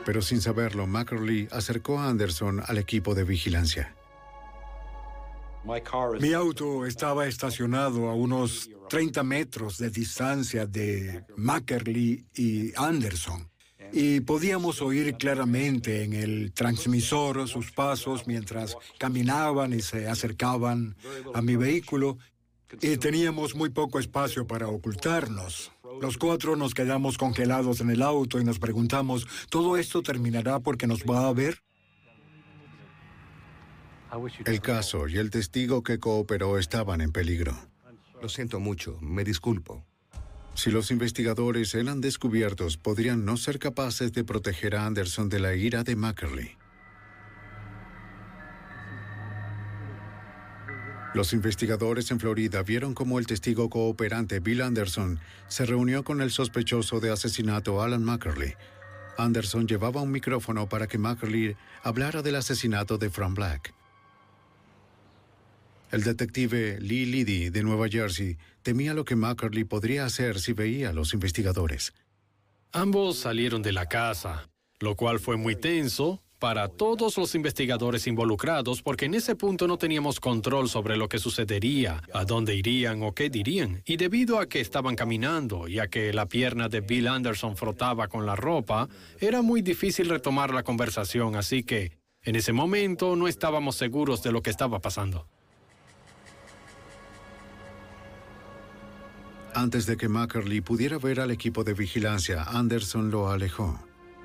Pero 0.06 0.22
sin 0.22 0.39
saberlo, 0.39 0.85
Mackerley 0.85 1.48
acercó 1.52 1.98
a 1.98 2.10
Anderson 2.10 2.61
al 2.64 2.77
equipo 2.77 3.15
de 3.15 3.23
vigilancia. 3.23 3.95
Mi 6.19 6.34
auto 6.34 6.85
estaba 6.85 7.26
estacionado 7.26 8.07
a 8.07 8.14
unos 8.14 8.69
30 8.89 9.23
metros 9.23 9.80
de 9.80 9.89
distancia 9.89 10.68
de 10.68 11.26
Mackerley 11.35 12.27
y 12.35 12.72
Anderson. 12.76 13.51
Y 13.94 14.22
podíamos 14.22 14.82
oír 14.82 15.16
claramente 15.16 16.04
en 16.04 16.14
el 16.14 16.54
transmisor 16.54 17.48
sus 17.48 17.72
pasos 17.72 18.26
mientras 18.26 18.78
caminaban 18.98 19.74
y 19.74 19.82
se 19.82 20.08
acercaban 20.08 20.96
a 21.34 21.42
mi 21.42 21.56
vehículo. 21.56 22.18
Y 22.82 22.98
teníamos 22.98 23.54
muy 23.56 23.70
poco 23.70 24.00
espacio 24.00 24.48
para 24.48 24.68
ocultarnos. 24.68 25.72
Los 26.02 26.18
cuatro 26.18 26.56
nos 26.56 26.74
quedamos 26.74 27.18
congelados 27.18 27.82
en 27.82 27.90
el 27.90 28.02
auto 28.02 28.40
y 28.40 28.46
nos 28.46 28.60
preguntamos, 28.60 29.28
¿todo 29.50 29.78
esto 29.78 30.02
terminará 30.02 30.60
porque 30.60 30.88
nos 30.88 31.04
va 31.04 31.28
a 31.28 31.34
ver? 31.34 31.62
El 34.46 34.62
caso 34.62 35.08
y 35.08 35.18
el 35.18 35.30
testigo 35.30 35.84
que 35.84 36.00
cooperó 36.00 36.58
estaban 36.58 37.02
en 37.02 37.12
peligro. 37.12 37.56
Lo 38.22 38.30
siento 38.30 38.60
mucho, 38.60 38.98
me 39.02 39.24
disculpo. 39.24 39.86
Si 40.53 40.69
los 40.69 40.91
investigadores 40.91 41.73
eran 41.73 42.02
descubiertos, 42.02 42.78
podrían 42.78 43.26
no 43.26 43.38
ser 43.38 43.57
capaces 43.57 44.11
de 44.14 44.23
proteger 44.23 44.76
a 44.76 44.86
Anderson 44.86 45.30
de 45.30 45.40
la 45.40 45.56
ira 45.56 45.84
de 45.84 45.95
Mackerley. 45.95 46.57
Los 51.14 51.34
investigadores 51.34 52.10
en 52.11 52.19
Florida 52.19 52.64
vieron 52.64 52.94
cómo 52.94 53.19
el 53.19 53.28
testigo 53.28 53.69
cooperante 53.69 54.40
Bill 54.40 54.61
Anderson 54.61 55.19
se 55.49 55.65
reunió 55.65 56.03
con 56.03 56.22
el 56.22 56.32
sospechoso 56.32 57.02
de 57.02 57.11
asesinato 57.11 57.82
Alan 57.82 58.03
Mackerley. 58.03 58.53
Anderson 59.18 59.68
llevaba 59.68 60.02
un 60.02 60.11
micrófono 60.11 60.69
para 60.69 60.88
que 60.88 60.98
Mackerley 60.98 61.57
hablara 61.84 62.22
del 62.22 62.36
asesinato 62.36 62.98
de 62.98 63.10
Frank 63.10 63.36
Black. 63.36 63.73
El 65.92 66.04
detective 66.04 66.80
Lee 66.80 67.06
Liddy 67.06 67.50
de 67.50 67.64
Nueva 67.64 67.90
Jersey 67.90 68.38
temía 68.62 68.94
lo 68.94 69.04
que 69.04 69.18
Mackerley 69.18 69.66
podría 69.66 70.06
hacer 70.06 70.40
si 70.40 70.54
veía 70.54 70.90
a 70.90 70.94
los 70.94 71.14
investigadores. 71.14 71.94
Ambos 72.72 73.18
salieron 73.18 73.62
de 73.62 73.74
la 73.74 73.88
casa, 73.88 74.50
lo 74.80 74.96
cual 74.96 75.20
fue 75.20 75.36
muy 75.36 75.58
tenso, 75.58 76.24
para 76.40 76.70
todos 76.70 77.18
los 77.18 77.36
investigadores 77.36 78.08
involucrados 78.08 78.82
porque 78.82 79.06
en 79.06 79.14
ese 79.14 79.36
punto 79.36 79.68
no 79.68 79.78
teníamos 79.78 80.20
control 80.20 80.70
sobre 80.70 80.96
lo 80.98 81.08
que 81.08 81.20
sucedería, 81.20 82.02
a 82.14 82.24
dónde 82.24 82.56
irían 82.56 83.04
o 83.04 83.14
qué 83.14 83.30
dirían. 83.30 83.84
Y 83.86 83.98
debido 83.98 84.40
a 84.40 84.48
que 84.48 84.62
estaban 84.62 84.96
caminando 84.96 85.68
y 85.68 85.78
a 85.78 85.88
que 85.88 86.14
la 86.14 86.26
pierna 86.26 86.68
de 86.68 86.82
Bill 86.82 87.10
Anderson 87.10 87.58
frotaba 87.58 88.08
con 88.08 88.26
la 88.26 88.36
ropa, 88.36 88.90
era 89.20 89.42
muy 89.42 89.62
difícil 89.62 90.10
retomar 90.10 90.52
la 90.54 90.64
conversación, 90.64 91.36
así 91.36 91.64
que 91.64 91.92
en 92.24 92.36
ese 92.36 92.54
momento 92.54 93.16
no 93.16 93.28
estábamos 93.28 93.76
seguros 93.76 94.24
de 94.24 94.32
lo 94.32 94.42
que 94.42 94.50
estaba 94.50 94.80
pasando. 94.80 95.28
Antes 99.53 99.86
de 99.86 99.98
que 99.98 100.07
Mackerly 100.07 100.61
pudiera 100.61 100.98
ver 100.98 101.19
al 101.19 101.30
equipo 101.30 101.64
de 101.64 101.73
vigilancia, 101.73 102.44
Anderson 102.44 103.11
lo 103.11 103.30
alejó. 103.30 103.78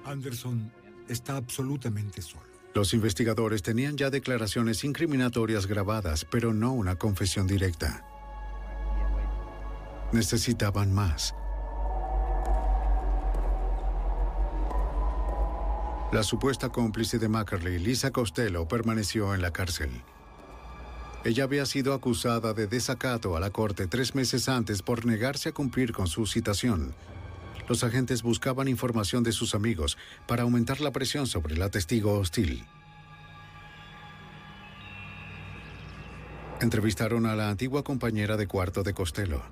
Anderson 0.04 0.72
está 1.08 1.36
absolutamente 1.36 2.22
solo. 2.22 2.44
Los 2.74 2.94
investigadores 2.94 3.62
tenían 3.62 3.96
ya 3.96 4.10
declaraciones 4.10 4.84
incriminatorias 4.84 5.66
grabadas, 5.66 6.24
pero 6.24 6.52
no 6.52 6.72
una 6.72 6.96
confesión 6.96 7.46
directa. 7.46 8.04
Necesitaban 10.12 10.92
más. 10.92 11.34
La 16.12 16.22
supuesta 16.22 16.68
cómplice 16.68 17.18
de 17.18 17.28
Mackerly, 17.28 17.80
Lisa 17.80 18.12
Costello, 18.12 18.68
permaneció 18.68 19.34
en 19.34 19.42
la 19.42 19.50
cárcel. 19.50 19.90
Ella 21.26 21.42
había 21.42 21.66
sido 21.66 21.92
acusada 21.92 22.54
de 22.54 22.68
desacato 22.68 23.36
a 23.36 23.40
la 23.40 23.50
corte 23.50 23.88
tres 23.88 24.14
meses 24.14 24.48
antes 24.48 24.80
por 24.80 25.04
negarse 25.06 25.48
a 25.48 25.52
cumplir 25.52 25.92
con 25.92 26.06
su 26.06 26.24
citación. 26.24 26.94
Los 27.68 27.82
agentes 27.82 28.22
buscaban 28.22 28.68
información 28.68 29.24
de 29.24 29.32
sus 29.32 29.56
amigos 29.56 29.98
para 30.28 30.44
aumentar 30.44 30.80
la 30.80 30.92
presión 30.92 31.26
sobre 31.26 31.56
la 31.56 31.68
testigo 31.68 32.16
hostil. 32.16 32.64
Entrevistaron 36.60 37.26
a 37.26 37.34
la 37.34 37.50
antigua 37.50 37.82
compañera 37.82 38.36
de 38.36 38.46
cuarto 38.46 38.84
de 38.84 38.94
Costello. 38.94 39.42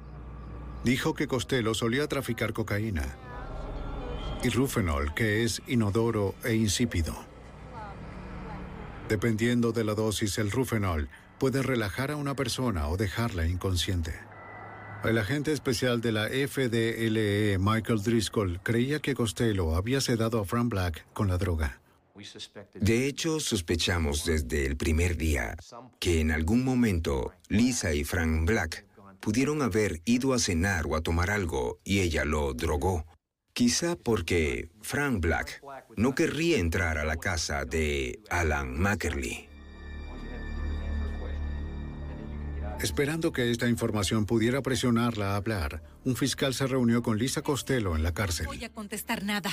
Dijo 0.85 1.15
que 1.15 1.27
Costello 1.27 1.75
solía 1.75 2.07
traficar 2.07 2.53
cocaína 2.53 3.17
y 4.45 4.49
rufenol, 4.51 5.13
que 5.13 5.43
es 5.43 5.61
inodoro 5.67 6.37
e 6.45 6.55
insípido. 6.55 7.17
Dependiendo 9.09 9.73
de 9.73 9.83
la 9.83 9.95
dosis, 9.95 10.39
el 10.39 10.53
rufenol 10.53 11.09
puede 11.45 11.63
relajar 11.63 12.11
a 12.11 12.17
una 12.17 12.35
persona 12.35 12.89
o 12.89 12.97
dejarla 12.97 13.47
inconsciente. 13.47 14.15
El 15.05 15.19
agente 15.19 15.53
especial 15.53 16.01
de 16.01 16.11
la 16.11 16.29
FDLE, 16.29 17.59
Michael 17.61 18.03
Driscoll, 18.03 18.61
creía 18.63 18.99
que 19.01 19.15
Costello 19.15 19.77
había 19.77 20.01
sedado 20.01 20.41
a 20.41 20.47
Frank 20.47 20.71
Black 20.71 21.05
con 21.13 21.29
la 21.29 21.37
droga. 21.37 21.83
De 22.73 23.07
hecho, 23.07 23.41
sospechamos 23.41 24.25
desde 24.25 24.65
el 24.65 24.79
primer 24.79 25.19
día 25.19 25.55
que 26.01 26.21
en 26.23 26.31
algún 26.31 26.65
momento 26.65 27.35
Lisa 27.51 27.93
y 27.93 28.05
Frank 28.05 28.47
Black 28.47 28.87
pudieron 29.21 29.61
haber 29.61 30.01
ido 30.07 30.33
a 30.33 30.39
cenar 30.39 30.87
o 30.87 30.97
a 30.97 31.03
tomar 31.03 31.31
algo 31.31 31.79
y 31.85 32.01
ella 32.01 32.25
lo 32.25 32.55
drogó. 32.55 33.05
Quizá 33.53 33.97
porque 33.97 34.71
Frank 34.81 35.21
Black 35.21 35.63
no 35.95 36.15
querría 36.15 36.57
entrar 36.57 36.97
a 36.97 37.05
la 37.05 37.19
casa 37.19 37.67
de 37.67 38.21
Alan 38.31 38.81
Mackerly. 38.81 39.51
Esperando 42.81 43.33
que 43.33 43.51
esta 43.51 43.69
información 43.69 44.27
pudiera 44.27 44.63
presionarla 44.63 45.33
a 45.33 45.37
hablar, 45.37 45.83
un 46.05 46.17
fiscal 46.17 46.55
se 46.55 46.67
reunió 46.67 47.03
con 47.03 47.19
Lisa 47.19 47.43
Costello 47.43 47.97
en 47.97 48.03
la 48.03 48.13
cárcel. 48.13 48.47
No 48.47 48.53
voy 48.53 48.65
a 48.65 48.73
contestar 48.73 49.25
nada. 49.25 49.51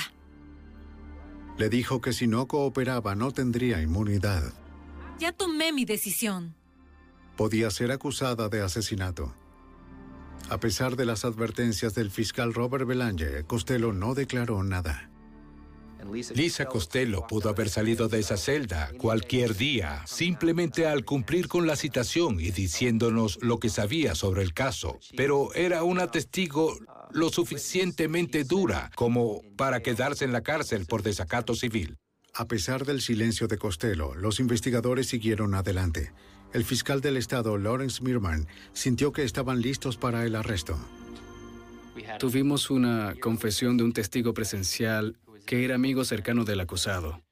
Le 1.58 1.68
dijo 1.68 2.00
que 2.00 2.12
si 2.12 2.26
no 2.26 2.46
cooperaba 2.48 3.14
no 3.14 3.30
tendría 3.30 3.80
inmunidad. 3.80 4.52
Ya 5.18 5.32
tomé 5.32 5.72
mi 5.72 5.84
decisión. 5.84 6.54
Podía 7.36 7.70
ser 7.70 7.92
acusada 7.92 8.48
de 8.48 8.60
asesinato. 8.60 9.34
A 10.50 10.58
pesar 10.58 10.96
de 10.96 11.06
las 11.06 11.24
advertencias 11.24 11.94
del 11.94 12.10
fiscal 12.10 12.52
Robert 12.52 12.86
Belanger, 12.86 13.44
Costello 13.46 13.92
no 13.92 14.14
declaró 14.14 14.62
nada. 14.62 15.11
Lisa 16.34 16.66
Costello 16.66 17.26
pudo 17.26 17.48
haber 17.48 17.68
salido 17.68 18.08
de 18.08 18.20
esa 18.20 18.36
celda 18.36 18.90
cualquier 18.98 19.56
día, 19.56 20.02
simplemente 20.06 20.86
al 20.86 21.04
cumplir 21.04 21.48
con 21.48 21.66
la 21.66 21.76
citación 21.76 22.40
y 22.40 22.50
diciéndonos 22.50 23.38
lo 23.42 23.58
que 23.58 23.68
sabía 23.68 24.14
sobre 24.14 24.42
el 24.42 24.52
caso. 24.52 24.98
Pero 25.16 25.54
era 25.54 25.84
una 25.84 26.10
testigo 26.10 26.76
lo 27.12 27.28
suficientemente 27.30 28.44
dura 28.44 28.90
como 28.94 29.42
para 29.56 29.80
quedarse 29.80 30.24
en 30.24 30.32
la 30.32 30.42
cárcel 30.42 30.86
por 30.86 31.02
desacato 31.02 31.54
civil. 31.54 31.96
A 32.34 32.46
pesar 32.46 32.86
del 32.86 33.02
silencio 33.02 33.46
de 33.46 33.58
Costello, 33.58 34.14
los 34.14 34.40
investigadores 34.40 35.08
siguieron 35.08 35.54
adelante. 35.54 36.12
El 36.52 36.64
fiscal 36.64 37.00
del 37.00 37.16
estado, 37.16 37.58
Lawrence 37.58 38.02
Mirman, 38.02 38.46
sintió 38.72 39.12
que 39.12 39.22
estaban 39.22 39.60
listos 39.60 39.96
para 39.96 40.24
el 40.24 40.34
arresto. 40.34 40.78
Tuvimos 42.18 42.70
una 42.70 43.14
confesión 43.20 43.76
de 43.76 43.84
un 43.84 43.92
testigo 43.92 44.32
presencial 44.32 45.16
que 45.46 45.64
era 45.64 45.74
amigo 45.74 46.04
cercano 46.04 46.44
del 46.44 46.60
acusado. 46.60 47.22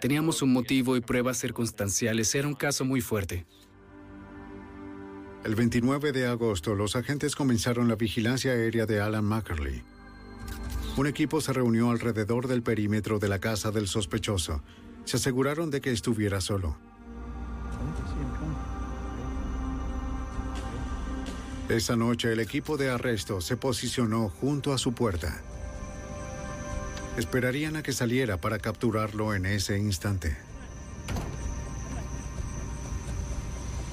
Teníamos 0.00 0.42
un 0.42 0.52
motivo 0.52 0.96
y 0.96 1.00
pruebas 1.00 1.38
circunstanciales. 1.38 2.34
Era 2.34 2.48
un 2.48 2.54
caso 2.54 2.84
muy 2.84 3.00
fuerte. 3.00 3.46
El 5.44 5.54
29 5.54 6.12
de 6.12 6.26
agosto, 6.26 6.74
los 6.74 6.96
agentes 6.96 7.34
comenzaron 7.34 7.88
la 7.88 7.96
vigilancia 7.96 8.52
aérea 8.52 8.84
de 8.84 9.00
Alan 9.00 9.24
Mackerly. 9.24 9.82
Un 10.96 11.06
equipo 11.06 11.40
se 11.40 11.52
reunió 11.54 11.90
alrededor 11.90 12.46
del 12.46 12.62
perímetro 12.62 13.18
de 13.18 13.28
la 13.28 13.38
casa 13.38 13.70
del 13.70 13.88
sospechoso. 13.88 14.62
Se 15.04 15.16
aseguraron 15.16 15.70
de 15.70 15.80
que 15.80 15.92
estuviera 15.92 16.42
solo. 16.42 16.76
Esa 21.70 21.96
noche 21.96 22.32
el 22.32 22.40
equipo 22.40 22.76
de 22.76 22.90
arresto 22.90 23.40
se 23.40 23.56
posicionó 23.56 24.28
junto 24.28 24.74
a 24.74 24.78
su 24.78 24.92
puerta. 24.92 25.40
Esperarían 27.16 27.76
a 27.76 27.82
que 27.82 27.92
saliera 27.92 28.36
para 28.36 28.58
capturarlo 28.58 29.34
en 29.34 29.46
ese 29.46 29.78
instante. 29.78 30.36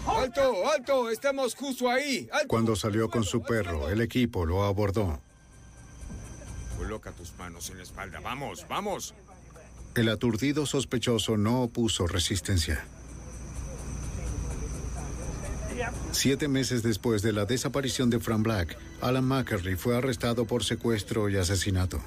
¡Alto, 0.07 0.69
alto! 0.71 1.09
¡Estamos 1.09 1.55
justo 1.55 1.89
ahí! 1.89 2.29
¡Alto! 2.31 2.47
Cuando 2.47 2.75
salió 2.75 3.09
con 3.09 3.23
su 3.23 3.41
perro, 3.41 3.89
el 3.89 4.01
equipo 4.01 4.45
lo 4.45 4.63
abordó. 4.63 5.19
Coloca 6.77 7.11
tus 7.11 7.35
manos 7.37 7.69
en 7.69 7.77
la 7.77 7.83
espalda. 7.83 8.19
¡Vamos, 8.21 8.65
vamos! 8.69 9.13
El 9.95 10.09
aturdido 10.09 10.65
sospechoso 10.65 11.37
no 11.37 11.63
opuso 11.63 12.07
resistencia. 12.07 12.85
Siete 16.11 16.47
meses 16.47 16.83
después 16.83 17.21
de 17.21 17.33
la 17.33 17.45
desaparición 17.45 18.09
de 18.09 18.19
Frank 18.19 18.43
Black, 18.43 18.77
Alan 19.01 19.25
Mackerly 19.25 19.75
fue 19.75 19.97
arrestado 19.97 20.45
por 20.45 20.63
secuestro 20.63 21.29
y 21.29 21.37
asesinato. 21.37 22.01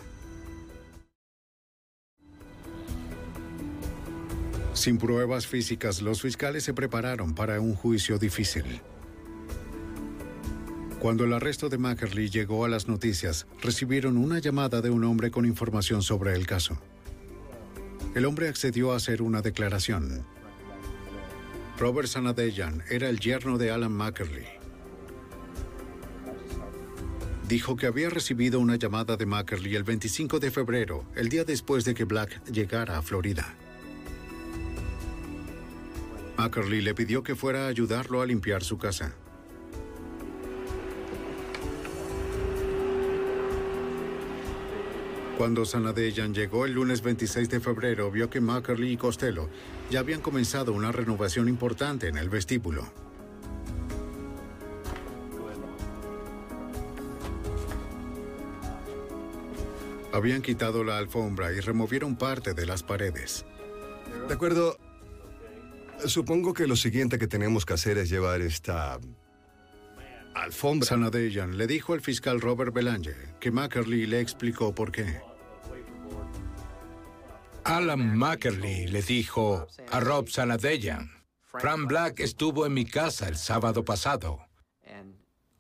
Sin 4.80 4.96
pruebas 4.96 5.46
físicas, 5.46 6.00
los 6.00 6.22
fiscales 6.22 6.64
se 6.64 6.72
prepararon 6.72 7.34
para 7.34 7.60
un 7.60 7.74
juicio 7.74 8.18
difícil. 8.18 8.80
Cuando 10.98 11.24
el 11.24 11.34
arresto 11.34 11.68
de 11.68 11.76
Mackerly 11.76 12.30
llegó 12.30 12.64
a 12.64 12.68
las 12.70 12.88
noticias, 12.88 13.46
recibieron 13.60 14.16
una 14.16 14.38
llamada 14.38 14.80
de 14.80 14.88
un 14.88 15.04
hombre 15.04 15.30
con 15.30 15.44
información 15.44 16.02
sobre 16.02 16.32
el 16.32 16.46
caso. 16.46 16.78
El 18.14 18.24
hombre 18.24 18.48
accedió 18.48 18.92
a 18.92 18.96
hacer 18.96 19.20
una 19.20 19.42
declaración. 19.42 20.24
Robert 21.78 22.08
Sanadeyan 22.08 22.82
era 22.88 23.10
el 23.10 23.20
yerno 23.20 23.58
de 23.58 23.72
Alan 23.72 23.92
Mackerly. 23.92 24.46
Dijo 27.46 27.76
que 27.76 27.86
había 27.86 28.08
recibido 28.08 28.58
una 28.58 28.76
llamada 28.76 29.18
de 29.18 29.26
Mackerly 29.26 29.76
el 29.76 29.84
25 29.84 30.40
de 30.40 30.50
febrero, 30.50 31.04
el 31.16 31.28
día 31.28 31.44
después 31.44 31.84
de 31.84 31.92
que 31.92 32.04
Black 32.04 32.42
llegara 32.46 32.96
a 32.96 33.02
Florida. 33.02 33.59
Mackerly 36.40 36.80
le 36.80 36.94
pidió 36.94 37.22
que 37.22 37.36
fuera 37.36 37.66
a 37.66 37.68
ayudarlo 37.68 38.22
a 38.22 38.24
limpiar 38.24 38.64
su 38.64 38.78
casa. 38.78 39.12
Cuando 45.36 45.66
Sanadeyan 45.66 46.32
llegó 46.32 46.64
el 46.64 46.72
lunes 46.72 47.02
26 47.02 47.50
de 47.50 47.60
febrero, 47.60 48.10
vio 48.10 48.30
que 48.30 48.40
Mackerly 48.40 48.92
y 48.92 48.96
Costello 48.96 49.50
ya 49.90 50.00
habían 50.00 50.22
comenzado 50.22 50.72
una 50.72 50.90
renovación 50.90 51.46
importante 51.46 52.08
en 52.08 52.16
el 52.16 52.30
vestíbulo. 52.30 52.90
Habían 60.10 60.40
quitado 60.40 60.84
la 60.84 60.96
alfombra 60.96 61.52
y 61.52 61.60
removieron 61.60 62.16
parte 62.16 62.54
de 62.54 62.64
las 62.64 62.82
paredes. 62.82 63.44
De 64.26 64.32
acuerdo. 64.32 64.78
Supongo 66.06 66.54
que 66.54 66.66
lo 66.66 66.76
siguiente 66.76 67.18
que 67.18 67.26
tenemos 67.26 67.66
que 67.66 67.74
hacer 67.74 67.98
es 67.98 68.10
llevar 68.10 68.40
esta 68.40 68.98
alfombra. 70.34 70.88
Sanadeyan 70.88 71.58
le 71.58 71.66
dijo 71.66 71.92
al 71.92 72.00
fiscal 72.00 72.40
Robert 72.40 72.72
Belanger 72.72 73.34
que 73.40 73.50
Mackerly 73.50 74.06
le 74.06 74.20
explicó 74.20 74.74
por 74.74 74.92
qué. 74.92 75.20
Alan 77.64 78.16
Mackerley 78.16 78.86
le 78.86 79.02
dijo 79.02 79.66
a 79.90 80.00
Rob 80.00 80.28
Sanadeyan, 80.28 81.10
Frank 81.44 81.86
Black 81.86 82.20
estuvo 82.20 82.64
en 82.64 82.74
mi 82.74 82.84
casa 82.84 83.28
el 83.28 83.36
sábado 83.36 83.84
pasado. 83.84 84.40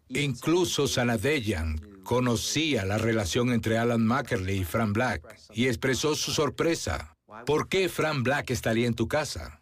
Incluso 0.08 0.88
Sanadeyan 0.88 1.78
conocía 2.02 2.84
la 2.84 2.98
relación 2.98 3.52
entre 3.52 3.78
Alan 3.78 4.04
Mackerley 4.04 4.60
y 4.60 4.64
Frank 4.64 4.92
Black 4.92 5.22
y 5.52 5.66
expresó 5.66 6.14
su 6.14 6.32
sorpresa. 6.32 7.16
¿Por 7.46 7.68
qué 7.68 7.88
Frank 7.88 8.24
Black 8.24 8.50
estaría 8.50 8.86
en 8.86 8.94
tu 8.94 9.06
casa? 9.06 9.59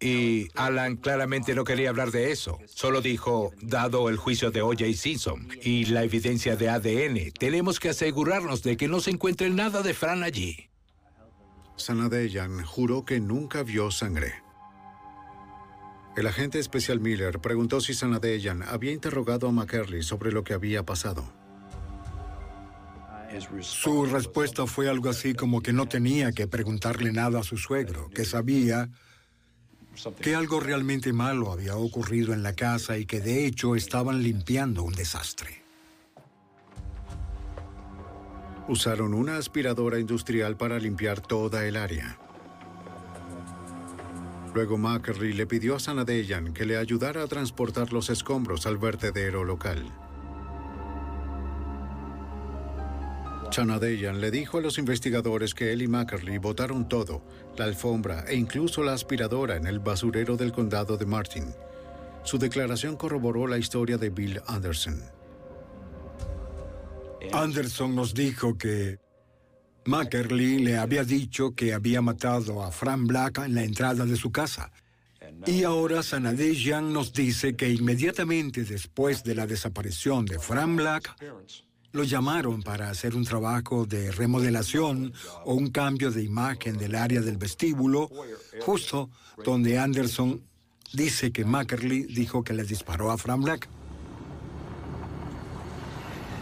Y 0.00 0.48
Alan 0.54 0.96
claramente 0.96 1.54
no 1.54 1.64
quería 1.64 1.90
hablar 1.90 2.10
de 2.10 2.32
eso. 2.32 2.58
Solo 2.66 3.02
dijo, 3.02 3.52
dado 3.60 4.08
el 4.08 4.16
juicio 4.16 4.50
de 4.50 4.62
O.J. 4.62 4.94
Simpson 4.94 5.46
y 5.62 5.84
la 5.86 6.02
evidencia 6.04 6.56
de 6.56 6.70
ADN, 6.70 7.32
tenemos 7.38 7.78
que 7.78 7.90
asegurarnos 7.90 8.62
de 8.62 8.78
que 8.78 8.88
no 8.88 9.00
se 9.00 9.10
encuentre 9.10 9.50
nada 9.50 9.82
de 9.82 9.92
Fran 9.92 10.22
allí. 10.22 10.70
Sanadeyan 11.76 12.64
juró 12.64 13.04
que 13.04 13.20
nunca 13.20 13.62
vio 13.62 13.90
sangre. 13.90 14.34
El 16.16 16.26
agente 16.26 16.58
especial 16.58 17.00
Miller 17.00 17.38
preguntó 17.38 17.80
si 17.80 17.94
Sanadeyan 17.94 18.62
había 18.62 18.92
interrogado 18.92 19.48
a 19.48 19.52
McCurley 19.52 20.02
sobre 20.02 20.32
lo 20.32 20.44
que 20.44 20.54
había 20.54 20.84
pasado. 20.84 21.30
Su 23.60 24.06
respuesta 24.06 24.66
fue 24.66 24.88
algo 24.88 25.08
así 25.08 25.34
como 25.34 25.62
que 25.62 25.72
no 25.72 25.86
tenía 25.86 26.32
que 26.32 26.48
preguntarle 26.48 27.12
nada 27.12 27.40
a 27.40 27.44
su 27.44 27.56
suegro, 27.56 28.10
que 28.10 28.24
sabía 28.24 28.90
que 30.20 30.34
algo 30.34 30.60
realmente 30.60 31.12
malo 31.12 31.52
había 31.52 31.76
ocurrido 31.76 32.32
en 32.32 32.42
la 32.42 32.54
casa 32.54 32.98
y 32.98 33.06
que 33.06 33.20
de 33.20 33.46
hecho 33.46 33.76
estaban 33.76 34.22
limpiando 34.22 34.82
un 34.82 34.94
desastre. 34.94 35.62
Usaron 38.68 39.14
una 39.14 39.36
aspiradora 39.36 39.98
industrial 39.98 40.56
para 40.56 40.78
limpiar 40.78 41.20
toda 41.20 41.66
el 41.66 41.76
área. 41.76 42.18
Luego 44.54 44.78
Mackerly 44.78 45.32
le 45.32 45.46
pidió 45.46 45.76
a 45.76 45.80
Sanadeyan 45.80 46.52
que 46.52 46.64
le 46.64 46.76
ayudara 46.76 47.22
a 47.22 47.26
transportar 47.26 47.92
los 47.92 48.10
escombros 48.10 48.66
al 48.66 48.78
vertedero 48.78 49.44
local. 49.44 49.84
Sanadeyan 53.50 54.20
le 54.20 54.30
dijo 54.30 54.58
a 54.58 54.60
los 54.60 54.78
investigadores 54.78 55.54
que 55.54 55.72
él 55.72 55.82
y 55.82 55.88
Mackerly 55.88 56.38
botaron 56.38 56.88
todo, 56.88 57.22
la 57.56 57.64
alfombra 57.64 58.24
e 58.28 58.36
incluso 58.36 58.82
la 58.82 58.92
aspiradora 58.92 59.56
en 59.56 59.66
el 59.66 59.80
basurero 59.80 60.36
del 60.36 60.52
condado 60.52 60.96
de 60.96 61.06
Martin. 61.06 61.52
Su 62.22 62.38
declaración 62.38 62.96
corroboró 62.96 63.46
la 63.46 63.58
historia 63.58 63.98
de 63.98 64.10
Bill 64.10 64.40
Anderson. 64.46 65.02
Anderson 67.32 67.94
nos 67.94 68.14
dijo 68.14 68.56
que 68.56 68.98
Mackerly 69.84 70.58
le 70.60 70.78
había 70.78 71.04
dicho 71.04 71.54
que 71.54 71.72
había 71.72 72.02
matado 72.02 72.62
a 72.62 72.70
Frank 72.70 73.06
Black 73.06 73.38
en 73.38 73.54
la 73.54 73.64
entrada 73.64 74.04
de 74.04 74.16
su 74.16 74.30
casa. 74.30 74.70
Y 75.46 75.64
ahora 75.64 76.02
Sanadeyan 76.02 76.92
nos 76.92 77.12
dice 77.12 77.56
que 77.56 77.68
inmediatamente 77.68 78.64
después 78.64 79.24
de 79.24 79.34
la 79.34 79.46
desaparición 79.46 80.26
de 80.26 80.38
Frank 80.38 80.76
Black, 80.76 81.16
lo 81.92 82.04
llamaron 82.04 82.62
para 82.62 82.90
hacer 82.90 83.16
un 83.16 83.24
trabajo 83.24 83.86
de 83.86 84.12
remodelación 84.12 85.12
o 85.44 85.54
un 85.54 85.70
cambio 85.70 86.10
de 86.10 86.22
imagen 86.22 86.76
del 86.78 86.94
área 86.94 87.20
del 87.20 87.36
vestíbulo, 87.36 88.10
justo 88.60 89.10
donde 89.44 89.78
Anderson 89.78 90.40
dice 90.92 91.32
que 91.32 91.44
Mackerly 91.44 92.04
dijo 92.04 92.44
que 92.44 92.52
le 92.52 92.64
disparó 92.64 93.10
a 93.10 93.18
Frank 93.18 93.42
Black. 93.42 93.68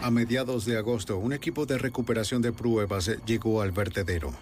A 0.01 0.11
mediados 0.11 0.65
de 0.65 0.77
agosto, 0.77 1.17
un 1.17 1.33
equipo 1.33 1.65
de 1.65 1.77
recuperación 1.77 2.41
de 2.41 2.53
pruebas 2.53 3.11
llegó 3.25 3.61
al 3.61 3.71
vertedero. 3.71 4.33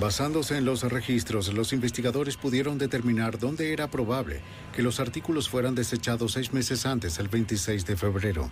Basándose 0.00 0.56
en 0.56 0.64
los 0.64 0.82
registros, 0.82 1.52
los 1.52 1.72
investigadores 1.72 2.36
pudieron 2.36 2.78
determinar 2.78 3.36
dónde 3.36 3.72
era 3.72 3.90
probable 3.90 4.40
que 4.72 4.82
los 4.82 5.00
artículos 5.00 5.48
fueran 5.48 5.74
desechados 5.74 6.34
seis 6.34 6.52
meses 6.52 6.86
antes, 6.86 7.18
el 7.18 7.26
26 7.26 7.84
de 7.84 7.96
febrero. 7.96 8.48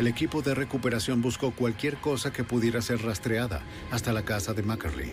El 0.00 0.08
equipo 0.08 0.42
de 0.42 0.56
recuperación 0.56 1.22
buscó 1.22 1.52
cualquier 1.52 1.98
cosa 1.98 2.32
que 2.32 2.42
pudiera 2.42 2.82
ser 2.82 3.00
rastreada 3.02 3.62
hasta 3.92 4.12
la 4.12 4.24
casa 4.24 4.54
de 4.54 4.64
Mackerley. 4.64 5.12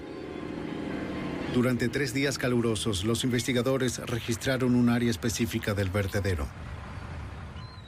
Durante 1.54 1.88
tres 1.88 2.12
días 2.16 2.40
calurosos, 2.40 3.04
los 3.04 3.24
investigadores 3.24 4.00
registraron 4.00 4.74
un 4.74 4.90
área 4.90 5.12
específica 5.12 5.76
del 5.76 5.92
vertedero. 5.92 6.48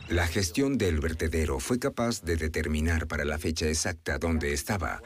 La 0.07 0.27
gestión 0.27 0.77
del 0.77 0.99
vertedero 0.99 1.59
fue 1.59 1.79
capaz 1.79 2.21
de 2.21 2.37
determinar 2.37 3.07
para 3.07 3.25
la 3.25 3.39
fecha 3.39 3.67
exacta 3.67 4.19
dónde 4.19 4.53
estaba, 4.53 5.01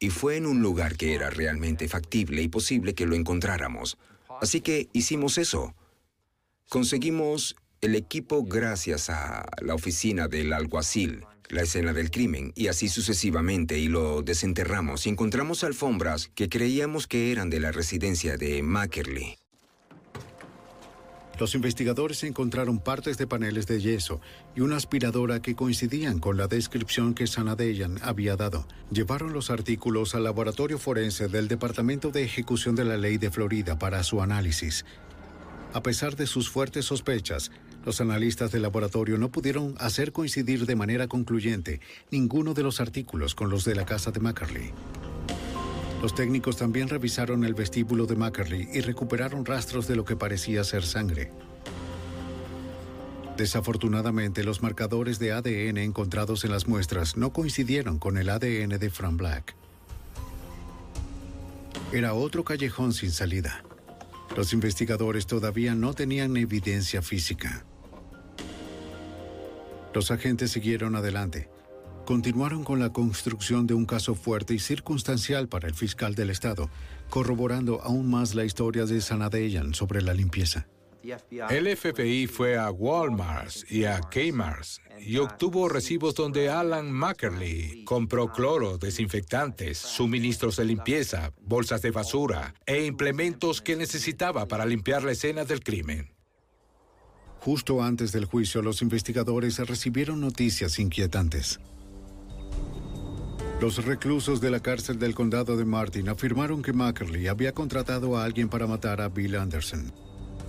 y 0.00 0.08
fue 0.10 0.36
en 0.36 0.46
un 0.46 0.62
lugar 0.62 0.96
que 0.96 1.14
era 1.14 1.30
realmente 1.30 1.86
factible 1.86 2.42
y 2.42 2.48
posible 2.48 2.94
que 2.94 3.06
lo 3.06 3.14
encontráramos. 3.14 3.98
Así 4.40 4.62
que 4.62 4.88
hicimos 4.94 5.38
eso. 5.38 5.74
Conseguimos 6.70 7.54
el 7.82 7.94
equipo 7.94 8.42
gracias 8.44 9.10
a 9.10 9.46
la 9.60 9.74
oficina 9.74 10.26
del 10.26 10.52
alguacil, 10.54 11.24
la 11.50 11.62
escena 11.62 11.92
del 11.92 12.10
crimen, 12.10 12.52
y 12.56 12.68
así 12.68 12.88
sucesivamente, 12.88 13.78
y 13.78 13.88
lo 13.88 14.22
desenterramos 14.22 15.06
y 15.06 15.10
encontramos 15.10 15.64
alfombras 15.64 16.30
que 16.34 16.48
creíamos 16.48 17.06
que 17.06 17.30
eran 17.30 17.50
de 17.50 17.60
la 17.60 17.70
residencia 17.70 18.36
de 18.36 18.62
Mackerley. 18.62 19.39
Los 21.40 21.54
investigadores 21.54 22.22
encontraron 22.22 22.80
partes 22.80 23.16
de 23.16 23.26
paneles 23.26 23.66
de 23.66 23.80
yeso 23.80 24.20
y 24.54 24.60
una 24.60 24.76
aspiradora 24.76 25.40
que 25.40 25.56
coincidían 25.56 26.18
con 26.18 26.36
la 26.36 26.48
descripción 26.48 27.14
que 27.14 27.26
Sanadeyan 27.26 27.98
había 28.02 28.36
dado. 28.36 28.68
Llevaron 28.90 29.32
los 29.32 29.48
artículos 29.48 30.14
al 30.14 30.24
laboratorio 30.24 30.78
forense 30.78 31.28
del 31.28 31.48
Departamento 31.48 32.10
de 32.10 32.24
Ejecución 32.24 32.74
de 32.74 32.84
la 32.84 32.98
Ley 32.98 33.16
de 33.16 33.30
Florida 33.30 33.78
para 33.78 34.02
su 34.02 34.20
análisis. 34.20 34.84
A 35.72 35.82
pesar 35.82 36.14
de 36.14 36.26
sus 36.26 36.50
fuertes 36.50 36.84
sospechas, 36.84 37.50
los 37.86 38.02
analistas 38.02 38.52
del 38.52 38.60
laboratorio 38.60 39.16
no 39.16 39.30
pudieron 39.30 39.76
hacer 39.78 40.12
coincidir 40.12 40.66
de 40.66 40.76
manera 40.76 41.08
concluyente 41.08 41.80
ninguno 42.10 42.52
de 42.52 42.64
los 42.64 42.82
artículos 42.82 43.34
con 43.34 43.48
los 43.48 43.64
de 43.64 43.76
la 43.76 43.86
casa 43.86 44.10
de 44.10 44.20
Mackerley. 44.20 44.74
Los 46.00 46.14
técnicos 46.14 46.56
también 46.56 46.88
revisaron 46.88 47.44
el 47.44 47.52
vestíbulo 47.52 48.06
de 48.06 48.16
Mackerley 48.16 48.68
y 48.72 48.80
recuperaron 48.80 49.44
rastros 49.44 49.86
de 49.86 49.96
lo 49.96 50.06
que 50.06 50.16
parecía 50.16 50.64
ser 50.64 50.82
sangre. 50.82 51.30
Desafortunadamente, 53.36 54.42
los 54.42 54.62
marcadores 54.62 55.18
de 55.18 55.32
ADN 55.32 55.76
encontrados 55.78 56.44
en 56.44 56.52
las 56.52 56.66
muestras 56.66 57.18
no 57.18 57.32
coincidieron 57.32 57.98
con 57.98 58.16
el 58.16 58.30
ADN 58.30 58.78
de 58.78 58.90
Frank 58.90 59.16
Black. 59.16 59.54
Era 61.92 62.14
otro 62.14 62.44
callejón 62.44 62.94
sin 62.94 63.10
salida. 63.10 63.62
Los 64.36 64.54
investigadores 64.54 65.26
todavía 65.26 65.74
no 65.74 65.92
tenían 65.92 66.36
evidencia 66.36 67.02
física. 67.02 67.64
Los 69.92 70.10
agentes 70.10 70.50
siguieron 70.52 70.96
adelante 70.96 71.48
continuaron 72.10 72.64
con 72.64 72.80
la 72.80 72.92
construcción 72.92 73.68
de 73.68 73.74
un 73.74 73.86
caso 73.86 74.16
fuerte 74.16 74.52
y 74.52 74.58
circunstancial 74.58 75.46
para 75.46 75.68
el 75.68 75.74
fiscal 75.74 76.16
del 76.16 76.30
estado, 76.30 76.68
corroborando 77.08 77.80
aún 77.82 78.10
más 78.10 78.34
la 78.34 78.44
historia 78.44 78.84
de 78.84 79.00
Sanadeyan 79.00 79.74
sobre 79.74 80.02
la 80.02 80.12
limpieza. 80.12 80.66
El 81.50 81.76
FBI 81.76 82.26
fue 82.26 82.58
a 82.58 82.68
Walmart 82.72 83.52
y 83.70 83.84
a 83.84 84.00
Kmart 84.00 84.66
y 84.98 85.18
obtuvo 85.18 85.68
recibos 85.68 86.16
donde 86.16 86.50
Alan 86.50 86.90
Mackerley 86.90 87.84
compró 87.84 88.32
cloro, 88.32 88.76
desinfectantes, 88.76 89.78
suministros 89.78 90.56
de 90.56 90.64
limpieza, 90.64 91.32
bolsas 91.40 91.80
de 91.80 91.92
basura 91.92 92.56
e 92.66 92.86
implementos 92.86 93.62
que 93.62 93.76
necesitaba 93.76 94.48
para 94.48 94.66
limpiar 94.66 95.04
la 95.04 95.12
escena 95.12 95.44
del 95.44 95.62
crimen. 95.62 96.12
Justo 97.38 97.84
antes 97.84 98.10
del 98.10 98.24
juicio, 98.24 98.62
los 98.62 98.82
investigadores 98.82 99.60
recibieron 99.60 100.20
noticias 100.20 100.80
inquietantes. 100.80 101.60
Los 103.60 103.84
reclusos 103.84 104.40
de 104.40 104.50
la 104.50 104.60
cárcel 104.60 104.98
del 104.98 105.14
condado 105.14 105.54
de 105.54 105.66
Martin 105.66 106.08
afirmaron 106.08 106.62
que 106.62 106.72
Mackerley 106.72 107.26
había 107.26 107.52
contratado 107.52 108.16
a 108.16 108.24
alguien 108.24 108.48
para 108.48 108.66
matar 108.66 109.02
a 109.02 109.10
Bill 109.10 109.36
Anderson. 109.36 109.92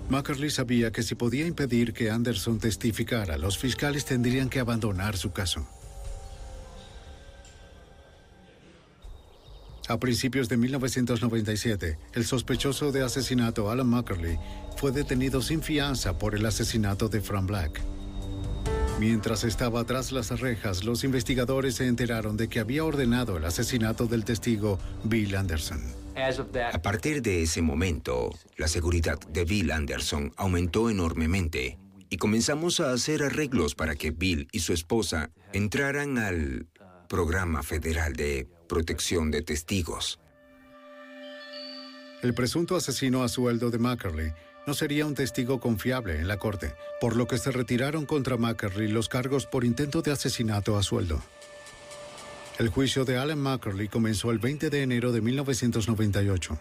Mackerley 0.09 0.49
sabía 0.49 0.93
que 0.93 1.03
si 1.03 1.15
podía 1.15 1.45
impedir 1.45 1.91
que 1.91 2.09
Anderson 2.09 2.57
testificara, 2.57 3.37
los 3.37 3.57
fiscales 3.57 4.05
tendrían 4.05 4.47
que 4.47 4.61
abandonar 4.61 5.17
su 5.17 5.33
caso. 5.33 5.67
A 9.89 9.99
principios 9.99 10.47
de 10.47 10.55
1997, 10.55 11.99
el 12.13 12.25
sospechoso 12.25 12.93
de 12.93 13.03
asesinato 13.03 13.69
Alan 13.69 13.87
Mackerley 13.87 14.37
fue 14.77 14.93
detenido 14.93 15.41
sin 15.41 15.61
fianza 15.61 16.17
por 16.17 16.33
el 16.33 16.45
asesinato 16.45 17.09
de 17.09 17.19
Frank 17.19 17.47
Black. 17.47 17.81
Mientras 19.01 19.43
estaba 19.45 19.83
tras 19.83 20.11
las 20.11 20.41
rejas, 20.41 20.83
los 20.83 21.03
investigadores 21.03 21.73
se 21.73 21.87
enteraron 21.87 22.37
de 22.37 22.47
que 22.47 22.59
había 22.59 22.83
ordenado 22.83 23.37
el 23.37 23.45
asesinato 23.45 24.05
del 24.05 24.23
testigo 24.23 24.77
Bill 25.03 25.35
Anderson. 25.35 25.81
A 26.71 26.81
partir 26.83 27.23
de 27.23 27.41
ese 27.41 27.63
momento, 27.63 28.29
la 28.57 28.67
seguridad 28.67 29.17
de 29.19 29.43
Bill 29.43 29.71
Anderson 29.71 30.31
aumentó 30.37 30.87
enormemente 30.87 31.79
y 32.11 32.17
comenzamos 32.17 32.79
a 32.79 32.91
hacer 32.91 33.23
arreglos 33.23 33.73
para 33.73 33.95
que 33.95 34.11
Bill 34.11 34.47
y 34.51 34.59
su 34.59 34.71
esposa 34.71 35.31
entraran 35.51 36.19
al 36.19 36.67
programa 37.09 37.63
federal 37.63 38.13
de 38.13 38.47
protección 38.69 39.31
de 39.31 39.41
testigos. 39.41 40.19
El 42.21 42.35
presunto 42.35 42.75
asesino 42.75 43.23
a 43.23 43.29
sueldo 43.29 43.71
de 43.71 43.79
Mackerley 43.79 44.31
no 44.67 44.73
sería 44.73 45.05
un 45.05 45.15
testigo 45.15 45.59
confiable 45.59 46.19
en 46.19 46.27
la 46.27 46.37
corte, 46.37 46.75
por 46.99 47.15
lo 47.15 47.27
que 47.27 47.37
se 47.37 47.51
retiraron 47.51 48.05
contra 48.05 48.37
Mackerley 48.37 48.87
los 48.87 49.09
cargos 49.09 49.45
por 49.45 49.65
intento 49.65 50.01
de 50.01 50.11
asesinato 50.11 50.77
a 50.77 50.83
sueldo. 50.83 51.21
El 52.59 52.69
juicio 52.69 53.05
de 53.05 53.17
Alan 53.17 53.39
Mackerley 53.39 53.87
comenzó 53.87 54.29
el 54.29 54.39
20 54.39 54.69
de 54.69 54.83
enero 54.83 55.11
de 55.11 55.21
1998. 55.21 56.57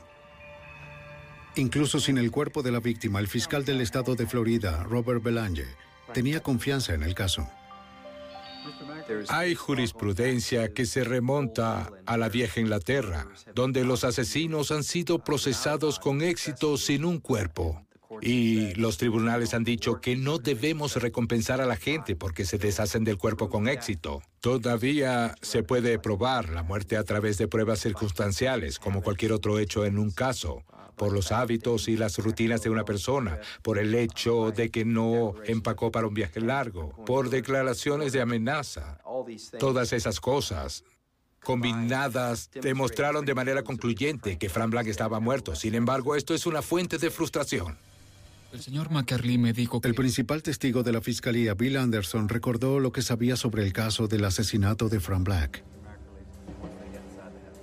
Incluso 1.57 2.01
sin 2.01 2.17
el 2.17 2.31
cuerpo 2.31 2.63
de 2.63 2.73
la 2.73 2.81
víctima, 2.81 3.19
el 3.19 3.29
fiscal 3.29 3.65
del 3.65 3.81
estado 3.81 4.15
de 4.15 4.27
Florida, 4.27 4.83
Robert 4.85 5.23
Belange, 5.23 5.67
tenía 6.15 6.41
confianza 6.41 6.95
en 6.95 7.03
el 7.03 7.15
caso. 7.15 7.49
Hay 9.29 9.55
jurisprudencia 9.55 10.73
que 10.73 10.87
se 10.87 11.05
remonta 11.05 11.91
a 12.07 12.17
la 12.17 12.29
vieja 12.29 12.61
Inglaterra, 12.61 13.27
donde 13.55 13.85
los 13.85 14.05
asesinos 14.05 14.71
han 14.71 14.85
sido 14.85 15.19
procesados 15.25 15.99
con 15.99 16.23
éxito 16.23 16.77
sin 16.77 17.05
un 17.05 17.19
cuerpo. 17.19 17.85
Y 18.21 18.75
los 18.75 18.97
tribunales 18.97 19.55
han 19.55 19.65
dicho 19.65 20.01
que 20.01 20.17
no 20.17 20.39
debemos 20.39 20.97
recompensar 20.97 21.61
a 21.61 21.67
la 21.67 21.77
gente 21.77 22.17
porque 22.17 22.45
se 22.45 22.59
deshacen 22.59 23.05
del 23.05 23.19
cuerpo 23.19 23.49
con 23.49 23.69
éxito. 23.69 24.23
Todavía 24.41 25.35
se 25.43 25.63
puede 25.63 25.99
probar 25.99 26.49
la 26.49 26.63
muerte 26.63 26.97
a 26.97 27.05
través 27.05 27.39
de 27.39 27.49
pruebas 27.49 27.81
circunstanciales, 27.81 28.79
como 28.79 29.03
cualquier 29.03 29.33
otro 29.33 29.59
hecho 29.59 29.85
en 29.85 29.99
un 29.99 30.11
caso 30.11 30.65
por 30.97 31.13
los 31.13 31.33
hábitos 31.33 31.89
y 31.89 31.97
las 31.97 32.19
rutinas 32.19 32.63
de 32.63 32.69
una 32.69 32.85
persona, 32.85 33.39
por 33.63 33.79
el 33.79 33.95
hecho 33.95 34.51
de 34.51 34.71
que 34.71 34.85
no 34.85 35.35
empacó 35.47 35.91
para 35.91 36.07
un 36.07 36.13
viaje 36.13 36.41
largo, 36.41 36.95
por 37.07 37.31
declaraciones 37.31 38.13
de 38.13 38.21
amenaza. 38.21 38.99
Todas 39.59 39.95
esas 39.95 40.21
cosas 40.21 40.85
combinadas 41.43 42.51
demostraron 42.53 43.25
de 43.25 43.35
manera 43.35 43.63
concluyente 43.63 44.37
que 44.37 44.51
Frank 44.51 44.71
Blanc 44.71 44.89
estaba 44.89 45.21
muerto. 45.21 45.55
Sin 45.55 45.75
embargo, 45.75 46.17
esto 46.17 46.35
es 46.35 46.45
una 46.45 46.61
fuente 46.61 46.99
de 46.99 47.11
frustración. 47.11 47.79
El 48.53 48.61
señor 48.61 48.91
McCarley 48.91 49.39
me 49.39 49.53
dijo 49.53 49.81
que... 49.81 49.89
El 49.89 49.95
principal 49.95 50.43
testigo 50.43 50.83
de 50.83 50.93
la 50.93 51.01
fiscalía, 51.01 51.55
Bill 51.55 51.77
Anderson, 51.77 52.29
recordó 52.29 52.81
lo 52.81 52.91
que 52.91 53.01
sabía 53.01 53.37
sobre 53.37 53.63
el 53.65 53.73
caso 53.73 54.09
del 54.09 54.25
asesinato 54.25 54.89
de 54.89 54.99
Frank 54.99 55.25
Black. 55.25 55.65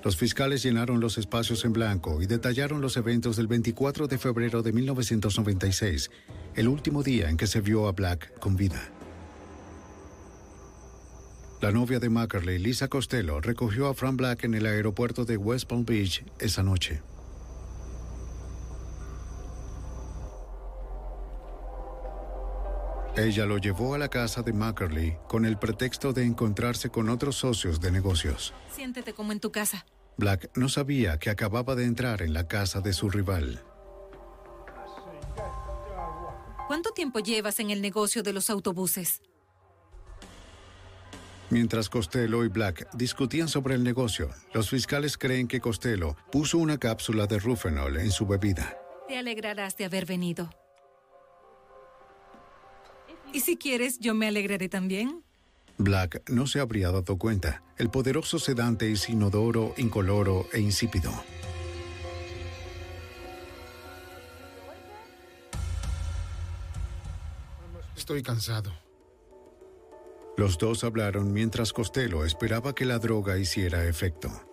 Los 0.03 0.15
fiscales 0.15 0.63
llenaron 0.63 1.01
los 1.01 1.17
espacios 1.17 1.65
en 1.65 1.73
blanco 1.73 2.21
y 2.21 2.27
detallaron 2.27 2.79
los 2.79 2.95
eventos 2.95 3.35
del 3.35 3.47
24 3.47 4.07
de 4.07 4.17
febrero 4.17 4.63
de 4.63 4.71
1996, 4.71 6.09
el 6.55 6.69
último 6.69 7.03
día 7.03 7.29
en 7.29 7.35
que 7.35 7.47
se 7.47 7.59
vio 7.59 7.89
a 7.89 7.91
Black 7.91 8.39
con 8.39 8.55
vida. 8.55 8.81
La 11.59 11.71
novia 11.71 11.99
de 11.99 12.09
Mackerley, 12.09 12.59
Lisa 12.59 12.87
Costello, 12.87 13.41
recogió 13.41 13.87
a 13.87 13.93
Frank 13.93 14.15
Black 14.15 14.45
en 14.45 14.53
el 14.53 14.65
aeropuerto 14.65 15.25
de 15.25 15.35
West 15.35 15.67
Palm 15.67 15.83
Beach 15.83 16.23
esa 16.39 16.63
noche. 16.63 17.01
Ella 23.17 23.47
lo 23.47 23.57
llevó 23.57 23.95
a 23.95 23.97
la 23.97 24.09
casa 24.09 24.43
de 24.43 24.53
Mackerley 24.53 25.17
con 25.27 25.45
el 25.45 25.57
pretexto 25.57 26.13
de 26.13 26.23
encontrarse 26.23 26.91
con 26.91 27.09
otros 27.09 27.35
socios 27.35 27.81
de 27.81 27.91
negocios. 27.91 28.53
Siéntete 28.71 29.13
como 29.13 29.31
en 29.31 29.39
tu 29.39 29.51
casa. 29.51 29.87
Black 30.17 30.51
no 30.55 30.69
sabía 30.69 31.17
que 31.17 31.31
acababa 31.31 31.73
de 31.73 31.85
entrar 31.85 32.21
en 32.21 32.33
la 32.33 32.47
casa 32.47 32.79
de 32.79 32.93
su 32.93 33.09
rival. 33.09 33.63
¿Cuánto 36.67 36.91
tiempo 36.91 37.17
llevas 37.17 37.59
en 37.59 37.71
el 37.71 37.81
negocio 37.81 38.21
de 38.21 38.33
los 38.33 38.51
autobuses? 38.51 39.23
Mientras 41.49 41.89
Costello 41.89 42.45
y 42.45 42.49
Black 42.49 42.87
discutían 42.93 43.47
sobre 43.47 43.73
el 43.73 43.83
negocio, 43.83 44.29
los 44.53 44.69
fiscales 44.69 45.17
creen 45.17 45.47
que 45.47 45.59
Costello 45.59 46.15
puso 46.31 46.59
una 46.59 46.77
cápsula 46.77 47.25
de 47.25 47.39
Rufenol 47.39 47.97
en 47.97 48.11
su 48.11 48.27
bebida. 48.27 48.77
Te 49.07 49.17
alegrarás 49.17 49.75
de 49.75 49.85
haber 49.85 50.05
venido. 50.05 50.51
Y 53.33 53.41
si 53.41 53.57
quieres, 53.57 53.99
yo 53.99 54.13
me 54.13 54.27
alegraré 54.27 54.69
también. 54.69 55.23
Black 55.77 56.23
no 56.29 56.47
se 56.47 56.59
habría 56.59 56.91
dado 56.91 57.17
cuenta. 57.17 57.63
El 57.77 57.89
poderoso 57.89 58.39
sedante 58.39 58.91
es 58.91 59.09
inodoro, 59.09 59.73
incoloro 59.77 60.47
e 60.51 60.59
insípido. 60.59 61.11
Estoy 67.95 68.23
cansado. 68.23 68.71
Los 70.37 70.57
dos 70.57 70.83
hablaron 70.83 71.33
mientras 71.33 71.73
Costello 71.73 72.23
esperaba 72.23 72.73
que 72.73 72.85
la 72.85 72.99
droga 72.99 73.37
hiciera 73.37 73.85
efecto. 73.85 74.46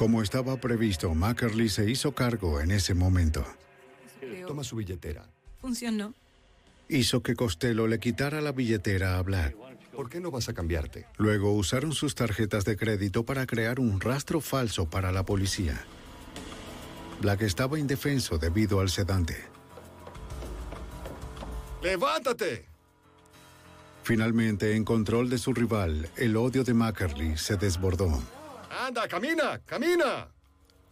Como 0.00 0.22
estaba 0.22 0.56
previsto, 0.56 1.14
Mackerley 1.14 1.68
se 1.68 1.90
hizo 1.90 2.12
cargo 2.12 2.58
en 2.62 2.70
ese 2.70 2.94
momento. 2.94 3.44
Toma 4.46 4.64
su 4.64 4.76
billetera. 4.76 5.28
Funcionó. 5.60 6.14
Hizo 6.88 7.22
que 7.22 7.34
Costello 7.36 7.86
le 7.86 8.00
quitara 8.00 8.40
la 8.40 8.52
billetera 8.52 9.18
a 9.18 9.22
Black. 9.22 9.54
¿Por 9.94 10.08
qué 10.08 10.18
no 10.18 10.30
vas 10.30 10.48
a 10.48 10.54
cambiarte? 10.54 11.06
Luego 11.18 11.52
usaron 11.52 11.92
sus 11.92 12.14
tarjetas 12.14 12.64
de 12.64 12.78
crédito 12.78 13.26
para 13.26 13.44
crear 13.44 13.78
un 13.78 14.00
rastro 14.00 14.40
falso 14.40 14.88
para 14.88 15.12
la 15.12 15.26
policía. 15.26 15.84
Black 17.20 17.42
estaba 17.42 17.78
indefenso 17.78 18.38
debido 18.38 18.80
al 18.80 18.88
sedante. 18.88 19.36
¡Levántate! 21.82 22.64
Finalmente, 24.02 24.76
en 24.76 24.84
control 24.86 25.28
de 25.28 25.36
su 25.36 25.52
rival, 25.52 26.08
el 26.16 26.38
odio 26.38 26.64
de 26.64 26.72
Mackerley 26.72 27.36
se 27.36 27.58
desbordó. 27.58 28.39
¡Anda, 28.70 29.08
camina, 29.08 29.60
camina! 29.66 30.28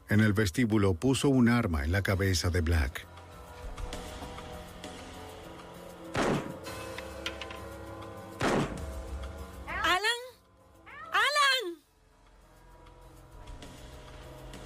En 0.08 0.20
el 0.20 0.32
vestíbulo 0.32 0.94
puso 0.94 1.28
un 1.28 1.48
arma 1.48 1.84
en 1.84 1.92
la 1.92 2.02
cabeza 2.02 2.50
de 2.50 2.60
Black. 2.60 3.06
¡Alan! 9.68 10.00
¡Alan! 11.12 11.80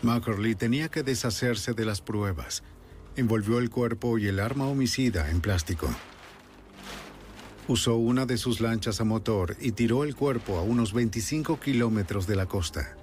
Mackerley 0.01 0.55
tenía 0.55 0.89
que 0.89 1.03
deshacerse 1.03 1.75
de 1.75 1.85
las 1.85 2.01
pruebas. 2.01 2.63
Envolvió 3.17 3.59
el 3.59 3.69
cuerpo 3.69 4.17
y 4.17 4.29
el 4.29 4.41
arma 4.41 4.67
homicida 4.69 5.29
en 5.31 5.43
plástico. 5.43 5.87
Usó 7.69 7.97
una 7.97 8.25
de 8.25 8.39
sus 8.39 8.63
lanchas 8.63 9.03
a 9.03 9.05
motor 9.05 9.57
y 9.61 9.73
tiró 9.73 10.03
el 10.03 10.17
cuerpo 10.17 10.57
a 10.57 10.63
unos 10.63 10.95
25 10.95 11.61
kilómetros 11.61 12.27
de 12.27 12.37
la 12.37 12.47
costa. 12.47 12.97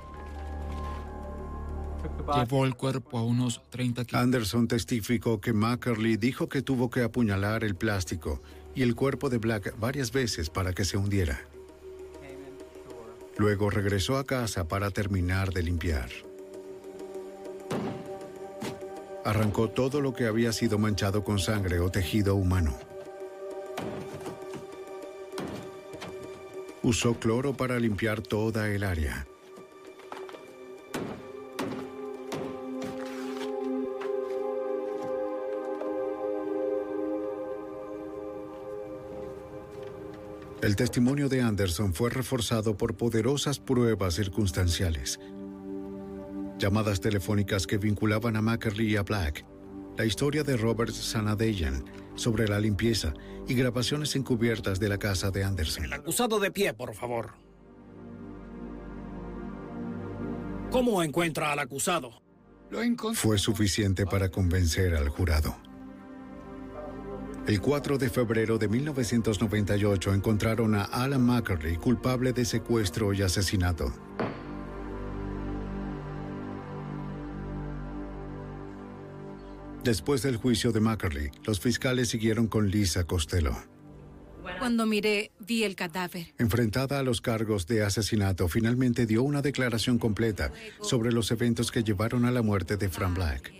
Llevó 2.35 2.65
el 2.65 2.75
cuerpo 2.75 3.17
a 3.17 3.23
unos 3.23 3.61
30 3.69 4.05
kilómetros. 4.05 4.21
Anderson 4.21 4.67
testificó 4.67 5.41
que 5.41 5.53
Mackerley 5.53 6.17
dijo 6.17 6.49
que 6.49 6.61
tuvo 6.61 6.89
que 6.89 7.01
apuñalar 7.01 7.63
el 7.63 7.75
plástico 7.75 8.41
y 8.75 8.83
el 8.83 8.95
cuerpo 8.95 9.29
de 9.29 9.37
Black 9.37 9.75
varias 9.79 10.11
veces 10.11 10.49
para 10.49 10.73
que 10.73 10.85
se 10.85 10.97
hundiera. 10.97 11.41
Luego 13.37 13.69
regresó 13.69 14.17
a 14.17 14.25
casa 14.25 14.67
para 14.67 14.91
terminar 14.91 15.53
de 15.53 15.63
limpiar. 15.63 16.09
Arrancó 19.23 19.69
todo 19.69 20.01
lo 20.01 20.13
que 20.13 20.25
había 20.25 20.51
sido 20.51 20.77
manchado 20.77 21.23
con 21.23 21.39
sangre 21.39 21.79
o 21.79 21.89
tejido 21.89 22.35
humano. 22.35 22.77
Usó 26.83 27.13
cloro 27.19 27.53
para 27.53 27.79
limpiar 27.79 28.21
toda 28.21 28.69
el 28.69 28.83
área. 28.83 29.28
El 40.61 40.75
testimonio 40.75 41.29
de 41.29 41.41
Anderson 41.41 41.93
fue 41.93 42.09
reforzado 42.09 42.75
por 42.75 42.97
poderosas 42.97 43.59
pruebas 43.59 44.15
circunstanciales. 44.15 45.17
Llamadas 46.57 46.99
telefónicas 46.99 47.65
que 47.65 47.77
vinculaban 47.77 48.35
a 48.35 48.41
Mackerley 48.41 48.91
y 48.91 48.97
a 48.97 49.03
Black, 49.03 49.45
la 49.97 50.03
historia 50.03 50.43
de 50.43 50.57
Robert 50.57 50.91
Sanadeyan 50.91 51.85
sobre 52.15 52.49
la 52.49 52.59
limpieza 52.59 53.13
y 53.47 53.53
grabaciones 53.53 54.17
encubiertas 54.17 54.81
de 54.81 54.89
la 54.89 54.97
casa 54.97 55.31
de 55.31 55.45
Anderson. 55.45 55.85
El 55.85 55.93
acusado 55.93 56.41
de 56.41 56.51
pie, 56.51 56.73
por 56.73 56.93
favor. 56.93 57.35
¿Cómo 60.71 61.01
encuentra 61.01 61.53
al 61.53 61.59
acusado? 61.59 62.21
Fue 63.13 63.37
suficiente 63.37 64.05
para 64.05 64.29
convencer 64.29 64.93
al 64.93 65.07
jurado. 65.07 65.55
El 67.49 67.61
4 67.61 67.97
de 67.97 68.11
febrero 68.11 68.59
de 68.59 68.67
1998 68.67 70.13
encontraron 70.13 70.75
a 70.75 70.83
Alan 70.83 71.25
Mackerley 71.25 71.77
culpable 71.77 72.31
de 72.31 72.45
secuestro 72.45 73.11
y 73.11 73.23
asesinato. 73.23 73.91
Después 79.83 80.21
del 80.21 80.37
juicio 80.37 80.71
de 80.71 80.79
Mackerley, 80.79 81.31
los 81.43 81.59
fiscales 81.59 82.09
siguieron 82.09 82.47
con 82.47 82.69
Lisa 82.69 83.05
Costello. 83.05 83.55
Cuando 84.59 84.85
miré, 84.85 85.31
vi 85.39 85.63
el 85.63 85.75
cadáver. 85.75 86.27
Enfrentada 86.37 86.99
a 86.99 87.03
los 87.03 87.19
cargos 87.19 87.65
de 87.65 87.83
asesinato, 87.83 88.47
finalmente 88.47 89.07
dio 89.07 89.23
una 89.23 89.41
declaración 89.41 89.97
completa 89.97 90.51
sobre 90.83 91.11
los 91.11 91.31
eventos 91.31 91.71
que 91.71 91.83
llevaron 91.83 92.25
a 92.25 92.31
la 92.31 92.43
muerte 92.43 92.77
de 92.77 92.89
Fran 92.89 93.15
Black. 93.15 93.51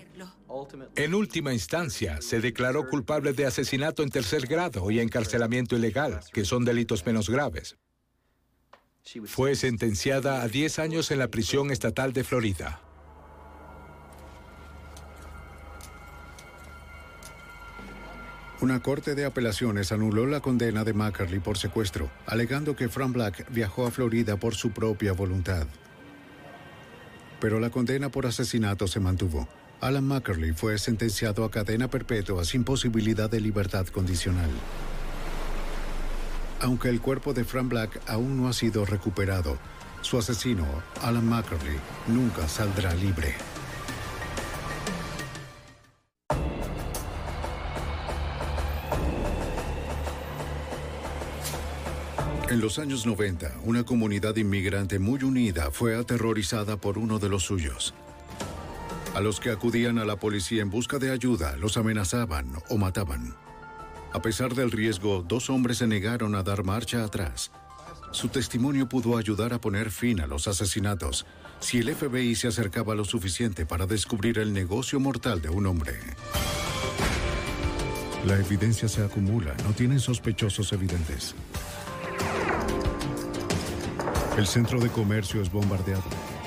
En 0.95 1.13
última 1.13 1.53
instancia, 1.53 2.21
se 2.21 2.39
declaró 2.39 2.87
culpable 2.87 3.33
de 3.33 3.45
asesinato 3.45 4.03
en 4.03 4.09
tercer 4.09 4.47
grado 4.47 4.91
y 4.91 4.99
encarcelamiento 4.99 5.75
ilegal, 5.75 6.19
que 6.33 6.45
son 6.45 6.65
delitos 6.65 7.05
menos 7.05 7.29
graves. 7.29 7.77
Fue 9.25 9.55
sentenciada 9.55 10.41
a 10.41 10.47
10 10.47 10.79
años 10.79 11.11
en 11.11 11.19
la 11.19 11.29
prisión 11.29 11.71
estatal 11.71 12.13
de 12.13 12.23
Florida. 12.23 12.81
Una 18.61 18.81
corte 18.81 19.15
de 19.15 19.23
apelaciones 19.23 19.93
anuló 19.93 20.25
la 20.25 20.41
condena 20.41 20.83
de 20.83 20.93
Mackerley 20.93 21.39
por 21.39 21.57
secuestro, 21.57 22.11
alegando 22.25 22.75
que 22.75 22.89
Fran 22.89 23.13
Black 23.13 23.49
viajó 23.51 23.87
a 23.87 23.91
Florida 23.91 24.35
por 24.35 24.53
su 24.53 24.71
propia 24.71 25.13
voluntad. 25.13 25.65
Pero 27.39 27.61
la 27.61 27.69
condena 27.69 28.09
por 28.09 28.25
asesinato 28.25 28.85
se 28.85 28.99
mantuvo. 28.99 29.47
Alan 29.81 30.05
Mackerley 30.05 30.51
fue 30.51 30.77
sentenciado 30.77 31.45
a 31.45 31.51
cadena 31.51 31.87
perpetua 31.87 32.43
sin 32.43 32.65
posibilidad 32.65 33.29
de 33.29 33.39
libertad 33.39 33.87
condicional. 33.87 34.49
Aunque 36.59 36.89
el 36.89 36.99
cuerpo 36.99 37.33
de 37.33 37.45
Fran 37.45 37.69
Black 37.69 38.01
aún 38.05 38.35
no 38.35 38.49
ha 38.49 38.53
sido 38.53 38.83
recuperado, 38.83 39.57
su 40.01 40.17
asesino, 40.17 40.65
Alan 41.01 41.25
Mackerley, 41.25 41.77
nunca 42.07 42.47
saldrá 42.49 42.93
libre. 42.93 43.33
En 52.49 52.59
los 52.59 52.79
años 52.79 53.05
90, 53.05 53.59
una 53.63 53.83
comunidad 53.83 54.35
inmigrante 54.35 54.99
muy 54.99 55.23
unida 55.23 55.69
fue 55.71 55.95
aterrorizada 55.95 56.77
por 56.77 56.97
uno 56.97 57.19
de 57.19 57.29
los 57.29 57.43
suyos. 57.43 57.93
A 59.15 59.21
los 59.21 59.39
que 59.39 59.49
acudían 59.49 59.97
a 59.97 60.05
la 60.05 60.15
policía 60.15 60.61
en 60.61 60.69
busca 60.69 60.99
de 60.99 61.11
ayuda 61.11 61.57
los 61.57 61.77
amenazaban 61.77 62.53
o 62.69 62.77
mataban. 62.77 63.35
A 64.13 64.21
pesar 64.21 64.55
del 64.55 64.71
riesgo, 64.71 65.23
dos 65.27 65.49
hombres 65.49 65.79
se 65.79 65.87
negaron 65.87 66.35
a 66.35 66.43
dar 66.43 66.63
marcha 66.63 67.03
atrás. 67.03 67.51
Su 68.11 68.29
testimonio 68.29 68.89
pudo 68.89 69.17
ayudar 69.17 69.53
a 69.53 69.61
poner 69.61 69.91
fin 69.91 70.19
a 70.19 70.27
los 70.27 70.47
asesinatos 70.47 71.25
si 71.59 71.79
el 71.79 71.93
FBI 71.93 72.35
se 72.35 72.47
acercaba 72.47 72.95
lo 72.95 73.05
suficiente 73.05 73.65
para 73.65 73.85
descubrir 73.85 74.39
el 74.39 74.53
negocio 74.53 74.99
mortal 74.99 75.41
de 75.41 75.49
un 75.49 75.67
hombre. 75.67 75.99
La 78.25 78.37
evidencia 78.37 78.87
se 78.87 79.03
acumula, 79.03 79.55
no 79.63 79.73
tienen 79.73 79.99
sospechosos 79.99 80.73
evidentes. 80.73 81.35
El 84.37 84.47
centro 84.47 84.79
de 84.79 84.89
comercio 84.89 85.41
es 85.41 85.51
bombardeado. 85.51 86.38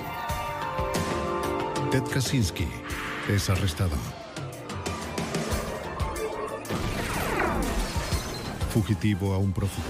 Ted 1.93 2.09
Kaczynski 2.09 2.67
es 3.29 3.51
arrestado. 3.51 3.95
Fugitivo 8.73 9.35
a 9.35 9.37
un 9.37 9.53
prófugo. 9.53 9.89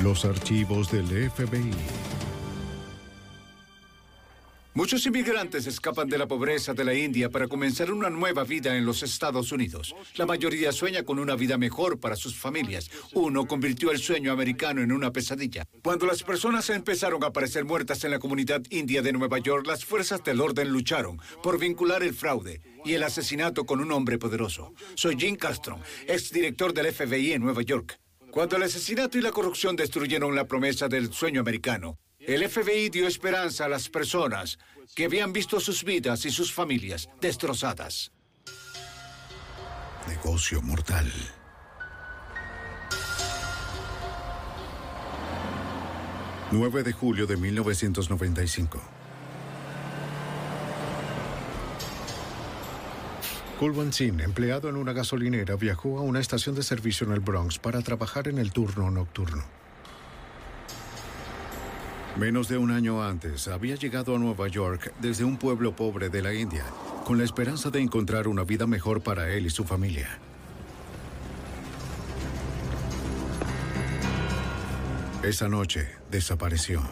Los 0.00 0.24
archivos 0.24 0.92
del 0.92 1.28
FBI. 1.28 1.99
Muchos 4.72 5.04
inmigrantes 5.04 5.66
escapan 5.66 6.08
de 6.08 6.16
la 6.16 6.28
pobreza 6.28 6.72
de 6.74 6.84
la 6.84 6.94
India 6.94 7.28
para 7.28 7.48
comenzar 7.48 7.90
una 7.90 8.08
nueva 8.08 8.44
vida 8.44 8.76
en 8.76 8.86
los 8.86 9.02
Estados 9.02 9.50
Unidos. 9.50 9.96
La 10.14 10.26
mayoría 10.26 10.70
sueña 10.70 11.02
con 11.02 11.18
una 11.18 11.34
vida 11.34 11.58
mejor 11.58 11.98
para 11.98 12.14
sus 12.14 12.36
familias. 12.36 12.88
Uno 13.12 13.46
convirtió 13.46 13.90
el 13.90 13.98
sueño 13.98 14.30
americano 14.30 14.80
en 14.80 14.92
una 14.92 15.12
pesadilla. 15.12 15.66
Cuando 15.82 16.06
las 16.06 16.22
personas 16.22 16.70
empezaron 16.70 17.24
a 17.24 17.28
aparecer 17.28 17.64
muertas 17.64 18.04
en 18.04 18.12
la 18.12 18.20
comunidad 18.20 18.62
india 18.70 19.02
de 19.02 19.12
Nueva 19.12 19.38
York, 19.38 19.66
las 19.66 19.84
fuerzas 19.84 20.22
del 20.22 20.40
orden 20.40 20.68
lucharon 20.68 21.18
por 21.42 21.58
vincular 21.58 22.04
el 22.04 22.14
fraude 22.14 22.60
y 22.84 22.92
el 22.92 23.02
asesinato 23.02 23.66
con 23.66 23.80
un 23.80 23.90
hombre 23.90 24.18
poderoso. 24.18 24.72
Soy 24.94 25.16
Jim 25.18 25.34
Castro, 25.34 25.80
exdirector 26.06 26.72
del 26.72 26.92
FBI 26.92 27.32
en 27.32 27.42
Nueva 27.42 27.62
York. 27.62 27.98
Cuando 28.30 28.56
el 28.56 28.62
asesinato 28.62 29.18
y 29.18 29.20
la 29.20 29.32
corrupción 29.32 29.74
destruyeron 29.74 30.36
la 30.36 30.46
promesa 30.46 30.86
del 30.86 31.12
sueño 31.12 31.40
americano, 31.40 31.98
el 32.34 32.48
FBI 32.48 32.90
dio 32.90 33.08
esperanza 33.08 33.64
a 33.64 33.68
las 33.68 33.88
personas 33.88 34.58
que 34.94 35.04
habían 35.04 35.32
visto 35.32 35.58
sus 35.58 35.82
vidas 35.82 36.24
y 36.26 36.30
sus 36.30 36.52
familias 36.52 37.08
destrozadas. 37.20 38.12
Negocio 40.06 40.62
mortal. 40.62 41.10
...9 46.52 46.82
de 46.82 46.92
julio 46.92 47.28
de 47.28 47.36
1995. 47.36 48.82
Kulwan 53.60 53.92
Sin, 53.92 54.20
empleado 54.20 54.68
en 54.68 54.74
una 54.74 54.92
gasolinera, 54.92 55.54
viajó 55.54 55.98
a 55.98 56.02
una 56.02 56.18
estación 56.18 56.56
de 56.56 56.64
servicio 56.64 57.06
en 57.06 57.12
el 57.12 57.20
Bronx 57.20 57.60
para 57.60 57.82
trabajar 57.82 58.26
en 58.26 58.38
el 58.38 58.50
turno 58.52 58.90
nocturno. 58.90 59.59
Menos 62.18 62.48
de 62.48 62.58
un 62.58 62.70
año 62.70 63.02
antes, 63.02 63.48
había 63.48 63.76
llegado 63.76 64.14
a 64.14 64.18
Nueva 64.18 64.48
York 64.48 64.92
desde 65.00 65.24
un 65.24 65.36
pueblo 65.36 65.74
pobre 65.74 66.10
de 66.10 66.22
la 66.22 66.34
India, 66.34 66.64
con 67.04 67.18
la 67.18 67.24
esperanza 67.24 67.70
de 67.70 67.80
encontrar 67.80 68.28
una 68.28 68.44
vida 68.44 68.66
mejor 68.66 69.00
para 69.00 69.30
él 69.30 69.46
y 69.46 69.50
su 69.50 69.64
familia. 69.64 70.18
Esa 75.22 75.48
noche 75.48 75.88
desapareció. 76.10 76.82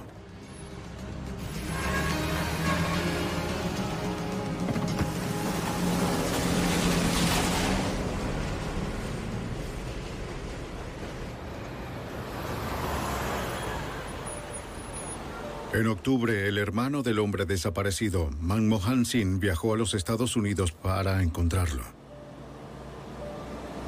En 15.79 15.87
octubre, 15.87 16.49
el 16.49 16.59
hermano 16.59 17.05
del 17.05 17.21
hombre 17.21 17.47
desaparecido, 17.47 18.31
Manmohan 18.41 19.05
Singh, 19.05 19.39
viajó 19.39 19.75
a 19.75 19.77
los 19.77 19.95
Estados 19.95 20.35
Unidos 20.35 20.73
para 20.73 21.23
encontrarlo. 21.23 21.85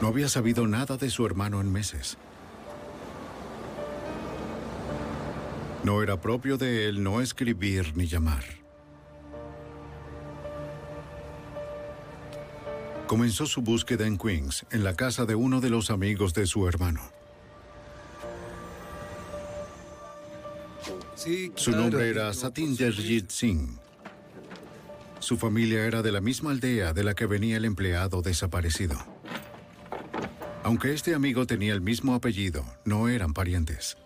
No 0.01 0.07
había 0.07 0.29
sabido 0.29 0.69
nada 0.69 0.97
de 0.99 1.11
su 1.11 1.27
hermano 1.27 1.61
en 1.61 1.73
meses. 1.73 2.17
No 5.83 6.01
era 6.01 6.21
propio 6.21 6.57
de 6.59 6.89
él 6.89 7.03
no 7.03 7.21
escribir 7.21 7.97
ni 7.97 8.07
llamar. 8.07 8.45
Comenzó 13.09 13.47
su 13.47 13.63
búsqueda 13.63 14.07
en 14.07 14.17
Queens, 14.17 14.65
en 14.71 14.85
la 14.85 14.95
casa 14.95 15.27
de 15.27 15.35
uno 15.35 15.61
de 15.61 15.71
los 15.71 15.91
amigos 15.91 16.35
de 16.35 16.47
su 16.47 16.69
hermano. 16.69 17.20
Su 21.55 21.73
nombre 21.73 22.09
era 22.09 22.33
Satinderjit 22.33 23.29
Singh. 23.31 23.79
Su 25.19 25.37
familia 25.37 25.85
era 25.85 26.01
de 26.01 26.13
la 26.13 26.23
misma 26.23 26.51
aldea 26.51 26.95
de 26.95 27.05
la 27.05 27.13
que 27.13 27.27
venía 27.27 27.59
el 27.59 27.67
empleado 27.67 28.23
desaparecido. 28.23 28.97
Aunque 30.63 30.95
este 30.95 31.15
amigo 31.15 31.47
tenía 31.47 31.75
el 31.75 31.83
mismo 31.83 32.15
apellido, 32.15 32.65
no 32.87 33.11
eran 33.11 33.35
parientes. 33.35 33.99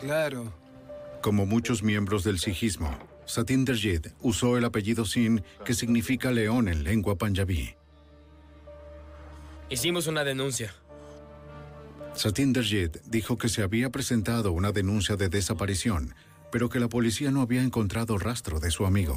Claro. 0.00 0.52
Como 1.22 1.46
muchos 1.46 1.82
miembros 1.82 2.24
del 2.24 2.38
sijismo, 2.38 2.90
Satinderjit 3.24 4.08
usó 4.20 4.58
el 4.58 4.66
apellido 4.66 5.06
Singh, 5.06 5.42
que 5.64 5.72
significa 5.72 6.30
león 6.30 6.68
en 6.68 6.84
lengua 6.84 7.16
panjabí. 7.16 7.74
Hicimos 9.70 10.08
una 10.08 10.24
denuncia. 10.24 10.74
Satinderjit 12.16 12.96
dijo 13.04 13.36
que 13.36 13.48
se 13.48 13.62
había 13.62 13.90
presentado 13.90 14.52
una 14.52 14.72
denuncia 14.72 15.16
de 15.16 15.28
desaparición, 15.28 16.14
pero 16.50 16.70
que 16.70 16.80
la 16.80 16.88
policía 16.88 17.30
no 17.30 17.42
había 17.42 17.62
encontrado 17.62 18.16
rastro 18.18 18.58
de 18.58 18.70
su 18.70 18.86
amigo. 18.86 19.16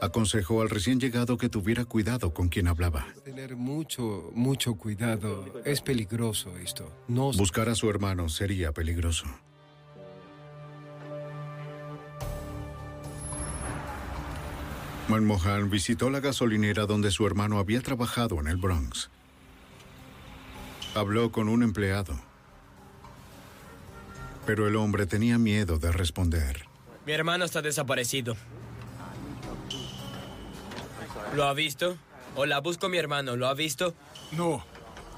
Aconsejó 0.00 0.62
al 0.62 0.70
recién 0.70 1.00
llegado 1.00 1.36
que 1.36 1.48
tuviera 1.48 1.84
cuidado 1.84 2.32
con 2.32 2.48
quien 2.48 2.68
hablaba. 2.68 3.06
Tener 3.24 3.56
mucho, 3.56 4.30
mucho 4.34 4.74
cuidado. 4.74 5.46
Es 5.64 5.80
peligroso 5.80 6.56
esto. 6.58 6.92
No... 7.08 7.32
Buscar 7.32 7.68
a 7.70 7.74
su 7.74 7.90
hermano 7.90 8.28
sería 8.28 8.72
peligroso. 8.72 9.26
Manmohan 15.08 15.70
visitó 15.70 16.10
la 16.10 16.20
gasolinera 16.20 16.84
donde 16.84 17.10
su 17.10 17.26
hermano 17.26 17.58
había 17.58 17.80
trabajado 17.80 18.38
en 18.40 18.48
el 18.48 18.56
Bronx. 18.56 19.08
Habló 20.96 21.30
con 21.30 21.50
un 21.50 21.62
empleado. 21.62 22.18
Pero 24.46 24.66
el 24.66 24.76
hombre 24.76 25.04
tenía 25.04 25.36
miedo 25.36 25.78
de 25.78 25.92
responder. 25.92 26.64
Mi 27.04 27.12
hermano 27.12 27.44
está 27.44 27.60
desaparecido. 27.60 28.34
¿Lo 31.34 31.44
ha 31.44 31.52
visto? 31.52 31.98
Hola, 32.34 32.60
busco 32.60 32.86
a 32.86 32.88
mi 32.88 32.96
hermano. 32.96 33.36
¿Lo 33.36 33.46
ha 33.46 33.52
visto? 33.52 33.94
No. 34.32 34.64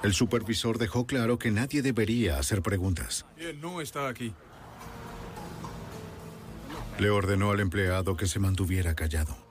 El 0.02 0.14
supervisor 0.14 0.78
dejó 0.78 1.06
claro 1.06 1.38
que 1.38 1.52
nadie 1.52 1.80
debería 1.80 2.40
hacer 2.40 2.60
preguntas. 2.60 3.24
Bien, 3.36 3.60
no 3.60 3.80
está 3.80 4.09
aquí. 4.09 4.34
Le 6.98 7.10
ordenó 7.10 7.52
al 7.52 7.60
empleado 7.60 8.16
que 8.16 8.26
se 8.26 8.40
mantuviera 8.40 8.96
callado. 8.96 9.48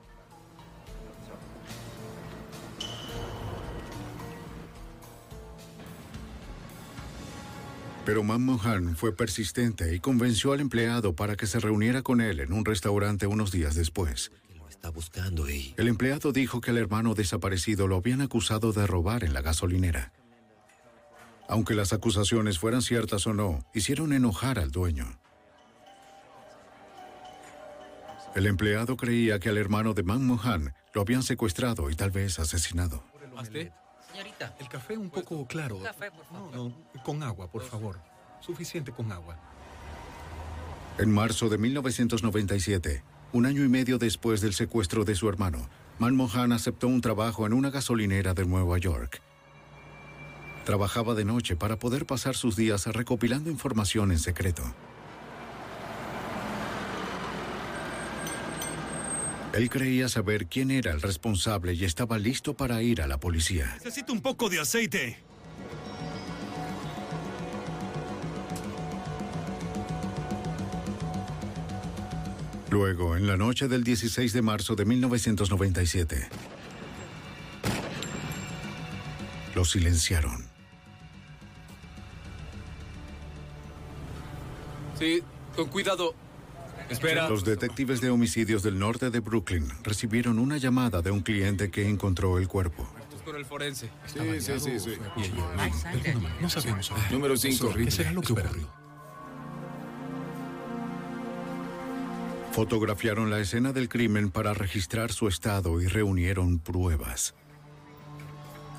Pero 8.08 8.24
Manmohan 8.24 8.96
fue 8.96 9.14
persistente 9.14 9.94
y 9.94 10.00
convenció 10.00 10.54
al 10.54 10.60
empleado 10.60 11.14
para 11.14 11.36
que 11.36 11.46
se 11.46 11.60
reuniera 11.60 12.00
con 12.00 12.22
él 12.22 12.40
en 12.40 12.54
un 12.54 12.64
restaurante 12.64 13.26
unos 13.26 13.52
días 13.52 13.74
después. 13.74 14.32
Está 14.70 14.88
buscando 14.88 15.44
ahí. 15.44 15.74
El 15.76 15.88
empleado 15.88 16.32
dijo 16.32 16.62
que 16.62 16.70
el 16.70 16.78
hermano 16.78 17.12
desaparecido 17.12 17.86
lo 17.86 17.96
habían 17.96 18.22
acusado 18.22 18.72
de 18.72 18.86
robar 18.86 19.24
en 19.24 19.34
la 19.34 19.42
gasolinera. 19.42 20.14
Aunque 21.50 21.74
las 21.74 21.92
acusaciones 21.92 22.58
fueran 22.58 22.80
ciertas 22.80 23.26
o 23.26 23.34
no, 23.34 23.66
hicieron 23.74 24.14
enojar 24.14 24.58
al 24.58 24.70
dueño. 24.70 25.20
El 28.34 28.46
empleado 28.46 28.96
creía 28.96 29.38
que 29.38 29.50
al 29.50 29.58
hermano 29.58 29.92
de 29.92 30.04
Manmohan 30.04 30.72
lo 30.94 31.02
habían 31.02 31.22
secuestrado 31.22 31.90
y 31.90 31.94
tal 31.94 32.10
vez 32.10 32.38
asesinado. 32.38 33.04
Señorita. 34.18 34.56
El 34.58 34.68
café 34.68 34.98
un 34.98 35.10
poco 35.10 35.46
claro. 35.46 35.78
No, 36.32 36.50
no, 36.50 37.02
con 37.04 37.22
agua, 37.22 37.48
por 37.52 37.62
favor. 37.62 38.00
Suficiente 38.40 38.90
con 38.90 39.12
agua. 39.12 39.36
En 40.98 41.12
marzo 41.12 41.48
de 41.48 41.56
1997, 41.56 43.04
un 43.32 43.46
año 43.46 43.64
y 43.64 43.68
medio 43.68 43.96
después 43.98 44.40
del 44.40 44.54
secuestro 44.54 45.04
de 45.04 45.14
su 45.14 45.28
hermano, 45.28 45.68
Manmohan 46.00 46.50
aceptó 46.50 46.88
un 46.88 47.00
trabajo 47.00 47.46
en 47.46 47.52
una 47.52 47.70
gasolinera 47.70 48.34
de 48.34 48.44
Nueva 48.44 48.76
York. 48.78 49.22
Trabajaba 50.64 51.14
de 51.14 51.24
noche 51.24 51.54
para 51.54 51.78
poder 51.78 52.04
pasar 52.04 52.34
sus 52.34 52.56
días 52.56 52.86
recopilando 52.86 53.50
información 53.50 54.10
en 54.10 54.18
secreto. 54.18 54.64
Él 59.52 59.70
creía 59.70 60.08
saber 60.08 60.46
quién 60.46 60.70
era 60.70 60.92
el 60.92 61.00
responsable 61.00 61.72
y 61.72 61.84
estaba 61.84 62.18
listo 62.18 62.54
para 62.54 62.82
ir 62.82 63.00
a 63.02 63.06
la 63.06 63.18
policía. 63.18 63.72
Necesito 63.76 64.12
un 64.12 64.20
poco 64.20 64.48
de 64.48 64.60
aceite. 64.60 65.18
Luego, 72.70 73.16
en 73.16 73.26
la 73.26 73.38
noche 73.38 73.66
del 73.66 73.82
16 73.82 74.32
de 74.34 74.42
marzo 74.42 74.76
de 74.76 74.84
1997, 74.84 76.28
lo 79.54 79.64
silenciaron. 79.64 80.44
Sí, 84.98 85.22
con 85.56 85.68
cuidado. 85.68 86.14
Espera. 86.88 87.28
Los 87.28 87.44
detectives 87.44 88.00
de 88.00 88.10
homicidios 88.10 88.62
del 88.62 88.78
norte 88.78 89.10
de 89.10 89.20
Brooklyn 89.20 89.68
recibieron 89.82 90.38
una 90.38 90.56
llamada 90.56 91.02
de 91.02 91.10
un 91.10 91.20
cliente 91.20 91.70
que 91.70 91.88
encontró 91.88 92.38
el 92.38 92.48
cuerpo. 92.48 92.88
Con 93.24 93.36
el 93.36 93.44
forense. 93.44 93.90
Sí, 94.06 94.40
sí, 94.40 94.52
sí, 94.58 94.80
sí. 94.80 94.92
No 96.40 96.48
sabemos. 96.48 96.90
Número 97.10 97.36
5. 97.36 97.74
¿Qué 97.74 97.90
será 97.90 98.12
lo 98.12 98.22
que 98.22 98.32
ocurrió? 98.32 98.72
Fotografiaron 102.52 103.30
la 103.30 103.38
escena 103.38 103.72
del 103.72 103.90
crimen 103.90 104.30
para 104.30 104.54
registrar 104.54 105.12
su 105.12 105.28
estado 105.28 105.80
y 105.82 105.86
reunieron 105.86 106.58
pruebas. 106.58 107.34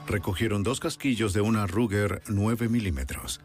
Recogieron 0.08 0.64
dos 0.64 0.80
casquillos 0.80 1.34
de 1.34 1.42
una 1.42 1.68
Ruger 1.68 2.24
9 2.28 2.68
milímetros. 2.68 3.42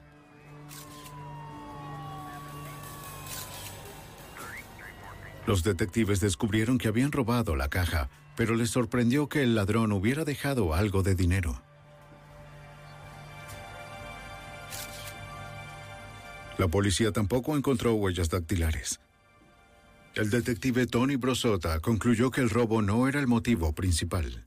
Los 5.46 5.62
detectives 5.62 6.20
descubrieron 6.20 6.78
que 6.78 6.88
habían 6.88 7.12
robado 7.12 7.54
la 7.54 7.68
caja, 7.68 8.08
pero 8.36 8.54
les 8.54 8.70
sorprendió 8.70 9.28
que 9.28 9.42
el 9.42 9.54
ladrón 9.54 9.92
hubiera 9.92 10.24
dejado 10.24 10.74
algo 10.74 11.02
de 11.02 11.14
dinero. 11.14 11.62
La 16.56 16.68
policía 16.68 17.12
tampoco 17.12 17.56
encontró 17.56 17.94
huellas 17.94 18.30
dactilares. 18.30 19.00
El 20.14 20.30
detective 20.30 20.86
Tony 20.86 21.16
Brosota 21.16 21.80
concluyó 21.80 22.30
que 22.30 22.40
el 22.40 22.48
robo 22.48 22.80
no 22.80 23.08
era 23.08 23.18
el 23.18 23.26
motivo 23.26 23.74
principal. 23.74 24.46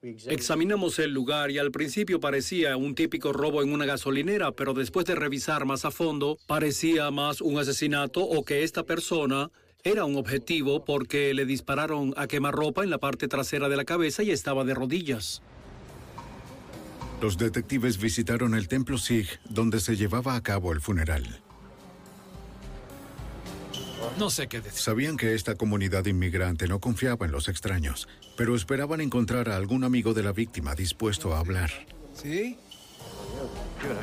Examinamos 0.00 1.00
el 1.00 1.12
lugar 1.12 1.50
y 1.50 1.58
al 1.58 1.72
principio 1.72 2.20
parecía 2.20 2.76
un 2.76 2.94
típico 2.94 3.32
robo 3.32 3.64
en 3.64 3.72
una 3.72 3.84
gasolinera, 3.84 4.52
pero 4.52 4.72
después 4.72 5.04
de 5.06 5.16
revisar 5.16 5.64
más 5.64 5.84
a 5.84 5.90
fondo, 5.90 6.38
parecía 6.46 7.10
más 7.10 7.40
un 7.40 7.58
asesinato 7.58 8.22
o 8.22 8.44
que 8.44 8.62
esta 8.62 8.84
persona 8.84 9.50
era 9.84 10.04
un 10.04 10.16
objetivo 10.16 10.84
porque 10.84 11.32
le 11.34 11.44
dispararon 11.44 12.14
a 12.16 12.26
quemarropa 12.26 12.82
en 12.82 12.90
la 12.90 12.98
parte 12.98 13.28
trasera 13.28 13.68
de 13.68 13.76
la 13.76 13.84
cabeza 13.84 14.22
y 14.22 14.30
estaba 14.30 14.64
de 14.64 14.74
rodillas. 14.74 15.42
Los 17.20 17.36
detectives 17.36 17.98
visitaron 17.98 18.54
el 18.54 18.68
templo 18.68 18.98
Sikh 18.98 19.40
donde 19.48 19.80
se 19.80 19.96
llevaba 19.96 20.36
a 20.36 20.42
cabo 20.42 20.72
el 20.72 20.80
funeral. 20.80 21.40
No 24.18 24.30
sé 24.30 24.46
qué 24.46 24.60
decir. 24.60 24.80
Sabían 24.80 25.16
que 25.16 25.34
esta 25.34 25.56
comunidad 25.56 26.06
inmigrante 26.06 26.68
no 26.68 26.80
confiaba 26.80 27.26
en 27.26 27.32
los 27.32 27.48
extraños, 27.48 28.08
pero 28.36 28.54
esperaban 28.54 29.00
encontrar 29.00 29.48
a 29.48 29.56
algún 29.56 29.84
amigo 29.84 30.14
de 30.14 30.22
la 30.22 30.32
víctima 30.32 30.74
dispuesto 30.74 31.34
a 31.34 31.40
hablar. 31.40 31.70
¿Sí? 32.14 32.56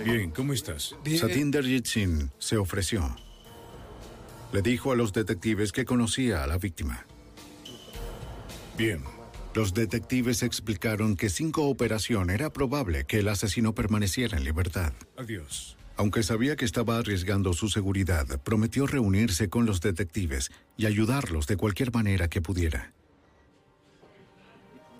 Bien, 0.04 0.32
¿cómo 0.32 0.54
estás? 0.54 0.96
Satinderjit 1.20 1.86
Singh 1.86 2.30
se 2.38 2.58
ofreció. 2.58 3.16
Le 4.52 4.62
dijo 4.62 4.92
a 4.92 4.96
los 4.96 5.14
detectives 5.14 5.72
que 5.72 5.86
conocía 5.86 6.44
a 6.44 6.48
la 6.48 6.58
víctima. 6.58 7.06
Bien. 8.78 9.02
Los 9.54 9.74
detectives 9.74 10.44
explicaron 10.44 11.16
que 11.16 11.30
sin 11.30 11.52
cooperación 11.52 12.30
era 12.30 12.52
probable 12.52 13.06
que 13.06 13.20
el 13.20 13.30
asesino 13.30 13.74
permaneciera 13.74 14.38
en 14.38 14.44
libertad. 14.44 14.92
Adiós. 15.18 15.78
Aunque 15.98 16.24
sabía 16.24 16.58
que 16.58 16.66
estaba 16.66 16.98
arriesgando 16.98 17.54
su 17.54 17.70
seguridad, 17.70 18.42
prometió 18.44 18.86
reunirse 18.86 19.48
con 19.48 19.66
los 19.66 19.80
detectives 19.80 20.52
y 20.76 20.88
ayudarlos 20.88 21.48
de 21.48 21.56
cualquier 21.56 21.94
manera 21.94 22.28
que 22.28 22.42
pudiera. 22.42 22.92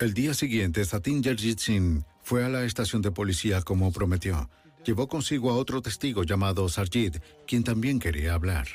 El 0.00 0.14
día 0.14 0.32
siguiente, 0.32 0.84
Satin 0.84 1.22
Jerjit 1.22 1.58
Singh 1.58 2.04
fue 2.22 2.44
a 2.44 2.48
la 2.48 2.64
estación 2.64 3.02
de 3.02 3.10
policía 3.10 3.60
como 3.60 3.92
prometió. 3.92 4.48
Llevó 4.86 5.06
consigo 5.06 5.50
a 5.50 5.56
otro 5.56 5.82
testigo 5.82 6.22
llamado 6.22 6.68
Sarjit, 6.68 7.18
quien 7.46 7.62
también 7.62 7.98
quería 7.98 8.34
hablar. 8.34 8.66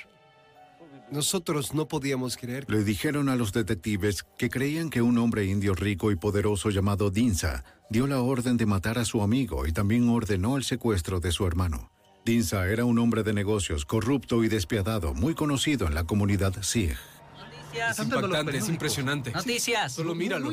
Nosotros 1.12 1.74
no 1.74 1.90
podíamos 1.90 2.38
creer. 2.38 2.66
Le 2.70 2.86
dijeron 2.86 3.28
a 3.28 3.36
los 3.36 3.52
detectives 3.52 4.24
que 4.38 4.50
creían 4.50 4.90
que 4.90 5.02
un 5.02 5.18
hombre 5.18 5.46
indio 5.46 5.76
rico 5.76 6.10
y 6.10 6.16
poderoso 6.16 6.70
llamado 6.70 7.12
Dinsa 7.12 7.66
dio 7.90 8.08
la 8.08 8.22
orden 8.22 8.56
de 8.56 8.66
matar 8.66 8.98
a 8.98 9.04
su 9.04 9.22
amigo 9.22 9.68
y 9.68 9.74
también 9.74 10.08
ordenó 10.08 10.56
el 10.56 10.64
secuestro 10.64 11.20
de 11.20 11.34
su 11.34 11.46
hermano. 11.46 11.92
Dinsa 12.24 12.66
era 12.68 12.86
un 12.86 12.98
hombre 12.98 13.24
de 13.24 13.34
negocios 13.34 13.84
corrupto 13.84 14.46
y 14.46 14.48
despiadado, 14.48 15.14
muy 15.14 15.36
conocido 15.36 15.86
en 15.86 15.96
la 15.96 16.06
comunidad 16.06 16.54
Sikh. 16.62 16.98
Es 17.74 18.00
impactante, 18.00 18.58
es 18.58 18.70
impresionante. 18.70 19.32
Noticias. 19.32 19.94
Solo 19.94 20.16
míralo. 20.16 20.50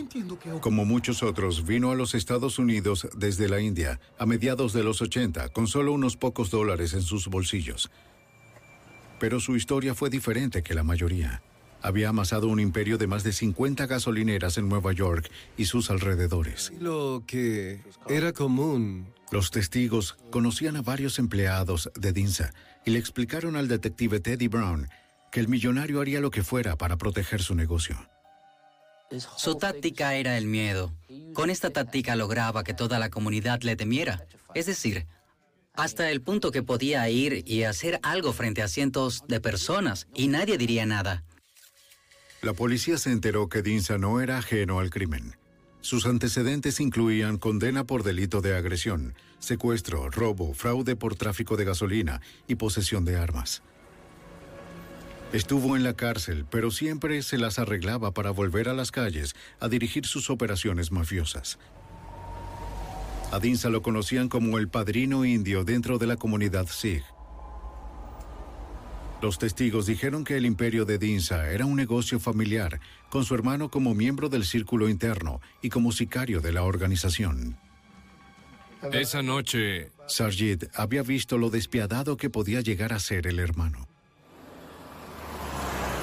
Como 0.61 0.85
muchos 0.85 1.23
otros, 1.23 1.67
vino 1.67 1.91
a 1.91 1.95
los 1.95 2.15
Estados 2.15 2.59
Unidos 2.59 3.09
desde 3.17 3.49
la 3.49 3.61
India 3.61 4.01
a 4.19 4.27
mediados 4.27 4.73
de 4.73 4.85
los 4.85 5.03
80 5.03 5.49
con 5.51 5.67
solo 5.67 5.93
unos 5.93 6.17
pocos 6.17 6.51
dólares 6.51 6.95
en 6.95 7.03
sus 7.03 7.29
bolsillos. 7.29 7.91
Pero 9.19 9.41
su 9.41 9.57
historia 9.57 9.95
fue 9.95 10.11
diferente 10.11 10.63
que 10.63 10.75
la 10.75 10.83
mayoría. 10.83 11.43
Había 11.81 12.09
amasado 12.09 12.49
un 12.49 12.59
imperio 12.59 12.99
de 12.99 13.07
más 13.07 13.23
de 13.23 13.33
50 13.33 13.87
gasolineras 13.87 14.59
en 14.59 14.69
Nueva 14.69 14.93
York 14.93 15.31
y 15.57 15.67
sus 15.67 15.91
alrededores. 15.91 16.73
Lo 16.81 17.23
que 17.27 17.81
era 18.09 18.33
común. 18.33 19.13
Los 19.31 19.51
testigos 19.51 20.17
conocían 20.31 20.77
a 20.77 20.83
varios 20.83 21.19
empleados 21.19 21.91
de 21.95 22.13
Dinsa 22.13 22.53
y 22.85 22.91
le 22.91 22.99
explicaron 22.99 23.57
al 23.57 23.69
detective 23.69 24.21
Teddy 24.21 24.49
Brown 24.49 24.89
que 25.31 25.41
el 25.41 25.49
millonario 25.49 26.01
haría 26.01 26.21
lo 26.21 26.31
que 26.31 26.43
fuera 26.43 26.77
para 26.77 26.97
proteger 26.97 27.43
su 27.43 27.55
negocio. 27.55 27.97
Su 29.37 29.57
táctica 29.57 30.15
era 30.15 30.37
el 30.37 30.47
miedo. 30.47 30.95
Con 31.35 31.51
esta 31.51 31.71
táctica 31.71 32.17
lograba 32.17 32.65
que 32.65 32.75
toda 32.75 32.99
la 32.99 33.11
comunidad 33.11 33.63
le 33.63 33.77
temiera. 33.77 34.27
Es 34.55 34.67
decir, 34.67 35.07
hasta 35.79 36.11
el 36.11 36.21
punto 36.21 36.51
que 36.51 36.65
podía 36.65 37.09
ir 37.09 37.45
y 37.47 37.63
hacer 37.63 38.01
algo 38.03 38.33
frente 38.33 38.63
a 38.63 38.69
cientos 38.69 39.23
de 39.29 39.41
personas 39.41 40.09
y 40.13 40.27
nadie 40.27 40.59
diría 40.59 40.85
nada. 40.87 41.23
La 42.43 42.53
policía 42.53 42.99
se 42.99 43.13
enteró 43.13 43.49
que 43.49 43.63
Dinsa 43.63 43.97
no 43.97 44.21
era 44.21 44.39
ajeno 44.39 44.81
al 44.81 44.91
crimen. 44.91 45.37
Sus 45.81 46.05
antecedentes 46.07 46.81
incluían 46.81 47.39
condena 47.39 47.85
por 47.85 48.03
delito 48.03 48.41
de 48.41 48.57
agresión, 48.57 49.15
secuestro, 49.39 50.11
robo, 50.11 50.53
fraude 50.53 50.97
por 50.97 51.15
tráfico 51.15 51.57
de 51.57 51.65
gasolina 51.65 52.21
y 52.49 52.57
posesión 52.57 53.05
de 53.05 53.17
armas. 53.17 53.63
Estuvo 55.33 55.77
en 55.77 55.85
la 55.85 55.95
cárcel, 55.95 56.45
pero 56.51 56.73
siempre 56.73 57.23
se 57.23 57.39
las 57.39 57.61
arreglaba 57.61 58.13
para 58.13 58.33
volver 58.33 58.69
a 58.69 58.75
las 58.75 58.91
calles 58.91 59.37
a 59.61 59.69
dirigir 59.69 60.07
sus 60.07 60.29
operaciones 60.29 60.91
mafiosas. 60.91 61.59
A 63.31 63.39
Dinsa 63.39 63.69
lo 63.69 63.83
conocían 63.83 64.29
como 64.29 64.57
el 64.57 64.69
padrino 64.69 65.25
indio 65.25 65.63
dentro 65.63 65.99
de 65.99 66.07
la 66.07 66.17
comunidad 66.17 66.67
Sikh. 66.67 67.05
Los 69.21 69.39
testigos 69.39 69.85
dijeron 69.85 70.25
que 70.25 70.37
el 70.37 70.47
imperio 70.47 70.85
de 70.87 70.97
Dinsa 70.97 71.51
era 71.51 71.67
un 71.67 71.77
negocio 71.77 72.21
familiar, 72.21 72.81
con 73.11 73.25
su 73.25 73.35
hermano 73.35 73.69
como 73.69 73.95
miembro 73.95 74.29
del 74.29 74.45
círculo 74.45 74.89
interno 74.89 75.41
y 75.61 75.69
como 75.69 75.93
sicario 75.93 76.41
de 76.41 76.53
la 76.53 76.63
organización. 76.63 77.59
Esa 78.93 79.23
noche... 79.23 79.91
Sarjit 80.07 80.65
había 80.75 81.03
visto 81.03 81.37
lo 81.37 81.51
despiadado 81.51 82.17
que 82.17 82.31
podía 82.31 82.61
llegar 82.61 82.93
a 82.93 82.99
ser 82.99 83.27
el 83.27 83.41
hermano. 83.41 83.88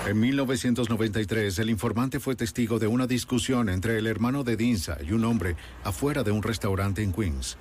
En 0.06 0.20
1993, 0.20 1.58
el 1.58 1.72
informante 1.72 2.20
fue 2.20 2.36
testigo 2.36 2.78
de 2.78 2.86
una 2.86 3.08
discusión 3.08 3.70
entre 3.70 3.98
el 3.98 4.06
hermano 4.06 4.44
de 4.44 4.56
Dinsa 4.56 5.00
y 5.02 5.14
un 5.14 5.26
hombre 5.26 5.56
afuera 5.84 6.22
de 6.22 6.30
un 6.30 6.44
restaurante 6.44 7.02
en 7.02 7.12
Queens. 7.12 7.58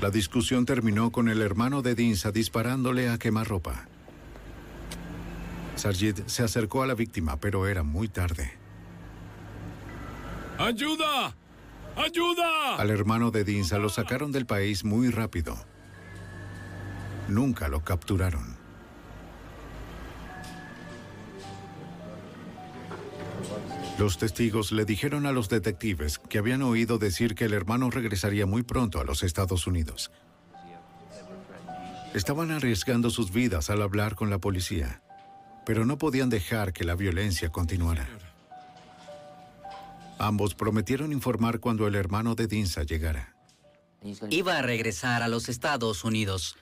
La 0.00 0.08
discusión 0.08 0.64
terminó 0.64 1.12
con 1.12 1.28
el 1.28 1.42
hermano 1.42 1.82
de 1.82 1.94
Dinsa 1.94 2.32
disparándole 2.32 3.10
a 3.10 3.18
quemarropa. 3.18 3.86
Sarjit 5.76 6.26
se 6.26 6.44
acercó 6.44 6.82
a 6.82 6.86
la 6.86 6.94
víctima, 6.94 7.38
pero 7.38 7.68
era 7.68 7.82
muy 7.82 8.08
tarde. 8.08 8.50
¡Ayuda! 10.56 11.36
¡Ayuda! 11.94 12.76
Al 12.76 12.88
hermano 12.90 13.30
de 13.30 13.44
Dinsa 13.44 13.78
lo 13.78 13.90
sacaron 13.90 14.32
del 14.32 14.46
país 14.46 14.82
muy 14.82 15.10
rápido. 15.10 15.58
Nunca 17.28 17.68
lo 17.68 17.84
capturaron. 17.84 18.57
Los 23.98 24.16
testigos 24.16 24.70
le 24.70 24.84
dijeron 24.84 25.26
a 25.26 25.32
los 25.32 25.48
detectives 25.48 26.18
que 26.18 26.38
habían 26.38 26.62
oído 26.62 26.98
decir 26.98 27.34
que 27.34 27.46
el 27.46 27.52
hermano 27.52 27.90
regresaría 27.90 28.46
muy 28.46 28.62
pronto 28.62 29.00
a 29.00 29.04
los 29.04 29.24
Estados 29.24 29.66
Unidos. 29.66 30.12
Estaban 32.14 32.52
arriesgando 32.52 33.10
sus 33.10 33.32
vidas 33.32 33.70
al 33.70 33.82
hablar 33.82 34.14
con 34.14 34.30
la 34.30 34.38
policía, 34.38 35.02
pero 35.66 35.84
no 35.84 35.98
podían 35.98 36.30
dejar 36.30 36.72
que 36.72 36.84
la 36.84 36.94
violencia 36.94 37.50
continuara. 37.50 38.08
Ambos 40.18 40.54
prometieron 40.54 41.12
informar 41.12 41.58
cuando 41.58 41.86
el 41.86 41.96
hermano 41.96 42.36
de 42.36 42.46
Dinsa 42.46 42.84
llegara. 42.84 43.34
Iba 44.30 44.58
a 44.58 44.62
regresar 44.62 45.22
a 45.22 45.28
los 45.28 45.48
Estados 45.48 46.04
Unidos 46.04 46.56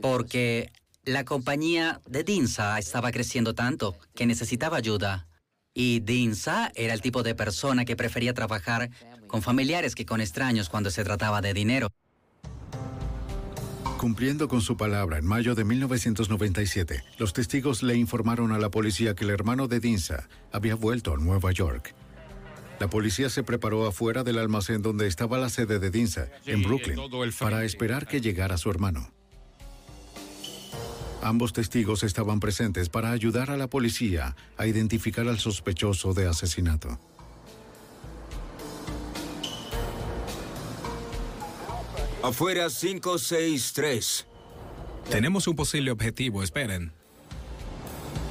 porque 0.00 0.72
la 1.04 1.24
compañía 1.24 2.00
de 2.06 2.24
Dinsa 2.24 2.78
estaba 2.78 3.12
creciendo 3.12 3.54
tanto 3.54 3.96
que 4.14 4.24
necesitaba 4.24 4.78
ayuda. 4.78 5.26
Y 5.74 6.00
Dinsa 6.00 6.70
era 6.74 6.94
el 6.94 7.00
tipo 7.00 7.22
de 7.22 7.34
persona 7.34 7.84
que 7.84 7.96
prefería 7.96 8.34
trabajar 8.34 8.90
con 9.26 9.42
familiares 9.42 9.94
que 9.94 10.04
con 10.04 10.20
extraños 10.20 10.68
cuando 10.68 10.90
se 10.90 11.04
trataba 11.04 11.40
de 11.40 11.54
dinero. 11.54 11.88
Cumpliendo 13.96 14.48
con 14.48 14.60
su 14.60 14.76
palabra, 14.76 15.18
en 15.18 15.24
mayo 15.24 15.54
de 15.54 15.64
1997, 15.64 17.04
los 17.18 17.32
testigos 17.32 17.84
le 17.84 17.94
informaron 17.94 18.50
a 18.50 18.58
la 18.58 18.68
policía 18.68 19.14
que 19.14 19.22
el 19.24 19.30
hermano 19.30 19.68
de 19.68 19.78
Dinsa 19.78 20.28
había 20.50 20.74
vuelto 20.74 21.14
a 21.14 21.18
Nueva 21.18 21.52
York. 21.52 21.94
La 22.80 22.90
policía 22.90 23.30
se 23.30 23.44
preparó 23.44 23.86
afuera 23.86 24.24
del 24.24 24.38
almacén 24.38 24.82
donde 24.82 25.06
estaba 25.06 25.38
la 25.38 25.48
sede 25.48 25.78
de 25.78 25.92
Dinsa, 25.92 26.28
en 26.46 26.62
Brooklyn, 26.64 26.98
para 27.38 27.64
esperar 27.64 28.08
que 28.08 28.20
llegara 28.20 28.58
su 28.58 28.70
hermano. 28.70 29.12
Ambos 31.22 31.52
testigos 31.52 32.02
estaban 32.02 32.40
presentes 32.40 32.88
para 32.88 33.12
ayudar 33.12 33.52
a 33.52 33.56
la 33.56 33.68
policía 33.68 34.34
a 34.56 34.66
identificar 34.66 35.28
al 35.28 35.38
sospechoso 35.38 36.14
de 36.14 36.26
asesinato. 36.26 36.98
Afuera 42.24 42.66
563. 42.68 44.26
Tenemos 45.10 45.46
un 45.46 45.54
posible 45.54 45.92
objetivo, 45.92 46.42
esperen. 46.42 46.92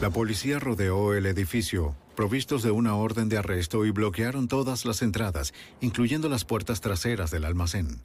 La 0.02 0.10
policía 0.10 0.60
rodeó 0.60 1.14
el 1.14 1.26
edificio, 1.28 1.96
provistos 2.16 2.62
de 2.62 2.72
una 2.72 2.96
orden 2.96 3.30
de 3.30 3.38
arresto 3.38 3.86
y 3.86 3.92
bloquearon 3.92 4.50
todas 4.50 4.84
las 4.84 5.02
entradas, 5.02 5.54
incluyendo 5.80 6.28
las 6.28 6.44
puertas 6.44 6.82
traseras 6.82 7.32
del 7.32 7.46
almacén. 7.46 8.02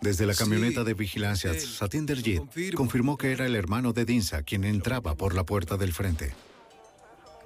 Desde 0.00 0.24
la 0.24 0.34
camioneta 0.34 0.82
de 0.82 0.94
vigilancia, 0.94 1.52
Satinder 1.58 2.22
Jit 2.22 2.74
confirmó 2.74 3.18
que 3.18 3.32
era 3.32 3.44
el 3.44 3.54
hermano 3.54 3.92
de 3.92 4.04
Dinsa 4.04 4.42
quien 4.42 4.64
entraba 4.64 5.14
por 5.14 5.34
la 5.34 5.44
puerta 5.44 5.76
del 5.76 5.92
frente. 5.92 6.32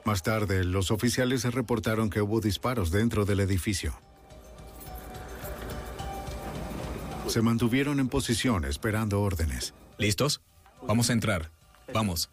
Más 0.04 0.22
tarde, 0.22 0.64
los 0.64 0.90
oficiales 0.90 1.44
reportaron 1.44 2.10
que 2.10 2.20
hubo 2.20 2.40
disparos 2.40 2.90
dentro 2.90 3.24
del 3.24 3.40
edificio. 3.40 3.94
Se 7.26 7.40
mantuvieron 7.40 7.98
en 8.00 8.08
posición 8.08 8.64
esperando 8.64 9.22
órdenes. 9.22 9.74
¿Listos? 9.98 10.42
Vamos 10.86 11.10
a 11.10 11.14
entrar. 11.14 11.50
Vamos. 11.92 12.30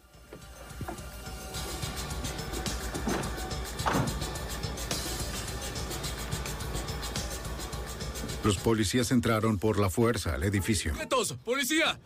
Los 8.44 8.56
policías 8.58 9.10
entraron 9.12 9.58
por 9.58 9.78
la 9.78 9.88
fuerza 9.88 10.34
al 10.34 10.42
edificio. 10.42 10.92
¡Quietos! 10.94 11.34
¡Policía! 11.44 11.98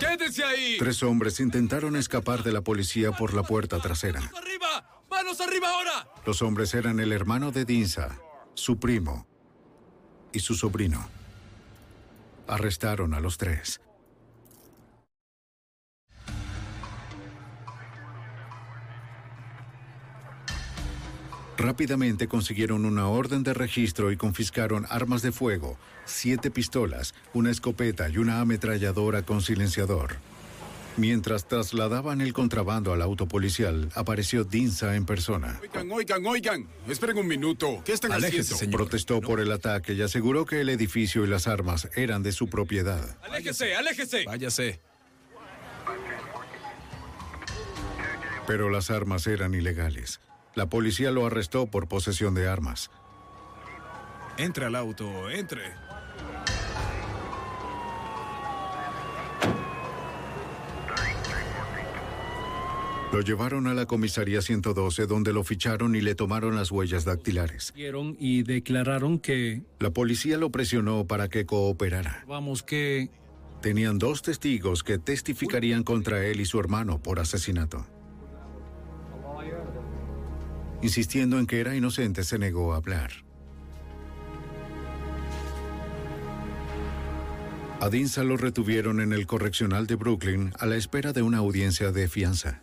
¡Quédense 0.00 0.44
ahí! 0.44 0.76
Tres 0.78 1.02
hombres 1.02 1.40
intentaron 1.40 1.96
escapar 1.96 2.42
de 2.42 2.52
la 2.52 2.62
policía 2.62 3.12
por 3.12 3.34
la 3.34 3.42
puerta 3.42 3.78
trasera. 3.80 4.20
¡Manos 4.20 4.38
arriba! 4.38 5.02
¡Manos 5.10 5.40
arriba 5.40 5.70
ahora! 5.70 6.08
Los 6.26 6.42
hombres 6.42 6.74
eran 6.74 7.00
el 7.00 7.12
hermano 7.12 7.52
de 7.52 7.64
Dinsa, 7.64 8.18
su 8.54 8.78
primo 8.78 9.26
y 10.32 10.40
su 10.40 10.54
sobrino. 10.54 11.08
Arrestaron 12.48 13.14
a 13.14 13.20
los 13.20 13.38
tres. 13.38 13.80
Rápidamente 21.56 22.26
consiguieron 22.26 22.84
una 22.84 23.08
orden 23.08 23.42
de 23.42 23.54
registro 23.54 24.10
y 24.10 24.16
confiscaron 24.16 24.86
armas 24.90 25.22
de 25.22 25.32
fuego, 25.32 25.78
siete 26.04 26.50
pistolas, 26.50 27.14
una 27.32 27.50
escopeta 27.50 28.08
y 28.08 28.18
una 28.18 28.40
ametralladora 28.40 29.22
con 29.22 29.40
silenciador. 29.40 30.16
Mientras 30.96 31.48
trasladaban 31.48 32.20
el 32.20 32.32
contrabando 32.32 32.92
al 32.92 33.02
auto 33.02 33.26
policial, 33.26 33.90
apareció 33.94 34.44
Dinsa 34.44 34.94
en 34.94 35.06
persona. 35.06 35.60
Oigan, 35.60 35.90
oigan, 35.90 36.26
oigan. 36.26 36.68
Esperen 36.88 37.18
un 37.18 37.26
minuto. 37.26 37.82
¿Qué 37.84 37.92
están 37.92 38.12
Aléjese, 38.12 38.54
haciendo? 38.54 38.76
Protestó 38.76 39.20
por 39.20 39.40
el 39.40 39.50
ataque 39.50 39.94
y 39.94 40.02
aseguró 40.02 40.46
que 40.46 40.60
el 40.60 40.68
edificio 40.68 41.24
y 41.24 41.28
las 41.28 41.48
armas 41.48 41.88
eran 41.96 42.22
de 42.22 42.30
su 42.30 42.48
propiedad. 42.48 43.16
¡Aléjese, 43.22 43.74
aléjese! 43.74 44.24
Váyase. 44.24 44.80
Pero 48.46 48.70
las 48.70 48.90
armas 48.90 49.26
eran 49.26 49.54
ilegales. 49.54 50.20
La 50.54 50.66
policía 50.66 51.10
lo 51.10 51.26
arrestó 51.26 51.66
por 51.66 51.88
posesión 51.88 52.34
de 52.34 52.48
armas. 52.48 52.90
Entre 54.36 54.64
al 54.64 54.76
auto, 54.76 55.30
entre. 55.30 55.62
Lo 63.14 63.20
llevaron 63.20 63.68
a 63.68 63.74
la 63.74 63.86
comisaría 63.86 64.42
112 64.42 65.06
donde 65.06 65.32
lo 65.32 65.44
ficharon 65.44 65.94
y 65.94 66.00
le 66.00 66.16
tomaron 66.16 66.56
las 66.56 66.72
huellas 66.72 67.04
dactilares. 67.04 67.72
Y 68.18 68.42
declararon 68.42 69.20
que... 69.20 69.62
La 69.78 69.90
policía 69.92 70.36
lo 70.36 70.50
presionó 70.50 71.06
para 71.06 71.28
que 71.28 71.46
cooperara. 71.46 72.24
Vamos, 72.26 72.64
que... 72.64 73.10
Tenían 73.62 73.98
dos 73.98 74.22
testigos 74.22 74.82
que 74.82 74.98
testificarían 74.98 75.84
contra 75.84 76.26
él 76.26 76.40
y 76.40 76.44
su 76.44 76.58
hermano 76.58 77.00
por 77.00 77.20
asesinato. 77.20 77.86
Insistiendo 80.84 81.38
en 81.38 81.46
que 81.46 81.60
era 81.60 81.74
inocente, 81.74 82.24
se 82.24 82.38
negó 82.38 82.74
a 82.74 82.76
hablar. 82.76 83.10
A 87.80 87.88
Dinsa 87.88 88.22
lo 88.22 88.36
retuvieron 88.36 89.00
en 89.00 89.14
el 89.14 89.26
correccional 89.26 89.86
de 89.86 89.94
Brooklyn 89.94 90.52
a 90.58 90.66
la 90.66 90.76
espera 90.76 91.14
de 91.14 91.22
una 91.22 91.38
audiencia 91.38 91.90
de 91.90 92.06
fianza. 92.06 92.60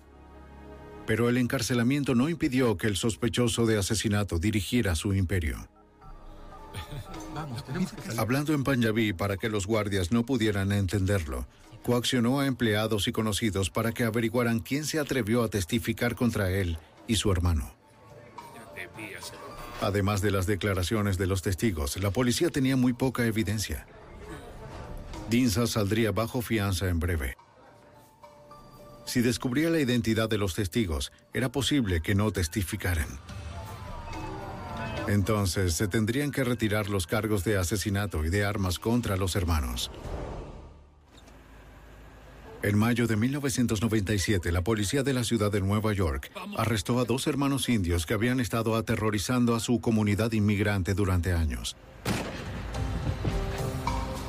Pero 1.07 1.29
el 1.29 1.37
encarcelamiento 1.37 2.13
no 2.13 2.29
impidió 2.29 2.77
que 2.77 2.85
el 2.85 2.95
sospechoso 2.95 3.65
de 3.65 3.79
asesinato 3.79 4.37
dirigiera 4.37 4.93
su 4.93 5.15
imperio. 5.15 5.67
Hablando 8.19 8.53
en 8.53 8.63
Punjabi 8.63 9.13
para 9.13 9.37
que 9.37 9.49
los 9.49 9.65
guardias 9.65 10.11
no 10.11 10.27
pudieran 10.27 10.71
entenderlo, 10.71 11.47
coaccionó 11.81 12.39
a 12.39 12.45
empleados 12.45 13.07
y 13.07 13.11
conocidos 13.11 13.71
para 13.71 13.93
que 13.93 14.03
averiguaran 14.03 14.59
quién 14.59 14.85
se 14.85 14.99
atrevió 14.99 15.41
a 15.41 15.49
testificar 15.49 16.13
contra 16.13 16.51
él 16.51 16.77
y 17.07 17.15
su 17.15 17.31
hermano. 17.31 17.80
Además 19.81 20.21
de 20.21 20.31
las 20.31 20.45
declaraciones 20.45 21.17
de 21.17 21.27
los 21.27 21.41
testigos, 21.41 21.97
la 21.97 22.11
policía 22.11 22.49
tenía 22.49 22.75
muy 22.75 22.93
poca 22.93 23.25
evidencia. 23.25 23.87
Dinsa 25.29 25.65
saldría 25.65 26.11
bajo 26.11 26.41
fianza 26.41 26.87
en 26.89 26.99
breve. 26.99 27.35
Si 29.05 29.21
descubría 29.21 29.69
la 29.69 29.79
identidad 29.79 30.29
de 30.29 30.37
los 30.37 30.55
testigos, 30.55 31.11
era 31.33 31.51
posible 31.51 32.01
que 32.01 32.15
no 32.15 32.31
testificaran. 32.31 33.07
Entonces 35.07 35.73
se 35.73 35.87
tendrían 35.87 36.31
que 36.31 36.43
retirar 36.43 36.89
los 36.89 37.07
cargos 37.07 37.43
de 37.43 37.57
asesinato 37.57 38.23
y 38.23 38.29
de 38.29 38.45
armas 38.45 38.77
contra 38.77 39.17
los 39.17 39.35
hermanos. 39.35 39.91
En 42.63 42.77
mayo 42.77 43.07
de 43.07 43.15
1997, 43.15 44.51
la 44.51 44.61
policía 44.61 45.01
de 45.01 45.13
la 45.13 45.23
ciudad 45.23 45.51
de 45.51 45.61
Nueva 45.61 45.93
York 45.93 46.31
arrestó 46.57 46.99
a 46.99 47.05
dos 47.05 47.25
hermanos 47.25 47.69
indios 47.69 48.05
que 48.05 48.13
habían 48.13 48.39
estado 48.39 48.75
aterrorizando 48.75 49.55
a 49.55 49.59
su 49.59 49.81
comunidad 49.81 50.31
inmigrante 50.31 50.93
durante 50.93 51.33
años. 51.33 51.75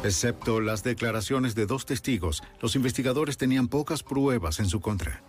Excepto 0.03 0.63
las 0.63 0.83
declaraciones 0.83 1.55
de 1.55 1.67
dos 1.67 1.85
testigos, 1.85 2.43
los 2.63 2.75
investigadores 2.75 3.37
tenían 3.37 3.69
pocas 3.69 4.03
pruebas 4.03 4.61
en 4.61 4.69
su 4.69 4.81
contra. 4.81 5.21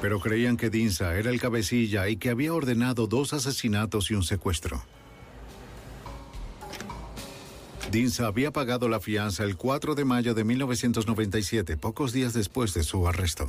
Pero 0.00 0.20
creían 0.20 0.56
que 0.56 0.70
Dinsa 0.70 1.16
era 1.16 1.30
el 1.30 1.40
cabecilla 1.40 2.08
y 2.08 2.16
que 2.16 2.30
había 2.30 2.54
ordenado 2.54 3.08
dos 3.08 3.32
asesinatos 3.32 4.10
y 4.10 4.14
un 4.14 4.22
secuestro. 4.22 4.84
Dinsa 7.94 8.26
había 8.26 8.52
pagado 8.52 8.88
la 8.88 8.98
fianza 8.98 9.44
el 9.44 9.56
4 9.56 9.94
de 9.94 10.04
mayo 10.04 10.34
de 10.34 10.42
1997, 10.42 11.76
pocos 11.76 12.12
días 12.12 12.34
después 12.34 12.74
de 12.74 12.82
su 12.82 13.06
arresto. 13.06 13.48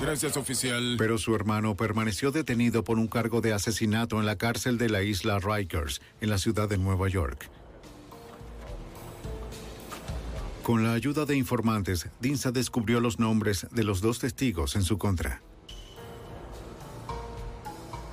Gracias, 0.00 0.36
oficial. 0.36 0.94
Pero 0.98 1.18
su 1.18 1.34
hermano 1.34 1.76
permaneció 1.76 2.30
detenido 2.30 2.84
por 2.84 3.00
un 3.00 3.08
cargo 3.08 3.40
de 3.40 3.52
asesinato 3.52 4.20
en 4.20 4.26
la 4.26 4.36
cárcel 4.36 4.78
de 4.78 4.88
la 4.88 5.02
isla 5.02 5.40
Rikers, 5.40 6.00
en 6.20 6.30
la 6.30 6.38
ciudad 6.38 6.68
de 6.68 6.78
Nueva 6.78 7.08
York. 7.08 7.50
Con 10.62 10.84
la 10.84 10.92
ayuda 10.92 11.24
de 11.24 11.36
informantes, 11.36 12.08
Dinsa 12.20 12.52
descubrió 12.52 13.00
los 13.00 13.18
nombres 13.18 13.66
de 13.72 13.82
los 13.82 14.00
dos 14.00 14.20
testigos 14.20 14.76
en 14.76 14.84
su 14.84 14.96
contra. 14.96 15.40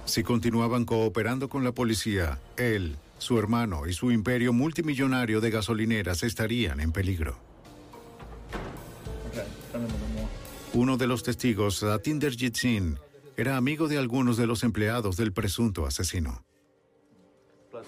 Si 0.06 0.24
continuaban 0.24 0.86
cooperando 0.86 1.48
con 1.48 1.64
la 1.64 1.74
policía, 1.74 2.40
él, 2.58 2.98
su 3.24 3.40
hermano 3.40 3.88
y 3.88 3.94
su 3.94 4.12
imperio 4.12 4.54
multimillonario 4.54 5.42
de 5.42 5.50
gasolineras 5.50 6.24
estarían 6.24 6.80
en 6.80 6.92
peligro. 6.92 7.40
Uno 10.74 10.98
de 10.98 11.08
los 11.08 11.24
testigos, 11.24 11.82
Atinder 11.84 12.36
Jitsin, 12.36 13.00
era 13.38 13.58
amigo 13.58 13.88
de 13.88 13.98
algunos 13.98 14.38
de 14.38 14.46
los 14.46 14.64
empleados 14.64 15.18
del 15.18 15.34
presunto 15.34 15.86
asesino. 15.86 16.44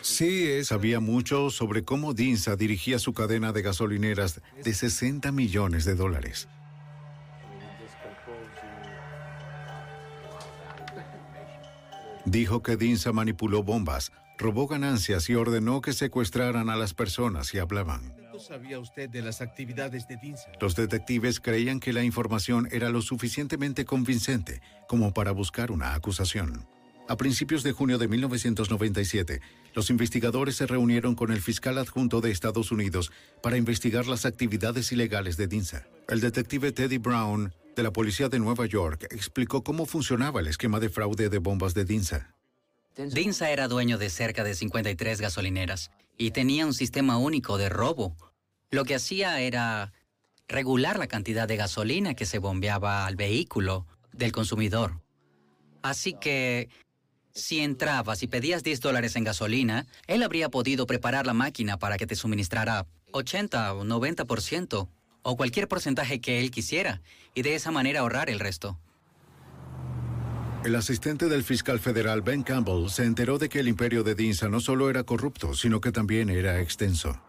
Sí, 0.02 0.64
sabía 0.64 1.00
mucho 1.00 1.50
sobre 1.50 1.84
cómo 1.84 2.14
Dinsa 2.14 2.56
dirigía 2.56 2.98
su 2.98 3.14
cadena 3.14 3.52
de 3.52 3.62
gasolineras 3.62 4.42
de 4.64 4.74
60 4.74 5.32
millones 5.32 5.86
de 5.86 5.96
dólares. 5.96 6.48
Dijo 12.26 12.64
que 12.64 12.76
Dinsa 12.76 13.12
manipuló 13.12 13.62
bombas, 13.62 14.12
robó 14.38 14.68
ganancias 14.68 15.30
y 15.30 15.36
ordenó 15.36 15.82
que 15.82 15.94
secuestraran 15.94 16.70
a 16.70 16.76
las 16.76 16.94
personas 16.94 17.54
y 17.54 17.60
hablaban. 17.60 18.14
¿Cuánto 18.16 18.40
sabía 18.40 18.80
usted 18.80 19.10
de 19.10 19.22
las 19.22 19.42
actividades 19.42 20.08
de 20.08 20.18
Dinsa? 20.18 20.52
Los 20.60 20.76
detectives 20.76 21.40
creían 21.40 21.80
que 21.80 21.94
la 21.94 22.04
información 22.04 22.68
era 22.72 22.90
lo 22.90 23.02
suficientemente 23.02 23.86
convincente 23.86 24.62
como 24.88 25.14
para 25.14 25.32
buscar 25.32 25.72
una 25.72 25.94
acusación. 25.94 26.68
A 27.08 27.18
principios 27.18 27.62
de 27.62 27.72
junio 27.72 28.00
de 28.00 28.08
1997, 28.08 29.40
los 29.76 29.92
investigadores 29.92 30.56
se 30.56 30.66
reunieron 30.66 31.14
con 31.14 31.32
el 31.32 31.40
fiscal 31.40 31.78
adjunto 31.78 32.20
de 32.20 32.32
Estados 32.32 32.72
Unidos 32.72 33.12
para 33.44 33.58
investigar 33.58 34.08
las 34.08 34.26
actividades 34.26 34.92
ilegales 34.92 35.38
de 35.38 35.48
Dinsa. 35.48 35.86
El 36.10 36.20
detective 36.20 36.72
Teddy 36.72 36.98
Brown, 36.98 37.54
de 37.76 37.84
la 37.84 37.94
policía 37.94 38.28
de 38.28 38.40
Nueva 38.40 38.66
York, 38.66 39.06
explicó 39.12 39.64
cómo 39.64 39.86
funcionaba 39.86 40.40
el 40.40 40.48
esquema 40.48 40.80
de 40.80 40.90
fraude 40.90 41.30
de 41.30 41.38
bombas 41.38 41.76
de 41.76 41.86
Dinsa. 41.86 42.35
Dinsa 42.98 43.50
era 43.50 43.68
dueño 43.68 43.98
de 43.98 44.10
cerca 44.10 44.44
de 44.44 44.56
53 44.56 45.20
gasolineras 45.20 45.92
y 46.18 46.32
tenía 46.32 46.66
un 46.66 46.74
sistema 46.74 47.18
único 47.18 47.58
de 47.58 47.68
robo. 47.68 48.16
Lo 48.72 48.86
que 48.86 48.96
hacía 48.96 49.42
era 49.42 49.92
regular 50.48 50.98
la 50.98 51.08
cantidad 51.08 51.48
de 51.48 51.58
gasolina 51.58 52.14
que 52.14 52.26
se 52.26 52.40
bombeaba 52.40 53.06
al 53.06 53.18
vehículo 53.18 53.86
del 54.14 54.32
consumidor. 54.32 55.02
Así 55.82 56.14
que 56.14 56.70
si 57.34 57.60
entrabas 57.60 58.24
y 58.24 58.28
pedías 58.28 58.64
10 58.64 58.80
dólares 58.80 59.18
en 59.18 59.26
gasolina, 59.26 59.88
él 60.08 60.24
habría 60.24 60.50
podido 60.50 60.88
preparar 60.88 61.26
la 61.26 61.34
máquina 61.34 61.78
para 61.78 61.98
que 61.98 62.08
te 62.08 62.16
suministrara 62.16 62.88
80 63.12 63.74
o 63.74 63.84
90% 63.84 64.88
o 65.22 65.36
cualquier 65.36 65.68
porcentaje 65.68 66.22
que 66.22 66.40
él 66.40 66.50
quisiera 66.50 67.02
y 67.34 67.42
de 67.42 67.56
esa 67.56 67.72
manera 67.72 68.00
ahorrar 68.00 68.30
el 68.30 68.40
resto. 68.40 68.80
El 70.66 70.74
asistente 70.74 71.28
del 71.28 71.44
fiscal 71.44 71.80
federal 71.80 72.24
Ben 72.24 72.42
Campbell 72.42 72.90
se 72.90 73.04
enteró 73.04 73.38
de 73.38 73.50
que 73.50 73.60
el 73.60 73.68
imperio 73.68 74.02
de 74.02 74.16
Dinsa 74.16 74.50
no 74.50 74.60
solo 74.60 74.90
era 74.90 75.04
corrupto, 75.04 75.54
sino 75.54 75.80
que 75.80 75.92
también 75.92 76.32
era 76.32 76.60
extenso. 76.60 77.22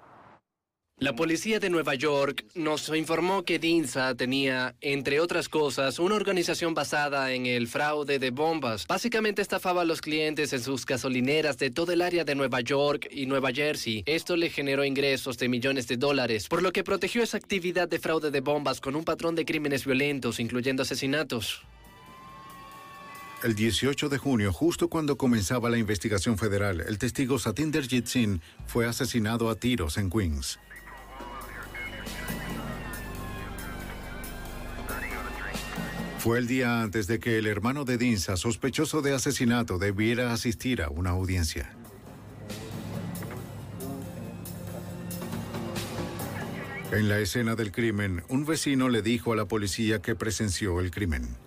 La 0.99 1.15
policía 1.15 1.61
de 1.61 1.69
Nueva 1.69 1.95
York 1.97 2.47
nos 2.55 2.89
informó 2.97 3.43
que 3.43 3.59
DINSA 3.59 4.15
tenía, 4.15 4.75
entre 4.81 5.21
otras 5.21 5.51
cosas, 5.51 5.99
una 5.99 6.15
organización 6.15 6.73
basada 6.73 7.31
en 7.35 7.45
el 7.45 7.69
fraude 7.69 8.19
de 8.19 8.31
bombas. 8.31 8.87
Básicamente 8.87 9.43
estafaba 9.43 9.83
a 9.83 9.85
los 9.85 10.01
clientes 10.01 10.55
en 10.55 10.63
sus 10.63 10.87
gasolineras 10.87 11.59
de 11.59 11.71
todo 11.71 11.93
el 11.93 12.01
área 12.01 12.25
de 12.25 12.35
Nueva 12.35 12.63
York 12.63 13.07
y 13.11 13.27
Nueva 13.27 13.53
Jersey. 13.53 14.03
Esto 14.07 14.35
le 14.37 14.49
generó 14.49 14.83
ingresos 14.83 15.37
de 15.37 15.51
millones 15.51 15.87
de 15.89 15.99
dólares, 15.99 16.49
por 16.49 16.63
lo 16.63 16.73
que 16.73 16.85
protegió 16.85 17.23
esa 17.23 17.37
actividad 17.37 17.87
de 17.87 17.99
fraude 17.99 18.31
de 18.31 18.41
bombas 18.41 18.81
con 18.81 18.97
un 18.97 19.05
patrón 19.05 19.35
de 19.35 19.45
crímenes 19.45 19.85
violentos, 19.85 20.41
incluyendo 20.41 20.85
asesinatos. 20.85 21.67
El 23.43 23.55
18 23.55 24.09
de 24.09 24.17
junio, 24.17 24.51
justo 24.51 24.89
cuando 24.89 25.19
comenzaba 25.19 25.69
la 25.69 25.77
investigación 25.77 26.39
federal, 26.39 26.81
el 26.81 26.99
testigo 26.99 27.39
Satinder 27.39 27.87
Jitsin 27.87 28.41
fue 28.67 28.87
asesinado 28.87 29.51
a 29.51 29.57
tiros 29.57 29.99
en 29.99 30.09
Queens. 30.09 30.59
Fue 36.19 36.39
el 36.39 36.47
día 36.47 36.81
antes 36.81 37.07
de 37.07 37.21
que 37.21 37.37
el 37.37 37.47
hermano 37.47 37.85
de 37.85 37.99
Dinsa, 37.99 38.39
sospechoso 38.39 39.03
de 39.03 39.15
asesinato, 39.15 39.79
debiera 39.79 40.33
asistir 40.33 40.81
a 40.83 40.89
una 40.89 41.11
audiencia. 41.11 41.71
En 46.91 47.09
la 47.09 47.19
escena 47.19 47.55
del 47.55 47.71
crimen, 47.71 48.25
un 48.29 48.47
vecino 48.47 48.89
le 48.89 49.03
dijo 49.03 49.35
a 49.35 49.37
la 49.37 49.45
policía 49.45 50.01
que 50.01 50.15
presenció 50.15 50.81
el 50.81 50.91
crimen. 50.91 51.46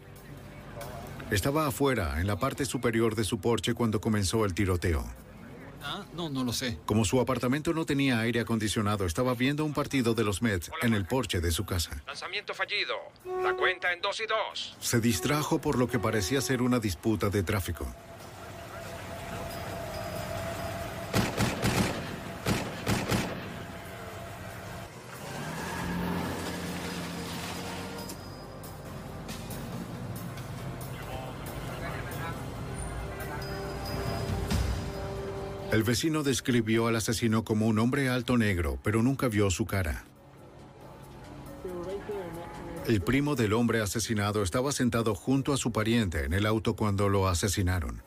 Estaba 1.31 1.67
afuera, 1.67 2.19
en 2.19 2.25
la 2.25 2.39
parte 2.39 2.65
superior 2.65 3.13
de 3.13 3.23
su 3.23 3.39
porche, 3.39 3.75
cuando 3.75 4.01
comenzó 4.01 4.45
el 4.45 4.55
tiroteo. 4.55 5.05
Ah, 5.83 6.03
no, 6.13 6.27
no 6.27 6.43
lo 6.43 6.51
sé. 6.51 6.79
Como 6.85 7.05
su 7.05 7.21
apartamento 7.21 7.71
no 7.71 7.85
tenía 7.85 8.19
aire 8.19 8.39
acondicionado, 8.39 9.05
estaba 9.05 9.35
viendo 9.35 9.63
un 9.63 9.73
partido 9.73 10.15
de 10.15 10.23
los 10.23 10.41
Mets 10.41 10.71
en 10.81 10.93
el 10.95 11.05
porche 11.05 11.39
de 11.39 11.51
su 11.51 11.65
casa. 11.65 12.01
Lanzamiento 12.07 12.53
fallido. 12.53 12.95
La 13.43 13.53
cuenta 13.53 13.93
en 13.93 14.01
dos 14.01 14.19
y 14.19 14.25
dos. 14.25 14.75
Se 14.79 14.99
distrajo 14.99 15.61
por 15.61 15.77
lo 15.77 15.87
que 15.87 15.99
parecía 15.99 16.41
ser 16.41 16.63
una 16.63 16.79
disputa 16.79 17.29
de 17.29 17.43
tráfico. 17.43 17.85
El 35.79 35.85
vecino 35.85 36.23
describió 36.23 36.87
al 36.87 36.97
asesino 36.97 37.45
como 37.45 37.65
un 37.65 37.79
hombre 37.79 38.09
alto 38.09 38.35
negro, 38.35 38.77
pero 38.83 39.01
nunca 39.01 39.29
vio 39.29 39.49
su 39.49 39.65
cara. 39.65 40.03
El 42.85 42.99
primo 42.99 43.35
del 43.35 43.53
hombre 43.53 43.79
asesinado 43.79 44.43
estaba 44.43 44.73
sentado 44.73 45.15
junto 45.15 45.53
a 45.53 45.57
su 45.57 45.71
pariente 45.71 46.25
en 46.25 46.33
el 46.33 46.45
auto 46.45 46.75
cuando 46.75 47.07
lo 47.07 47.29
asesinaron. 47.29 48.03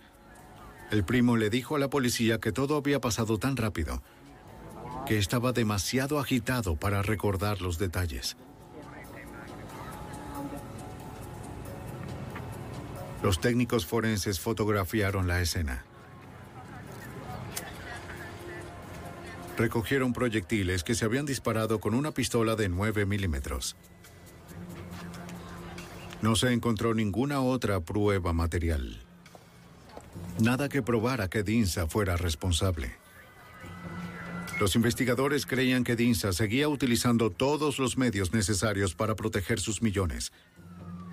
El 0.91 1.03
primo 1.03 1.39
le 1.39 1.49
dijo 1.49 1.75
a 1.75 1.79
la 1.79 1.89
policía 1.89 2.39
que 2.41 2.53
todo 2.53 2.77
había 2.77 3.01
pasado 3.01 3.39
tan 3.39 3.57
rápido, 3.57 4.03
que 5.07 5.17
estaba 5.17 5.53
demasiado 5.53 6.19
agitado 6.19 6.77
para 6.77 7.01
recordar 7.01 7.63
los 7.63 7.79
detalles. 7.79 8.37
Los 13.23 13.41
técnicos 13.41 13.87
forenses 13.87 14.41
fotografiaron 14.41 15.27
la 15.27 15.41
escena. 15.41 15.87
Recogieron 19.57 20.13
proyectiles 20.13 20.85
que 20.85 20.95
se 20.95 21.05
habían 21.05 21.27
disparado 21.27 21.81
con 21.81 21.95
una 21.95 22.13
pistola 22.13 22.57
de 22.57 22.69
9 22.69 23.07
milímetros. 23.07 23.77
No 26.21 26.37
se 26.37 26.53
encontró 26.53 26.95
ninguna 26.95 27.41
otra 27.41 27.81
prueba 27.81 28.33
material. 28.33 29.01
Nada 30.39 30.69
que 30.69 30.83
probara 30.83 31.29
que 31.29 31.43
Dinsa 31.43 31.87
fuera 31.87 32.17
responsable. 32.17 32.95
Los 34.61 34.77
investigadores 34.77 35.47
creían 35.47 35.83
que 35.83 35.97
Dinsa 35.97 36.33
seguía 36.33 36.69
utilizando 36.69 37.31
todos 37.31 37.79
los 37.81 37.99
medios 37.99 38.33
necesarios 38.33 38.95
para 38.95 39.17
proteger 39.17 39.59
sus 39.59 39.83
millones. 39.83 40.33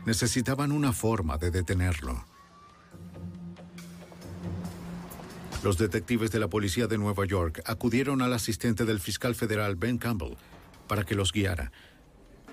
Necesitaban 0.06 0.72
una 0.72 0.94
forma 0.94 1.38
de 1.38 1.49
detenerlo. 1.49 2.24
Los 5.61 5.77
detectives 5.77 6.31
de 6.31 6.40
la 6.40 6.48
policía 6.48 6.88
de 6.88 6.98
Nueva 6.98 7.26
York 7.26 7.61
acudieron 7.65 8.22
al 8.22 8.31
asistente 8.31 8.86
del 8.86 9.02
fiscal 9.02 9.36
federal 9.36 9.76
Ben 9.76 9.98
Campbell 9.98 10.38
para 10.88 11.03
que 11.03 11.15
los 11.15 11.34
guiara. 11.34 11.73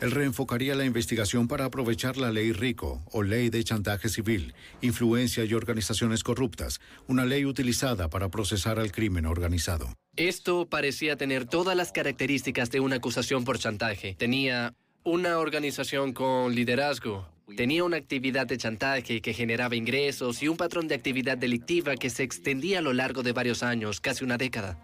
Él 0.01 0.11
reenfocaría 0.11 0.75
la 0.75 0.85
investigación 0.85 1.47
para 1.47 1.67
aprovechar 1.67 2.17
la 2.17 2.33
ley 2.33 2.53
RICO, 2.53 3.03
o 3.13 3.23
Ley 3.23 3.49
de 3.49 3.63
Chantaje 3.63 4.09
Civil, 4.09 4.55
Influencia 4.83 5.45
y 5.45 5.55
Organizaciones 5.55 6.25
Corruptas, 6.25 6.81
una 7.07 7.25
ley 7.25 7.47
utilizada 7.47 8.11
para 8.11 8.29
procesar 8.29 8.79
al 8.81 8.91
crimen 8.91 9.25
organizado. 9.25 9.89
Esto 10.17 10.69
parecía 10.69 11.17
tener 11.17 11.47
todas 11.47 11.77
las 11.77 11.93
características 11.93 12.71
de 12.71 12.81
una 12.81 12.97
acusación 12.97 13.45
por 13.45 13.59
chantaje. 13.59 14.17
Tenía 14.19 14.75
una 15.05 15.39
organización 15.39 16.13
con 16.13 16.55
liderazgo, 16.55 17.29
tenía 17.55 17.85
una 17.85 17.97
actividad 17.97 18.47
de 18.47 18.59
chantaje 18.59 19.21
que 19.21 19.33
generaba 19.33 19.77
ingresos 19.77 20.43
y 20.43 20.49
un 20.49 20.57
patrón 20.57 20.89
de 20.89 20.97
actividad 20.97 21.39
delictiva 21.39 21.97
que 21.97 22.11
se 22.11 22.23
extendía 22.23 22.81
a 22.81 22.83
lo 22.83 22.93
largo 22.93 23.23
de 23.23 23.33
varios 23.33 23.63
años, 23.63 24.01
casi 24.01 24.25
una 24.25 24.37
década. 24.37 24.79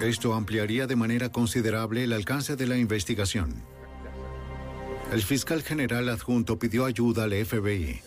Esto 0.00 0.34
ampliaría 0.34 0.86
de 0.86 0.96
manera 0.96 1.30
considerable 1.30 2.04
el 2.04 2.12
alcance 2.12 2.56
de 2.56 2.66
la 2.66 2.76
investigación. 2.76 3.62
El 5.12 5.22
fiscal 5.22 5.62
general 5.62 6.08
adjunto 6.08 6.58
pidió 6.58 6.84
ayuda 6.84 7.24
al 7.24 7.32
FBI. 7.32 8.00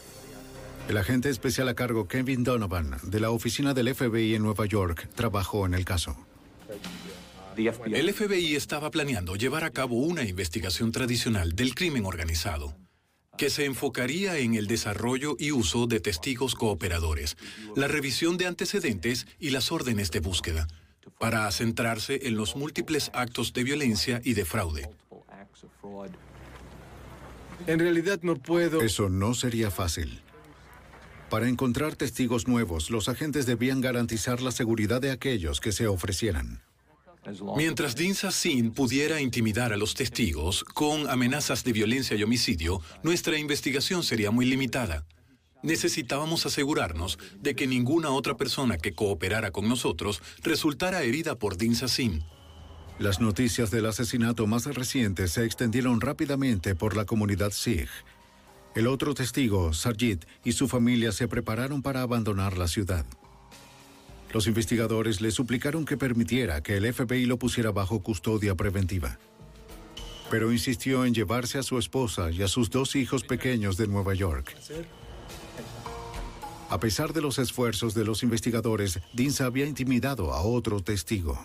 El 0.87 0.97
agente 0.97 1.29
especial 1.29 1.69
a 1.69 1.75
cargo 1.75 2.07
Kevin 2.07 2.43
Donovan, 2.43 2.97
de 3.03 3.19
la 3.19 3.31
oficina 3.31 3.73
del 3.73 3.93
FBI 3.93 4.35
en 4.35 4.43
Nueva 4.43 4.65
York, 4.65 5.07
trabajó 5.15 5.65
en 5.65 5.75
el 5.75 5.85
caso. 5.85 6.17
El 7.59 8.13
FBI 8.13 8.55
estaba 8.55 8.89
planeando 8.89 9.35
llevar 9.35 9.65
a 9.65 9.71
cabo 9.71 9.97
una 9.97 10.23
investigación 10.23 10.93
tradicional 10.93 11.55
del 11.55 11.75
crimen 11.75 12.05
organizado, 12.05 12.77
que 13.37 13.49
se 13.49 13.65
enfocaría 13.65 14.37
en 14.37 14.55
el 14.55 14.67
desarrollo 14.67 15.35
y 15.37 15.51
uso 15.51 15.85
de 15.85 15.99
testigos 15.99 16.55
cooperadores, 16.55 17.35
la 17.75 17.87
revisión 17.87 18.37
de 18.37 18.47
antecedentes 18.47 19.27
y 19.39 19.49
las 19.49 19.73
órdenes 19.73 20.09
de 20.11 20.21
búsqueda, 20.21 20.67
para 21.19 21.51
centrarse 21.51 22.27
en 22.27 22.37
los 22.37 22.55
múltiples 22.55 23.11
actos 23.13 23.51
de 23.51 23.63
violencia 23.63 24.21
y 24.23 24.35
de 24.35 24.45
fraude. 24.45 24.89
En 27.67 27.79
realidad 27.79 28.19
no 28.21 28.35
puedo... 28.37 28.81
Eso 28.81 29.09
no 29.09 29.33
sería 29.33 29.69
fácil. 29.69 30.21
Para 31.29 31.49
encontrar 31.49 31.95
testigos 31.95 32.47
nuevos, 32.47 32.89
los 32.89 33.09
agentes 33.09 33.45
debían 33.45 33.81
garantizar 33.81 34.41
la 34.41 34.51
seguridad 34.51 35.01
de 35.01 35.11
aquellos 35.11 35.59
que 35.59 35.73
se 35.73 35.87
ofrecieran. 35.87 36.61
Mientras 37.57 37.95
Dinsa 37.95 38.31
Sin 38.31 38.71
pudiera 38.71 39.21
intimidar 39.21 39.73
a 39.73 39.77
los 39.77 39.93
testigos 39.93 40.63
con 40.63 41.09
amenazas 41.09 41.63
de 41.63 41.73
violencia 41.73 42.15
y 42.15 42.23
homicidio, 42.23 42.81
nuestra 43.03 43.37
investigación 43.37 44.03
sería 44.03 44.31
muy 44.31 44.45
limitada. 44.45 45.05
Necesitábamos 45.61 46.45
asegurarnos 46.45 47.19
de 47.39 47.53
que 47.55 47.67
ninguna 47.67 48.11
otra 48.11 48.37
persona 48.37 48.77
que 48.77 48.93
cooperara 48.93 49.51
con 49.51 49.67
nosotros 49.67 50.21
resultara 50.41 51.03
herida 51.03 51.35
por 51.35 51.57
Dinsa 51.57 51.87
Sin. 51.87 52.23
Las 52.97 53.19
noticias 53.19 53.69
del 53.69 53.85
asesinato 53.85 54.47
más 54.47 54.65
reciente 54.65 55.27
se 55.27 55.45
extendieron 55.45 56.01
rápidamente 56.01 56.75
por 56.75 56.95
la 56.95 57.05
comunidad 57.05 57.51
Sikh. 57.51 57.89
El 58.75 58.87
otro 58.87 59.13
testigo, 59.13 59.73
Sarjit, 59.73 60.25
y 60.43 60.53
su 60.53 60.67
familia 60.67 61.11
se 61.11 61.27
prepararon 61.27 61.81
para 61.81 62.01
abandonar 62.01 62.57
la 62.57 62.67
ciudad. 62.67 63.05
Los 64.31 64.45
investigadores 64.45 65.21
le 65.21 65.31
suplicaron 65.31 65.85
que 65.85 65.97
permitiera 65.97 66.61
que 66.61 66.77
el 66.77 66.93
FBI 66.93 67.25
lo 67.25 67.37
pusiera 67.37 67.71
bajo 67.71 68.01
custodia 68.03 68.55
preventiva. 68.55 69.17
Pero 70.29 70.51
insistió 70.51 71.05
en 71.05 71.15
llevarse 71.15 71.57
a 71.57 71.63
su 71.63 71.79
esposa 71.79 72.29
y 72.29 72.43
a 72.43 72.47
sus 72.47 72.69
dos 72.69 72.95
hijos 72.95 73.23
pequeños 73.23 73.77
de 73.77 73.87
Nueva 73.87 74.13
York. 74.13 74.55
A 76.69 76.79
pesar 76.79 77.13
de 77.13 77.21
los 77.21 77.39
esfuerzos 77.39 77.95
de 77.95 78.05
los 78.05 78.21
investigadores, 78.21 78.99
Dinsa 79.13 79.45
había 79.45 79.65
intimidado 79.65 80.33
a 80.33 80.41
otro 80.41 80.79
testigo. 80.81 81.43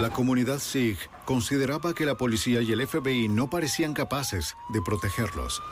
La 0.00 0.08
comunidad 0.08 0.60
Sikh 0.60 0.98
consideraba 1.26 1.92
que 1.92 2.06
la 2.06 2.16
policía 2.16 2.62
y 2.62 2.72
el 2.72 2.86
FBI 2.86 3.28
no 3.28 3.50
parecían 3.50 3.92
capaces 3.92 4.56
de 4.70 4.80
protegerlos. 4.80 5.62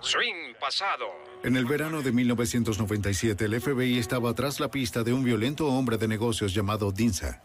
Swing 0.00 0.54
pasado. 0.58 1.31
En 1.44 1.56
el 1.56 1.64
verano 1.64 2.02
de 2.02 2.12
1997, 2.12 3.46
el 3.46 3.60
FBI 3.60 3.98
estaba 3.98 4.32
tras 4.32 4.60
la 4.60 4.70
pista 4.70 5.02
de 5.02 5.12
un 5.12 5.24
violento 5.24 5.66
hombre 5.66 5.98
de 5.98 6.06
negocios 6.06 6.54
llamado 6.54 6.92
Dinsa. 6.92 7.42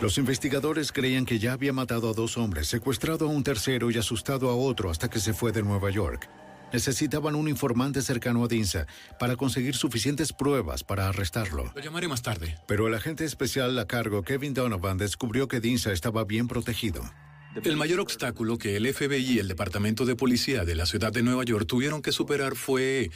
Los 0.00 0.16
investigadores 0.16 0.90
creían 0.90 1.26
que 1.26 1.38
ya 1.38 1.52
había 1.52 1.74
matado 1.74 2.08
a 2.08 2.14
dos 2.14 2.38
hombres, 2.38 2.66
secuestrado 2.66 3.26
a 3.26 3.28
un 3.28 3.42
tercero 3.42 3.90
y 3.90 3.98
asustado 3.98 4.48
a 4.48 4.56
otro 4.56 4.90
hasta 4.90 5.10
que 5.10 5.20
se 5.20 5.34
fue 5.34 5.52
de 5.52 5.62
Nueva 5.62 5.90
York. 5.90 6.30
Necesitaban 6.72 7.34
un 7.34 7.46
informante 7.46 8.00
cercano 8.00 8.42
a 8.42 8.48
Dinsa 8.48 8.86
para 9.18 9.36
conseguir 9.36 9.74
suficientes 9.74 10.32
pruebas 10.32 10.84
para 10.84 11.08
arrestarlo. 11.08 11.70
Lo 11.74 11.80
llamaré 11.82 12.08
más 12.08 12.22
tarde. 12.22 12.56
Pero 12.66 12.86
el 12.86 12.94
agente 12.94 13.26
especial 13.26 13.78
a 13.78 13.86
cargo, 13.86 14.22
Kevin 14.22 14.54
Donovan, 14.54 14.96
descubrió 14.96 15.46
que 15.46 15.60
Dinsa 15.60 15.92
estaba 15.92 16.24
bien 16.24 16.48
protegido. 16.48 17.02
El 17.64 17.76
mayor 17.76 18.00
obstáculo 18.00 18.58
que 18.58 18.76
el 18.76 18.92
FBI 18.92 19.34
y 19.34 19.38
el 19.38 19.48
Departamento 19.48 20.04
de 20.04 20.16
Policía 20.16 20.64
de 20.64 20.74
la 20.74 20.86
ciudad 20.86 21.12
de 21.12 21.22
Nueva 21.22 21.44
York 21.44 21.66
tuvieron 21.66 22.02
que 22.02 22.12
superar 22.12 22.56
fue 22.56 23.10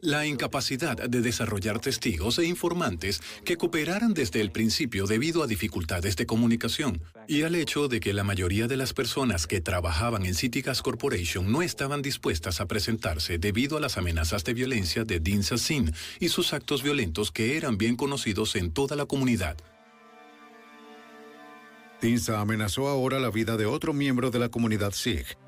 la 0.00 0.26
incapacidad 0.26 0.96
de 0.96 1.20
desarrollar 1.20 1.80
testigos 1.80 2.38
e 2.38 2.44
informantes 2.44 3.20
que 3.44 3.56
cooperaran 3.56 4.14
desde 4.14 4.40
el 4.40 4.52
principio 4.52 5.06
debido 5.06 5.42
a 5.42 5.46
dificultades 5.46 6.16
de 6.16 6.26
comunicación 6.26 7.02
y 7.26 7.42
al 7.42 7.54
hecho 7.54 7.88
de 7.88 8.00
que 8.00 8.12
la 8.12 8.24
mayoría 8.24 8.68
de 8.68 8.76
las 8.76 8.92
personas 8.92 9.46
que 9.46 9.60
trabajaban 9.60 10.24
en 10.24 10.34
City 10.34 10.60
Gas 10.60 10.82
Corporation 10.82 11.50
no 11.50 11.62
estaban 11.62 12.02
dispuestas 12.02 12.60
a 12.60 12.66
presentarse 12.66 13.38
debido 13.38 13.76
a 13.76 13.80
las 13.80 13.96
amenazas 13.96 14.44
de 14.44 14.54
violencia 14.54 15.04
de 15.04 15.20
Dean 15.20 15.42
Sassin 15.42 15.92
y 16.20 16.28
sus 16.28 16.52
actos 16.52 16.82
violentos 16.82 17.32
que 17.32 17.56
eran 17.56 17.78
bien 17.78 17.96
conocidos 17.96 18.54
en 18.56 18.72
toda 18.72 18.96
la 18.96 19.06
comunidad. 19.06 19.56
Dinsa 22.02 22.40
amenazó 22.40 22.88
ahora 22.88 23.20
la 23.20 23.30
vida 23.30 23.56
de 23.56 23.64
otro 23.64 23.92
miembro 23.92 24.32
de 24.32 24.40
la 24.40 24.48
comunidad 24.48 24.90
Sikh. 24.90 25.38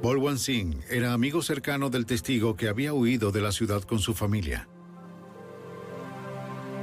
Bolwan 0.00 0.38
Singh 0.38 0.84
era 0.88 1.12
amigo 1.12 1.42
cercano 1.42 1.90
del 1.90 2.06
testigo 2.06 2.54
que 2.56 2.68
había 2.68 2.94
huido 2.94 3.32
de 3.32 3.40
la 3.40 3.50
ciudad 3.50 3.82
con 3.82 3.98
su 3.98 4.14
familia. 4.14 4.68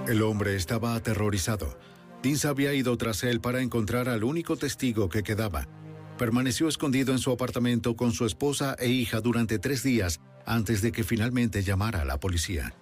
El 0.06 0.22
hombre 0.22 0.58
estaba 0.58 0.96
aterrorizado. 0.96 1.80
Dinsa 2.22 2.50
había 2.50 2.74
ido 2.74 2.98
tras 2.98 3.24
él 3.24 3.40
para 3.40 3.62
encontrar 3.62 4.10
al 4.10 4.26
único 4.26 4.58
testigo 4.58 5.08
que 5.08 5.24
quedaba. 5.24 5.70
Permaneció 6.18 6.68
escondido 6.68 7.14
en 7.14 7.20
su 7.20 7.32
apartamento 7.32 7.96
con 7.96 8.12
su 8.12 8.26
esposa 8.26 8.76
e 8.78 8.90
hija 8.90 9.22
durante 9.22 9.60
tres 9.60 9.82
días 9.82 10.20
antes 10.46 10.82
de 10.82 10.92
que 10.92 11.06
finalmente 11.06 11.64
llamara 11.64 12.02
a 12.02 12.06
la 12.06 12.20
policía 12.20 12.74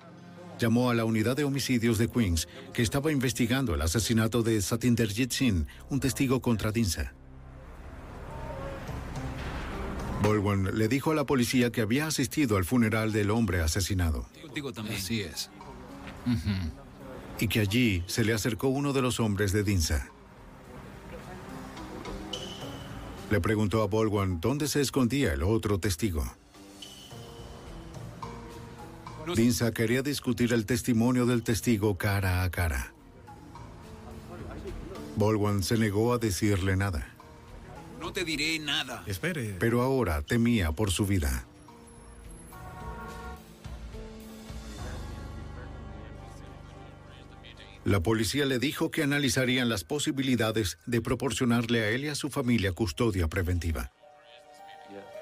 llamó 0.59 0.89
a 0.89 0.93
la 0.93 1.05
unidad 1.05 1.35
de 1.35 1.45
homicidios 1.45 1.97
de 1.97 2.07
Queens, 2.09 2.47
que 2.73 2.81
estaba 2.81 3.11
investigando 3.11 3.73
el 3.73 3.81
asesinato 3.81 4.43
de 4.43 4.61
Satinderjit 4.61 5.31
Singh, 5.31 5.65
un 5.89 5.99
testigo 5.99 6.41
contra 6.41 6.71
Dinsa. 6.71 7.13
Bolwan 10.21 10.77
le 10.77 10.87
dijo 10.87 11.11
a 11.11 11.15
la 11.15 11.25
policía 11.25 11.71
que 11.71 11.81
había 11.81 12.05
asistido 12.05 12.57
al 12.57 12.65
funeral 12.65 13.13
del 13.13 13.31
hombre 13.31 13.61
asesinado 13.61 14.27
Digo 14.53 14.73
también. 14.73 14.97
Así 14.97 15.21
es. 15.21 15.49
y 17.39 17.47
que 17.47 17.61
allí 17.61 18.03
se 18.07 18.25
le 18.25 18.33
acercó 18.33 18.67
uno 18.67 18.91
de 18.91 19.01
los 19.01 19.19
hombres 19.19 19.53
de 19.53 19.63
Dinsa. 19.63 20.09
Le 23.29 23.39
preguntó 23.39 23.81
a 23.83 23.87
Bolwan 23.87 24.41
dónde 24.41 24.67
se 24.67 24.81
escondía 24.81 25.33
el 25.33 25.43
otro 25.43 25.79
testigo. 25.79 26.38
Dinsa 29.35 29.71
quería 29.73 30.01
discutir 30.01 30.53
el 30.53 30.65
testimonio 30.65 31.25
del 31.25 31.43
testigo 31.43 31.97
cara 31.97 32.43
a 32.43 32.49
cara. 32.51 32.93
Bolwan 35.15 35.63
se 35.63 35.77
negó 35.77 36.13
a 36.13 36.17
decirle 36.17 36.75
nada, 36.77 37.13
No 37.99 38.13
te 38.13 38.23
diré 38.23 38.57
nada. 38.59 39.03
Espere. 39.05 39.55
pero 39.59 39.81
ahora 39.81 40.21
temía 40.21 40.71
por 40.71 40.91
su 40.91 41.05
vida. 41.05 41.45
La 47.85 48.01
policía 48.01 48.45
le 48.45 48.59
dijo 48.59 48.91
que 48.91 49.03
analizarían 49.03 49.69
las 49.69 49.83
posibilidades 49.83 50.77
de 50.85 51.01
proporcionarle 51.01 51.81
a 51.81 51.89
él 51.89 52.05
y 52.05 52.07
a 52.09 52.15
su 52.15 52.29
familia 52.29 52.73
custodia 52.73 53.27
preventiva. 53.27 53.91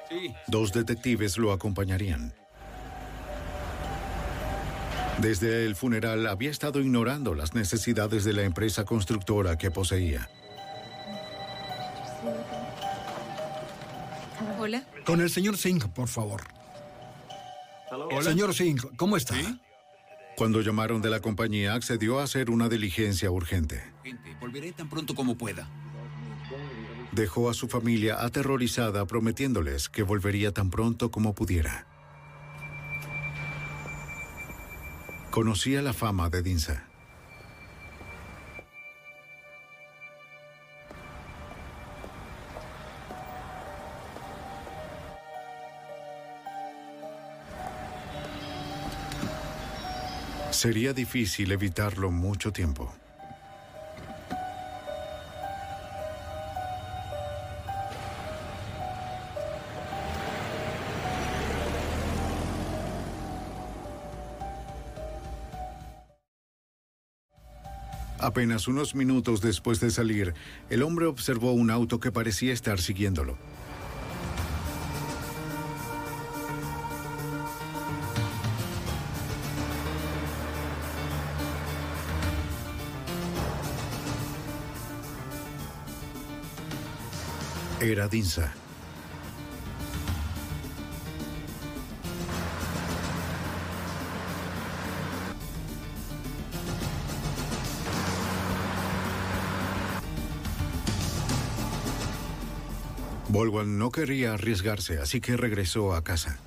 Sí. 0.09 0.33
Dos 0.47 0.73
detectives 0.73 1.37
lo 1.37 1.51
acompañarían. 1.51 2.33
Desde 5.19 5.65
el 5.65 5.75
funeral 5.75 6.27
había 6.27 6.51
estado 6.51 6.79
ignorando 6.79 7.33
las 7.33 7.55
necesidades 7.55 8.23
de 8.23 8.33
la 8.33 8.43
empresa 8.43 8.85
constructora 8.85 9.57
que 9.57 9.71
poseía. 9.71 10.29
Hola. 14.59 14.83
Con 15.05 15.21
el 15.21 15.29
señor 15.29 15.57
Singh, 15.57 15.87
por 15.89 16.07
favor. 16.07 16.43
Señor 18.21 18.53
Singh, 18.53 18.95
¿cómo 18.95 19.17
está? 19.17 19.35
Cuando 20.35 20.61
llamaron 20.61 21.01
de 21.01 21.09
la 21.09 21.19
compañía, 21.19 21.73
accedió 21.73 22.19
a 22.19 22.23
hacer 22.23 22.51
una 22.51 22.69
diligencia 22.69 23.31
urgente. 23.31 23.83
Gente, 24.03 24.35
volveré 24.39 24.71
tan 24.71 24.87
pronto 24.89 25.15
como 25.15 25.35
pueda. 25.35 25.67
Dejó 27.11 27.49
a 27.49 27.55
su 27.55 27.67
familia 27.67 28.23
aterrorizada 28.23 29.05
prometiéndoles 29.07 29.89
que 29.89 30.03
volvería 30.03 30.51
tan 30.51 30.69
pronto 30.69 31.09
como 31.09 31.33
pudiera. 31.33 31.86
Conocía 35.37 35.83
la 35.83 35.93
fama 35.93 36.31
de 36.31 36.41
Dinsa. 36.41 36.83
Sería 50.49 50.93
difícil 50.93 51.51
evitarlo 51.51 52.09
mucho 52.09 52.51
tiempo. 52.51 52.91
Apenas 68.27 68.67
unos 68.67 68.93
minutos 68.93 69.39
después 69.39 69.79
de 69.79 69.89
salir, 69.89 70.33
el 70.69 70.83
hombre 70.83 71.05
observó 71.05 71.53
un 71.53 71.71
auto 71.71 72.01
que 72.01 72.11
parecía 72.11 72.51
estar 72.51 72.81
siguiéndolo. 72.81 73.37
Era 87.79 88.09
Dinsa. 88.09 88.53
Bolwan 103.37 103.77
no 103.77 103.91
quería 103.91 104.33
arriesgarse, 104.33 104.97
así 104.97 105.21
que 105.21 105.37
regresó 105.37 105.93
a 105.93 106.03
casa. 106.03 106.39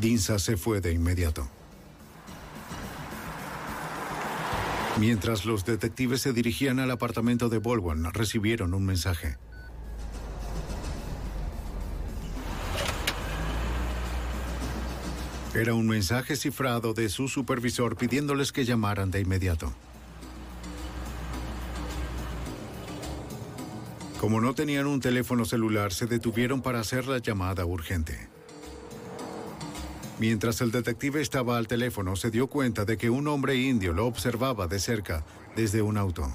Dinsa 0.00 0.40
se 0.40 0.56
fue 0.56 0.80
de 0.80 0.90
inmediato. 0.90 1.48
Mientras 4.98 5.44
los 5.44 5.64
detectives 5.64 6.22
se 6.22 6.32
dirigían 6.32 6.80
al 6.80 6.90
apartamento 6.90 7.48
de 7.48 7.58
Bolwan, 7.58 8.12
recibieron 8.12 8.74
un 8.74 8.84
mensaje. 8.84 9.36
Era 15.54 15.74
un 15.74 15.86
mensaje 15.86 16.34
cifrado 16.34 16.94
de 16.94 17.10
su 17.10 17.28
supervisor 17.28 17.96
pidiéndoles 17.96 18.50
que 18.50 18.64
llamaran 18.64 19.12
de 19.12 19.20
inmediato. 19.20 19.72
Como 24.26 24.40
no 24.40 24.54
tenían 24.56 24.88
un 24.88 24.98
teléfono 24.98 25.44
celular, 25.44 25.92
se 25.92 26.06
detuvieron 26.06 26.60
para 26.60 26.80
hacer 26.80 27.06
la 27.06 27.18
llamada 27.18 27.64
urgente. 27.64 28.28
Mientras 30.18 30.60
el 30.62 30.72
detective 30.72 31.22
estaba 31.22 31.56
al 31.56 31.68
teléfono, 31.68 32.16
se 32.16 32.32
dio 32.32 32.48
cuenta 32.48 32.84
de 32.84 32.96
que 32.96 33.08
un 33.08 33.28
hombre 33.28 33.54
indio 33.54 33.92
lo 33.92 34.04
observaba 34.04 34.66
de 34.66 34.80
cerca 34.80 35.24
desde 35.54 35.80
un 35.80 35.96
auto. 35.96 36.28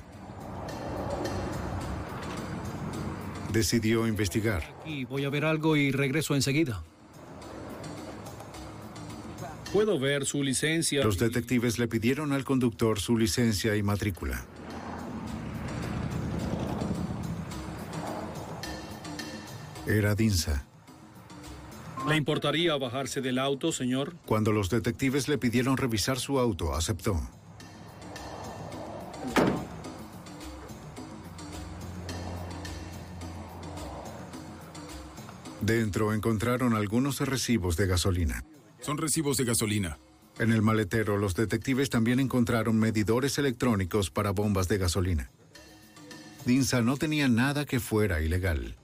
Decidió 3.51 4.07
investigar. 4.07 4.63
Y 4.85 5.03
voy 5.03 5.25
a 5.25 5.29
ver 5.29 5.43
algo 5.43 5.75
y 5.75 5.91
regreso 5.91 6.33
enseguida. 6.33 6.85
Puedo 9.73 9.99
ver 9.99 10.25
su 10.25 10.43
licencia. 10.43 11.03
Los 11.03 11.19
detectives 11.19 11.77
le 11.77 11.89
pidieron 11.89 12.31
al 12.31 12.45
conductor 12.45 13.01
su 13.01 13.17
licencia 13.17 13.75
y 13.75 13.83
matrícula. 13.83 14.45
Era 19.91 20.15
Dinsa. 20.15 20.65
¿Le 22.07 22.15
importaría 22.15 22.77
bajarse 22.77 23.19
del 23.19 23.37
auto, 23.37 23.73
señor? 23.73 24.15
Cuando 24.25 24.53
los 24.53 24.69
detectives 24.69 25.27
le 25.27 25.37
pidieron 25.37 25.75
revisar 25.75 26.17
su 26.17 26.39
auto, 26.39 26.73
aceptó. 26.73 27.19
Dentro 35.59 36.13
encontraron 36.13 36.73
algunos 36.73 37.19
recibos 37.19 37.75
de 37.75 37.87
gasolina. 37.87 38.45
Son 38.79 38.97
recibos 38.97 39.35
de 39.35 39.43
gasolina. 39.43 39.97
En 40.39 40.53
el 40.53 40.61
maletero, 40.61 41.17
los 41.17 41.35
detectives 41.35 41.89
también 41.89 42.21
encontraron 42.21 42.79
medidores 42.79 43.37
electrónicos 43.37 44.09
para 44.09 44.31
bombas 44.31 44.69
de 44.69 44.77
gasolina. 44.77 45.29
Dinsa 46.45 46.81
no 46.81 46.95
tenía 46.95 47.27
nada 47.27 47.65
que 47.65 47.81
fuera 47.81 48.21
ilegal. 48.21 48.77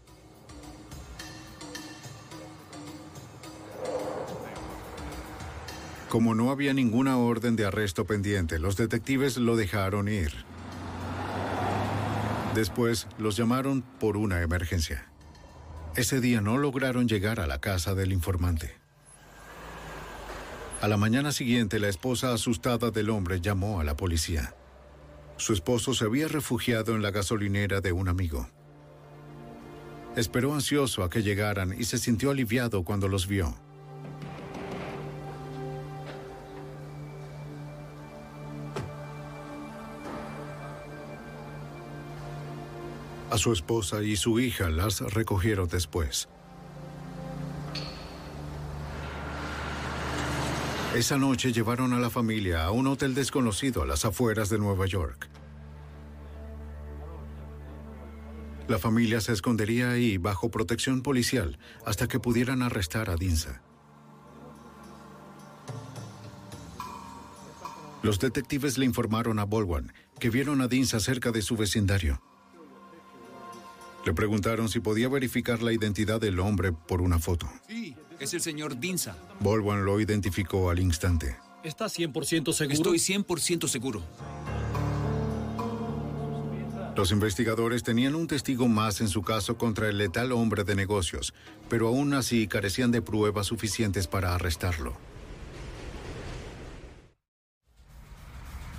Como 6.09 6.35
no 6.35 6.51
había 6.51 6.73
ninguna 6.73 7.17
orden 7.17 7.57
de 7.57 7.65
arresto 7.65 8.05
pendiente, 8.05 8.59
los 8.59 8.77
detectives 8.77 9.37
lo 9.37 9.57
dejaron 9.57 10.07
ir. 10.07 10.31
Después 12.55 13.07
los 13.17 13.35
llamaron 13.35 13.81
por 13.99 14.15
una 14.15 14.41
emergencia. 14.41 15.11
Ese 15.95 16.21
día 16.21 16.39
no 16.39 16.57
lograron 16.57 17.07
llegar 17.07 17.39
a 17.41 17.47
la 17.47 17.59
casa 17.59 17.93
del 17.93 18.13
informante. 18.13 18.75
A 20.81 20.87
la 20.87 20.95
mañana 20.95 21.31
siguiente, 21.31 21.79
la 21.79 21.89
esposa 21.89 22.33
asustada 22.33 22.89
del 22.89 23.09
hombre 23.09 23.41
llamó 23.41 23.81
a 23.81 23.83
la 23.83 23.97
policía. 23.97 24.53
Su 25.35 25.53
esposo 25.53 25.93
se 25.93 26.05
había 26.05 26.27
refugiado 26.27 26.95
en 26.95 27.01
la 27.01 27.11
gasolinera 27.11 27.81
de 27.81 27.91
un 27.91 28.07
amigo. 28.07 28.47
Esperó 30.15 30.53
ansioso 30.53 31.03
a 31.03 31.09
que 31.09 31.21
llegaran 31.21 31.75
y 31.77 31.83
se 31.83 31.97
sintió 31.97 32.31
aliviado 32.31 32.83
cuando 32.83 33.07
los 33.07 33.27
vio. 33.27 33.66
Su 43.37 43.53
esposa 43.53 44.01
y 44.01 44.15
su 44.15 44.39
hija 44.39 44.67
las 44.69 44.99
recogieron 44.99 45.67
después. 45.67 46.27
Esa 50.95 51.17
noche 51.19 51.53
llevaron 51.53 51.93
a 51.93 51.99
la 51.99 52.09
familia 52.09 52.65
a 52.65 52.71
un 52.71 52.87
hotel 52.87 53.13
desconocido 53.13 53.83
a 53.83 53.85
las 53.85 54.05
afueras 54.05 54.49
de 54.49 54.57
Nueva 54.57 54.87
York. 54.87 55.29
La 58.67 58.79
familia 58.79 59.21
se 59.21 59.33
escondería 59.33 59.91
ahí 59.91 60.17
bajo 60.17 60.49
protección 60.49 61.03
policial 61.03 61.59
hasta 61.85 62.07
que 62.07 62.19
pudieran 62.19 62.63
arrestar 62.63 63.11
a 63.11 63.15
Dinsa. 63.15 63.61
Los 68.01 68.19
detectives 68.19 68.79
le 68.79 68.85
informaron 68.85 69.37
a 69.37 69.45
Bolwan 69.45 69.93
que 70.19 70.31
vieron 70.31 70.61
a 70.61 70.67
Dinsa 70.67 70.99
cerca 70.99 71.31
de 71.31 71.43
su 71.43 71.55
vecindario. 71.55 72.26
Le 74.07 74.13
preguntaron 74.13 74.69
si 74.69 74.79
podía 74.79 75.09
verificar 75.09 75.61
la 75.61 75.73
identidad 75.73 76.21
del 76.21 76.39
hombre 76.39 76.71
por 76.71 77.01
una 77.01 77.19
foto. 77.19 77.45
Sí, 77.67 77.93
es 78.21 78.33
el 78.33 78.39
señor 78.39 78.79
Dinsa. 78.79 79.17
Bolwan 79.41 79.83
lo 79.83 79.99
identificó 79.99 80.69
al 80.69 80.79
instante. 80.79 81.35
¿Está 81.61 81.87
100% 81.87 82.53
seguro? 82.53 82.73
Estoy 82.73 82.99
100% 82.99 83.67
seguro. 83.67 84.01
Los 86.95 87.11
investigadores 87.11 87.83
tenían 87.83 88.15
un 88.15 88.27
testigo 88.27 88.69
más 88.69 89.01
en 89.01 89.09
su 89.09 89.23
caso 89.23 89.57
contra 89.57 89.89
el 89.89 89.97
letal 89.97 90.31
hombre 90.31 90.63
de 90.63 90.75
negocios, 90.75 91.33
pero 91.67 91.89
aún 91.89 92.13
así 92.13 92.47
carecían 92.47 92.91
de 92.91 93.01
pruebas 93.01 93.47
suficientes 93.47 94.07
para 94.07 94.33
arrestarlo. 94.33 94.95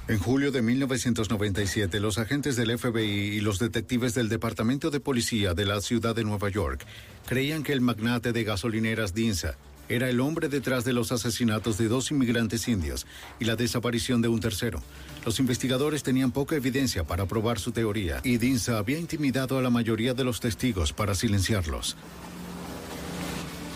En 0.08 0.18
julio 0.18 0.50
de 0.50 0.62
1997, 0.62 2.00
los 2.00 2.16
agentes 2.16 2.56
del 2.56 2.78
FBI 2.78 3.02
y 3.02 3.40
los 3.40 3.58
detectives 3.58 4.14
del 4.14 4.30
Departamento 4.30 4.90
de 4.90 5.00
Policía 5.00 5.52
de 5.52 5.66
la 5.66 5.82
ciudad 5.82 6.16
de 6.16 6.24
Nueva 6.24 6.48
York 6.48 6.86
creían 7.26 7.62
que 7.62 7.74
el 7.74 7.82
magnate 7.82 8.32
de 8.32 8.42
gasolineras 8.42 9.12
Dinsa 9.12 9.58
era 9.90 10.08
el 10.08 10.20
hombre 10.20 10.48
detrás 10.48 10.86
de 10.86 10.94
los 10.94 11.12
asesinatos 11.12 11.76
de 11.76 11.88
dos 11.88 12.10
inmigrantes 12.10 12.68
indios 12.68 13.06
y 13.38 13.44
la 13.44 13.54
desaparición 13.54 14.22
de 14.22 14.28
un 14.28 14.40
tercero. 14.40 14.82
Los 15.26 15.40
investigadores 15.40 16.02
tenían 16.02 16.32
poca 16.32 16.56
evidencia 16.56 17.04
para 17.04 17.26
probar 17.26 17.58
su 17.58 17.72
teoría 17.72 18.22
y 18.24 18.38
Dinsa 18.38 18.78
había 18.78 18.98
intimidado 18.98 19.58
a 19.58 19.62
la 19.62 19.68
mayoría 19.68 20.14
de 20.14 20.24
los 20.24 20.40
testigos 20.40 20.94
para 20.94 21.14
silenciarlos. 21.14 21.98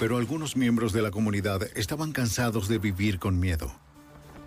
Pero 0.01 0.17
algunos 0.17 0.57
miembros 0.57 0.95
de 0.95 1.03
la 1.03 1.11
comunidad 1.11 1.69
estaban 1.75 2.13
cansados 2.13 2.69
de 2.69 2.79
vivir 2.79 3.19
con 3.19 3.39
miedo. 3.39 3.82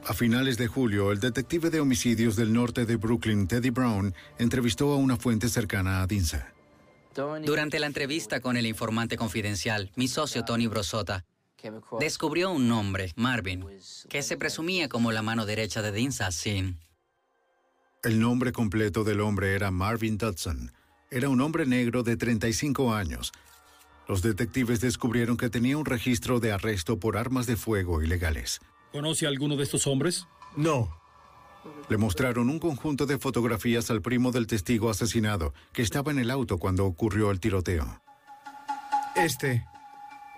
A 0.07 0.13
finales 0.13 0.57
de 0.57 0.67
julio, 0.67 1.11
el 1.11 1.19
detective 1.19 1.71
de 1.71 1.79
homicidios 1.79 2.35
del 2.35 2.53
norte 2.53 2.85
de 2.85 2.95
Brooklyn, 2.95 3.47
Teddy 3.47 3.71
Brown, 3.71 4.13
entrevistó 4.37 4.91
a 4.93 4.97
una 4.97 5.17
fuente 5.17 5.49
cercana 5.49 6.03
a 6.03 6.07
Dinsa. 6.07 6.53
Durante 7.43 7.79
la 7.79 7.87
entrevista 7.87 8.39
con 8.39 8.55
el 8.55 8.67
informante 8.67 9.17
confidencial, 9.17 9.91
mi 9.95 10.07
socio 10.07 10.45
Tony 10.45 10.67
Brosota 10.67 11.25
descubrió 11.99 12.51
un 12.51 12.67
nombre, 12.67 13.13
Marvin, 13.15 13.65
que 14.07 14.21
se 14.21 14.37
presumía 14.37 14.89
como 14.89 15.11
la 15.11 15.23
mano 15.23 15.47
derecha 15.47 15.81
de 15.81 15.91
Dinsa 15.91 16.31
Sin. 16.31 16.77
El 18.03 18.19
nombre 18.19 18.51
completo 18.51 19.03
del 19.03 19.21
hombre 19.21 19.55
era 19.55 19.71
Marvin 19.71 20.19
Dodson. 20.19 20.71
Era 21.09 21.29
un 21.29 21.41
hombre 21.41 21.65
negro 21.65 22.03
de 22.03 22.15
35 22.15 22.93
años. 22.93 23.31
Los 24.07 24.21
detectives 24.21 24.81
descubrieron 24.81 25.37
que 25.37 25.49
tenía 25.49 25.77
un 25.77 25.85
registro 25.85 26.39
de 26.39 26.51
arresto 26.51 26.99
por 26.99 27.17
armas 27.17 27.47
de 27.47 27.55
fuego 27.55 28.03
ilegales. 28.03 28.61
¿Conoce 28.95 29.25
a 29.25 29.29
alguno 29.29 29.57
de 29.57 29.63
estos 29.63 29.87
hombres? 29.87 30.25
No. 30.55 30.89
Le 31.89 31.97
mostraron 31.97 32.49
un 32.49 32.59
conjunto 32.59 33.05
de 33.05 33.17
fotografías 33.17 33.91
al 33.91 34.01
primo 34.01 34.31
del 34.31 34.47
testigo 34.47 34.89
asesinado, 34.89 35.53
que 35.73 35.81
estaba 35.81 36.13
en 36.13 36.19
el 36.19 36.31
auto 36.31 36.59
cuando 36.59 36.85
ocurrió 36.85 37.29
el 37.29 37.41
tiroteo. 37.41 38.01
Este. 39.17 39.65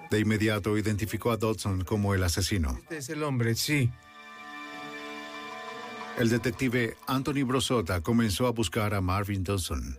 De 0.09 0.19
inmediato 0.19 0.75
identificó 0.75 1.29
a 1.29 1.38
Dodson 1.38 1.84
como 1.84 2.15
el 2.15 2.23
asesino. 2.23 2.79
Este 2.79 2.97
es 2.97 3.09
el 3.09 3.21
hombre, 3.21 3.53
sí. 3.53 3.91
El 6.17 6.29
detective 6.29 6.97
Anthony 7.05 7.45
Brosota 7.45 8.01
comenzó 8.01 8.47
a 8.47 8.51
buscar 8.53 8.95
a 8.95 9.01
Marvin 9.01 9.43
Dodson. 9.43 9.95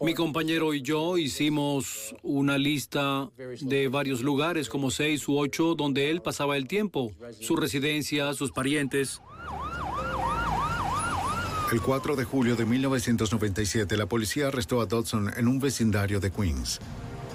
Mi 0.00 0.14
compañero 0.14 0.72
y 0.72 0.80
yo 0.80 1.18
hicimos 1.18 2.14
una 2.22 2.56
lista 2.56 3.28
de 3.36 3.88
varios 3.88 4.22
lugares, 4.22 4.70
como 4.70 4.90
seis 4.90 5.28
u 5.28 5.38
ocho, 5.38 5.74
donde 5.74 6.10
él 6.10 6.22
pasaba 6.22 6.56
el 6.56 6.66
tiempo, 6.66 7.12
su 7.40 7.56
residencia, 7.56 8.32
sus 8.32 8.52
parientes. 8.52 9.20
El 11.72 11.82
4 11.82 12.16
de 12.16 12.24
julio 12.24 12.56
de 12.56 12.64
1997, 12.64 13.96
la 13.98 14.06
policía 14.06 14.48
arrestó 14.48 14.80
a 14.80 14.86
Dodson 14.86 15.30
en 15.36 15.46
un 15.46 15.58
vecindario 15.58 16.20
de 16.20 16.30
Queens. 16.30 16.80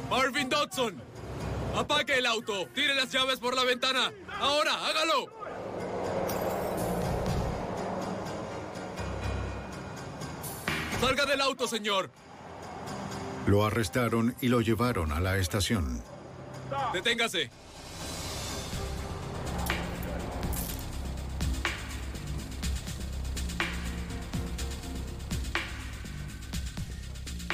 Marvin 0.10 0.50
Dodson, 0.50 0.96
apague 1.76 2.18
el 2.18 2.26
auto, 2.26 2.68
tire 2.74 2.96
las 2.96 3.12
llaves 3.12 3.40
por 3.40 3.56
la 3.56 3.66
ventana. 3.66 4.12
Ahora, 4.40 4.74
hágalo. 4.88 5.28
Salga 11.00 11.26
del 11.26 11.42
auto, 11.42 11.68
señor. 11.68 12.10
Lo 13.48 13.66
arrestaron 13.66 14.36
y 14.42 14.48
lo 14.48 14.62
llevaron 14.62 15.12
a 15.12 15.20
la 15.20 15.38
estación. 15.38 16.02
Deténgase. 16.94 17.50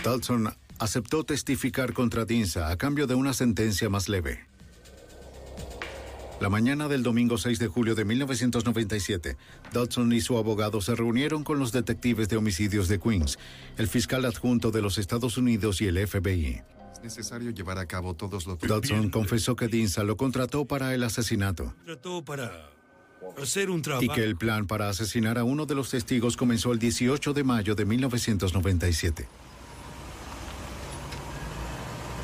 Dodson 0.03 0.53
aceptó 0.79 1.23
testificar 1.23 1.93
contra 1.93 2.25
Dinsa 2.25 2.69
a 2.69 2.77
cambio 2.77 3.07
de 3.07 3.15
una 3.15 3.33
sentencia 3.33 3.89
más 3.89 4.07
leve. 4.07 4.45
La 6.39 6.49
mañana 6.49 6.87
del 6.87 7.01
domingo 7.01 7.37
6 7.37 7.57
de 7.57 7.67
julio 7.67 7.95
de 7.95 8.05
1997, 8.05 9.37
Dodson 9.73 10.13
y 10.13 10.21
su 10.21 10.37
abogado 10.37 10.81
se 10.81 10.95
reunieron 10.95 11.43
con 11.43 11.57
los 11.57 11.71
detectives 11.71 12.29
de 12.29 12.37
homicidios 12.37 12.87
de 12.87 12.99
Queens, 12.99 13.39
el 13.77 13.87
fiscal 13.87 14.23
adjunto 14.23 14.69
de 14.69 14.83
los 14.83 14.99
Estados 14.99 15.37
Unidos 15.37 15.81
y 15.81 15.87
el 15.87 16.07
FBI. 16.07 16.61
Es 16.93 17.01
necesario 17.03 17.49
llevar 17.51 17.79
a 17.79 17.87
cabo 17.87 18.13
todos 18.13 18.45
los... 18.45 18.59
Dodson 18.59 19.09
confesó 19.09 19.55
que 19.55 19.67
Dinsa 19.67 20.03
lo 20.03 20.15
contrató 20.15 20.65
para 20.65 20.93
el 20.93 21.03
asesinato 21.03 21.73
Trató 21.85 22.23
para 22.23 22.69
hacer 23.41 23.71
un 23.71 23.81
trabajo. 23.81 24.05
y 24.05 24.09
que 24.09 24.23
el 24.23 24.35
plan 24.35 24.67
para 24.67 24.89
asesinar 24.89 25.39
a 25.39 25.43
uno 25.43 25.65
de 25.65 25.73
los 25.73 25.89
testigos 25.89 26.37
comenzó 26.37 26.71
el 26.71 26.77
18 26.77 27.33
de 27.33 27.43
mayo 27.43 27.73
de 27.73 27.85
1997. 27.85 29.27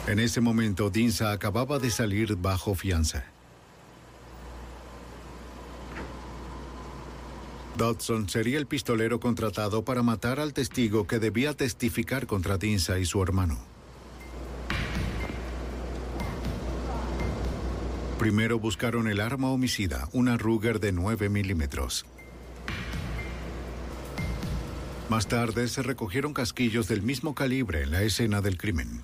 En 0.06 0.20
ese 0.20 0.40
momento, 0.42 0.90
Dinsa 0.92 1.32
acababa 1.32 1.80
de 1.80 1.90
salir 1.90 2.36
bajo 2.36 2.76
fianza. 2.76 3.26
Dodson 7.78 8.30
sería 8.30 8.60
el 8.60 8.68
pistolero 8.68 9.20
contratado 9.20 9.84
para 9.84 10.04
matar 10.04 10.40
al 10.40 10.54
testigo 10.54 11.08
que 11.08 11.20
debía 11.20 11.54
testificar 11.54 12.28
contra 12.28 12.58
Dinsa 12.58 13.00
y 13.00 13.06
su 13.06 13.22
hermano. 13.24 13.58
Primero 18.20 18.60
buscaron 18.60 19.08
el 19.08 19.20
arma 19.20 19.50
homicida, 19.50 20.08
una 20.14 20.38
Ruger 20.38 20.80
de 20.80 20.92
9 20.92 21.30
milímetros. 21.30 22.06
Más 25.10 25.28
tarde 25.28 25.68
se 25.68 25.84
recogieron 25.84 26.34
casquillos 26.34 26.88
del 26.88 27.02
mismo 27.02 27.36
calibre 27.36 27.84
en 27.84 27.92
la 27.92 28.04
escena 28.04 28.42
del 28.42 28.58
crimen. 28.58 29.02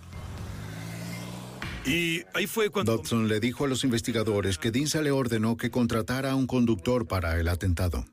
Y 1.86 2.22
ahí 2.34 2.46
fue 2.46 2.70
cuando... 2.70 2.98
Dodson 2.98 3.28
le 3.28 3.40
dijo 3.40 3.66
a 3.66 3.68
los 3.68 3.84
investigadores 3.84 4.58
que 4.58 4.72
Dinsa 4.72 5.02
le 5.02 5.12
ordenó 5.12 5.58
que 5.58 5.72
contratara 5.72 6.32
a 6.32 6.36
un 6.36 6.46
conductor 6.46 7.08
para 7.08 7.40
el 7.40 7.48
atentado. 7.48 8.06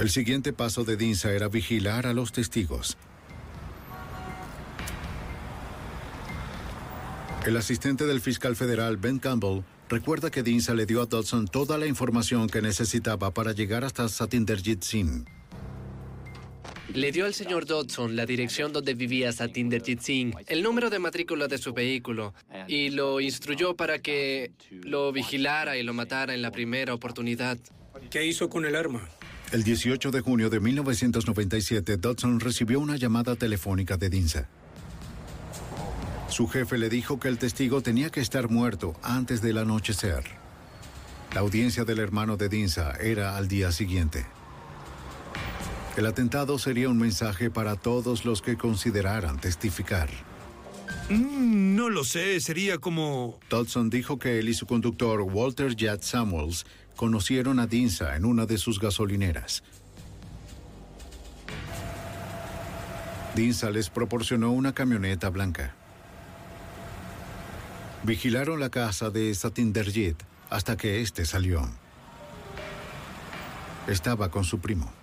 El 0.00 0.08
siguiente 0.08 0.54
paso 0.54 0.84
de 0.84 0.96
Dinsa 0.96 1.30
era 1.30 1.48
vigilar 1.48 2.06
a 2.06 2.14
los 2.14 2.32
testigos. 2.32 2.96
El 7.44 7.54
asistente 7.58 8.06
del 8.06 8.22
fiscal 8.22 8.56
federal, 8.56 8.96
Ben 8.96 9.18
Campbell, 9.18 9.60
recuerda 9.90 10.30
que 10.30 10.42
Dinsa 10.42 10.72
le 10.72 10.86
dio 10.86 11.02
a 11.02 11.04
Dodson 11.04 11.48
toda 11.48 11.76
la 11.76 11.86
información 11.86 12.48
que 12.48 12.62
necesitaba 12.62 13.34
para 13.34 13.52
llegar 13.52 13.84
hasta 13.84 14.08
Satinderjit 14.08 14.82
Singh. 14.82 15.26
Le 16.94 17.12
dio 17.12 17.26
al 17.26 17.34
señor 17.34 17.66
Dodson 17.66 18.16
la 18.16 18.24
dirección 18.24 18.72
donde 18.72 18.94
vivía 18.94 19.32
Satinderjit 19.32 20.00
Singh, 20.00 20.34
el 20.46 20.62
número 20.62 20.88
de 20.88 20.98
matrícula 20.98 21.46
de 21.46 21.58
su 21.58 21.74
vehículo, 21.74 22.32
y 22.66 22.88
lo 22.88 23.20
instruyó 23.20 23.76
para 23.76 23.98
que 23.98 24.52
lo 24.70 25.12
vigilara 25.12 25.76
y 25.76 25.82
lo 25.82 25.92
matara 25.92 26.32
en 26.32 26.40
la 26.40 26.52
primera 26.52 26.94
oportunidad. 26.94 27.58
¿Qué 28.08 28.24
hizo 28.24 28.48
con 28.48 28.64
el 28.64 28.76
arma? 28.76 29.06
El 29.52 29.64
18 29.64 30.12
de 30.12 30.20
junio 30.20 30.48
de 30.48 30.60
1997, 30.60 31.96
Dodson 31.96 32.38
recibió 32.38 32.78
una 32.78 32.94
llamada 32.94 33.34
telefónica 33.34 33.96
de 33.96 34.08
Dinsa. 34.08 34.48
Su 36.28 36.46
jefe 36.46 36.78
le 36.78 36.88
dijo 36.88 37.18
que 37.18 37.26
el 37.26 37.36
testigo 37.36 37.80
tenía 37.80 38.10
que 38.10 38.20
estar 38.20 38.48
muerto 38.48 38.94
antes 39.02 39.42
del 39.42 39.58
anochecer. 39.58 40.22
La 41.34 41.40
audiencia 41.40 41.84
del 41.84 41.98
hermano 41.98 42.36
de 42.36 42.48
Dinsa 42.48 42.92
era 43.00 43.36
al 43.36 43.48
día 43.48 43.72
siguiente. 43.72 44.24
El 45.96 46.06
atentado 46.06 46.56
sería 46.56 46.88
un 46.88 46.98
mensaje 46.98 47.50
para 47.50 47.74
todos 47.74 48.24
los 48.24 48.42
que 48.42 48.56
consideraran 48.56 49.40
testificar. 49.40 50.08
Mm, 51.08 51.74
no 51.74 51.90
lo 51.90 52.04
sé, 52.04 52.38
sería 52.38 52.78
como... 52.78 53.40
Dodson 53.50 53.90
dijo 53.90 54.16
que 54.16 54.38
él 54.38 54.48
y 54.48 54.54
su 54.54 54.66
conductor, 54.66 55.22
Walter 55.22 55.74
Jet 55.74 56.02
Samuels, 56.02 56.64
conocieron 57.00 57.60
a 57.60 57.66
Dinsa 57.66 58.14
en 58.14 58.26
una 58.26 58.44
de 58.44 58.58
sus 58.58 58.78
gasolineras. 58.78 59.62
Dinsa 63.34 63.70
les 63.70 63.88
proporcionó 63.88 64.50
una 64.50 64.74
camioneta 64.74 65.30
blanca. 65.30 65.74
Vigilaron 68.02 68.60
la 68.60 68.68
casa 68.68 69.08
de 69.08 69.34
Satinderjit 69.34 70.22
hasta 70.50 70.76
que 70.76 71.00
éste 71.00 71.24
salió. 71.24 71.66
Estaba 73.86 74.30
con 74.30 74.44
su 74.44 74.58
primo. 74.58 74.99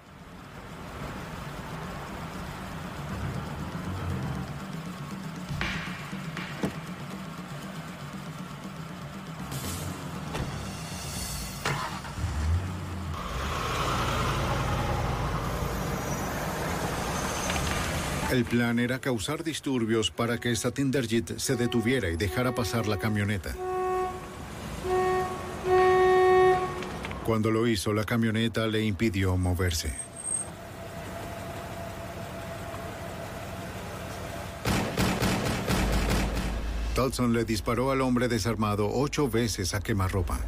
El 18.38 18.46
plan 18.46 18.78
era 18.78 19.00
causar 19.00 19.44
disturbios 19.44 20.12
para 20.12 20.38
que 20.38 20.56
Satinderjit 20.56 21.40
se 21.40 21.56
detuviera 21.56 22.12
y 22.12 22.18
dejara 22.18 22.54
pasar 22.54 22.86
la 22.86 23.00
camioneta. 23.00 23.56
Cuando 27.26 27.50
lo 27.50 27.66
hizo, 27.66 27.94
la 27.94 28.04
camioneta 28.04 28.68
le 28.68 28.84
impidió 28.84 29.38
moverse. 29.38 29.92
Dodson 36.96 37.34
le 37.34 37.44
disparó 37.44 37.90
al 37.90 38.02
hombre 38.02 38.28
desarmado 38.28 38.88
ocho 38.94 39.32
veces 39.32 39.74
a 39.74 39.82
quemarropa. 39.82 40.40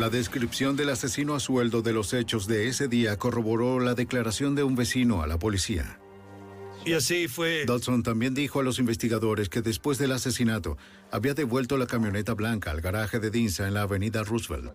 La 0.00 0.08
descripción 0.08 0.76
del 0.76 0.88
asesino 0.88 1.34
a 1.34 1.40
sueldo 1.40 1.82
de 1.82 1.92
los 1.92 2.14
hechos 2.14 2.46
de 2.46 2.68
ese 2.68 2.88
día 2.88 3.18
corroboró 3.18 3.80
la 3.80 3.92
declaración 3.92 4.54
de 4.54 4.62
un 4.62 4.74
vecino 4.74 5.20
a 5.20 5.26
la 5.26 5.38
policía. 5.38 6.00
Y 6.86 6.94
así 6.94 7.28
fue. 7.28 7.66
Dodson 7.66 8.02
también 8.02 8.32
dijo 8.32 8.60
a 8.60 8.62
los 8.62 8.78
investigadores 8.78 9.50
que 9.50 9.60
después 9.60 9.98
del 9.98 10.12
asesinato 10.12 10.78
había 11.10 11.34
devuelto 11.34 11.76
la 11.76 11.86
camioneta 11.86 12.32
blanca 12.32 12.70
al 12.70 12.80
garaje 12.80 13.20
de 13.20 13.30
Dinsa 13.30 13.68
en 13.68 13.74
la 13.74 13.82
avenida 13.82 14.22
Roosevelt. 14.22 14.72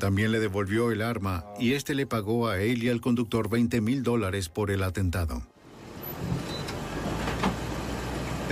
También 0.00 0.32
le 0.32 0.40
devolvió 0.40 0.90
el 0.90 1.00
arma 1.00 1.44
y 1.60 1.74
este 1.74 1.94
le 1.94 2.08
pagó 2.08 2.48
a 2.48 2.60
él 2.60 2.82
y 2.82 2.88
al 2.88 3.00
conductor 3.00 3.48
20 3.48 3.80
mil 3.80 4.02
dólares 4.02 4.48
por 4.48 4.72
el 4.72 4.82
atentado. 4.82 5.40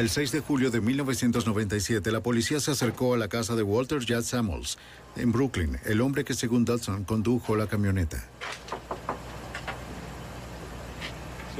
El 0.01 0.09
6 0.09 0.33
de 0.33 0.41
julio 0.41 0.71
de 0.71 0.81
1997, 0.81 2.11
la 2.11 2.23
policía 2.23 2.59
se 2.59 2.71
acercó 2.71 3.13
a 3.13 3.19
la 3.19 3.29
casa 3.29 3.55
de 3.55 3.63
Walter 3.63 3.99
Judd 3.99 4.23
Samuels, 4.23 4.79
en 5.17 5.33
Brooklyn, 5.33 5.79
el 5.85 6.01
hombre 6.01 6.25
que 6.25 6.35
según 6.35 6.65
Dodson 6.65 7.05
condujo 7.05 7.57
la 7.57 7.67
camioneta. 7.67 8.25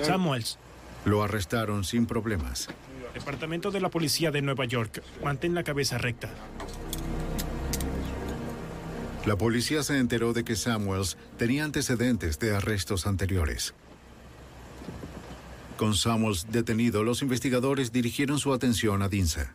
Samuels, 0.03 0.59
Lo 1.05 1.23
arrestaron 1.23 1.85
sin 1.85 2.07
problemas. 2.07 2.69
Departamento 3.15 3.71
de 3.71 3.81
la 3.81 3.89
Policía 3.89 4.31
de 4.31 4.43
Nueva 4.43 4.65
York. 4.67 5.03
Mantén 5.23 5.55
la 5.55 5.65
cabeza 5.65 5.99
recta. 5.99 6.31
La 9.27 9.37
policía 9.37 9.83
se 9.83 9.99
enteró 9.99 10.33
de 10.33 10.45
que 10.45 10.57
Samuels 10.57 11.19
tenía 11.37 11.65
antecedentes 11.65 12.39
de 12.39 12.57
arrestos 12.57 13.07
anteriores. 13.07 13.75
Con 15.77 15.95
Samuels 15.95 16.47
detenido, 16.51 17.05
los 17.05 17.23
investigadores 17.23 17.93
dirigieron 17.93 18.39
su 18.39 18.53
atención 18.53 19.03
a 19.03 19.09
Dinsa. 19.09 19.55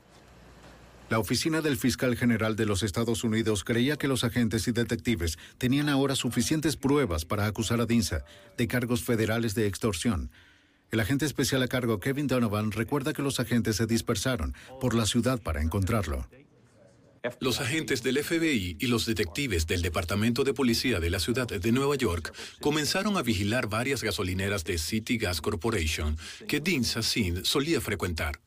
La 1.09 1.19
oficina 1.19 1.61
del 1.61 1.77
fiscal 1.77 2.15
general 2.15 2.55
de 2.55 2.65
los 2.65 2.81
Estados 2.81 3.23
Unidos 3.23 3.63
creía 3.63 3.95
que 3.95 4.07
los 4.07 4.23
agentes 4.23 4.67
y 4.67 4.71
detectives 4.71 5.37
tenían 5.59 5.87
ahora 5.87 6.15
suficientes 6.15 6.77
pruebas 6.77 7.25
para 7.25 7.45
acusar 7.45 7.79
a 7.79 7.85
Dinsa 7.85 8.25
de 8.57 8.67
cargos 8.67 9.03
federales 9.03 9.53
de 9.53 9.67
extorsión. 9.67 10.31
El 10.91 10.99
agente 10.99 11.25
especial 11.25 11.61
a 11.61 11.67
cargo 11.67 11.99
Kevin 11.99 12.25
Donovan 12.27 12.71
recuerda 12.71 13.13
que 13.13 13.21
los 13.21 13.39
agentes 13.39 13.75
se 13.75 13.85
dispersaron 13.85 14.55
por 14.81 14.95
la 14.95 15.05
ciudad 15.05 15.39
para 15.41 15.61
encontrarlo. 15.61 16.27
Los 17.39 17.59
agentes 17.59 18.01
del 18.03 18.23
FBI 18.23 18.77
y 18.79 18.87
los 18.87 19.05
detectives 19.05 19.67
del 19.67 19.81
Departamento 19.81 20.43
de 20.43 20.53
Policía 20.53 20.99
de 20.99 21.09
la 21.09 21.19
ciudad 21.19 21.47
de 21.47 21.71
Nueva 21.71 21.95
York 21.95 22.33
comenzaron 22.61 23.17
a 23.17 23.23
vigilar 23.23 23.67
varias 23.67 24.03
gasolineras 24.03 24.63
de 24.63 24.77
City 24.77 25.17
Gas 25.17 25.41
Corporation 25.41 26.17
que 26.47 26.59
Dean 26.59 26.83
Sassin 26.83 27.43
solía 27.43 27.81
frecuentar. 27.81 28.44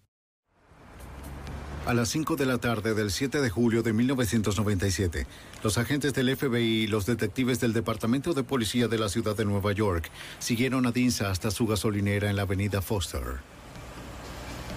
A 1.89 1.95
las 1.95 2.11
5 2.11 2.37
de 2.37 2.45
la 2.45 2.59
tarde 2.59 2.93
del 2.93 3.11
7 3.11 3.41
de 3.41 3.49
julio 3.49 3.83
de 3.83 3.95
1997, 3.95 5.27
los 5.65 5.79
agentes 5.79 6.13
del 6.13 6.37
FBI 6.37 6.83
y 6.83 6.87
los 6.87 7.07
detectives 7.07 7.61
del 7.61 7.73
Departamento 7.73 8.35
de 8.35 8.45
Policía 8.45 8.89
de 8.89 8.99
la 8.99 9.09
ciudad 9.09 9.35
de 9.35 9.47
Nueva 9.47 9.73
York 9.73 10.11
siguieron 10.39 10.85
a 10.85 10.93
Dinsa 10.93 11.31
hasta 11.31 11.51
su 11.51 11.67
gasolinera 11.67 12.29
en 12.29 12.37
la 12.37 12.43
avenida 12.43 12.83
Foster. 12.83 13.39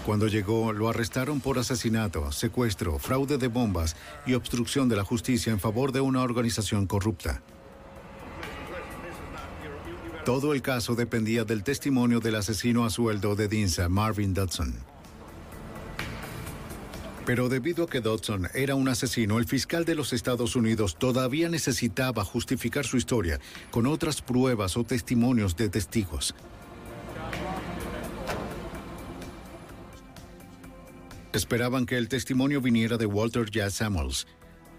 Cuando 0.06 0.30
llegó, 0.30 0.72
lo 0.72 0.88
arrestaron 0.88 1.42
por 1.42 1.60
asesinato, 1.60 2.32
secuestro, 2.32 2.98
fraude 2.98 3.38
de 3.38 3.50
bombas 3.50 3.98
y 4.26 4.36
obstrucción 4.36 4.88
de 4.88 4.96
la 4.96 5.04
justicia 5.04 5.52
en 5.52 5.60
favor 5.60 5.92
de 5.92 6.00
una 6.00 6.22
organización 6.22 6.88
corrupta. 6.88 7.42
Todo 10.24 10.54
el 10.54 10.62
caso 10.62 10.96
dependía 10.96 11.44
del 11.44 11.64
testimonio 11.66 12.22
del 12.22 12.36
asesino 12.36 12.86
a 12.86 12.90
sueldo 12.90 13.36
de 13.36 13.50
Dinsa, 13.50 13.90
Marvin 13.90 14.34
Dodson. 14.34 14.91
Pero 17.32 17.48
debido 17.48 17.86
a 17.86 17.88
que 17.88 18.02
Dodson 18.02 18.50
era 18.54 18.76
un 18.76 18.90
asesino, 18.90 19.40
el 19.40 19.46
fiscal 19.46 19.86
de 19.86 19.96
los 19.96 20.12
Estados 20.12 20.58
Unidos 20.58 20.98
todavía 21.00 21.48
necesitaba 21.48 22.26
justificar 22.26 22.86
su 22.86 22.98
historia 22.98 23.40
con 23.72 23.88
otras 23.88 24.22
pruebas 24.22 24.76
o 24.76 24.84
testimonios 24.84 25.56
de 25.56 25.70
testigos. 25.70 26.36
Esperaban 31.32 31.86
que 31.86 31.98
el 31.98 32.10
testimonio 32.10 32.60
viniera 32.60 32.98
de 32.98 33.06
Walter 33.06 33.46
J. 33.46 33.70
Samuels, 33.70 34.28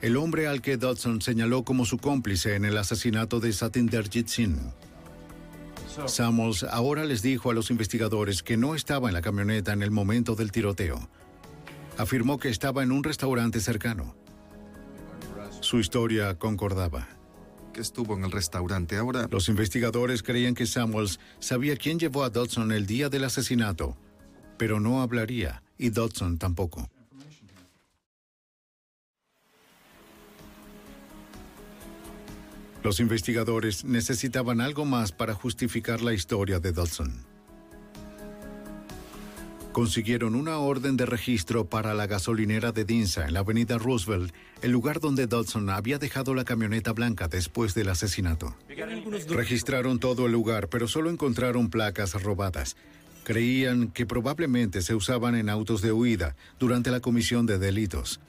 el 0.02 0.18
hombre 0.18 0.46
al 0.46 0.60
que 0.60 0.76
Dodson 0.76 1.22
señaló 1.22 1.64
como 1.64 1.86
su 1.86 1.96
cómplice 1.96 2.54
en 2.54 2.66
el 2.66 2.76
asesinato 2.76 3.40
de 3.40 3.54
Satinderjit 3.54 4.28
Singh. 4.28 4.58
Samuels 6.06 6.64
ahora 6.64 7.06
les 7.06 7.22
dijo 7.22 7.50
a 7.50 7.54
los 7.54 7.70
investigadores 7.70 8.42
que 8.42 8.58
no 8.58 8.74
estaba 8.74 9.08
en 9.08 9.14
la 9.14 9.22
camioneta 9.22 9.72
en 9.72 9.82
el 9.82 9.90
momento 9.90 10.34
del 10.34 10.52
tiroteo. 10.52 11.08
Afirmó 12.02 12.36
que 12.36 12.48
estaba 12.48 12.82
en 12.82 12.90
un 12.90 13.04
restaurante 13.04 13.60
cercano. 13.60 14.16
Su 15.60 15.78
historia 15.78 16.36
concordaba. 16.36 17.06
Que 17.72 17.80
estuvo 17.80 18.16
en 18.16 18.24
el 18.24 18.32
restaurante 18.32 18.96
ahora. 18.96 19.28
Los 19.30 19.48
investigadores 19.48 20.24
creían 20.24 20.56
que 20.56 20.66
Samuels 20.66 21.20
sabía 21.38 21.76
quién 21.76 22.00
llevó 22.00 22.24
a 22.24 22.30
Dodson 22.30 22.72
el 22.72 22.86
día 22.86 23.08
del 23.08 23.22
asesinato, 23.22 23.96
pero 24.58 24.80
no 24.80 25.00
hablaría, 25.00 25.62
y 25.78 25.90
Dodson 25.90 26.38
tampoco. 26.38 26.90
Los 32.82 32.98
investigadores 32.98 33.84
necesitaban 33.84 34.60
algo 34.60 34.84
más 34.84 35.12
para 35.12 35.34
justificar 35.34 36.00
la 36.02 36.12
historia 36.12 36.58
de 36.58 36.72
Dodson. 36.72 37.31
Consiguieron 39.72 40.34
una 40.34 40.58
orden 40.58 40.98
de 40.98 41.06
registro 41.06 41.64
para 41.64 41.94
la 41.94 42.06
gasolinera 42.06 42.72
de 42.72 42.84
Dinsa 42.84 43.26
en 43.26 43.32
la 43.32 43.40
avenida 43.40 43.78
Roosevelt, 43.78 44.34
el 44.60 44.70
lugar 44.70 45.00
donde 45.00 45.26
Dodson 45.26 45.70
había 45.70 45.98
dejado 45.98 46.34
la 46.34 46.44
camioneta 46.44 46.92
blanca 46.92 47.26
después 47.26 47.72
del 47.74 47.88
asesinato. 47.88 48.54
Registraron 49.28 49.98
todo 49.98 50.26
el 50.26 50.32
lugar, 50.32 50.68
pero 50.68 50.88
solo 50.88 51.08
encontraron 51.08 51.70
placas 51.70 52.22
robadas. 52.22 52.76
Creían 53.24 53.88
que 53.88 54.04
probablemente 54.04 54.82
se 54.82 54.94
usaban 54.94 55.36
en 55.36 55.48
autos 55.48 55.80
de 55.80 55.92
huida 55.92 56.36
durante 56.58 56.90
la 56.90 57.00
comisión 57.00 57.46
de 57.46 57.58
delitos. 57.58 58.20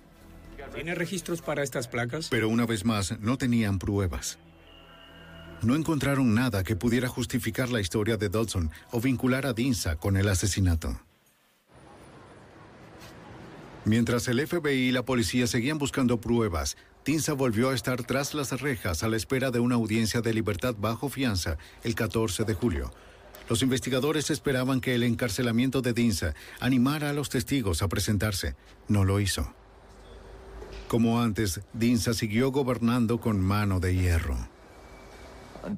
¿Tiene 0.74 0.96
registros 0.96 1.42
para 1.42 1.62
estas 1.62 1.90
placas? 1.90 2.30
Pero 2.30 2.48
una 2.48 2.66
vez 2.66 2.86
más, 2.86 3.20
no 3.20 3.38
tenían 3.38 3.80
pruebas. 3.80 4.40
No 5.62 5.76
encontraron 5.76 6.34
nada 6.34 6.64
que 6.64 6.78
pudiera 6.78 7.10
justificar 7.10 7.70
la 7.70 7.82
historia 7.82 8.16
de 8.16 8.30
Dodson 8.30 8.72
o 8.92 9.02
vincular 9.02 9.46
a 9.46 9.54
Dinsa 9.54 9.98
con 9.98 10.16
el 10.16 10.30
asesinato. 10.30 11.00
Mientras 13.86 14.30
el 14.30 14.46
FBI 14.48 14.88
y 14.88 14.92
la 14.92 15.04
policía 15.04 15.46
seguían 15.46 15.78
buscando 15.78 16.22
pruebas, 16.22 16.78
Dinsa 17.04 17.34
volvió 17.34 17.70
a 17.70 17.76
estar 17.76 18.02
tras 18.04 18.34
las 18.34 18.62
rejas 18.62 19.04
a 19.04 19.10
la 19.10 19.18
espera 19.18 19.52
de 19.52 19.60
una 19.60 19.76
audiencia 19.76 20.22
de 20.22 20.34
libertad 20.34 20.74
bajo 20.78 21.10
fianza 21.10 21.58
el 21.84 21.94
14 21.94 22.46
de 22.46 22.54
julio. 22.54 22.94
Los 23.50 23.62
investigadores 23.62 24.30
esperaban 24.30 24.80
que 24.80 24.96
el 24.96 25.04
encarcelamiento 25.04 25.82
de 25.82 25.92
Dinsa 25.92 26.34
animara 26.62 27.10
a 27.10 27.14
los 27.14 27.30
testigos 27.30 27.82
a 27.82 27.90
presentarse. 27.90 28.56
No 28.88 29.04
lo 29.04 29.20
hizo. 29.20 29.54
Como 30.88 31.20
antes, 31.22 31.60
Dinsa 31.74 32.14
siguió 32.14 32.52
gobernando 32.52 33.20
con 33.20 33.42
mano 33.42 33.82
de 33.82 33.96
hierro. 33.96 34.53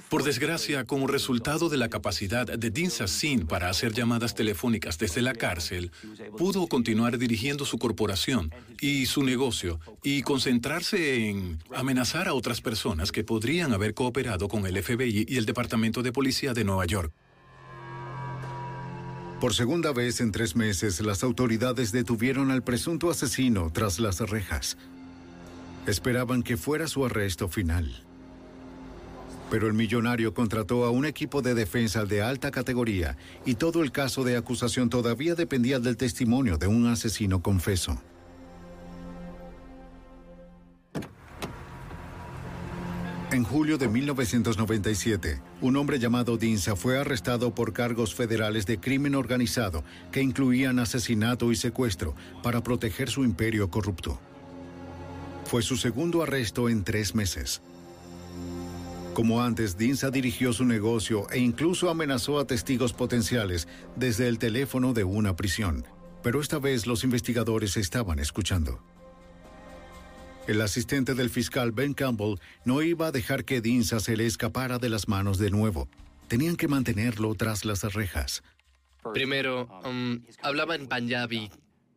Por 0.10 0.24
desgracia, 0.24 0.86
como 0.86 1.08
resultado 1.08 1.70
de 1.70 1.78
la 1.78 1.90
capacidad 1.90 2.48
de 2.48 2.70
Dean 2.72 2.90
Sassin 2.90 3.46
para 3.46 3.70
hacer 3.70 3.94
llamadas 3.94 4.34
telefónicas 4.34 4.98
desde 4.98 5.22
la 5.22 5.34
cárcel, 5.34 5.92
pudo 6.38 6.68
continuar 6.68 7.18
dirigiendo 7.18 7.66
su 7.66 7.78
corporación 7.78 8.52
y 8.82 9.06
su 9.06 9.24
negocio 9.24 9.80
y 10.04 10.24
concentrarse 10.24 11.30
en 11.30 11.60
amenazar 11.74 12.28
a 12.28 12.34
otras 12.34 12.62
personas 12.62 13.12
que 13.12 13.24
podrían 13.24 13.74
haber 13.74 13.94
cooperado 13.94 14.48
con 14.48 14.66
el 14.66 14.82
FBI 14.82 15.26
y 15.28 15.38
el 15.38 15.46
Departamento 15.46 16.02
de 16.02 16.12
Policía 16.12 16.54
de 16.54 16.64
Nueva 16.64 16.86
York. 16.86 17.14
Por 19.40 19.54
segunda 19.54 19.92
vez 19.92 20.22
en 20.22 20.32
tres 20.32 20.56
meses, 20.56 21.02
las 21.02 21.24
autoridades 21.24 21.92
detuvieron 21.92 22.52
al 22.52 22.64
presunto 22.64 23.12
asesino 23.12 23.70
tras 23.72 24.00
las 24.00 24.20
rejas. 24.22 24.78
Esperaban 25.86 26.42
que 26.42 26.58
fuera 26.58 26.88
su 26.88 27.06
arresto 27.06 27.48
final. 27.50 28.05
Pero 29.50 29.68
el 29.68 29.74
millonario 29.74 30.34
contrató 30.34 30.86
a 30.86 30.90
un 30.90 31.06
equipo 31.06 31.42
de 31.42 31.54
defensa 31.54 32.06
de 32.06 32.22
alta 32.22 32.52
categoría 32.52 33.18
y 33.46 33.56
todo 33.56 33.84
el 33.84 33.92
caso 33.92 34.24
de 34.24 34.38
acusación 34.38 34.90
todavía 34.90 35.36
dependía 35.36 35.80
del 35.80 35.98
testimonio 35.98 36.58
de 36.58 36.68
un 36.68 36.88
asesino 36.88 37.42
confeso. 37.42 38.02
En 43.36 43.44
julio 43.44 43.78
de 43.78 43.90
1997, 43.90 45.42
un 45.60 45.76
hombre 45.76 46.00
llamado 46.00 46.38
Dinsa 46.38 46.78
fue 46.78 46.98
arrestado 46.98 47.54
por 47.54 47.74
cargos 47.74 48.16
federales 48.16 48.66
de 48.66 48.80
crimen 48.80 49.14
organizado 49.14 49.84
que 50.14 50.22
incluían 50.22 50.80
asesinato 50.80 51.52
y 51.52 51.58
secuestro 51.58 52.16
para 52.42 52.64
proteger 52.64 53.10
su 53.10 53.26
imperio 53.26 53.70
corrupto. 53.70 54.20
Fue 55.44 55.64
su 55.64 55.76
segundo 55.76 56.24
arresto 56.24 56.70
en 56.70 56.86
tres 56.86 57.14
meses. 57.14 57.62
Como 59.16 59.42
antes, 59.42 59.78
Dinsa 59.78 60.12
dirigió 60.12 60.52
su 60.52 60.66
negocio 60.66 61.30
e 61.32 61.40
incluso 61.40 61.90
amenazó 61.90 62.38
a 62.38 62.46
testigos 62.46 62.92
potenciales 62.92 63.66
desde 63.96 64.28
el 64.28 64.38
teléfono 64.40 64.92
de 64.92 65.06
una 65.06 65.38
prisión. 65.38 65.86
Pero 66.22 66.42
esta 66.42 66.60
vez 66.60 66.86
los 66.86 67.06
investigadores 67.06 67.78
estaban 67.78 68.20
escuchando. 68.20 68.84
El 70.48 70.60
asistente 70.60 71.14
del 71.14 71.30
fiscal 71.30 71.72
Ben 71.72 71.94
Campbell 71.94 72.40
no 72.66 72.82
iba 72.82 73.08
a 73.08 73.12
dejar 73.14 73.46
que 73.46 73.62
Dinsa 73.62 74.02
se 74.02 74.18
le 74.18 74.26
escapara 74.26 74.80
de 74.80 74.90
las 74.90 75.08
manos 75.08 75.38
de 75.38 75.50
nuevo. 75.50 75.88
Tenían 76.28 76.58
que 76.58 76.68
mantenerlo 76.68 77.36
tras 77.36 77.64
las 77.64 77.84
rejas. 77.94 78.44
Primero, 79.14 79.70
um, 79.86 80.20
hablaba 80.42 80.76
en 80.76 80.88
Punjabi, 80.88 81.52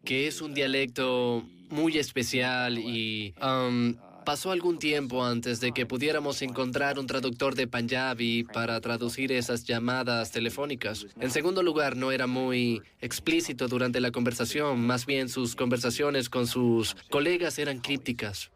que 0.05 0.29
es 0.29 0.41
un 0.41 0.55
dialecto 0.55 1.45
muy 1.69 1.99
especial 1.99 2.79
y 2.79 3.35
um, 3.43 3.97
pasó 4.29 4.51
algún 4.51 4.79
tiempo 4.79 5.25
antes 5.25 5.59
de 5.59 5.73
que 5.73 5.87
pudiéramos 5.87 6.43
encontrar 6.43 6.99
un 6.99 7.07
traductor 7.07 7.55
de 7.55 7.67
Punjabi 7.67 8.45
para 8.45 8.79
traducir 8.79 9.33
esas 9.33 9.65
llamadas 9.65 10.33
telefónicas. 10.33 11.07
En 11.19 11.31
segundo 11.31 11.63
lugar, 11.63 11.97
no 11.97 12.13
era 12.13 12.27
muy 12.27 12.83
explícito 13.01 13.69
durante 13.69 14.03
la 14.03 14.11
conversación, 14.11 14.87
más 14.87 15.07
bien 15.07 15.31
sus 15.31 15.57
conversaciones 15.57 16.29
con 16.29 16.47
sus 16.47 16.95
colegas 17.09 17.59
eran 17.59 17.79
crípticas. 17.79 18.51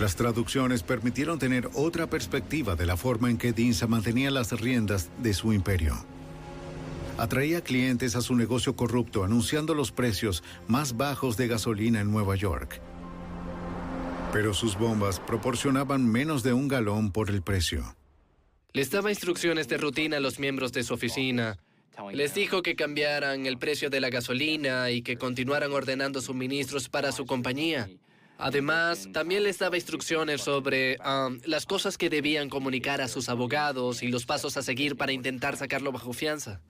Las 0.00 0.16
traducciones 0.16 0.82
permitieron 0.82 1.38
tener 1.38 1.68
otra 1.74 2.06
perspectiva 2.06 2.74
de 2.74 2.86
la 2.86 2.96
forma 2.96 3.28
en 3.28 3.36
que 3.36 3.52
Dinsa 3.52 3.86
mantenía 3.86 4.30
las 4.30 4.58
riendas 4.58 5.10
de 5.22 5.34
su 5.34 5.52
imperio. 5.52 5.94
Atraía 7.18 7.60
clientes 7.60 8.16
a 8.16 8.22
su 8.22 8.34
negocio 8.34 8.76
corrupto 8.76 9.24
anunciando 9.24 9.74
los 9.74 9.92
precios 9.92 10.42
más 10.68 10.96
bajos 10.96 11.36
de 11.36 11.48
gasolina 11.48 12.00
en 12.00 12.10
Nueva 12.10 12.34
York. 12.34 12.80
Pero 14.32 14.52
sus 14.52 14.76
bombas 14.76 15.20
proporcionaban 15.20 16.06
menos 16.06 16.42
de 16.42 16.52
un 16.52 16.68
galón 16.68 17.12
por 17.12 17.30
el 17.30 17.42
precio. 17.42 17.96
Les 18.72 18.90
daba 18.90 19.10
instrucciones 19.10 19.68
de 19.68 19.78
rutina 19.78 20.18
a 20.18 20.20
los 20.20 20.38
miembros 20.38 20.72
de 20.72 20.82
su 20.82 20.94
oficina. 20.94 21.58
Les 22.12 22.34
dijo 22.34 22.62
que 22.62 22.76
cambiaran 22.76 23.46
el 23.46 23.58
precio 23.58 23.90
de 23.90 24.00
la 24.00 24.10
gasolina 24.10 24.90
y 24.90 25.02
que 25.02 25.16
continuaran 25.16 25.72
ordenando 25.72 26.20
suministros 26.20 26.88
para 26.88 27.10
su 27.10 27.26
compañía. 27.26 27.88
Además, 28.36 29.08
también 29.12 29.42
les 29.42 29.58
daba 29.58 29.76
instrucciones 29.76 30.42
sobre 30.42 30.96
um, 30.98 31.40
las 31.44 31.66
cosas 31.66 31.98
que 31.98 32.08
debían 32.08 32.48
comunicar 32.48 33.00
a 33.00 33.08
sus 33.08 33.28
abogados 33.28 34.04
y 34.04 34.08
los 34.08 34.26
pasos 34.26 34.56
a 34.56 34.62
seguir 34.62 34.96
para 34.96 35.10
intentar 35.10 35.56
sacarlo 35.56 35.90
bajo 35.90 36.12
fianza. 36.12 36.60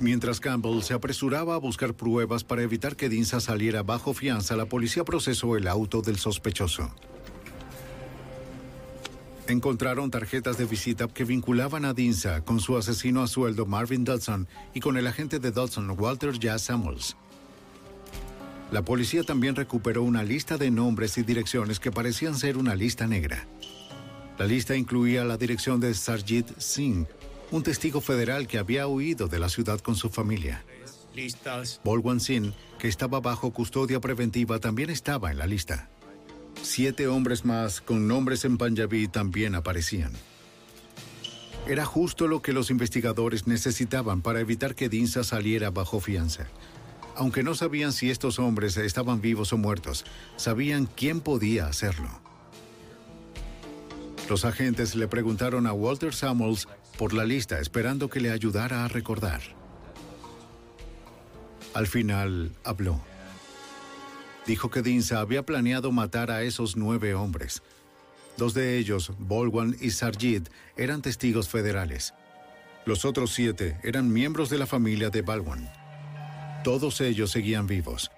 Mientras 0.00 0.40
Campbell 0.40 0.82
se 0.82 0.92
apresuraba 0.92 1.54
a 1.54 1.58
buscar 1.58 1.94
pruebas 1.94 2.44
para 2.44 2.62
evitar 2.62 2.96
que 2.96 3.08
Dinsa 3.08 3.40
saliera 3.40 3.82
bajo 3.82 4.12
fianza, 4.12 4.56
la 4.56 4.66
policía 4.66 5.04
procesó 5.04 5.56
el 5.56 5.68
auto 5.68 6.02
del 6.02 6.16
sospechoso. 6.16 6.90
Encontraron 9.46 10.10
tarjetas 10.10 10.56
de 10.56 10.64
visita 10.64 11.06
que 11.06 11.24
vinculaban 11.24 11.84
a 11.84 11.92
Dinsa 11.92 12.42
con 12.44 12.60
su 12.60 12.76
asesino 12.76 13.22
a 13.22 13.26
sueldo 13.26 13.66
Marvin 13.66 14.02
Dodson 14.02 14.48
y 14.72 14.80
con 14.80 14.96
el 14.96 15.06
agente 15.06 15.38
de 15.38 15.50
Dodson, 15.50 15.90
Walter 15.98 16.38
Jazz 16.38 16.62
Samuels. 16.62 17.16
La 18.72 18.82
policía 18.82 19.22
también 19.22 19.54
recuperó 19.54 20.02
una 20.02 20.24
lista 20.24 20.56
de 20.56 20.70
nombres 20.70 21.18
y 21.18 21.22
direcciones 21.22 21.78
que 21.78 21.92
parecían 21.92 22.34
ser 22.34 22.56
una 22.56 22.74
lista 22.74 23.06
negra. 23.06 23.46
La 24.38 24.46
lista 24.46 24.74
incluía 24.74 25.24
la 25.24 25.36
dirección 25.36 25.78
de 25.78 25.94
Sarjit 25.94 26.58
Singh, 26.58 27.06
un 27.50 27.62
testigo 27.62 28.00
federal 28.00 28.46
que 28.46 28.58
había 28.58 28.86
huido 28.86 29.28
de 29.28 29.38
la 29.38 29.48
ciudad 29.48 29.80
con 29.80 29.96
su 29.96 30.10
familia. 30.10 30.64
Listas. 31.14 31.80
Bolwan 31.84 32.20
Singh, 32.20 32.52
que 32.78 32.88
estaba 32.88 33.20
bajo 33.20 33.52
custodia 33.52 34.00
preventiva, 34.00 34.58
también 34.58 34.90
estaba 34.90 35.30
en 35.30 35.38
la 35.38 35.46
lista. 35.46 35.88
Siete 36.62 37.06
hombres 37.06 37.44
más 37.44 37.80
con 37.80 38.08
nombres 38.08 38.44
en 38.44 38.58
Punjabi 38.58 39.06
también 39.08 39.54
aparecían. 39.54 40.12
Era 41.66 41.84
justo 41.84 42.26
lo 42.26 42.42
que 42.42 42.52
los 42.52 42.70
investigadores 42.70 43.46
necesitaban 43.46 44.22
para 44.22 44.40
evitar 44.40 44.74
que 44.74 44.88
Dinsa 44.88 45.24
saliera 45.24 45.70
bajo 45.70 46.00
fianza. 46.00 46.46
Aunque 47.16 47.42
no 47.42 47.54
sabían 47.54 47.92
si 47.92 48.10
estos 48.10 48.38
hombres 48.38 48.76
estaban 48.76 49.20
vivos 49.20 49.52
o 49.52 49.56
muertos, 49.56 50.04
sabían 50.36 50.86
quién 50.86 51.20
podía 51.20 51.66
hacerlo. 51.66 52.10
Los 54.28 54.44
agentes 54.44 54.94
le 54.94 55.06
preguntaron 55.06 55.66
a 55.66 55.72
Walter 55.72 56.14
Samuels 56.14 56.66
por 56.98 57.12
la 57.12 57.24
lista, 57.24 57.60
esperando 57.60 58.08
que 58.08 58.20
le 58.20 58.30
ayudara 58.30 58.84
a 58.84 58.88
recordar. 58.88 59.40
Al 61.74 61.86
final 61.86 62.52
habló. 62.62 63.00
Dijo 64.46 64.70
que 64.70 64.82
Dinsa 64.82 65.20
había 65.20 65.44
planeado 65.44 65.90
matar 65.90 66.30
a 66.30 66.42
esos 66.42 66.76
nueve 66.76 67.14
hombres. 67.14 67.62
Dos 68.36 68.54
de 68.54 68.78
ellos, 68.78 69.12
Bolwan 69.18 69.76
y 69.80 69.90
Sarjit, 69.90 70.48
eran 70.76 71.02
testigos 71.02 71.48
federales. 71.48 72.14
Los 72.84 73.04
otros 73.04 73.32
siete 73.32 73.78
eran 73.82 74.12
miembros 74.12 74.50
de 74.50 74.58
la 74.58 74.66
familia 74.66 75.08
de 75.10 75.22
Balwan. 75.22 75.70
Todos 76.62 77.00
ellos 77.00 77.30
seguían 77.30 77.66
vivos. 77.66 78.10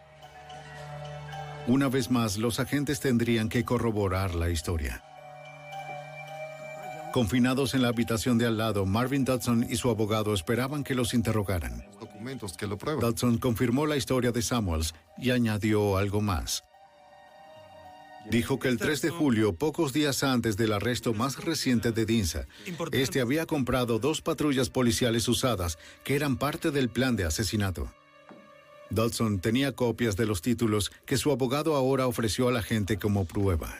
Una 1.68 1.88
vez 1.88 2.10
más, 2.10 2.36
los 2.36 2.60
agentes 2.60 3.00
tendrían 3.00 3.48
que 3.48 3.64
corroborar 3.64 4.34
la 4.34 4.50
historia. 4.50 5.05
Confinados 7.16 7.72
en 7.72 7.80
la 7.80 7.88
habitación 7.88 8.36
de 8.36 8.44
al 8.44 8.58
lado, 8.58 8.84
Marvin 8.84 9.24
Dodson 9.24 9.66
y 9.70 9.76
su 9.76 9.88
abogado 9.88 10.34
esperaban 10.34 10.84
que 10.84 10.94
los 10.94 11.14
interrogaran. 11.14 11.82
Documentos 11.98 12.58
que 12.58 12.66
lo 12.66 12.76
prueban. 12.76 13.00
Dodson 13.00 13.38
confirmó 13.38 13.86
la 13.86 13.96
historia 13.96 14.32
de 14.32 14.42
Samuels 14.42 14.94
y 15.16 15.30
añadió 15.30 15.96
algo 15.96 16.20
más. 16.20 16.62
Dijo 18.30 18.58
que 18.58 18.68
el 18.68 18.76
3 18.76 19.00
de 19.00 19.08
julio, 19.08 19.54
pocos 19.54 19.94
días 19.94 20.22
antes 20.22 20.58
del 20.58 20.74
arresto 20.74 21.14
más 21.14 21.42
reciente 21.42 21.90
de 21.90 22.04
Dinsa, 22.04 22.48
este 22.92 23.22
había 23.22 23.46
comprado 23.46 23.98
dos 23.98 24.20
patrullas 24.20 24.68
policiales 24.68 25.26
usadas 25.26 25.78
que 26.04 26.16
eran 26.16 26.36
parte 26.36 26.70
del 26.70 26.90
plan 26.90 27.16
de 27.16 27.24
asesinato. 27.24 27.90
Dodson 28.90 29.40
tenía 29.40 29.72
copias 29.72 30.16
de 30.16 30.26
los 30.26 30.42
títulos 30.42 30.92
que 31.06 31.16
su 31.16 31.32
abogado 31.32 31.76
ahora 31.76 32.06
ofreció 32.06 32.48
a 32.48 32.52
la 32.52 32.60
gente 32.60 32.98
como 32.98 33.24
prueba. 33.24 33.74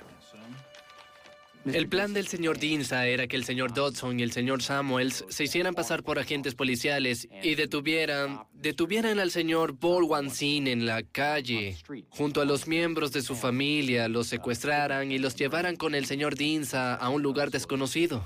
El 1.73 1.89
plan 1.89 2.13
del 2.13 2.29
señor 2.29 2.59
Dinsa 2.59 3.07
era 3.07 3.27
que 3.27 3.35
el 3.35 3.45
señor 3.45 3.75
Dodson 3.75 4.21
y 4.21 4.23
el 4.23 4.31
señor 4.31 4.63
Samuels 4.63 5.25
se 5.29 5.45
hicieran 5.45 5.75
pasar 5.75 6.05
por 6.05 6.19
agentes 6.19 6.55
policiales 6.55 7.29
y 7.43 7.57
detuvieran, 7.57 8.45
detuvieran 8.53 9.19
al 9.19 9.33
señor 9.33 9.73
Bolwan 9.73 10.31
Sin 10.31 10.69
en 10.69 10.87
la 10.87 11.03
calle, 11.03 11.77
junto 12.11 12.41
a 12.41 12.45
los 12.45 12.69
miembros 12.69 13.11
de 13.11 13.23
su 13.23 13.35
familia, 13.35 14.09
los 14.09 14.29
secuestraran 14.29 15.11
y 15.11 15.19
los 15.19 15.35
llevaran 15.35 15.75
con 15.75 15.97
el 15.97 16.07
señor 16.07 16.37
Dinsa 16.37 16.95
a 16.95 17.09
un 17.09 17.23
lugar 17.23 17.51
desconocido. 17.51 18.25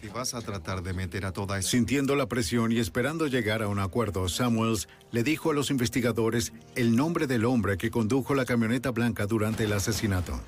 Si 0.00 0.08
vas 0.08 0.34
a 0.34 0.40
tratar 0.40 0.82
de 0.82 0.92
meter 0.92 1.26
a 1.26 1.32
toda 1.32 1.58
esa... 1.58 1.68
Sintiendo 1.68 2.16
la 2.16 2.26
presión 2.26 2.72
y 2.72 2.78
esperando 2.78 3.26
llegar 3.26 3.62
a 3.62 3.68
un 3.68 3.78
acuerdo, 3.78 4.28
Samuels 4.28 4.88
le 5.12 5.22
dijo 5.22 5.50
a 5.50 5.54
los 5.54 5.70
investigadores 5.70 6.52
el 6.74 6.96
nombre 6.96 7.26
del 7.26 7.44
hombre 7.44 7.76
que 7.76 7.90
condujo 7.90 8.34
la 8.34 8.46
camioneta 8.46 8.90
blanca 8.90 9.26
durante 9.26 9.64
el 9.64 9.72
asesinato. 9.74 10.40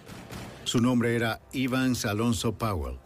Su 0.72 0.80
nombre 0.80 1.14
era 1.14 1.42
Evans 1.52 2.06
Alonso 2.06 2.54
Powell. 2.54 2.96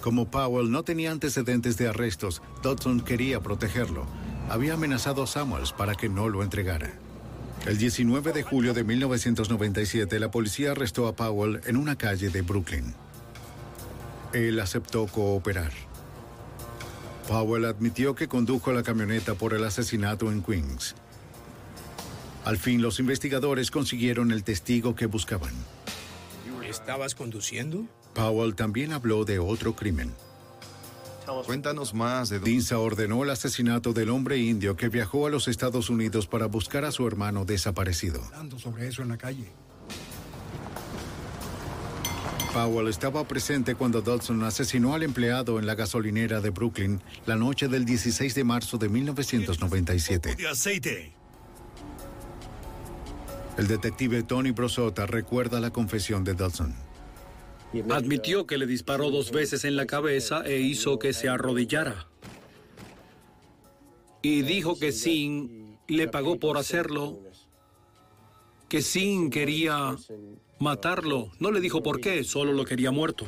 Como 0.00 0.30
Powell 0.30 0.70
no 0.70 0.82
tenía 0.82 1.12
antecedentes 1.12 1.76
de 1.76 1.88
arrestos, 1.88 2.40
Dodson 2.62 3.02
quería 3.02 3.40
protegerlo. 3.40 4.06
Había 4.48 4.72
amenazado 4.72 5.24
a 5.24 5.26
Samuels 5.26 5.74
para 5.74 5.94
que 5.94 6.08
no 6.08 6.30
lo 6.30 6.42
entregara. 6.42 6.90
El 7.66 7.76
19 7.76 8.32
de 8.32 8.42
julio 8.42 8.72
de 8.72 8.84
1997, 8.84 10.18
la 10.18 10.30
policía 10.30 10.70
arrestó 10.70 11.06
a 11.06 11.14
Powell 11.14 11.60
en 11.66 11.76
una 11.76 11.98
calle 11.98 12.30
de 12.30 12.40
Brooklyn. 12.40 12.94
Él 14.32 14.58
aceptó 14.58 15.06
cooperar. 15.06 15.72
Powell 17.28 17.66
admitió 17.66 18.14
que 18.14 18.26
condujo 18.26 18.72
la 18.72 18.82
camioneta 18.82 19.34
por 19.34 19.52
el 19.52 19.64
asesinato 19.64 20.32
en 20.32 20.42
Queens. 20.42 20.94
Al 22.46 22.56
fin, 22.56 22.80
los 22.80 23.00
investigadores 23.00 23.70
consiguieron 23.70 24.32
el 24.32 24.44
testigo 24.44 24.94
que 24.94 25.04
buscaban. 25.04 25.52
¿Estabas 26.70 27.16
conduciendo? 27.16 27.84
Powell 28.14 28.54
también 28.54 28.92
habló 28.92 29.24
de 29.24 29.40
otro 29.40 29.74
crimen. 29.74 30.14
Cuéntanos 31.44 31.94
más 31.94 32.28
de... 32.28 32.38
Dinsa 32.38 32.78
ordenó 32.78 33.24
el 33.24 33.30
asesinato 33.30 33.92
del 33.92 34.08
hombre 34.10 34.38
indio 34.38 34.76
que 34.76 34.88
viajó 34.88 35.26
a 35.26 35.30
los 35.30 35.48
Estados 35.48 35.90
Unidos 35.90 36.28
para 36.28 36.46
buscar 36.46 36.84
a 36.84 36.92
su 36.92 37.06
hermano 37.06 37.44
desaparecido. 37.44 38.22
Hablando 38.24 38.58
sobre 38.58 38.86
eso 38.86 39.02
en 39.02 39.08
la 39.08 39.18
calle. 39.18 39.50
Powell 42.52 42.88
estaba 42.88 43.26
presente 43.26 43.74
cuando 43.74 44.00
Dodson 44.00 44.42
asesinó 44.44 44.94
al 44.94 45.02
empleado 45.02 45.58
en 45.58 45.66
la 45.66 45.74
gasolinera 45.74 46.40
de 46.40 46.50
Brooklyn 46.50 47.00
la 47.26 47.34
noche 47.36 47.66
del 47.66 47.84
16 47.84 48.34
de 48.34 48.44
marzo 48.44 48.78
de 48.78 48.88
1997. 48.88 50.36
De 50.36 50.48
aceite. 50.48 51.19
El 53.60 53.68
detective 53.68 54.22
Tony 54.22 54.52
Brosota 54.52 55.04
recuerda 55.04 55.60
la 55.60 55.70
confesión 55.70 56.24
de 56.24 56.32
Dodson. 56.32 56.74
Admitió 57.90 58.46
que 58.46 58.56
le 58.56 58.64
disparó 58.64 59.10
dos 59.10 59.32
veces 59.32 59.66
en 59.66 59.76
la 59.76 59.84
cabeza 59.84 60.42
e 60.46 60.60
hizo 60.60 60.98
que 60.98 61.12
se 61.12 61.28
arrodillara. 61.28 62.08
Y 64.22 64.40
dijo 64.40 64.78
que 64.78 64.92
Sin 64.92 65.76
le 65.88 66.08
pagó 66.08 66.40
por 66.40 66.56
hacerlo, 66.56 67.20
que 68.70 68.80
Sin 68.80 69.28
quería 69.28 69.94
matarlo. 70.58 71.30
No 71.38 71.50
le 71.50 71.60
dijo 71.60 71.82
por 71.82 72.00
qué, 72.00 72.24
solo 72.24 72.54
lo 72.54 72.64
quería 72.64 72.90
muerto. 72.92 73.26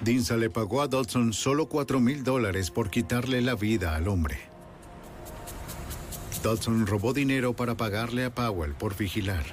Dinsa 0.00 0.36
le 0.36 0.48
pagó 0.48 0.80
a 0.80 0.86
Dodson 0.86 1.32
solo 1.32 1.66
4 1.66 1.98
mil 1.98 2.22
dólares 2.22 2.70
por 2.70 2.88
quitarle 2.88 3.42
la 3.42 3.56
vida 3.56 3.96
al 3.96 4.06
hombre. 4.06 4.47
Dodson 6.42 6.86
robó 6.86 7.12
dinero 7.12 7.54
para 7.54 7.76
pagarle 7.76 8.24
a 8.24 8.34
Powell 8.34 8.74
por 8.74 8.96
vigilar. 8.96 9.44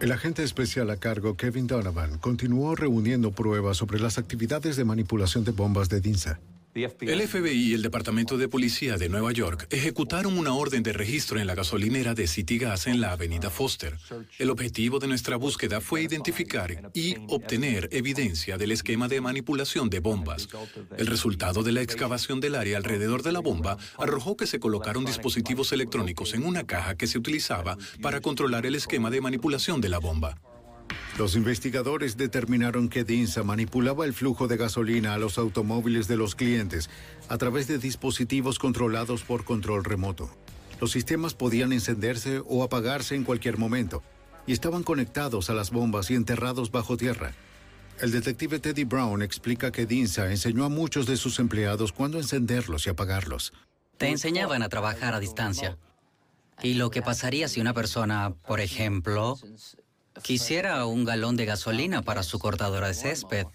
El 0.00 0.12
agente 0.12 0.42
especial 0.42 0.90
a 0.90 0.98
cargo, 0.98 1.36
Kevin 1.36 1.66
Donovan, 1.66 2.18
continuó 2.18 2.74
reuniendo 2.74 3.32
pruebas 3.32 3.78
sobre 3.78 3.98
las 3.98 4.18
actividades 4.18 4.76
de 4.76 4.84
manipulación 4.84 5.42
de 5.44 5.52
bombas 5.52 5.88
de 5.88 6.00
Dinsa. 6.00 6.38
El 6.76 7.26
FBI 7.26 7.70
y 7.70 7.72
el 7.72 7.80
Departamento 7.80 8.36
de 8.36 8.48
Policía 8.48 8.98
de 8.98 9.08
Nueva 9.08 9.32
York 9.32 9.66
ejecutaron 9.70 10.36
una 10.36 10.52
orden 10.52 10.82
de 10.82 10.92
registro 10.92 11.40
en 11.40 11.46
la 11.46 11.54
gasolinera 11.54 12.12
de 12.12 12.26
City 12.26 12.58
Gas 12.58 12.86
en 12.86 13.00
la 13.00 13.12
avenida 13.12 13.48
Foster. 13.48 13.96
El 14.38 14.50
objetivo 14.50 14.98
de 14.98 15.06
nuestra 15.08 15.36
búsqueda 15.36 15.80
fue 15.80 16.02
identificar 16.02 16.90
y 16.92 17.16
obtener 17.28 17.88
evidencia 17.92 18.58
del 18.58 18.72
esquema 18.72 19.08
de 19.08 19.22
manipulación 19.22 19.88
de 19.88 20.00
bombas. 20.00 20.48
El 20.98 21.06
resultado 21.06 21.62
de 21.62 21.72
la 21.72 21.80
excavación 21.80 22.40
del 22.40 22.54
área 22.54 22.76
alrededor 22.76 23.22
de 23.22 23.32
la 23.32 23.40
bomba 23.40 23.78
arrojó 23.96 24.36
que 24.36 24.46
se 24.46 24.60
colocaron 24.60 25.06
dispositivos 25.06 25.72
electrónicos 25.72 26.34
en 26.34 26.44
una 26.44 26.66
caja 26.66 26.94
que 26.94 27.06
se 27.06 27.16
utilizaba 27.16 27.78
para 28.02 28.20
controlar 28.20 28.66
el 28.66 28.74
esquema 28.74 29.08
de 29.08 29.22
manipulación 29.22 29.80
de 29.80 29.88
la 29.88 29.98
bomba. 29.98 30.36
Los 31.18 31.34
investigadores 31.34 32.16
determinaron 32.16 32.88
que 32.88 33.04
Dinsa 33.04 33.42
manipulaba 33.42 34.04
el 34.04 34.12
flujo 34.12 34.48
de 34.48 34.58
gasolina 34.58 35.14
a 35.14 35.18
los 35.18 35.38
automóviles 35.38 36.08
de 36.08 36.16
los 36.16 36.34
clientes 36.34 36.90
a 37.28 37.38
través 37.38 37.66
de 37.68 37.78
dispositivos 37.78 38.58
controlados 38.58 39.22
por 39.22 39.44
control 39.44 39.84
remoto. 39.84 40.30
Los 40.80 40.92
sistemas 40.92 41.32
podían 41.32 41.72
encenderse 41.72 42.42
o 42.46 42.62
apagarse 42.62 43.14
en 43.14 43.24
cualquier 43.24 43.56
momento 43.56 44.02
y 44.46 44.52
estaban 44.52 44.82
conectados 44.82 45.48
a 45.48 45.54
las 45.54 45.70
bombas 45.70 46.10
y 46.10 46.14
enterrados 46.14 46.70
bajo 46.70 46.96
tierra. 46.96 47.32
El 48.00 48.12
detective 48.12 48.58
Teddy 48.58 48.84
Brown 48.84 49.22
explica 49.22 49.72
que 49.72 49.86
Dinsa 49.86 50.30
enseñó 50.30 50.66
a 50.66 50.68
muchos 50.68 51.06
de 51.06 51.16
sus 51.16 51.38
empleados 51.38 51.92
cuándo 51.92 52.18
encenderlos 52.18 52.86
y 52.86 52.90
apagarlos. 52.90 53.54
Te 53.96 54.08
enseñaban 54.10 54.62
a 54.62 54.68
trabajar 54.68 55.14
a 55.14 55.20
distancia. 55.20 55.78
Y 56.62 56.74
lo 56.74 56.90
que 56.90 57.00
pasaría 57.00 57.48
si 57.48 57.60
una 57.60 57.72
persona, 57.72 58.34
por 58.46 58.60
ejemplo, 58.60 59.38
quisiera 60.22 60.84
un 60.86 61.04
galón 61.04 61.36
de 61.36 61.46
gasolina 61.46 62.02
para 62.02 62.22
su 62.22 62.38
cortadora 62.38 62.88
de 62.88 62.94
césped, 62.94 63.46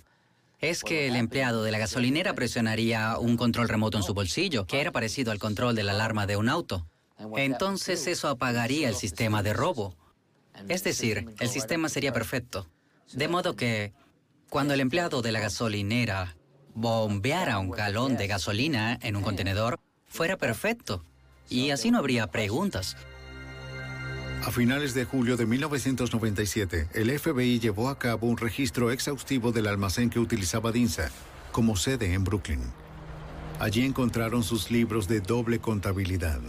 es 0.59 0.83
que 0.83 1.07
el 1.07 1.15
empleado 1.15 1.63
de 1.63 1.71
la 1.71 1.79
gasolinera 1.79 2.33
presionaría 2.33 3.17
un 3.17 3.35
control 3.35 3.67
remoto 3.67 3.97
en 3.97 4.03
su 4.03 4.13
bolsillo, 4.13 4.67
que 4.67 4.79
era 4.79 4.91
parecido 4.91 5.31
al 5.31 5.39
control 5.39 5.75
de 5.75 5.83
la 5.83 5.93
alarma 5.93 6.27
de 6.27 6.37
un 6.37 6.49
auto. 6.49 6.85
Entonces 7.35 8.07
eso 8.07 8.29
apagaría 8.29 8.87
el 8.87 8.95
sistema 8.95 9.43
de 9.43 9.53
robo. 9.53 9.95
Es 10.67 10.83
decir, 10.83 11.33
el 11.39 11.49
sistema 11.49 11.89
sería 11.89 12.13
perfecto. 12.13 12.67
De 13.13 13.27
modo 13.27 13.55
que 13.55 13.93
cuando 14.49 14.73
el 14.73 14.81
empleado 14.81 15.21
de 15.21 15.31
la 15.31 15.39
gasolinera 15.39 16.35
bombeara 16.73 17.59
un 17.59 17.71
galón 17.71 18.15
de 18.17 18.27
gasolina 18.27 18.97
en 19.01 19.15
un 19.15 19.23
contenedor, 19.23 19.79
fuera 20.07 20.37
perfecto. 20.37 21.03
Y 21.49 21.71
así 21.71 21.91
no 21.91 21.97
habría 21.97 22.27
preguntas. 22.27 22.95
A 24.43 24.49
finales 24.49 24.95
de 24.95 25.05
julio 25.05 25.37
de 25.37 25.45
1997, 25.45 26.87
el 26.95 27.19
FBI 27.19 27.59
llevó 27.59 27.89
a 27.89 27.99
cabo 27.99 28.27
un 28.27 28.37
registro 28.37 28.89
exhaustivo 28.89 29.51
del 29.51 29.67
almacén 29.67 30.09
que 30.09 30.19
utilizaba 30.19 30.71
Dinsa 30.71 31.11
como 31.51 31.75
sede 31.75 32.13
en 32.13 32.23
Brooklyn. 32.23 32.61
Allí 33.59 33.85
encontraron 33.85 34.43
sus 34.43 34.71
libros 34.71 35.07
de 35.07 35.21
doble 35.21 35.59
contabilidad. 35.59 36.39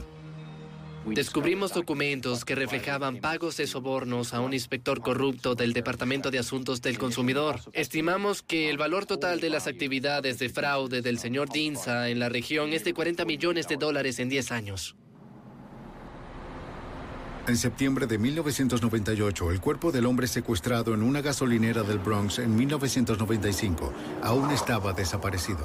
Descubrimos 1.04 1.74
documentos 1.74 2.46
que 2.46 2.54
reflejaban 2.54 3.18
pagos 3.18 3.58
de 3.58 3.66
sobornos 3.66 4.32
a 4.32 4.40
un 4.40 4.54
inspector 4.54 5.02
corrupto 5.02 5.54
del 5.54 5.74
Departamento 5.74 6.30
de 6.30 6.38
Asuntos 6.38 6.80
del 6.80 6.96
Consumidor. 6.96 7.60
Estimamos 7.74 8.40
que 8.40 8.70
el 8.70 8.78
valor 8.78 9.04
total 9.04 9.40
de 9.40 9.50
las 9.50 9.66
actividades 9.66 10.38
de 10.38 10.48
fraude 10.48 11.02
del 11.02 11.18
señor 11.18 11.50
Dinsa 11.50 12.08
en 12.08 12.20
la 12.20 12.30
región 12.30 12.72
es 12.72 12.84
de 12.84 12.94
40 12.94 13.26
millones 13.26 13.68
de 13.68 13.76
dólares 13.76 14.18
en 14.18 14.30
10 14.30 14.52
años. 14.52 14.96
En 17.48 17.56
septiembre 17.56 18.06
de 18.06 18.18
1998, 18.18 19.50
el 19.50 19.60
cuerpo 19.60 19.90
del 19.90 20.06
hombre 20.06 20.28
secuestrado 20.28 20.94
en 20.94 21.02
una 21.02 21.22
gasolinera 21.22 21.82
del 21.82 21.98
Bronx 21.98 22.38
en 22.38 22.54
1995 22.54 23.92
aún 24.22 24.52
estaba 24.52 24.92
desaparecido. 24.92 25.64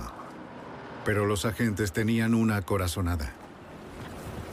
Pero 1.06 1.27
los 1.27 1.45
agentes 1.45 1.91
tenían 1.91 2.33
una 2.33 2.64
corazonada. 2.64 3.31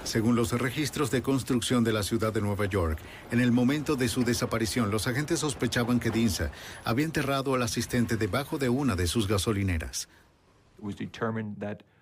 Según 0.04 0.36
los 0.36 0.52
registros 0.52 1.10
de 1.10 1.22
construcción 1.22 1.82
de 1.82 1.94
la 1.94 2.02
ciudad 2.02 2.30
de 2.30 2.42
Nueva 2.42 2.66
York, 2.66 2.98
en 3.30 3.40
el 3.40 3.52
momento 3.52 3.96
de 3.96 4.08
su 4.08 4.22
desaparición, 4.22 4.90
los 4.90 5.06
agentes 5.06 5.40
sospechaban 5.40 6.00
que 6.00 6.10
Dinsa 6.10 6.50
había 6.84 7.06
enterrado 7.06 7.54
al 7.54 7.62
asistente 7.62 8.18
debajo 8.18 8.58
de 8.58 8.68
una 8.68 8.96
de 8.96 9.06
sus 9.06 9.28
gasolineras. 9.28 10.08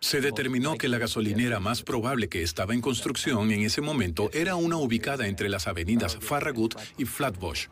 Se 0.01 0.21
determinó 0.21 0.77
que 0.77 0.89
la 0.89 0.99
gasolinera 0.99 1.61
más 1.61 1.83
probable 1.83 2.29
que 2.29 2.43
estaba 2.43 2.75
en 2.75 2.81
construcción 2.81 3.51
en 3.53 3.63
ese 3.63 3.81
momento 3.81 4.31
era 4.33 4.57
una 4.57 4.77
ubicada 4.77 5.29
entre 5.29 5.49
las 5.49 5.67
avenidas 5.67 6.19
Farragut 6.21 6.75
y 6.99 7.05
Flatbush. 7.05 7.69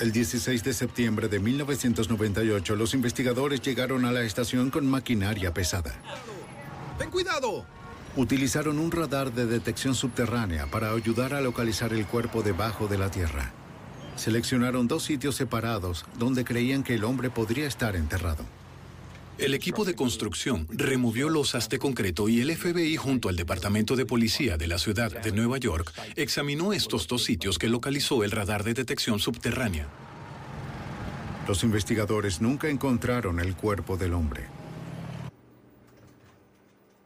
El 0.00 0.10
16 0.10 0.64
de 0.64 0.72
septiembre 0.72 1.28
de 1.28 1.38
1998, 1.38 2.74
los 2.74 2.94
investigadores 2.94 3.60
llegaron 3.60 4.04
a 4.04 4.10
la 4.10 4.22
estación 4.22 4.70
con 4.70 4.86
maquinaria 4.86 5.54
pesada. 5.54 5.94
¡Ten 6.98 7.10
cuidado! 7.10 7.64
Utilizaron 8.16 8.78
un 8.78 8.90
radar 8.90 9.32
de 9.32 9.46
detección 9.46 9.94
subterránea 9.94 10.66
para 10.66 10.90
ayudar 10.90 11.34
a 11.34 11.40
localizar 11.40 11.92
el 11.92 12.06
cuerpo 12.06 12.42
debajo 12.42 12.88
de 12.88 12.98
la 12.98 13.10
tierra. 13.10 13.52
Seleccionaron 14.16 14.88
dos 14.88 15.04
sitios 15.04 15.36
separados 15.36 16.04
donde 16.18 16.44
creían 16.44 16.82
que 16.82 16.94
el 16.94 17.04
hombre 17.04 17.30
podría 17.30 17.66
estar 17.66 17.96
enterrado. 17.96 18.44
El 19.42 19.54
equipo 19.54 19.84
de 19.84 19.96
construcción 19.96 20.68
removió 20.70 21.28
losas 21.28 21.68
de 21.68 21.80
concreto 21.80 22.28
y 22.28 22.40
el 22.40 22.56
FBI 22.56 22.96
junto 22.96 23.28
al 23.28 23.34
Departamento 23.34 23.96
de 23.96 24.06
Policía 24.06 24.56
de 24.56 24.68
la 24.68 24.78
ciudad 24.78 25.10
de 25.10 25.32
Nueva 25.32 25.58
York 25.58 25.92
examinó 26.14 26.72
estos 26.72 27.08
dos 27.08 27.24
sitios 27.24 27.58
que 27.58 27.68
localizó 27.68 28.22
el 28.22 28.30
radar 28.30 28.62
de 28.62 28.72
detección 28.72 29.18
subterránea. 29.18 29.88
Los 31.48 31.64
investigadores 31.64 32.40
nunca 32.40 32.68
encontraron 32.68 33.40
el 33.40 33.56
cuerpo 33.56 33.96
del 33.96 34.14
hombre. 34.14 34.44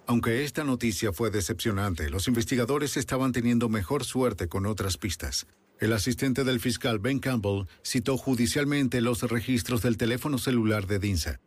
Aunque 0.07 0.45
esta 0.45 0.63
noticia 0.63 1.15
fue 1.15 1.31
decepcionante, 1.31 2.11
los 2.11 2.29
investigadores 2.29 2.99
estaban 2.99 3.33
teniendo 3.33 3.71
mejor 3.71 4.05
suerte 4.05 4.47
con 4.47 4.67
otras 4.67 4.99
pistas. 4.99 5.47
El 5.81 5.95
asistente 5.95 6.45
del 6.45 6.61
fiscal 6.61 6.99
Ben 6.99 7.19
Campbell 7.19 7.65
citó 7.83 8.19
judicialmente 8.19 9.01
los 9.01 9.23
registros 9.23 9.81
del 9.81 9.97
teléfono 9.97 10.37
celular 10.37 10.87
de 10.87 10.99
Dinsa. 10.99 11.41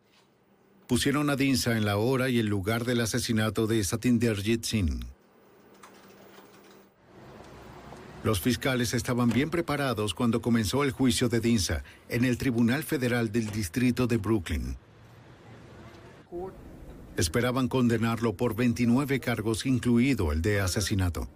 Pusieron 0.90 1.30
a 1.30 1.36
Dinsa 1.36 1.76
en 1.76 1.84
la 1.84 1.98
hora 1.98 2.30
y 2.30 2.40
el 2.40 2.46
lugar 2.46 2.84
del 2.84 3.00
asesinato 3.00 3.68
de 3.68 3.84
Satinderjit 3.84 4.64
Singh. 4.64 5.04
Los 8.24 8.40
fiscales 8.40 8.92
estaban 8.92 9.28
bien 9.28 9.50
preparados 9.50 10.14
cuando 10.14 10.42
comenzó 10.42 10.82
el 10.82 10.90
juicio 10.90 11.28
de 11.28 11.38
Dinsa 11.38 11.84
en 12.08 12.24
el 12.24 12.36
Tribunal 12.38 12.82
Federal 12.82 13.30
del 13.30 13.52
Distrito 13.52 14.08
de 14.08 14.16
Brooklyn. 14.16 14.76
Esperaban 17.16 17.68
condenarlo 17.68 18.34
por 18.34 18.56
29 18.56 19.20
cargos, 19.20 19.66
incluido 19.66 20.32
el 20.32 20.42
de 20.42 20.58
asesinato. 20.58 21.28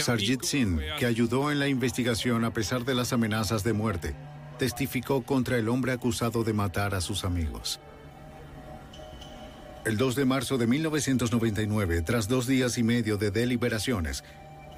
Sarjit 0.00 0.42
Singh, 0.42 0.80
que 0.98 1.04
ayudó 1.04 1.52
en 1.52 1.58
la 1.58 1.68
investigación 1.68 2.46
a 2.46 2.54
pesar 2.54 2.86
de 2.86 2.94
las 2.94 3.12
amenazas 3.12 3.62
de 3.62 3.74
muerte, 3.74 4.16
testificó 4.58 5.20
contra 5.20 5.58
el 5.58 5.68
hombre 5.68 5.92
acusado 5.92 6.44
de 6.44 6.54
matar 6.54 6.94
a 6.94 7.02
sus 7.02 7.22
amigos. 7.22 7.78
El 9.86 9.96
2 9.98 10.16
de 10.16 10.24
marzo 10.24 10.58
de 10.58 10.66
1999, 10.66 12.02
tras 12.02 12.26
dos 12.26 12.48
días 12.48 12.76
y 12.76 12.82
medio 12.82 13.18
de 13.18 13.30
deliberaciones, 13.30 14.24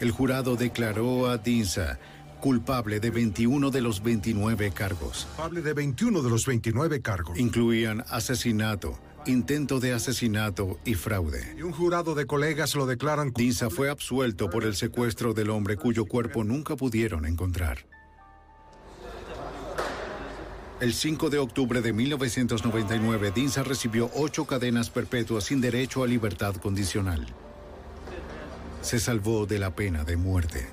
el 0.01 0.11
jurado 0.11 0.55
declaró 0.55 1.31
a 1.31 1.39
Dinsa 1.39 1.99
culpable 2.41 3.01
de 3.01 3.09
21 3.09 3.71
de 3.71 3.81
los 3.81 4.03
29 4.03 4.71
cargos. 4.73 5.25
Culpable 5.25 5.63
de 5.63 5.73
21 5.73 6.21
de 6.21 6.29
los 6.29 6.45
29 6.45 7.01
cargos. 7.01 7.39
Incluían 7.39 8.05
asesinato, 8.11 8.99
intento 9.25 9.81
de 9.81 9.95
asesinato 9.95 10.79
y 10.85 10.93
fraude. 10.93 11.55
Y 11.57 11.63
un 11.63 11.73
jurado 11.73 12.15
de 12.15 12.27
colegas 12.27 12.75
lo 12.75 12.85
declaran. 12.85 13.33
Dinsa 13.35 13.71
fue 13.71 13.89
absuelto 13.89 14.51
por 14.51 14.65
el 14.65 14.77
secuestro 14.77 15.33
del 15.33 15.49
hombre 15.49 15.79
cuyo 15.79 16.05
cuerpo 16.05 16.45
nunca 16.45 16.77
pudieron 16.77 17.25
encontrar. 17.25 17.87
El 20.81 20.95
5 20.95 21.29
de 21.29 21.39
octubre 21.39 21.83
de 21.83 21.93
1999, 21.93 23.33
Dinsa 23.35 23.65
recibió 23.65 24.13
ocho 24.15 24.45
cadenas 24.45 24.91
perpetuas 24.91 25.43
sin 25.43 25.61
derecho 25.61 26.05
a 26.05 26.07
libertad 26.07 26.55
condicional. 26.55 27.27
Se 28.81 29.01
salvó 29.01 29.45
de 29.45 29.59
la 29.59 29.75
pena 29.75 30.05
de 30.05 30.17
muerte. 30.17 30.69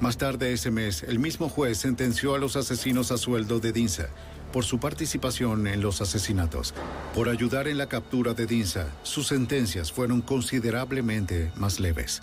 Más 0.00 0.16
tarde 0.16 0.54
ese 0.54 0.70
mes, 0.70 1.02
el 1.02 1.18
mismo 1.18 1.50
juez 1.50 1.76
sentenció 1.76 2.34
a 2.34 2.38
los 2.38 2.56
asesinos 2.56 3.12
a 3.12 3.18
sueldo 3.18 3.60
de 3.60 3.70
Dinsa 3.70 4.08
por 4.50 4.64
su 4.64 4.80
participación 4.80 5.66
en 5.66 5.82
los 5.82 6.00
asesinatos. 6.00 6.72
Por 7.14 7.28
ayudar 7.28 7.68
en 7.68 7.76
la 7.76 7.90
captura 7.90 8.32
de 8.32 8.46
Dinsa, 8.46 8.88
sus 9.02 9.26
sentencias 9.26 9.92
fueron 9.92 10.22
considerablemente 10.22 11.52
más 11.54 11.78
leves. 11.78 12.22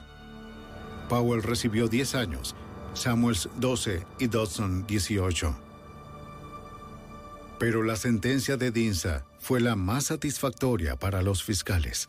Powell 1.08 1.44
recibió 1.44 1.88
10 1.88 2.16
años, 2.16 2.56
Samuels 2.96 3.48
12 3.60 4.08
y 4.18 4.26
Dodson 4.26 4.88
18. 4.88 5.67
Pero 7.60 7.84
la 7.84 7.96
sentencia 7.96 8.56
de 8.58 8.72
Dinsa 8.72 9.26
fue 9.40 9.60
la 9.60 9.76
más 9.76 10.06
satisfactoria 10.06 10.96
para 10.96 11.22
los 11.22 11.44
fiscales. 11.44 12.08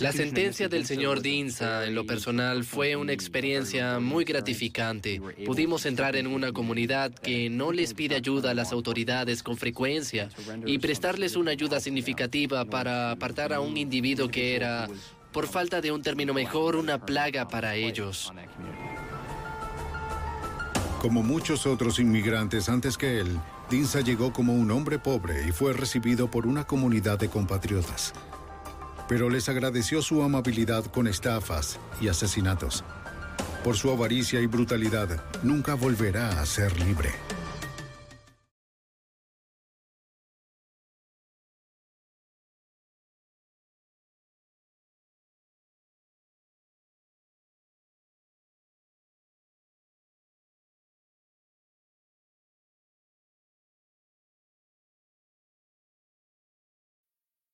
La 0.00 0.10
sentencia 0.10 0.68
del 0.68 0.84
señor 0.84 1.22
Dinsa, 1.22 1.86
en 1.86 1.94
lo 1.94 2.04
personal, 2.04 2.64
fue 2.64 2.96
una 2.96 3.12
experiencia 3.12 4.00
muy 4.00 4.24
gratificante. 4.24 5.20
Pudimos 5.44 5.86
entrar 5.86 6.16
en 6.16 6.26
una 6.26 6.50
comunidad 6.50 7.14
que 7.14 7.48
no 7.50 7.70
les 7.70 7.94
pide 7.94 8.16
ayuda 8.16 8.50
a 8.50 8.54
las 8.54 8.72
autoridades 8.72 9.44
con 9.44 9.56
frecuencia 9.56 10.28
y 10.64 10.78
prestarles 10.78 11.36
una 11.36 11.52
ayuda 11.52 11.78
significativa 11.78 12.64
para 12.64 13.12
apartar 13.12 13.52
a 13.52 13.60
un 13.60 13.76
individuo 13.76 14.28
que 14.28 14.56
era, 14.56 14.88
por 15.30 15.46
falta 15.46 15.80
de 15.80 15.92
un 15.92 16.02
término 16.02 16.34
mejor, 16.34 16.74
una 16.74 17.06
plaga 17.06 17.46
para 17.46 17.76
ellos. 17.76 18.32
Como 21.00 21.22
muchos 21.22 21.64
otros 21.64 22.00
inmigrantes 22.00 22.68
antes 22.68 22.98
que 22.98 23.20
él, 23.20 23.38
Dinsa 23.70 24.00
llegó 24.00 24.32
como 24.32 24.52
un 24.52 24.70
hombre 24.70 24.98
pobre 24.98 25.46
y 25.48 25.52
fue 25.52 25.72
recibido 25.72 26.30
por 26.30 26.46
una 26.46 26.64
comunidad 26.64 27.18
de 27.18 27.28
compatriotas. 27.28 28.12
Pero 29.08 29.28
les 29.28 29.48
agradeció 29.48 30.02
su 30.02 30.22
amabilidad 30.22 30.84
con 30.86 31.08
estafas 31.08 31.78
y 32.00 32.08
asesinatos. 32.08 32.84
Por 33.64 33.76
su 33.76 33.90
avaricia 33.90 34.40
y 34.40 34.46
brutalidad, 34.46 35.20
nunca 35.42 35.74
volverá 35.74 36.40
a 36.40 36.46
ser 36.46 36.80
libre. 36.80 37.10